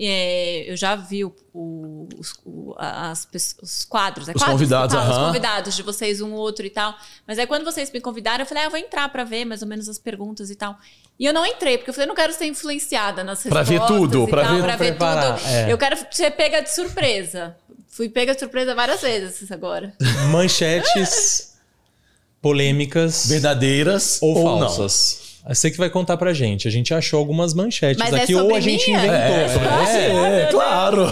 é, 0.08 0.72
eu 0.72 0.78
já 0.78 0.96
vi 0.96 1.26
o, 1.26 1.36
o, 1.54 2.08
os, 2.18 2.34
o, 2.46 2.74
as, 2.78 3.28
os 3.62 3.84
quadros, 3.84 4.30
é 4.30 4.32
os 4.32 4.38
quadros, 4.38 4.60
convidados, 4.60 4.96
os 4.96 5.18
convidados 5.18 5.76
de 5.76 5.84
vocês, 5.84 6.22
um 6.22 6.32
outro 6.34 6.66
e 6.66 6.70
tal. 6.70 6.96
Mas 7.28 7.38
aí 7.38 7.46
quando 7.46 7.66
vocês 7.66 7.92
me 7.92 8.00
convidaram, 8.00 8.44
eu 8.44 8.46
falei, 8.46 8.64
ah, 8.64 8.68
eu 8.68 8.72
vou 8.72 8.80
entrar 8.80 9.10
para 9.10 9.24
ver 9.26 9.44
mais 9.44 9.62
ou 9.62 9.68
menos 9.68 9.90
as 9.90 10.00
perguntas 10.00 10.50
e 10.50 10.56
tal. 10.56 10.78
E 11.20 11.26
eu 11.26 11.34
não 11.34 11.46
entrei, 11.46 11.78
porque 11.78 11.90
eu 11.90 11.94
falei, 11.94 12.06
eu 12.06 12.08
não 12.08 12.16
quero 12.16 12.32
ser 12.32 12.46
influenciada 12.46 13.26
nas 13.26 13.44
pra 13.44 13.60
respostas. 13.60 13.86
Pra 13.86 13.96
ver 13.96 14.02
tudo, 14.02 14.28
pra 14.28 14.44
ver, 14.44 14.64
pra 14.64 14.76
ver 14.78 14.94
tudo. 14.94 15.48
É. 15.48 15.72
Eu 15.72 15.78
quero 15.78 15.98
ser 16.12 16.32
pega 16.32 16.62
de 16.62 16.74
surpresa. 16.74 17.58
Fui 17.90 18.08
pega 18.08 18.34
de 18.34 18.40
surpresa 18.40 18.74
várias 18.74 19.02
vezes 19.02 19.52
agora. 19.52 19.94
Manchetes 20.32 21.58
polêmicas. 22.42 23.28
Verdadeiras 23.28 24.20
ou, 24.22 24.38
ou 24.38 24.60
falsas. 24.60 25.20
Não. 25.22 25.28
Você 25.56 25.72
que 25.72 25.78
vai 25.78 25.90
contar 25.90 26.16
pra 26.16 26.34
gente. 26.34 26.68
A 26.68 26.72
gente 26.72 26.94
achou 26.94 27.20
algumas 27.20 27.54
manchetes 27.54 27.98
Mas 27.98 28.14
aqui, 28.14 28.34
é 28.34 28.42
ou 28.42 28.54
a 28.56 28.60
gente 28.60 28.90
inventou. 28.92 29.16
É, 29.16 29.48
é, 29.88 30.42
é, 30.42 30.42
é 30.42 30.46
claro. 30.52 31.06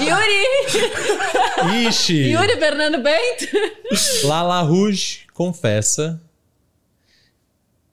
Yuri! 0.00 1.86
Ixi! 1.86 2.32
Yuri 2.32 2.58
Fernando 2.58 2.98
Bento! 3.02 4.26
Lala 4.26 4.60
Rouge 4.62 5.20
confessa. 5.32 6.20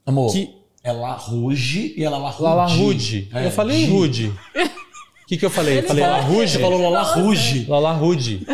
Amor, 0.06 0.32
que... 0.32 0.50
é 0.84 0.92
La 0.92 1.14
Rouge 1.14 1.94
e 1.96 2.04
ela 2.04 2.18
é 2.18 2.20
La 2.20 2.30
Rouge. 2.30 2.44
Lala 2.44 2.66
Rouge. 2.66 3.30
É, 3.32 3.46
eu 3.46 3.52
falei 3.52 3.86
Rude. 3.86 4.34
O 5.30 5.32
que, 5.32 5.38
que 5.38 5.46
eu 5.46 5.52
falei? 5.52 5.78
Ele 5.78 5.88
falei 5.88 6.04
La 6.04 6.22
Rouge? 6.22 6.54
Você 6.54 6.60
falou 6.60 6.90
Lala 6.90 7.04
Rouge. 7.04 7.66
Lala 7.70 7.92
Rude. 7.92 8.48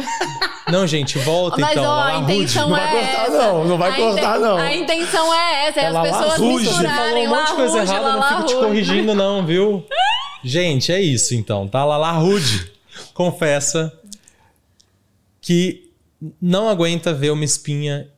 Não, 0.69 0.85
gente, 0.85 1.18
volta 1.19 1.61
Mas, 1.61 1.72
então. 1.72 1.85
Ó, 1.85 2.02
a 2.02 2.18
intenção 2.18 2.69
não 2.69 2.76
é 2.76 2.81
vai 2.81 2.91
cortar, 2.91 3.23
essa. 3.23 3.38
não. 3.38 3.65
Não 3.65 3.77
vai 3.77 3.91
a 3.91 3.95
cortar, 3.95 4.39
não. 4.39 4.57
A 4.57 4.76
intenção 4.76 5.34
é 5.34 5.68
essa, 5.68 5.80
é, 5.80 5.85
as 5.88 6.02
pessoas 6.02 6.38
Ruge. 6.38 6.65
misturarem 6.65 6.97
Falou 6.97 7.23
um 7.23 7.30
monte 7.30 7.47
de 7.47 7.56
coisa 7.56 7.77
errada, 7.77 8.11
não 8.18 8.27
fico 8.27 8.43
te 8.43 8.56
corrigindo, 8.56 9.15
não, 9.15 9.45
viu? 9.45 9.88
gente, 10.43 10.91
é 10.91 10.99
isso 10.99 11.34
então, 11.34 11.65
tá? 11.65 11.85
Lala 11.85 12.11
Rude 12.11 12.69
confessa 13.14 13.97
que 15.39 15.89
não 16.41 16.68
aguenta 16.68 17.14
ver 17.14 17.31
uma 17.31 17.45
espinha 17.45 18.10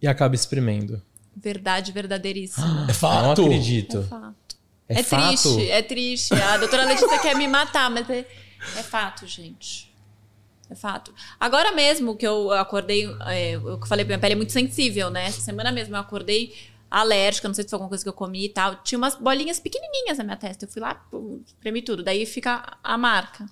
e 0.00 0.08
acaba 0.08 0.34
espremendo. 0.34 1.00
Verdade 1.36 1.92
verdadeiríssima. 1.92 2.86
É 2.90 2.92
fato. 2.92 3.42
Não 3.42 3.46
acredito. 3.46 3.98
É 3.98 4.02
fato. 4.02 4.34
É, 4.88 5.00
é 5.00 5.02
triste, 5.02 5.70
é 5.70 5.82
triste. 5.82 6.34
A 6.34 6.56
doutora 6.58 6.84
Letícia 6.84 7.18
quer 7.18 7.36
me 7.36 7.48
matar, 7.48 7.90
mas 7.90 8.08
é, 8.10 8.26
é 8.76 8.82
fato, 8.82 9.26
gente. 9.26 9.92
É 10.70 10.74
fato. 10.74 11.14
Agora 11.38 11.72
mesmo 11.72 12.16
que 12.16 12.26
eu 12.26 12.50
acordei, 12.52 13.06
é, 13.26 13.54
eu 13.54 13.78
falei, 13.86 14.04
minha 14.04 14.18
pele 14.18 14.32
é 14.32 14.36
muito 14.36 14.52
sensível, 14.52 15.10
né? 15.10 15.26
Essa 15.26 15.40
semana 15.40 15.70
mesmo 15.70 15.94
eu 15.94 16.00
acordei 16.00 16.54
alérgica, 16.90 17.48
não 17.48 17.54
sei 17.54 17.64
se 17.64 17.70
foi 17.70 17.76
alguma 17.76 17.88
coisa 17.88 18.04
que 18.04 18.08
eu 18.08 18.12
comi 18.12 18.44
e 18.44 18.48
tal. 18.48 18.76
Tinha 18.76 18.98
umas 18.98 19.14
bolinhas 19.14 19.58
pequenininhas 19.58 20.18
na 20.18 20.24
minha 20.24 20.36
testa. 20.36 20.64
Eu 20.64 20.68
fui 20.68 20.80
lá, 20.80 21.02
espremi 21.46 21.82
tudo. 21.82 22.02
Daí 22.02 22.24
fica 22.26 22.76
a 22.82 22.98
marca. 22.98 23.46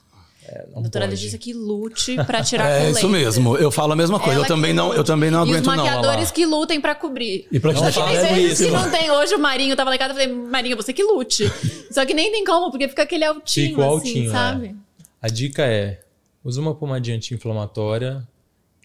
É, 0.46 0.66
a 0.74 0.80
doutora 0.80 1.06
pode. 1.06 1.16
Letícia 1.16 1.38
que 1.38 1.52
lute 1.52 2.16
para 2.24 2.42
tirar 2.42 2.68
É 2.68 2.84
com 2.84 2.90
isso 2.90 3.08
mesmo. 3.08 3.56
Eu 3.56 3.70
falo 3.70 3.92
a 3.92 3.96
mesma 3.96 4.18
coisa. 4.18 4.40
eu 4.40 4.46
também 4.46 4.72
não, 4.72 4.92
eu 4.94 5.04
também 5.04 5.30
não 5.30 5.42
aguento 5.42 5.66
não. 5.66 5.74
E 5.74 5.78
os 5.78 5.84
maquiadores 5.84 6.28
não, 6.28 6.34
que 6.34 6.46
lutem 6.46 6.80
para 6.80 6.94
cobrir. 6.94 7.46
E 7.50 7.60
pra 7.60 7.74
Só 7.74 7.90
que 7.90 8.18
tem 8.18 8.34
vezes 8.34 8.66
que 8.66 8.72
não 8.72 8.90
tem. 8.90 9.10
Hoje 9.10 9.34
o 9.34 9.38
Marinho 9.38 9.76
tava 9.76 9.90
lá 9.90 9.96
em 9.96 9.98
casa, 9.98 10.12
eu 10.12 10.18
falei, 10.18 10.32
Marinho, 10.32 10.76
você 10.76 10.92
que 10.92 11.02
lute. 11.02 11.50
Só 11.90 12.04
que 12.04 12.14
nem 12.14 12.32
tem 12.32 12.44
como, 12.44 12.70
porque 12.70 12.88
fica 12.88 13.02
aquele 13.02 13.24
altinho, 13.24 13.68
Fica 13.70 13.82
assim, 13.82 13.90
altinho, 13.90 14.30
sabe? 14.30 14.66
É. 14.68 14.74
A 15.22 15.28
dica 15.28 15.62
é, 15.66 16.00
Usa 16.42 16.60
uma 16.60 16.74
pomadinha 16.74 17.16
anti-inflamatória 17.16 18.26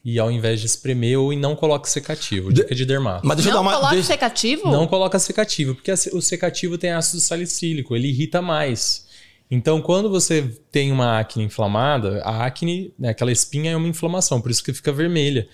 e 0.04 0.20
ao 0.20 0.30
invés 0.30 0.60
de 0.60 0.66
espremer 0.66 1.18
ou 1.18 1.34
não 1.34 1.56
coloque 1.56 1.90
secativo. 1.90 2.52
Dica 2.52 2.76
de 2.76 2.86
dermato. 2.86 3.26
Mas 3.26 3.38
deixa 3.38 3.50
não 3.50 3.60
eu 3.60 3.64
dar 3.64 3.70
uma. 3.70 3.78
Coloca 3.78 3.94
deixa... 3.94 4.08
secativo? 4.08 4.72
Não 4.72 4.88
coloca 4.88 5.18
secativo, 5.18 5.74
porque 5.74 5.92
o 5.92 6.22
secativo 6.22 6.78
tem 6.78 6.92
ácido 6.92 7.22
salicílico, 7.22 7.96
ele 7.96 8.10
irrita 8.10 8.42
mais. 8.42 9.05
Então, 9.50 9.82
quando 9.82 10.10
você 10.10 10.42
tem 10.72 10.92
uma 10.92 11.20
acne 11.20 11.44
inflamada, 11.44 12.22
a 12.24 12.46
acne, 12.46 12.94
né, 12.98 13.10
aquela 13.10 13.32
espinha 13.32 13.72
é 13.72 13.76
uma 13.76 13.88
inflamação, 13.88 14.42
por 14.42 14.50
isso 14.50 14.64
que 14.64 14.74
fica 14.74 14.92
vermelha. 14.92 15.48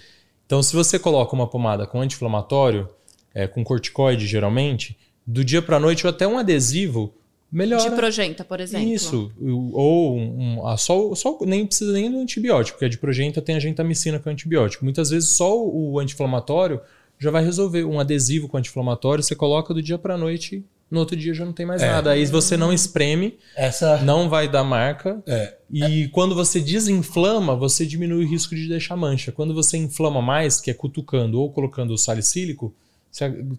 Então, 0.45 0.63
se 0.63 0.76
você 0.76 0.97
coloca 0.97 1.35
uma 1.35 1.47
pomada 1.47 1.85
com 1.85 2.01
anti-inflamatório, 2.01 2.88
é, 3.34 3.47
com 3.47 3.63
corticoide 3.63 4.27
geralmente, 4.27 4.97
do 5.26 5.43
dia 5.43 5.61
para 5.61 5.80
noite 5.80 6.05
ou 6.05 6.09
até 6.09 6.27
um 6.27 6.38
adesivo, 6.38 7.13
melhora. 7.51 7.89
De 7.89 7.95
progenta, 7.95 8.43
por 8.43 8.59
exemplo. 8.59 8.88
Isso. 8.88 9.31
Ou 9.73 10.18
um, 10.18 10.61
um, 10.65 10.77
só, 10.77 11.13
só 11.15 11.38
nem 11.41 11.65
precisa 11.65 11.91
nem 11.91 12.09
do 12.09 12.19
antibiótico, 12.19 12.77
porque 12.77 12.85
a 12.85 12.89
de 12.89 12.97
progenta 12.97 13.41
tem 13.41 13.55
a 13.55 13.59
gentamicina 13.59 14.19
com 14.19 14.30
antibiótico. 14.30 14.84
Muitas 14.84 15.09
vezes 15.09 15.30
só 15.30 15.57
o 15.57 15.99
anti-inflamatório 15.99 16.80
já 17.19 17.30
vai 17.30 17.43
resolver. 17.43 17.84
Um 17.84 17.99
adesivo 17.99 18.47
com 18.47 18.57
anti-inflamatório, 18.57 19.23
você 19.23 19.35
coloca 19.35 19.73
do 19.73 19.81
dia 19.81 19.97
para 19.97 20.18
noite, 20.18 20.63
no 20.91 20.99
outro 20.99 21.15
dia 21.15 21.34
já 21.34 21.45
não 21.45 21.53
tem 21.53 21.65
mais 21.65 21.81
é. 21.81 21.88
nada. 21.88 22.11
Aí 22.11 22.26
você 22.26 22.57
não 22.57 22.73
espreme, 22.73 23.38
Essa... 23.55 23.97
não 23.99 24.30
vai 24.30 24.49
dar 24.49 24.63
marca. 24.63 25.23
É. 25.26 25.55
E 25.72 26.03
é. 26.03 26.07
quando 26.09 26.35
você 26.35 26.59
desinflama, 26.59 27.55
você 27.55 27.85
diminui 27.85 28.26
o 28.26 28.27
risco 28.27 28.53
de 28.53 28.68
deixar 28.68 28.97
mancha. 28.97 29.31
Quando 29.31 29.53
você 29.53 29.77
inflama 29.77 30.22
mais, 30.22 30.59
que 30.59 30.69
é 30.69 30.73
cutucando 30.73 31.39
ou 31.39 31.49
colocando 31.49 31.93
o 31.93 31.97
salicílico, 31.97 32.76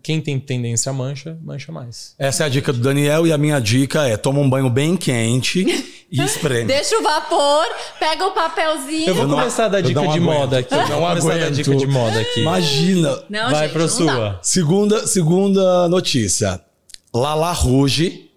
quem 0.02 0.20
tem 0.20 0.40
tendência 0.40 0.90
a 0.90 0.92
mancha, 0.92 1.38
mancha 1.42 1.70
mais. 1.70 2.14
Essa 2.18 2.44
é 2.44 2.46
a 2.46 2.48
dica 2.48 2.72
do 2.72 2.80
Daniel 2.80 3.26
e 3.26 3.32
a 3.32 3.38
minha 3.38 3.60
dica 3.60 4.06
é 4.06 4.16
toma 4.16 4.40
um 4.40 4.48
banho 4.48 4.70
bem 4.70 4.96
quente 4.96 5.64
e 6.10 6.20
espreme. 6.24 6.64
Deixa 6.64 6.98
o 6.98 7.02
vapor, 7.02 7.66
pega 7.98 8.26
o 8.26 8.32
papelzinho. 8.32 9.08
Eu 9.08 9.14
vou 9.14 9.24
eu 9.24 9.30
começar 9.30 9.66
a 9.66 9.68
dar 9.68 9.82
dica 9.82 10.06
de 10.08 10.20
moda 10.20 10.58
aqui. 10.58 10.74
Eu 10.74 10.88
não 10.88 11.06
aguento. 11.06 11.44
a 11.44 11.50
dica 11.50 11.76
de 11.76 11.86
moda 11.86 12.20
aqui. 12.20 12.40
Imagina. 12.40 13.22
Não, 13.28 13.50
Vai 13.50 13.64
gente, 13.64 13.72
para 13.72 13.88
sua. 13.88 14.38
Segunda, 14.42 15.06
segunda 15.06 15.86
notícia. 15.88 16.60
Lala 17.14 17.52
Ruge. 17.52 18.30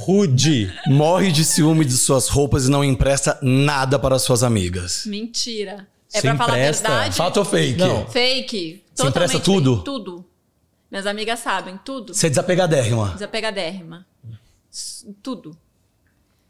Rude. 0.00 0.72
Morre 0.86 1.30
de 1.30 1.44
ciúme 1.44 1.84
de 1.84 1.96
suas 1.96 2.28
roupas 2.28 2.66
e 2.66 2.70
não 2.70 2.82
empresta 2.82 3.38
nada 3.40 3.98
para 3.98 4.18
suas 4.18 4.42
amigas. 4.42 5.04
Mentira. 5.06 5.86
É 6.12 6.20
Você 6.20 6.28
pra 6.28 6.36
falar 6.36 6.54
a 6.54 6.56
verdade? 6.56 7.16
Fato 7.16 7.36
ou 7.38 7.44
fake? 7.44 7.78
Não. 7.78 8.06
Fake. 8.08 8.84
Você 8.94 9.06
empresta 9.06 9.38
tudo? 9.38 9.74
Fake. 9.76 9.84
Tudo. 9.84 10.24
Minhas 10.90 11.06
amigas 11.06 11.38
sabem, 11.38 11.78
tudo. 11.84 12.12
Você 12.14 12.26
é 12.26 12.30
desapegadérrima? 12.30 13.10
Desapegadérrima. 13.14 14.06
Tudo. 15.22 15.56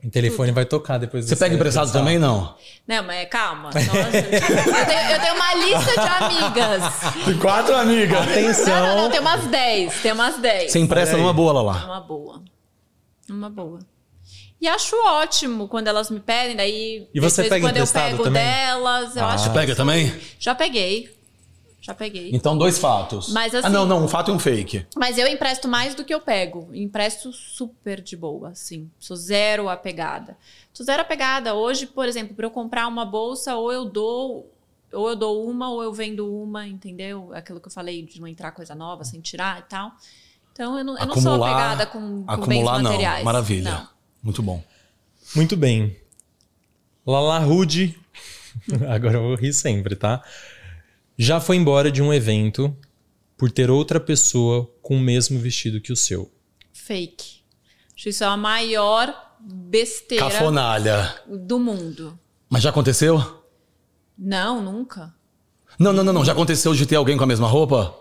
O 0.04 0.10
telefone 0.10 0.48
tudo. 0.48 0.54
vai 0.56 0.64
tocar 0.64 0.98
depois 0.98 1.26
Você 1.26 1.36
pega 1.36 1.54
emprestado 1.54 1.92
também, 1.92 2.18
não? 2.18 2.56
Não, 2.88 3.04
mas 3.04 3.28
calma. 3.28 3.70
Nossa, 3.72 3.78
eu, 4.18 4.86
tenho, 4.86 5.10
eu, 5.10 5.20
tenho, 5.20 5.34
uma 5.36 5.54
lista 5.54 5.92
de 5.92 6.24
amigas. 6.24 7.24
De 7.24 7.34
quatro 7.34 7.76
amigas. 7.76 8.20
Atenção. 8.20 8.74
Não, 8.74 8.86
não, 8.86 9.02
não, 9.02 9.10
tem 9.10 9.20
umas 9.20 9.46
dez. 9.46 10.02
Tem 10.02 10.12
umas 10.12 10.38
dez. 10.38 10.72
Você 10.72 10.80
empresta 10.80 11.16
numa 11.16 11.32
boa, 11.32 11.52
Lala? 11.52 11.80
Numa 11.80 12.00
boa. 12.00 12.42
Numa 13.28 13.50
boa. 13.50 13.78
E 14.60 14.66
acho 14.66 14.96
ótimo 15.04 15.68
quando 15.68 15.86
elas 15.86 16.10
me 16.10 16.18
pedem, 16.18 16.56
daí. 16.56 17.08
E 17.14 17.20
você 17.20 17.44
pega 17.44 17.66
quando 17.66 17.76
eu 17.76 17.86
pego 17.86 18.24
também? 18.24 18.44
delas, 18.44 19.16
eu 19.16 19.24
ah. 19.24 19.34
acho. 19.34 19.44
Você 19.44 19.50
pega 19.50 19.76
também? 19.76 20.12
Já 20.38 20.54
peguei. 20.54 21.10
Já 21.82 21.92
peguei. 21.92 22.30
Então, 22.32 22.56
dois 22.56 22.78
fatos. 22.78 23.32
Mas, 23.32 23.52
assim, 23.52 23.66
ah, 23.66 23.70
não, 23.70 23.84
não, 23.84 24.04
um 24.04 24.08
fato 24.08 24.30
e 24.30 24.34
um 24.34 24.38
fake. 24.38 24.86
Mas 24.96 25.18
eu 25.18 25.26
empresto 25.26 25.66
mais 25.66 25.96
do 25.96 26.04
que 26.04 26.14
eu 26.14 26.20
pego. 26.20 26.70
Empresto 26.72 27.32
super 27.32 28.00
de 28.00 28.16
boa, 28.16 28.50
assim. 28.50 28.88
Sou 29.00 29.16
zero 29.16 29.68
apegada. 29.68 30.36
Sou 30.72 30.86
zero 30.86 31.02
apegada. 31.02 31.54
Hoje, 31.54 31.88
por 31.88 32.06
exemplo, 32.06 32.36
para 32.36 32.46
eu 32.46 32.52
comprar 32.52 32.86
uma 32.86 33.04
bolsa, 33.04 33.56
ou 33.56 33.72
eu 33.72 33.84
dou. 33.84 34.48
Ou 34.92 35.08
eu 35.08 35.16
dou 35.16 35.44
uma, 35.50 35.70
ou 35.70 35.82
eu 35.82 35.92
vendo 35.92 36.32
uma, 36.32 36.68
entendeu? 36.68 37.32
Aquilo 37.34 37.58
que 37.58 37.66
eu 37.66 37.72
falei 37.72 38.02
de 38.02 38.20
não 38.20 38.28
entrar 38.28 38.52
coisa 38.52 38.76
nova 38.76 39.02
sem 39.02 39.20
tirar 39.20 39.58
e 39.58 39.62
tal. 39.62 39.90
Então, 40.52 40.78
eu 40.78 40.84
não, 40.84 40.92
eu 40.92 41.02
acumular, 41.02 41.16
não 41.16 41.22
sou 41.22 41.44
apegada 41.44 41.86
com, 41.86 42.22
com 42.22 42.30
acumular, 42.30 42.74
bens 42.74 42.82
materiais. 42.82 43.18
Não. 43.18 43.24
Maravilha. 43.24 43.70
Não. 43.70 43.88
Muito 44.22 44.40
bom. 44.40 44.62
Muito 45.34 45.56
bem. 45.56 45.96
Lala 47.04 47.40
Rude. 47.40 47.98
Agora 48.88 49.14
eu 49.14 49.22
vou 49.22 49.34
rir 49.34 49.52
sempre, 49.52 49.96
tá? 49.96 50.22
Já 51.18 51.40
foi 51.40 51.56
embora 51.56 51.90
de 51.90 52.02
um 52.02 52.12
evento 52.12 52.76
por 53.36 53.50
ter 53.50 53.70
outra 53.70 53.98
pessoa 54.00 54.70
com 54.80 54.96
o 54.96 55.00
mesmo 55.00 55.38
vestido 55.38 55.80
que 55.80 55.92
o 55.92 55.96
seu. 55.96 56.30
Fake. 56.72 57.42
Acho 57.96 58.08
isso 58.08 58.24
é 58.24 58.26
a 58.26 58.36
maior 58.36 59.14
besteira 59.40 60.24
Cafonalha. 60.24 61.14
do 61.28 61.58
mundo. 61.58 62.18
Mas 62.48 62.62
já 62.62 62.70
aconteceu? 62.70 63.42
Não, 64.16 64.62
nunca. 64.62 65.14
Não, 65.78 65.92
não, 65.92 66.04
não, 66.04 66.12
não. 66.12 66.24
Já 66.24 66.32
aconteceu 66.32 66.74
de 66.74 66.86
ter 66.86 66.96
alguém 66.96 67.16
com 67.16 67.24
a 67.24 67.26
mesma 67.26 67.48
roupa? 67.48 67.94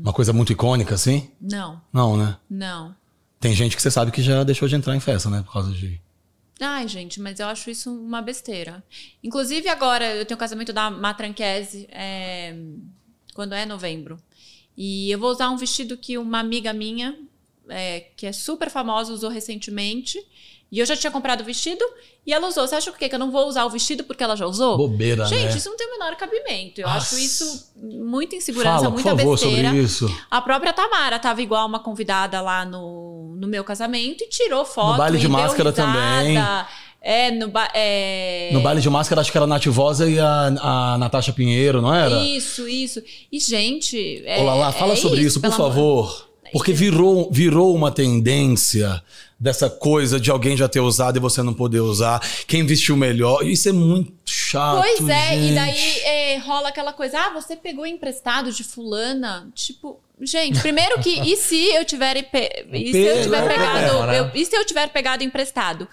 Uma 0.00 0.12
coisa 0.12 0.32
muito 0.32 0.52
icônica, 0.52 0.94
assim? 0.94 1.30
Não, 1.40 1.80
Não, 1.92 2.16
né? 2.16 2.36
não. 2.48 2.94
Tem 3.40 3.54
gente 3.54 3.76
que 3.76 3.82
você 3.82 3.90
sabe 3.90 4.10
que 4.10 4.22
já 4.22 4.42
deixou 4.44 4.68
de 4.68 4.74
entrar 4.74 4.94
em 4.96 5.00
festa, 5.00 5.28
né? 5.28 5.42
Por 5.42 5.52
causa 5.52 5.70
de. 5.72 6.00
Ai, 6.64 6.88
gente, 6.88 7.20
mas 7.20 7.38
eu 7.38 7.46
acho 7.46 7.70
isso 7.70 7.92
uma 7.92 8.22
besteira. 8.22 8.82
Inclusive, 9.22 9.68
agora 9.68 10.16
eu 10.16 10.24
tenho 10.24 10.36
o 10.36 10.40
casamento 10.40 10.72
da 10.72 10.90
Matranquese 10.90 11.86
é, 11.90 12.56
quando 13.34 13.52
é 13.52 13.66
novembro. 13.66 14.18
E 14.76 15.10
eu 15.10 15.18
vou 15.18 15.30
usar 15.30 15.50
um 15.50 15.56
vestido 15.56 15.96
que 15.96 16.16
uma 16.18 16.40
amiga 16.40 16.72
minha, 16.72 17.18
é, 17.68 18.00
que 18.16 18.26
é 18.26 18.32
super 18.32 18.70
famosa, 18.70 19.12
usou 19.12 19.30
recentemente. 19.30 20.18
E 20.74 20.80
eu 20.80 20.86
já 20.86 20.96
tinha 20.96 21.10
comprado 21.10 21.42
o 21.42 21.44
vestido 21.44 21.84
e 22.26 22.32
ela 22.32 22.48
usou. 22.48 22.66
Você 22.66 22.74
acha 22.74 22.90
o 22.90 22.94
quê? 22.94 23.08
Que 23.08 23.14
eu 23.14 23.18
não 23.18 23.30
vou 23.30 23.46
usar 23.46 23.64
o 23.64 23.70
vestido 23.70 24.02
porque 24.02 24.24
ela 24.24 24.34
já 24.34 24.44
usou? 24.44 24.76
Bobeira, 24.76 25.24
Gente, 25.26 25.52
né? 25.52 25.56
isso 25.56 25.70
não 25.70 25.76
tem 25.76 25.86
o 25.86 25.90
menor 25.92 26.16
cabimento. 26.16 26.80
Eu 26.80 26.88
Nossa. 26.88 26.98
acho 27.14 27.18
isso 27.18 27.72
muita 27.76 28.34
insegurança, 28.34 28.78
Fala, 28.78 28.86
por 28.90 28.94
muita 28.94 29.10
favor, 29.16 29.30
besteira. 29.38 29.68
sobre 29.68 29.82
isso. 29.82 30.16
A 30.28 30.40
própria 30.42 30.72
Tamara 30.72 31.18
tava 31.20 31.40
igual 31.42 31.66
uma 31.68 31.78
convidada 31.78 32.40
lá 32.40 32.64
no, 32.64 33.36
no 33.38 33.46
meu 33.46 33.62
casamento 33.62 34.24
e 34.24 34.28
tirou 34.28 34.64
foto. 34.64 34.92
No 34.92 34.98
baile 34.98 35.18
de 35.18 35.28
máscara 35.28 35.70
risada. 35.70 35.92
também. 35.92 36.36
É, 37.06 37.30
no, 37.30 37.48
ba 37.48 37.68
é... 37.74 38.48
No 38.52 38.60
baile 38.62 38.80
de 38.80 38.88
máscara, 38.88 39.20
acho 39.20 39.30
que 39.30 39.36
era 39.36 39.44
a 39.44 39.46
Nativosa 39.46 40.08
e 40.08 40.18
a, 40.18 40.46
a 40.94 40.98
Natasha 40.98 41.32
Pinheiro, 41.34 41.82
não 41.82 41.94
era? 41.94 42.18
Isso, 42.24 42.66
isso. 42.66 43.02
E, 43.30 43.38
gente. 43.38 44.22
É, 44.24 44.40
Olá 44.40 44.54
lá, 44.54 44.72
fala 44.72 44.94
é 44.94 44.96
sobre 44.96 45.20
isso, 45.20 45.38
por 45.40 45.50
pelo 45.50 45.54
amor- 45.54 45.68
favor. 45.68 46.28
Porque 46.54 46.72
virou, 46.72 47.28
virou 47.32 47.74
uma 47.74 47.90
tendência 47.90 49.02
dessa 49.40 49.68
coisa 49.68 50.20
de 50.20 50.30
alguém 50.30 50.56
já 50.56 50.68
ter 50.68 50.78
usado 50.78 51.16
e 51.16 51.20
você 51.20 51.42
não 51.42 51.52
poder 51.52 51.80
usar. 51.80 52.20
Quem 52.46 52.64
vestiu 52.64 52.96
melhor. 52.96 53.44
Isso 53.44 53.68
é 53.68 53.72
muito 53.72 54.12
chato. 54.24 54.78
Pois 54.80 55.08
é, 55.08 55.30
gente. 55.30 55.50
e 55.50 55.54
daí 55.56 55.98
é, 56.04 56.38
rola 56.38 56.68
aquela 56.68 56.92
coisa, 56.92 57.18
ah, 57.18 57.30
você 57.30 57.56
pegou 57.56 57.84
emprestado 57.84 58.52
de 58.52 58.62
fulana? 58.62 59.48
Tipo, 59.52 59.98
gente, 60.22 60.60
primeiro 60.60 61.00
que, 61.00 61.10
e 61.28 61.36
se 61.36 61.56
eu 61.74 61.84
tiver, 61.84 62.22
pe- 62.30 62.66
e 62.72 62.92
se 62.92 62.98
eu 63.00 63.22
tiver 63.24 63.44
é 63.44 63.48
pegado, 63.48 63.88
problema, 63.88 64.06
né? 64.06 64.20
eu- 64.20 64.30
e 64.32 64.46
se 64.46 64.54
eu 64.56 64.64
tiver 64.64 64.88
pegado 64.90 65.24
emprestado? 65.24 65.88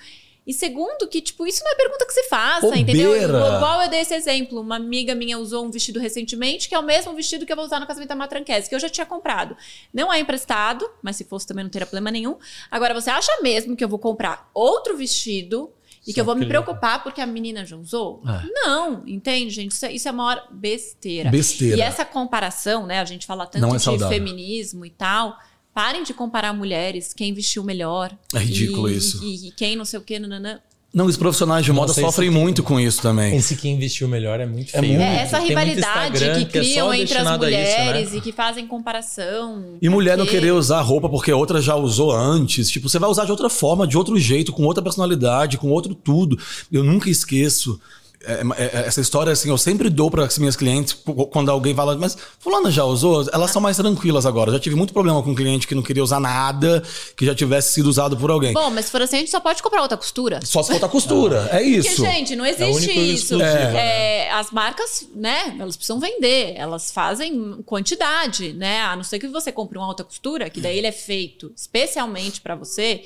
E 0.46 0.54
segundo 0.54 1.08
que, 1.08 1.22
tipo, 1.22 1.46
isso 1.46 1.64
não 1.64 1.72
é 1.72 1.76
pergunta 1.76 2.06
que 2.06 2.14
se 2.14 2.24
faça, 2.24 2.76
entendeu? 2.76 3.16
Igual 3.16 3.84
eu 3.84 3.90
dei 3.90 4.00
esse 4.00 4.14
exemplo, 4.14 4.60
uma 4.60 4.76
amiga 4.76 5.14
minha 5.14 5.38
usou 5.38 5.66
um 5.66 5.70
vestido 5.70 6.00
recentemente, 6.00 6.68
que 6.68 6.74
é 6.74 6.80
o 6.80 6.84
mesmo 6.84 7.14
vestido 7.14 7.46
que 7.46 7.52
eu 7.52 7.56
vou 7.56 7.66
usar 7.66 7.80
no 7.80 7.86
casamento 7.86 8.10
da 8.10 8.16
Matranquese, 8.16 8.68
que 8.68 8.74
eu 8.74 8.80
já 8.80 8.90
tinha 8.90 9.06
comprado. 9.06 9.56
Não 9.94 10.12
é 10.12 10.20
emprestado, 10.20 10.90
mas 11.02 11.16
se 11.16 11.26
fosse 11.26 11.46
também 11.46 11.64
não 11.64 11.70
teria 11.70 11.86
problema 11.86 12.10
nenhum. 12.10 12.38
Agora, 12.72 12.94
você 12.94 13.12
acha 13.12 13.32
mesmo 13.42 13.76
que 13.76 13.84
eu 13.84 13.90
vou 13.90 14.00
comprar 14.00 14.50
outro 14.54 14.98
vestido 14.98 15.72
e 16.08 16.12
que 16.12 16.20
eu 16.20 16.26
vou 16.26 16.36
me 16.36 16.42
Só 16.42 16.50
preocupar 16.50 17.04
porque 17.04 17.22
a 17.22 17.28
menina 17.28 17.64
já 17.64 17.78
usou? 17.78 18.24
É. 18.28 18.48
Não, 18.52 19.04
entende, 19.06 19.52
gente? 19.52 19.72
Isso 19.72 19.86
é, 19.86 19.94
isso 19.94 20.08
é 20.08 20.10
a 20.10 20.14
maior 20.14 20.48
besteira. 20.50 21.30
Besteira. 21.30 21.78
E 21.78 21.82
essa 21.82 22.04
comparação, 22.04 22.88
né? 22.88 23.00
A 23.00 23.06
gente 23.06 23.28
fala 23.28 23.46
tanto 23.46 23.76
é 23.76 23.98
de 23.98 24.08
feminismo 24.08 24.84
e 24.86 24.90
tal. 24.90 25.38
Parem 25.74 26.04
de 26.04 26.14
comparar 26.14 26.54
mulheres, 26.54 27.14
quem 27.14 27.34
vestiu 27.34 27.64
melhor. 27.64 28.12
É 28.34 28.40
ridículo 28.40 28.90
e, 28.90 28.98
isso. 28.98 29.24
E, 29.24 29.48
e 29.48 29.52
quem 29.52 29.76
não 29.76 29.86
sei 29.86 30.00
o 30.00 30.02
que, 30.02 30.20
nananã. 30.20 30.60
Não, 30.94 31.06
os 31.06 31.16
profissionais 31.16 31.64
de 31.64 31.72
moda 31.72 31.94
sofrem 31.94 32.30
muito 32.30 32.62
com 32.62 32.78
isso 32.78 33.02
também. 33.02 33.34
Esse 33.38 33.56
que 33.56 33.70
investiu 33.70 34.10
melhor 34.10 34.42
é 34.42 34.46
muito 34.46 34.76
É 34.76 34.80
feio. 34.82 34.94
muito. 34.94 35.02
É 35.02 35.22
essa 35.22 35.38
Tem 35.38 35.56
muito 35.56 35.60
rivalidade 35.60 36.20
que 36.20 36.26
é 36.26 36.46
criam 36.62 36.94
entre 36.94 37.18
as 37.18 37.26
a 37.28 37.32
isso, 37.36 37.40
né? 37.40 37.48
mulheres 37.48 38.14
e 38.14 38.20
que 38.20 38.34
fazem 38.34 38.68
comparação. 38.68 39.78
E 39.82 39.88
mulher 39.88 40.18
não 40.18 40.26
querer 40.26 40.52
usar 40.52 40.82
roupa 40.82 41.08
porque 41.08 41.32
a 41.32 41.38
outra 41.38 41.62
já 41.62 41.76
usou 41.76 42.12
antes. 42.12 42.70
Tipo, 42.70 42.90
você 42.90 43.00
vai 43.00 43.10
usar 43.10 43.24
de 43.24 43.32
outra 43.32 43.50
forma, 43.50 43.88
de 43.88 43.98
outro 43.98 44.20
jeito, 44.20 44.52
com 44.52 44.64
outra 44.64 44.84
personalidade, 44.84 45.58
com 45.58 45.70
outro 45.70 45.96
tudo. 45.96 46.38
Eu 46.70 46.84
nunca 46.84 47.10
esqueço. 47.10 47.80
É, 48.24 48.42
é, 48.58 48.64
é, 48.64 48.88
essa 48.88 49.02
história, 49.02 49.32
assim, 49.32 49.50
eu 49.50 49.58
sempre 49.58 49.90
dou 49.90 50.10
para 50.12 50.26
as 50.26 50.38
minhas 50.38 50.56
clientes 50.56 50.96
quando 51.32 51.50
alguém 51.50 51.74
fala, 51.74 51.96
mas 51.98 52.18
fulana 52.40 52.70
já 52.70 52.84
usou? 52.84 53.28
Elas 53.32 53.52
são 53.52 53.62
mais 53.62 53.78
tranquilas 53.78 54.26
agora. 54.26 54.52
Já 54.52 54.60
tive 54.60 54.76
muito 54.76 54.94
problema 54.94 55.22
com 55.24 55.32
um 55.32 55.36
cliente 55.36 55.68
que 55.68 55.76
não 55.76 55.82
queria 55.82 56.04
usar 56.04 56.20
nada 56.20 56.84
que 57.16 57.26
já 57.26 57.34
tivesse 57.34 57.74
sido 57.74 57.88
usado 57.88 58.16
por 58.16 58.30
alguém. 58.30 58.54
Bom, 58.54 58.70
mas 58.70 58.86
se 58.86 58.92
for 58.92 59.02
assim, 59.02 59.18
a 59.18 59.20
gente 59.20 59.32
só 59.32 59.40
pode 59.40 59.62
comprar 59.62 59.82
outra 59.82 59.98
costura. 59.98 60.40
Só 60.44 60.62
se 60.64 60.72
faltar 60.72 60.90
costura. 60.90 61.50
É 61.52 61.62
isso. 61.62 61.96
Porque, 61.96 62.12
gente, 62.12 62.36
não 62.36 62.46
existe 62.46 62.92
isso. 62.92 63.42
É, 63.42 64.32
As 64.32 64.52
marcas, 64.52 65.08
né, 65.14 65.56
elas 65.60 65.76
precisam 65.76 66.00
vender, 66.00 66.54
elas 66.56 66.92
fazem 66.92 67.62
quantidade, 67.66 68.54
né? 68.54 68.82
A 68.82 68.96
não 68.96 69.04
ser 69.04 69.20
que 69.20 69.28
você 69.28 69.52
compre 69.52 69.78
uma 69.78 69.86
alta 69.86 70.04
costura, 70.04 70.50
que 70.50 70.62
daí 70.62 70.78
ele 70.78 70.88
é 70.88 70.92
feito 70.92 71.52
especialmente 71.56 72.42
pra 72.42 72.56
você, 72.56 73.02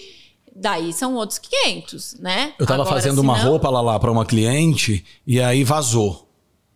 daí 0.56 0.94
são 0.94 1.16
outros 1.16 1.38
500, 1.40 2.16
né? 2.20 2.54
Eu 2.58 2.66
tava 2.66 2.82
Agora, 2.84 2.96
fazendo 2.96 3.20
uma 3.20 3.38
não- 3.38 3.50
roupa 3.50 3.70
lá, 3.70 3.82
lá 3.82 4.00
para 4.00 4.12
uma 4.12 4.26
cliente 4.26 5.04
e 5.28 5.42
aí 5.42 5.64
vazou 5.64 6.28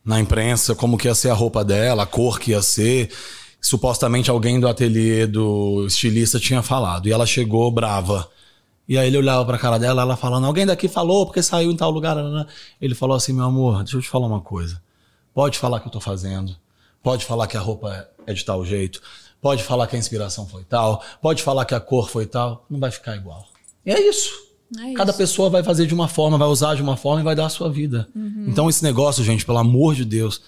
na 0.03 0.19
imprensa 0.19 0.75
como 0.75 0.97
que 0.97 1.07
ia 1.07 1.15
ser 1.15 1.29
a 1.29 1.33
roupa 1.33 1.63
dela, 1.63 2.03
a 2.03 2.05
cor 2.05 2.39
que 2.39 2.51
ia 2.51 2.61
ser. 2.61 3.09
Supostamente 3.61 4.29
alguém 4.29 4.57
do 4.59 4.67
ateliê 4.69 5.27
do 5.27 5.85
estilista 5.85 6.39
tinha 6.39 6.61
falado. 6.61 7.07
E 7.07 7.11
ela 7.11 7.25
chegou 7.25 7.69
brava. 7.69 8.29
E 8.87 8.97
aí 8.97 9.07
ele 9.07 9.17
olhava 9.17 9.45
pra 9.45 9.57
cara 9.57 9.77
dela, 9.77 10.01
ela 10.01 10.15
falando: 10.15 10.45
Alguém 10.47 10.65
daqui 10.65 10.87
falou 10.87 11.25
porque 11.25 11.43
saiu 11.43 11.69
em 11.69 11.75
tal 11.75 11.91
lugar. 11.91 12.15
nananã." 12.15 12.47
Ele 12.81 12.95
falou 12.95 13.15
assim: 13.17 13.33
Meu 13.33 13.45
amor, 13.45 13.79
deixa 13.83 13.97
eu 13.97 14.01
te 14.01 14.09
falar 14.09 14.27
uma 14.27 14.39
coisa. 14.41 14.81
Pode 15.33 15.59
falar 15.59 15.81
que 15.81 15.87
eu 15.87 15.91
tô 15.91 15.99
fazendo. 15.99 16.55
Pode 17.03 17.25
falar 17.25 17.47
que 17.47 17.57
a 17.57 17.59
roupa 17.59 18.07
é 18.25 18.33
de 18.33 18.43
tal 18.45 18.65
jeito. 18.65 19.01
Pode 19.41 19.61
falar 19.63 19.87
que 19.87 19.95
a 19.95 19.99
inspiração 19.99 20.47
foi 20.47 20.63
tal. 20.63 21.03
Pode 21.21 21.43
falar 21.43 21.65
que 21.65 21.75
a 21.75 21.79
cor 21.81 22.09
foi 22.09 22.25
tal. 22.25 22.65
Não 22.69 22.79
vai 22.79 22.91
ficar 22.91 23.15
igual. 23.17 23.45
E 23.89 23.93
é 23.93 24.09
isso. 24.09 24.31
É 24.79 24.93
Cada 24.93 25.09
isso. 25.09 25.17
pessoa 25.17 25.49
vai 25.49 25.63
fazer 25.63 25.87
de 25.87 25.93
uma 25.95 26.07
forma, 26.07 26.37
vai 26.37 26.47
usar 26.47 26.75
de 26.75 26.81
uma 26.81 26.95
forma 26.95 27.21
e 27.21 27.23
vai 27.23 27.35
dar 27.35 27.47
a 27.47 27.49
sua 27.49 27.71
vida. 27.71 28.07
Uhum. 28.15 28.45
Então, 28.47 28.69
esse 28.69 28.83
negócio, 28.83 29.23
gente, 29.23 29.43
pelo 29.43 29.57
amor 29.57 29.95
de 29.95 30.05
Deus, 30.05 30.41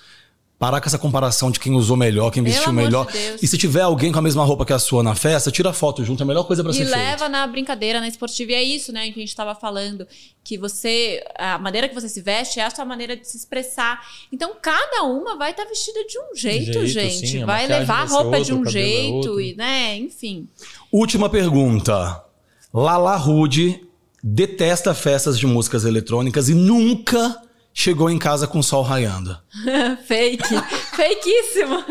parar 0.60 0.80
com 0.80 0.86
essa 0.88 1.00
comparação 1.00 1.50
de 1.50 1.60
quem 1.60 1.74
usou 1.74 1.98
melhor, 1.98 2.30
quem 2.30 2.44
vestiu 2.44 2.68
de 2.70 2.76
melhor. 2.76 3.12
Deus. 3.12 3.42
E 3.42 3.48
se 3.48 3.58
tiver 3.58 3.82
alguém 3.82 4.12
com 4.12 4.20
a 4.20 4.22
mesma 4.22 4.44
roupa 4.44 4.64
que 4.64 4.72
a 4.72 4.78
sua 4.78 5.02
na 5.02 5.16
festa, 5.16 5.50
tira 5.50 5.74
foto 5.74 6.06
junto, 6.06 6.22
é 6.22 6.24
a 6.24 6.28
melhor 6.28 6.44
coisa 6.44 6.62
pra 6.62 6.72
E 6.72 6.76
ser 6.76 6.84
feita. 6.86 6.96
leva 6.98 7.28
na 7.28 7.48
brincadeira, 7.48 8.00
na 8.00 8.08
esportiva. 8.08 8.52
E 8.52 8.54
é 8.54 8.62
isso, 8.62 8.92
né, 8.92 9.06
que 9.06 9.18
a 9.20 9.24
gente 9.24 9.30
estava 9.30 9.56
falando. 9.56 10.08
Que 10.44 10.56
você. 10.56 11.24
A 11.36 11.58
maneira 11.58 11.90
que 11.90 11.96
você 11.96 12.08
se 12.08 12.22
veste 12.22 12.60
é 12.60 12.64
a 12.66 12.70
sua 12.70 12.86
maneira 12.86 13.18
de 13.18 13.28
se 13.28 13.38
expressar. 13.38 14.06
Então, 14.32 14.52
cada 14.62 15.02
uma 15.02 15.36
vai 15.36 15.50
estar 15.50 15.66
vestida 15.66 16.06
de 16.06 16.20
um 16.20 16.36
jeito, 16.36 16.86
jeito, 16.86 16.86
gente. 16.86 17.28
sim, 17.28 17.44
vai 17.44 17.66
levar 17.66 18.04
a 18.04 18.06
roupa 18.06 18.38
outra, 18.38 18.42
de 18.44 18.54
um 18.54 18.64
é 18.68 18.70
jeito, 18.70 19.14
outro. 19.16 19.42
e, 19.42 19.56
né? 19.56 19.98
Enfim. 19.98 20.48
Última 20.92 21.28
pergunta. 21.28 22.24
Lala 22.74 23.16
Rude 23.18 23.86
detesta 24.24 24.94
festas 24.94 25.38
de 25.38 25.46
músicas 25.46 25.84
eletrônicas 25.84 26.48
e 26.48 26.54
nunca 26.54 27.42
chegou 27.74 28.10
em 28.10 28.18
casa 28.18 28.48
com 28.48 28.60
o 28.60 28.64
sol 28.64 28.84
raiando. 28.84 29.38
Fake. 30.06 30.44
Fakeíssimo. 30.92 31.84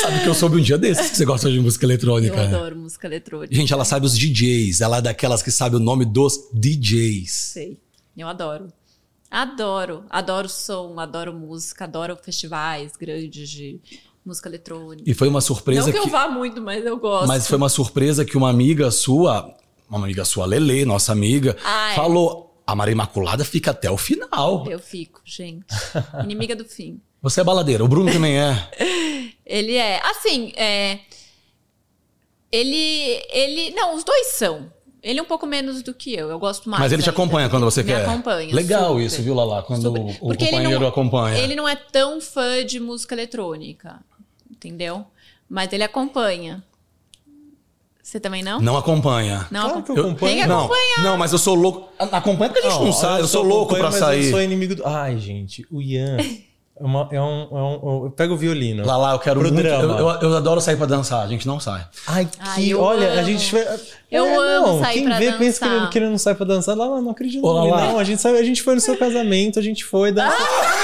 Sabe 0.00 0.22
que 0.22 0.28
eu 0.28 0.34
soube 0.34 0.56
um 0.56 0.60
dia 0.60 0.78
desses 0.78 1.10
que 1.10 1.16
você 1.16 1.24
gosta 1.24 1.50
de 1.50 1.60
música 1.60 1.84
eletrônica. 1.84 2.34
Eu 2.34 2.48
né? 2.48 2.56
adoro 2.56 2.76
música 2.76 3.06
eletrônica. 3.06 3.54
Gente, 3.54 3.72
ela 3.72 3.84
sabe 3.84 4.06
os 4.06 4.16
DJs. 4.16 4.80
Ela 4.80 4.98
é 4.98 5.02
daquelas 5.02 5.42
que 5.42 5.50
sabe 5.50 5.76
o 5.76 5.80
nome 5.80 6.04
dos 6.04 6.50
DJs. 6.52 7.30
Sei. 7.30 7.78
Eu 8.16 8.28
adoro. 8.28 8.72
Adoro. 9.30 10.04
Adoro 10.08 10.48
som, 10.48 10.98
adoro 10.98 11.32
música, 11.34 11.84
adoro 11.84 12.16
festivais 12.16 12.92
grandes 12.96 13.50
de 13.50 13.80
música 14.28 14.48
eletrônica. 14.48 15.02
E 15.10 15.14
foi 15.14 15.26
uma 15.28 15.40
surpresa 15.40 15.86
Não 15.86 15.92
que, 15.92 15.98
que... 15.98 16.06
eu 16.06 16.10
vá 16.10 16.28
muito, 16.28 16.60
mas 16.60 16.84
eu 16.86 16.96
gosto. 16.96 17.26
Mas 17.26 17.46
foi 17.48 17.56
uma 17.56 17.68
surpresa 17.68 18.24
que 18.24 18.36
uma 18.36 18.48
amiga 18.50 18.90
sua, 18.90 19.52
uma 19.90 19.98
amiga 20.04 20.24
sua, 20.24 20.46
Lele, 20.46 20.84
nossa 20.84 21.10
amiga, 21.12 21.56
Ah, 21.64 21.92
é. 21.92 21.94
falou: 21.96 22.54
a 22.66 22.74
Maria 22.76 22.92
Imaculada 22.92 23.44
fica 23.44 23.70
até 23.72 23.90
o 23.90 23.96
final. 23.96 24.64
Eu 24.70 24.78
fico, 24.78 25.20
gente. 25.24 25.64
Inimiga 26.22 26.54
do 26.54 26.64
fim. 26.64 27.00
Você 27.20 27.40
é 27.40 27.44
baladeira, 27.44 27.84
o 27.84 27.88
Bruno 27.88 28.12
também 28.12 28.38
é. 28.38 28.70
Ele 29.44 29.74
é. 29.74 30.00
Assim, 30.04 30.52
é. 30.56 31.00
Ele. 32.50 33.22
Ele. 33.30 33.70
Não, 33.74 33.94
os 33.94 34.04
dois 34.04 34.28
são. 34.28 34.70
Ele 35.02 35.20
é 35.20 35.22
um 35.22 35.26
pouco 35.26 35.46
menos 35.46 35.82
do 35.82 35.94
que 35.94 36.12
eu. 36.14 36.28
Eu 36.28 36.38
gosto 36.38 36.68
mais. 36.68 36.82
Mas 36.82 36.92
ele 36.92 37.02
te 37.02 37.08
ainda. 37.08 37.20
acompanha 37.22 37.48
quando 37.48 37.64
você 37.64 37.82
Me 37.82 37.92
quer. 37.92 38.04
acompanha, 38.04 38.52
Legal 38.54 38.90
super. 38.94 39.02
isso, 39.06 39.22
viu, 39.22 39.32
Lala? 39.34 39.62
Quando 39.62 39.82
Super. 39.82 40.00
o, 40.00 40.06
o 40.08 40.14
Porque 40.28 40.44
ele 40.44 40.50
companheiro 40.56 40.80
não- 40.80 40.88
acompanha. 40.88 41.38
Ele 41.38 41.54
não 41.54 41.68
é 41.68 41.76
tão 41.76 42.20
fã 42.20 42.64
de 42.64 42.80
música 42.80 43.14
eletrônica. 43.14 44.00
Entendeu? 44.50 45.04
Mas 45.48 45.72
ele 45.72 45.82
acompanha. 45.84 46.62
Você 48.02 48.18
também 48.18 48.42
não? 48.42 48.58
Não 48.60 48.76
acompanha. 48.76 49.46
Não 49.50 49.68
Claro 49.68 49.82
que 49.82 49.92
acompanha. 49.92 49.98
eu 49.98 50.06
acompanho. 50.10 50.32
Tem 50.34 50.42
que 50.42 50.46
Não, 50.48 50.58
acompanhar. 50.64 51.02
não, 51.02 51.16
mas 51.18 51.32
eu 51.32 51.38
sou 51.38 51.54
louco. 51.54 51.88
Acompanha 51.98 52.50
porque 52.50 52.66
a 52.66 52.70
gente 52.70 52.84
não, 52.84 52.92
sai. 52.92 53.20
Eu 53.20 53.28
sou 53.28 53.42
louco 53.42 53.74
pra 53.74 53.84
mas 53.84 53.94
sair. 53.96 54.24
Eu 54.26 54.30
sou 54.30 54.42
inimigo 54.42 54.74
do. 54.76 54.86
Ai, 54.86 55.18
gente, 55.18 55.66
o 55.70 55.82
Ian. 55.82 56.16
É, 56.80 56.84
uma- 56.84 57.08
é 57.10 57.20
um, 57.20 57.42
é 57.50 57.60
um- 57.62 58.04
Eu 58.04 58.12
pego 58.16 58.34
o 58.34 58.36
violino. 58.36 58.86
Lala, 58.86 59.12
eu 59.12 59.18
quero 59.18 59.40
Pro 59.40 59.52
muito. 59.52 59.66
Eu, 59.66 59.78
drama. 59.88 59.98
eu- 60.00 60.30
eu 60.30 60.36
adoro 60.36 60.60
sair 60.60 60.76
pra 60.76 60.86
dançar, 60.86 61.22
a 61.22 61.26
gente 61.26 61.44
não 61.46 61.58
sai. 61.60 61.84
Ai, 62.06 62.24
que. 62.24 62.38
Ai, 62.40 62.72
olha, 62.74 63.08
a 63.10 63.14
amo. 63.14 63.24
gente. 63.24 63.52
Eu 64.10 64.40
amo 64.40 64.78
sair 64.78 64.94
quem 64.94 65.04
pra 65.04 65.18
vê 65.18 65.32
pensa 65.32 65.58
que 65.58 65.64
ele, 65.66 65.74
dançar. 65.74 65.90
que 65.90 65.98
ele 65.98 66.08
não 66.08 66.18
sai 66.18 66.34
pra 66.36 66.46
dançar. 66.46 66.76
Lá, 66.76 66.86
lá, 66.86 67.00
não 67.02 67.10
acredito. 67.10 67.42
Nele, 67.42 67.70
Lala. 67.70 67.84
Não, 67.92 67.98
a 67.98 68.04
gente, 68.04 68.22
sai, 68.22 68.38
a 68.38 68.42
gente 68.44 68.62
foi 68.62 68.74
no 68.76 68.80
seu 68.80 68.96
casamento, 68.96 69.58
a 69.58 69.62
gente 69.62 69.84
foi 69.84 70.12
dançar. 70.12 70.38
Com 70.38 70.77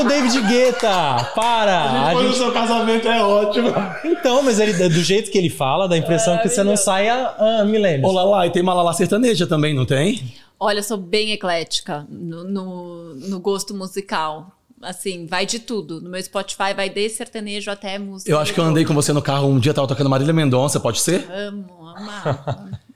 o 0.00 0.04
David 0.04 0.40
Guetta! 0.42 1.30
Para! 1.34 2.06
A 2.08 2.14
gente- 2.22 2.36
seu 2.36 2.52
casamento 2.52 3.08
é 3.08 3.22
ótimo. 3.22 3.72
Então, 4.04 4.42
mas 4.42 4.60
ele, 4.60 4.72
do 4.88 5.02
jeito 5.02 5.30
que 5.30 5.38
ele 5.38 5.50
fala, 5.50 5.88
dá 5.88 5.94
a 5.94 5.98
impressão 5.98 6.38
que 6.38 6.48
você 6.48 6.62
não 6.62 6.76
sai 6.76 7.08
há, 7.08 7.34
há 7.60 7.64
milênios. 7.64 8.08
Ô, 8.08 8.12
Lala, 8.12 8.46
e 8.46 8.50
tem 8.50 8.62
uma 8.62 8.74
Lala 8.74 8.92
sertaneja 8.92 9.46
também, 9.46 9.74
não 9.74 9.84
tem? 9.86 10.22
Olha, 10.60 10.78
eu 10.78 10.82
sou 10.82 10.96
bem 10.96 11.32
eclética 11.32 12.06
no, 12.08 12.44
no, 12.44 13.14
no 13.14 13.40
gosto 13.40 13.74
musical. 13.74 14.52
Assim, 14.80 15.26
vai 15.26 15.44
de 15.44 15.58
tudo. 15.58 16.00
No 16.00 16.08
meu 16.08 16.22
Spotify 16.22 16.72
vai 16.74 16.88
desde 16.88 17.16
sertanejo 17.16 17.68
até 17.70 17.98
música. 17.98 18.30
Eu 18.30 18.38
acho 18.38 18.54
que 18.54 18.60
eu 18.60 18.64
andei 18.64 18.84
com 18.84 18.94
você 18.94 19.12
no 19.12 19.20
carro 19.20 19.48
um 19.48 19.58
dia, 19.58 19.74
tava 19.74 19.88
tocando 19.88 20.08
Marília 20.08 20.32
Mendonça, 20.32 20.78
pode 20.78 21.00
ser? 21.00 21.28
Amo, 21.32 21.66
amo. 21.80 22.10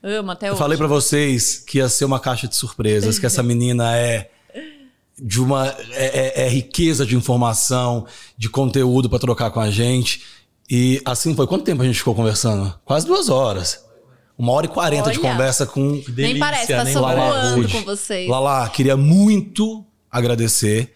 amo 0.03 0.31
até 0.31 0.49
eu 0.49 0.53
hoje. 0.53 0.59
falei 0.61 0.79
para 0.79 0.87
vocês 0.87 1.59
que 1.59 1.79
ia 1.79 1.89
ser 1.89 2.05
uma 2.05 2.21
caixa 2.21 2.47
de 2.47 2.55
surpresas, 2.55 3.19
que 3.19 3.27
essa 3.27 3.43
menina 3.43 3.97
é 3.97 4.31
de 5.21 5.41
uma 5.41 5.69
é, 5.93 6.43
é, 6.43 6.47
é 6.47 6.49
riqueza 6.49 7.05
de 7.05 7.17
informação, 7.17 8.07
de 8.37 8.49
conteúdo 8.49 9.09
para 9.09 9.19
trocar 9.19 9.51
com 9.51 9.61
a 9.61 9.71
gente. 9.71 10.23
E 10.71 11.01
assim 11.05 11.35
foi. 11.35 11.47
Quanto 11.47 11.65
tempo 11.65 11.83
a 11.83 11.85
gente 11.85 11.99
ficou 11.99 12.15
conversando? 12.15 12.75
Quase 12.85 13.07
duas 13.07 13.29
horas. 13.29 13.85
Uma 14.39 14.53
hora 14.53 14.67
e 14.67 14.69
quarenta 14.69 15.11
de 15.11 15.19
conversa 15.19 15.67
com. 15.67 16.01
Que 16.01 16.11
delícia, 16.11 16.33
Nem 16.33 16.39
parece, 16.39 16.73
passou 16.75 17.03
voando 17.03 17.69
com 17.69 17.83
vocês. 17.83 18.29
Lala, 18.29 18.69
queria 18.71 18.97
muito 18.97 19.85
agradecer 20.11 20.93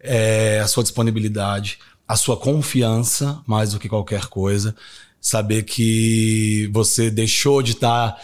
é, 0.00 0.60
a 0.60 0.68
sua 0.68 0.82
disponibilidade, 0.82 1.78
a 2.06 2.16
sua 2.16 2.36
confiança, 2.36 3.42
mais 3.46 3.72
do 3.72 3.78
que 3.78 3.88
qualquer 3.88 4.26
coisa. 4.26 4.74
Saber 5.20 5.64
que 5.64 6.70
você 6.72 7.10
deixou 7.10 7.60
de 7.60 7.72
estar 7.72 8.16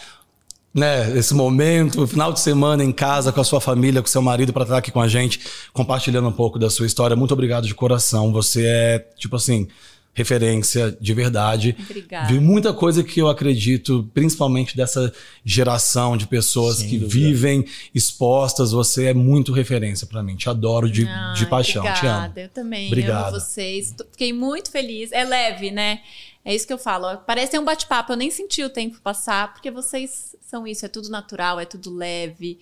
né, 0.73 1.15
esse 1.17 1.33
momento, 1.33 2.07
final 2.07 2.33
de 2.33 2.39
semana 2.39 2.83
em 2.83 2.91
casa 2.91 3.31
com 3.31 3.39
a 3.39 3.43
sua 3.43 3.61
família, 3.61 4.01
com 4.01 4.07
seu 4.07 4.21
marido 4.21 4.51
para 4.51 4.63
estar 4.63 4.77
aqui 4.77 4.91
com 4.91 5.01
a 5.01 5.07
gente, 5.07 5.39
compartilhando 5.71 6.27
um 6.27 6.31
pouco 6.31 6.57
da 6.57 6.69
sua 6.69 6.87
história. 6.87 7.15
Muito 7.15 7.33
obrigado 7.33 7.67
de 7.67 7.75
coração. 7.75 8.31
Você 8.31 8.65
é, 8.65 8.99
tipo 9.17 9.35
assim, 9.35 9.67
referência 10.13 10.95
de 10.99 11.13
verdade. 11.13 11.75
Obrigada. 11.79 12.27
Vi 12.31 12.39
muita 12.39 12.71
coisa 12.73 13.03
que 13.03 13.19
eu 13.19 13.27
acredito, 13.27 14.09
principalmente 14.13 14.77
dessa 14.77 15.11
geração 15.43 16.15
de 16.15 16.27
pessoas 16.27 16.77
Sem 16.77 16.89
que 16.89 16.97
dúvida. 16.99 17.27
vivem 17.27 17.65
expostas. 17.93 18.71
Você 18.71 19.05
é 19.05 19.13
muito 19.13 19.51
referência 19.51 20.05
para 20.05 20.21
mim. 20.21 20.35
Te 20.35 20.49
adoro 20.49 20.89
de, 20.89 21.05
Ai, 21.05 21.35
de 21.35 21.45
paixão. 21.47 21.83
Obrigada. 21.83 22.33
Te 22.33 22.39
amo. 22.39 22.47
Eu 22.47 22.49
também. 22.49 22.87
Obrigada. 22.87 23.29
Amo 23.29 23.39
vocês. 23.39 23.95
Fiquei 24.11 24.31
muito 24.31 24.71
feliz. 24.71 25.11
É 25.11 25.23
leve, 25.23 25.71
né? 25.71 26.01
É 26.45 26.53
isso 26.53 26.67
que 26.67 26.73
eu 26.73 26.77
falo. 26.77 27.17
Parece 27.19 27.57
um 27.57 27.63
bate-papo. 27.63 28.13
Eu 28.13 28.17
nem 28.17 28.29
senti 28.29 28.63
o 28.63 28.69
tempo 28.69 28.99
passar, 29.01 29.53
porque 29.53 29.71
vocês 29.71 30.35
são 30.41 30.67
isso. 30.67 30.85
É 30.85 30.89
tudo 30.89 31.09
natural, 31.09 31.59
é 31.59 31.65
tudo 31.65 31.93
leve. 31.93 32.59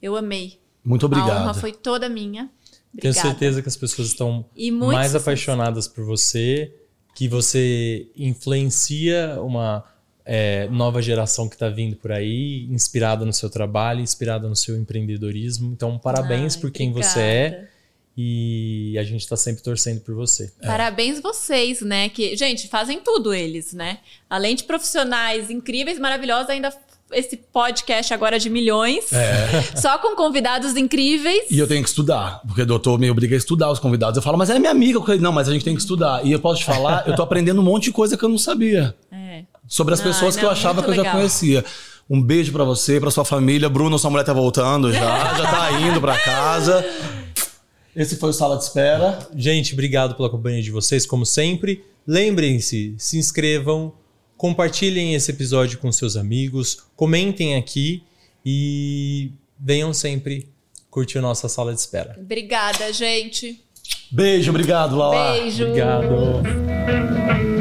Eu 0.00 0.16
amei. 0.16 0.58
Muito 0.84 1.06
obrigado. 1.06 1.30
A 1.30 1.42
honra 1.42 1.54
foi 1.54 1.72
toda 1.72 2.08
minha. 2.08 2.50
Obrigada. 2.92 3.00
Tenho 3.00 3.14
certeza 3.14 3.60
que 3.60 3.68
as 3.68 3.76
pessoas 3.76 4.08
estão 4.08 4.46
mais 4.70 5.14
apaixonadas 5.14 5.86
por 5.86 6.04
você 6.04 6.74
que 7.18 7.26
você 7.26 8.06
influencia 8.16 9.42
uma 9.42 9.84
é, 10.24 10.68
nova 10.68 11.02
geração 11.02 11.48
que 11.48 11.56
está 11.56 11.68
vindo 11.68 11.96
por 11.96 12.12
aí, 12.12 12.68
inspirada 12.70 13.24
no 13.24 13.32
seu 13.32 13.50
trabalho, 13.50 14.00
inspirada 14.00 14.48
no 14.48 14.54
seu 14.54 14.76
empreendedorismo. 14.76 15.72
Então, 15.72 15.98
parabéns 15.98 16.54
Ai, 16.54 16.60
por 16.60 16.70
quem 16.70 16.90
obrigada. 16.90 17.12
você 17.12 17.20
é. 17.20 17.68
E 18.20 18.98
a 18.98 19.04
gente 19.04 19.20
está 19.20 19.36
sempre 19.36 19.62
torcendo 19.62 20.00
por 20.00 20.12
você. 20.12 20.50
É. 20.60 20.66
Parabéns 20.66 21.20
vocês, 21.20 21.82
né? 21.82 22.08
Que, 22.08 22.36
gente, 22.36 22.66
fazem 22.66 22.98
tudo 22.98 23.32
eles, 23.32 23.72
né? 23.72 23.98
Além 24.28 24.56
de 24.56 24.64
profissionais 24.64 25.50
incríveis, 25.50 26.00
maravilhosos, 26.00 26.50
ainda 26.50 26.74
esse 27.12 27.36
podcast 27.36 28.12
agora 28.12 28.36
de 28.36 28.50
milhões, 28.50 29.12
é. 29.12 29.62
só 29.80 29.98
com 29.98 30.16
convidados 30.16 30.76
incríveis. 30.76 31.44
E 31.48 31.60
eu 31.60 31.68
tenho 31.68 31.80
que 31.80 31.88
estudar, 31.88 32.42
porque 32.44 32.62
o 32.62 32.66
doutor 32.66 32.98
me 32.98 33.08
obriga 33.08 33.36
a 33.36 33.38
estudar 33.38 33.70
os 33.70 33.78
convidados. 33.78 34.16
Eu 34.16 34.22
falo, 34.22 34.36
mas 34.36 34.50
é 34.50 34.58
minha 34.58 34.72
amiga. 34.72 34.98
Não, 35.20 35.30
mas 35.30 35.48
a 35.48 35.52
gente 35.52 35.64
tem 35.64 35.76
que 35.76 35.80
estudar. 35.80 36.26
E 36.26 36.32
eu 36.32 36.40
posso 36.40 36.58
te 36.58 36.66
falar, 36.66 37.06
eu 37.06 37.14
tô 37.14 37.22
aprendendo 37.22 37.60
um 37.60 37.64
monte 37.64 37.84
de 37.84 37.92
coisa 37.92 38.16
que 38.16 38.24
eu 38.24 38.28
não 38.28 38.36
sabia. 38.36 38.96
É. 39.12 39.44
Sobre 39.68 39.94
as 39.94 40.00
pessoas 40.00 40.34
não, 40.34 40.40
que 40.40 40.46
eu 40.46 40.50
achava 40.50 40.82
que 40.82 40.90
eu 40.90 40.94
já 40.94 41.12
conhecia. 41.12 41.64
Um 42.10 42.20
beijo 42.20 42.50
para 42.50 42.64
você, 42.64 42.98
para 42.98 43.12
sua 43.12 43.24
família. 43.24 43.68
Bruno, 43.68 43.96
sua 43.96 44.10
mulher 44.10 44.24
tá 44.24 44.32
voltando 44.32 44.92
já, 44.92 45.34
já 45.34 45.50
tá 45.50 45.72
indo 45.80 46.00
para 46.00 46.18
casa. 46.18 46.84
Esse 47.98 48.14
foi 48.14 48.30
o 48.30 48.32
Sala 48.32 48.56
de 48.56 48.62
Espera. 48.62 49.18
Gente, 49.34 49.72
obrigado 49.72 50.14
pela 50.14 50.30
companhia 50.30 50.62
de 50.62 50.70
vocês, 50.70 51.04
como 51.04 51.26
sempre. 51.26 51.84
Lembrem-se, 52.06 52.94
se 52.96 53.18
inscrevam, 53.18 53.92
compartilhem 54.36 55.16
esse 55.16 55.32
episódio 55.32 55.80
com 55.80 55.90
seus 55.90 56.16
amigos, 56.16 56.84
comentem 56.94 57.56
aqui 57.56 58.04
e 58.46 59.32
venham 59.58 59.92
sempre 59.92 60.48
curtir 60.88 61.18
a 61.18 61.22
nossa 61.22 61.48
sala 61.48 61.74
de 61.74 61.80
espera. 61.80 62.16
Obrigada, 62.16 62.92
gente. 62.92 63.64
Beijo, 64.12 64.50
obrigado, 64.50 64.96
Lala. 64.96 65.32
Beijo. 65.32 65.64
Obrigado. 65.64 67.57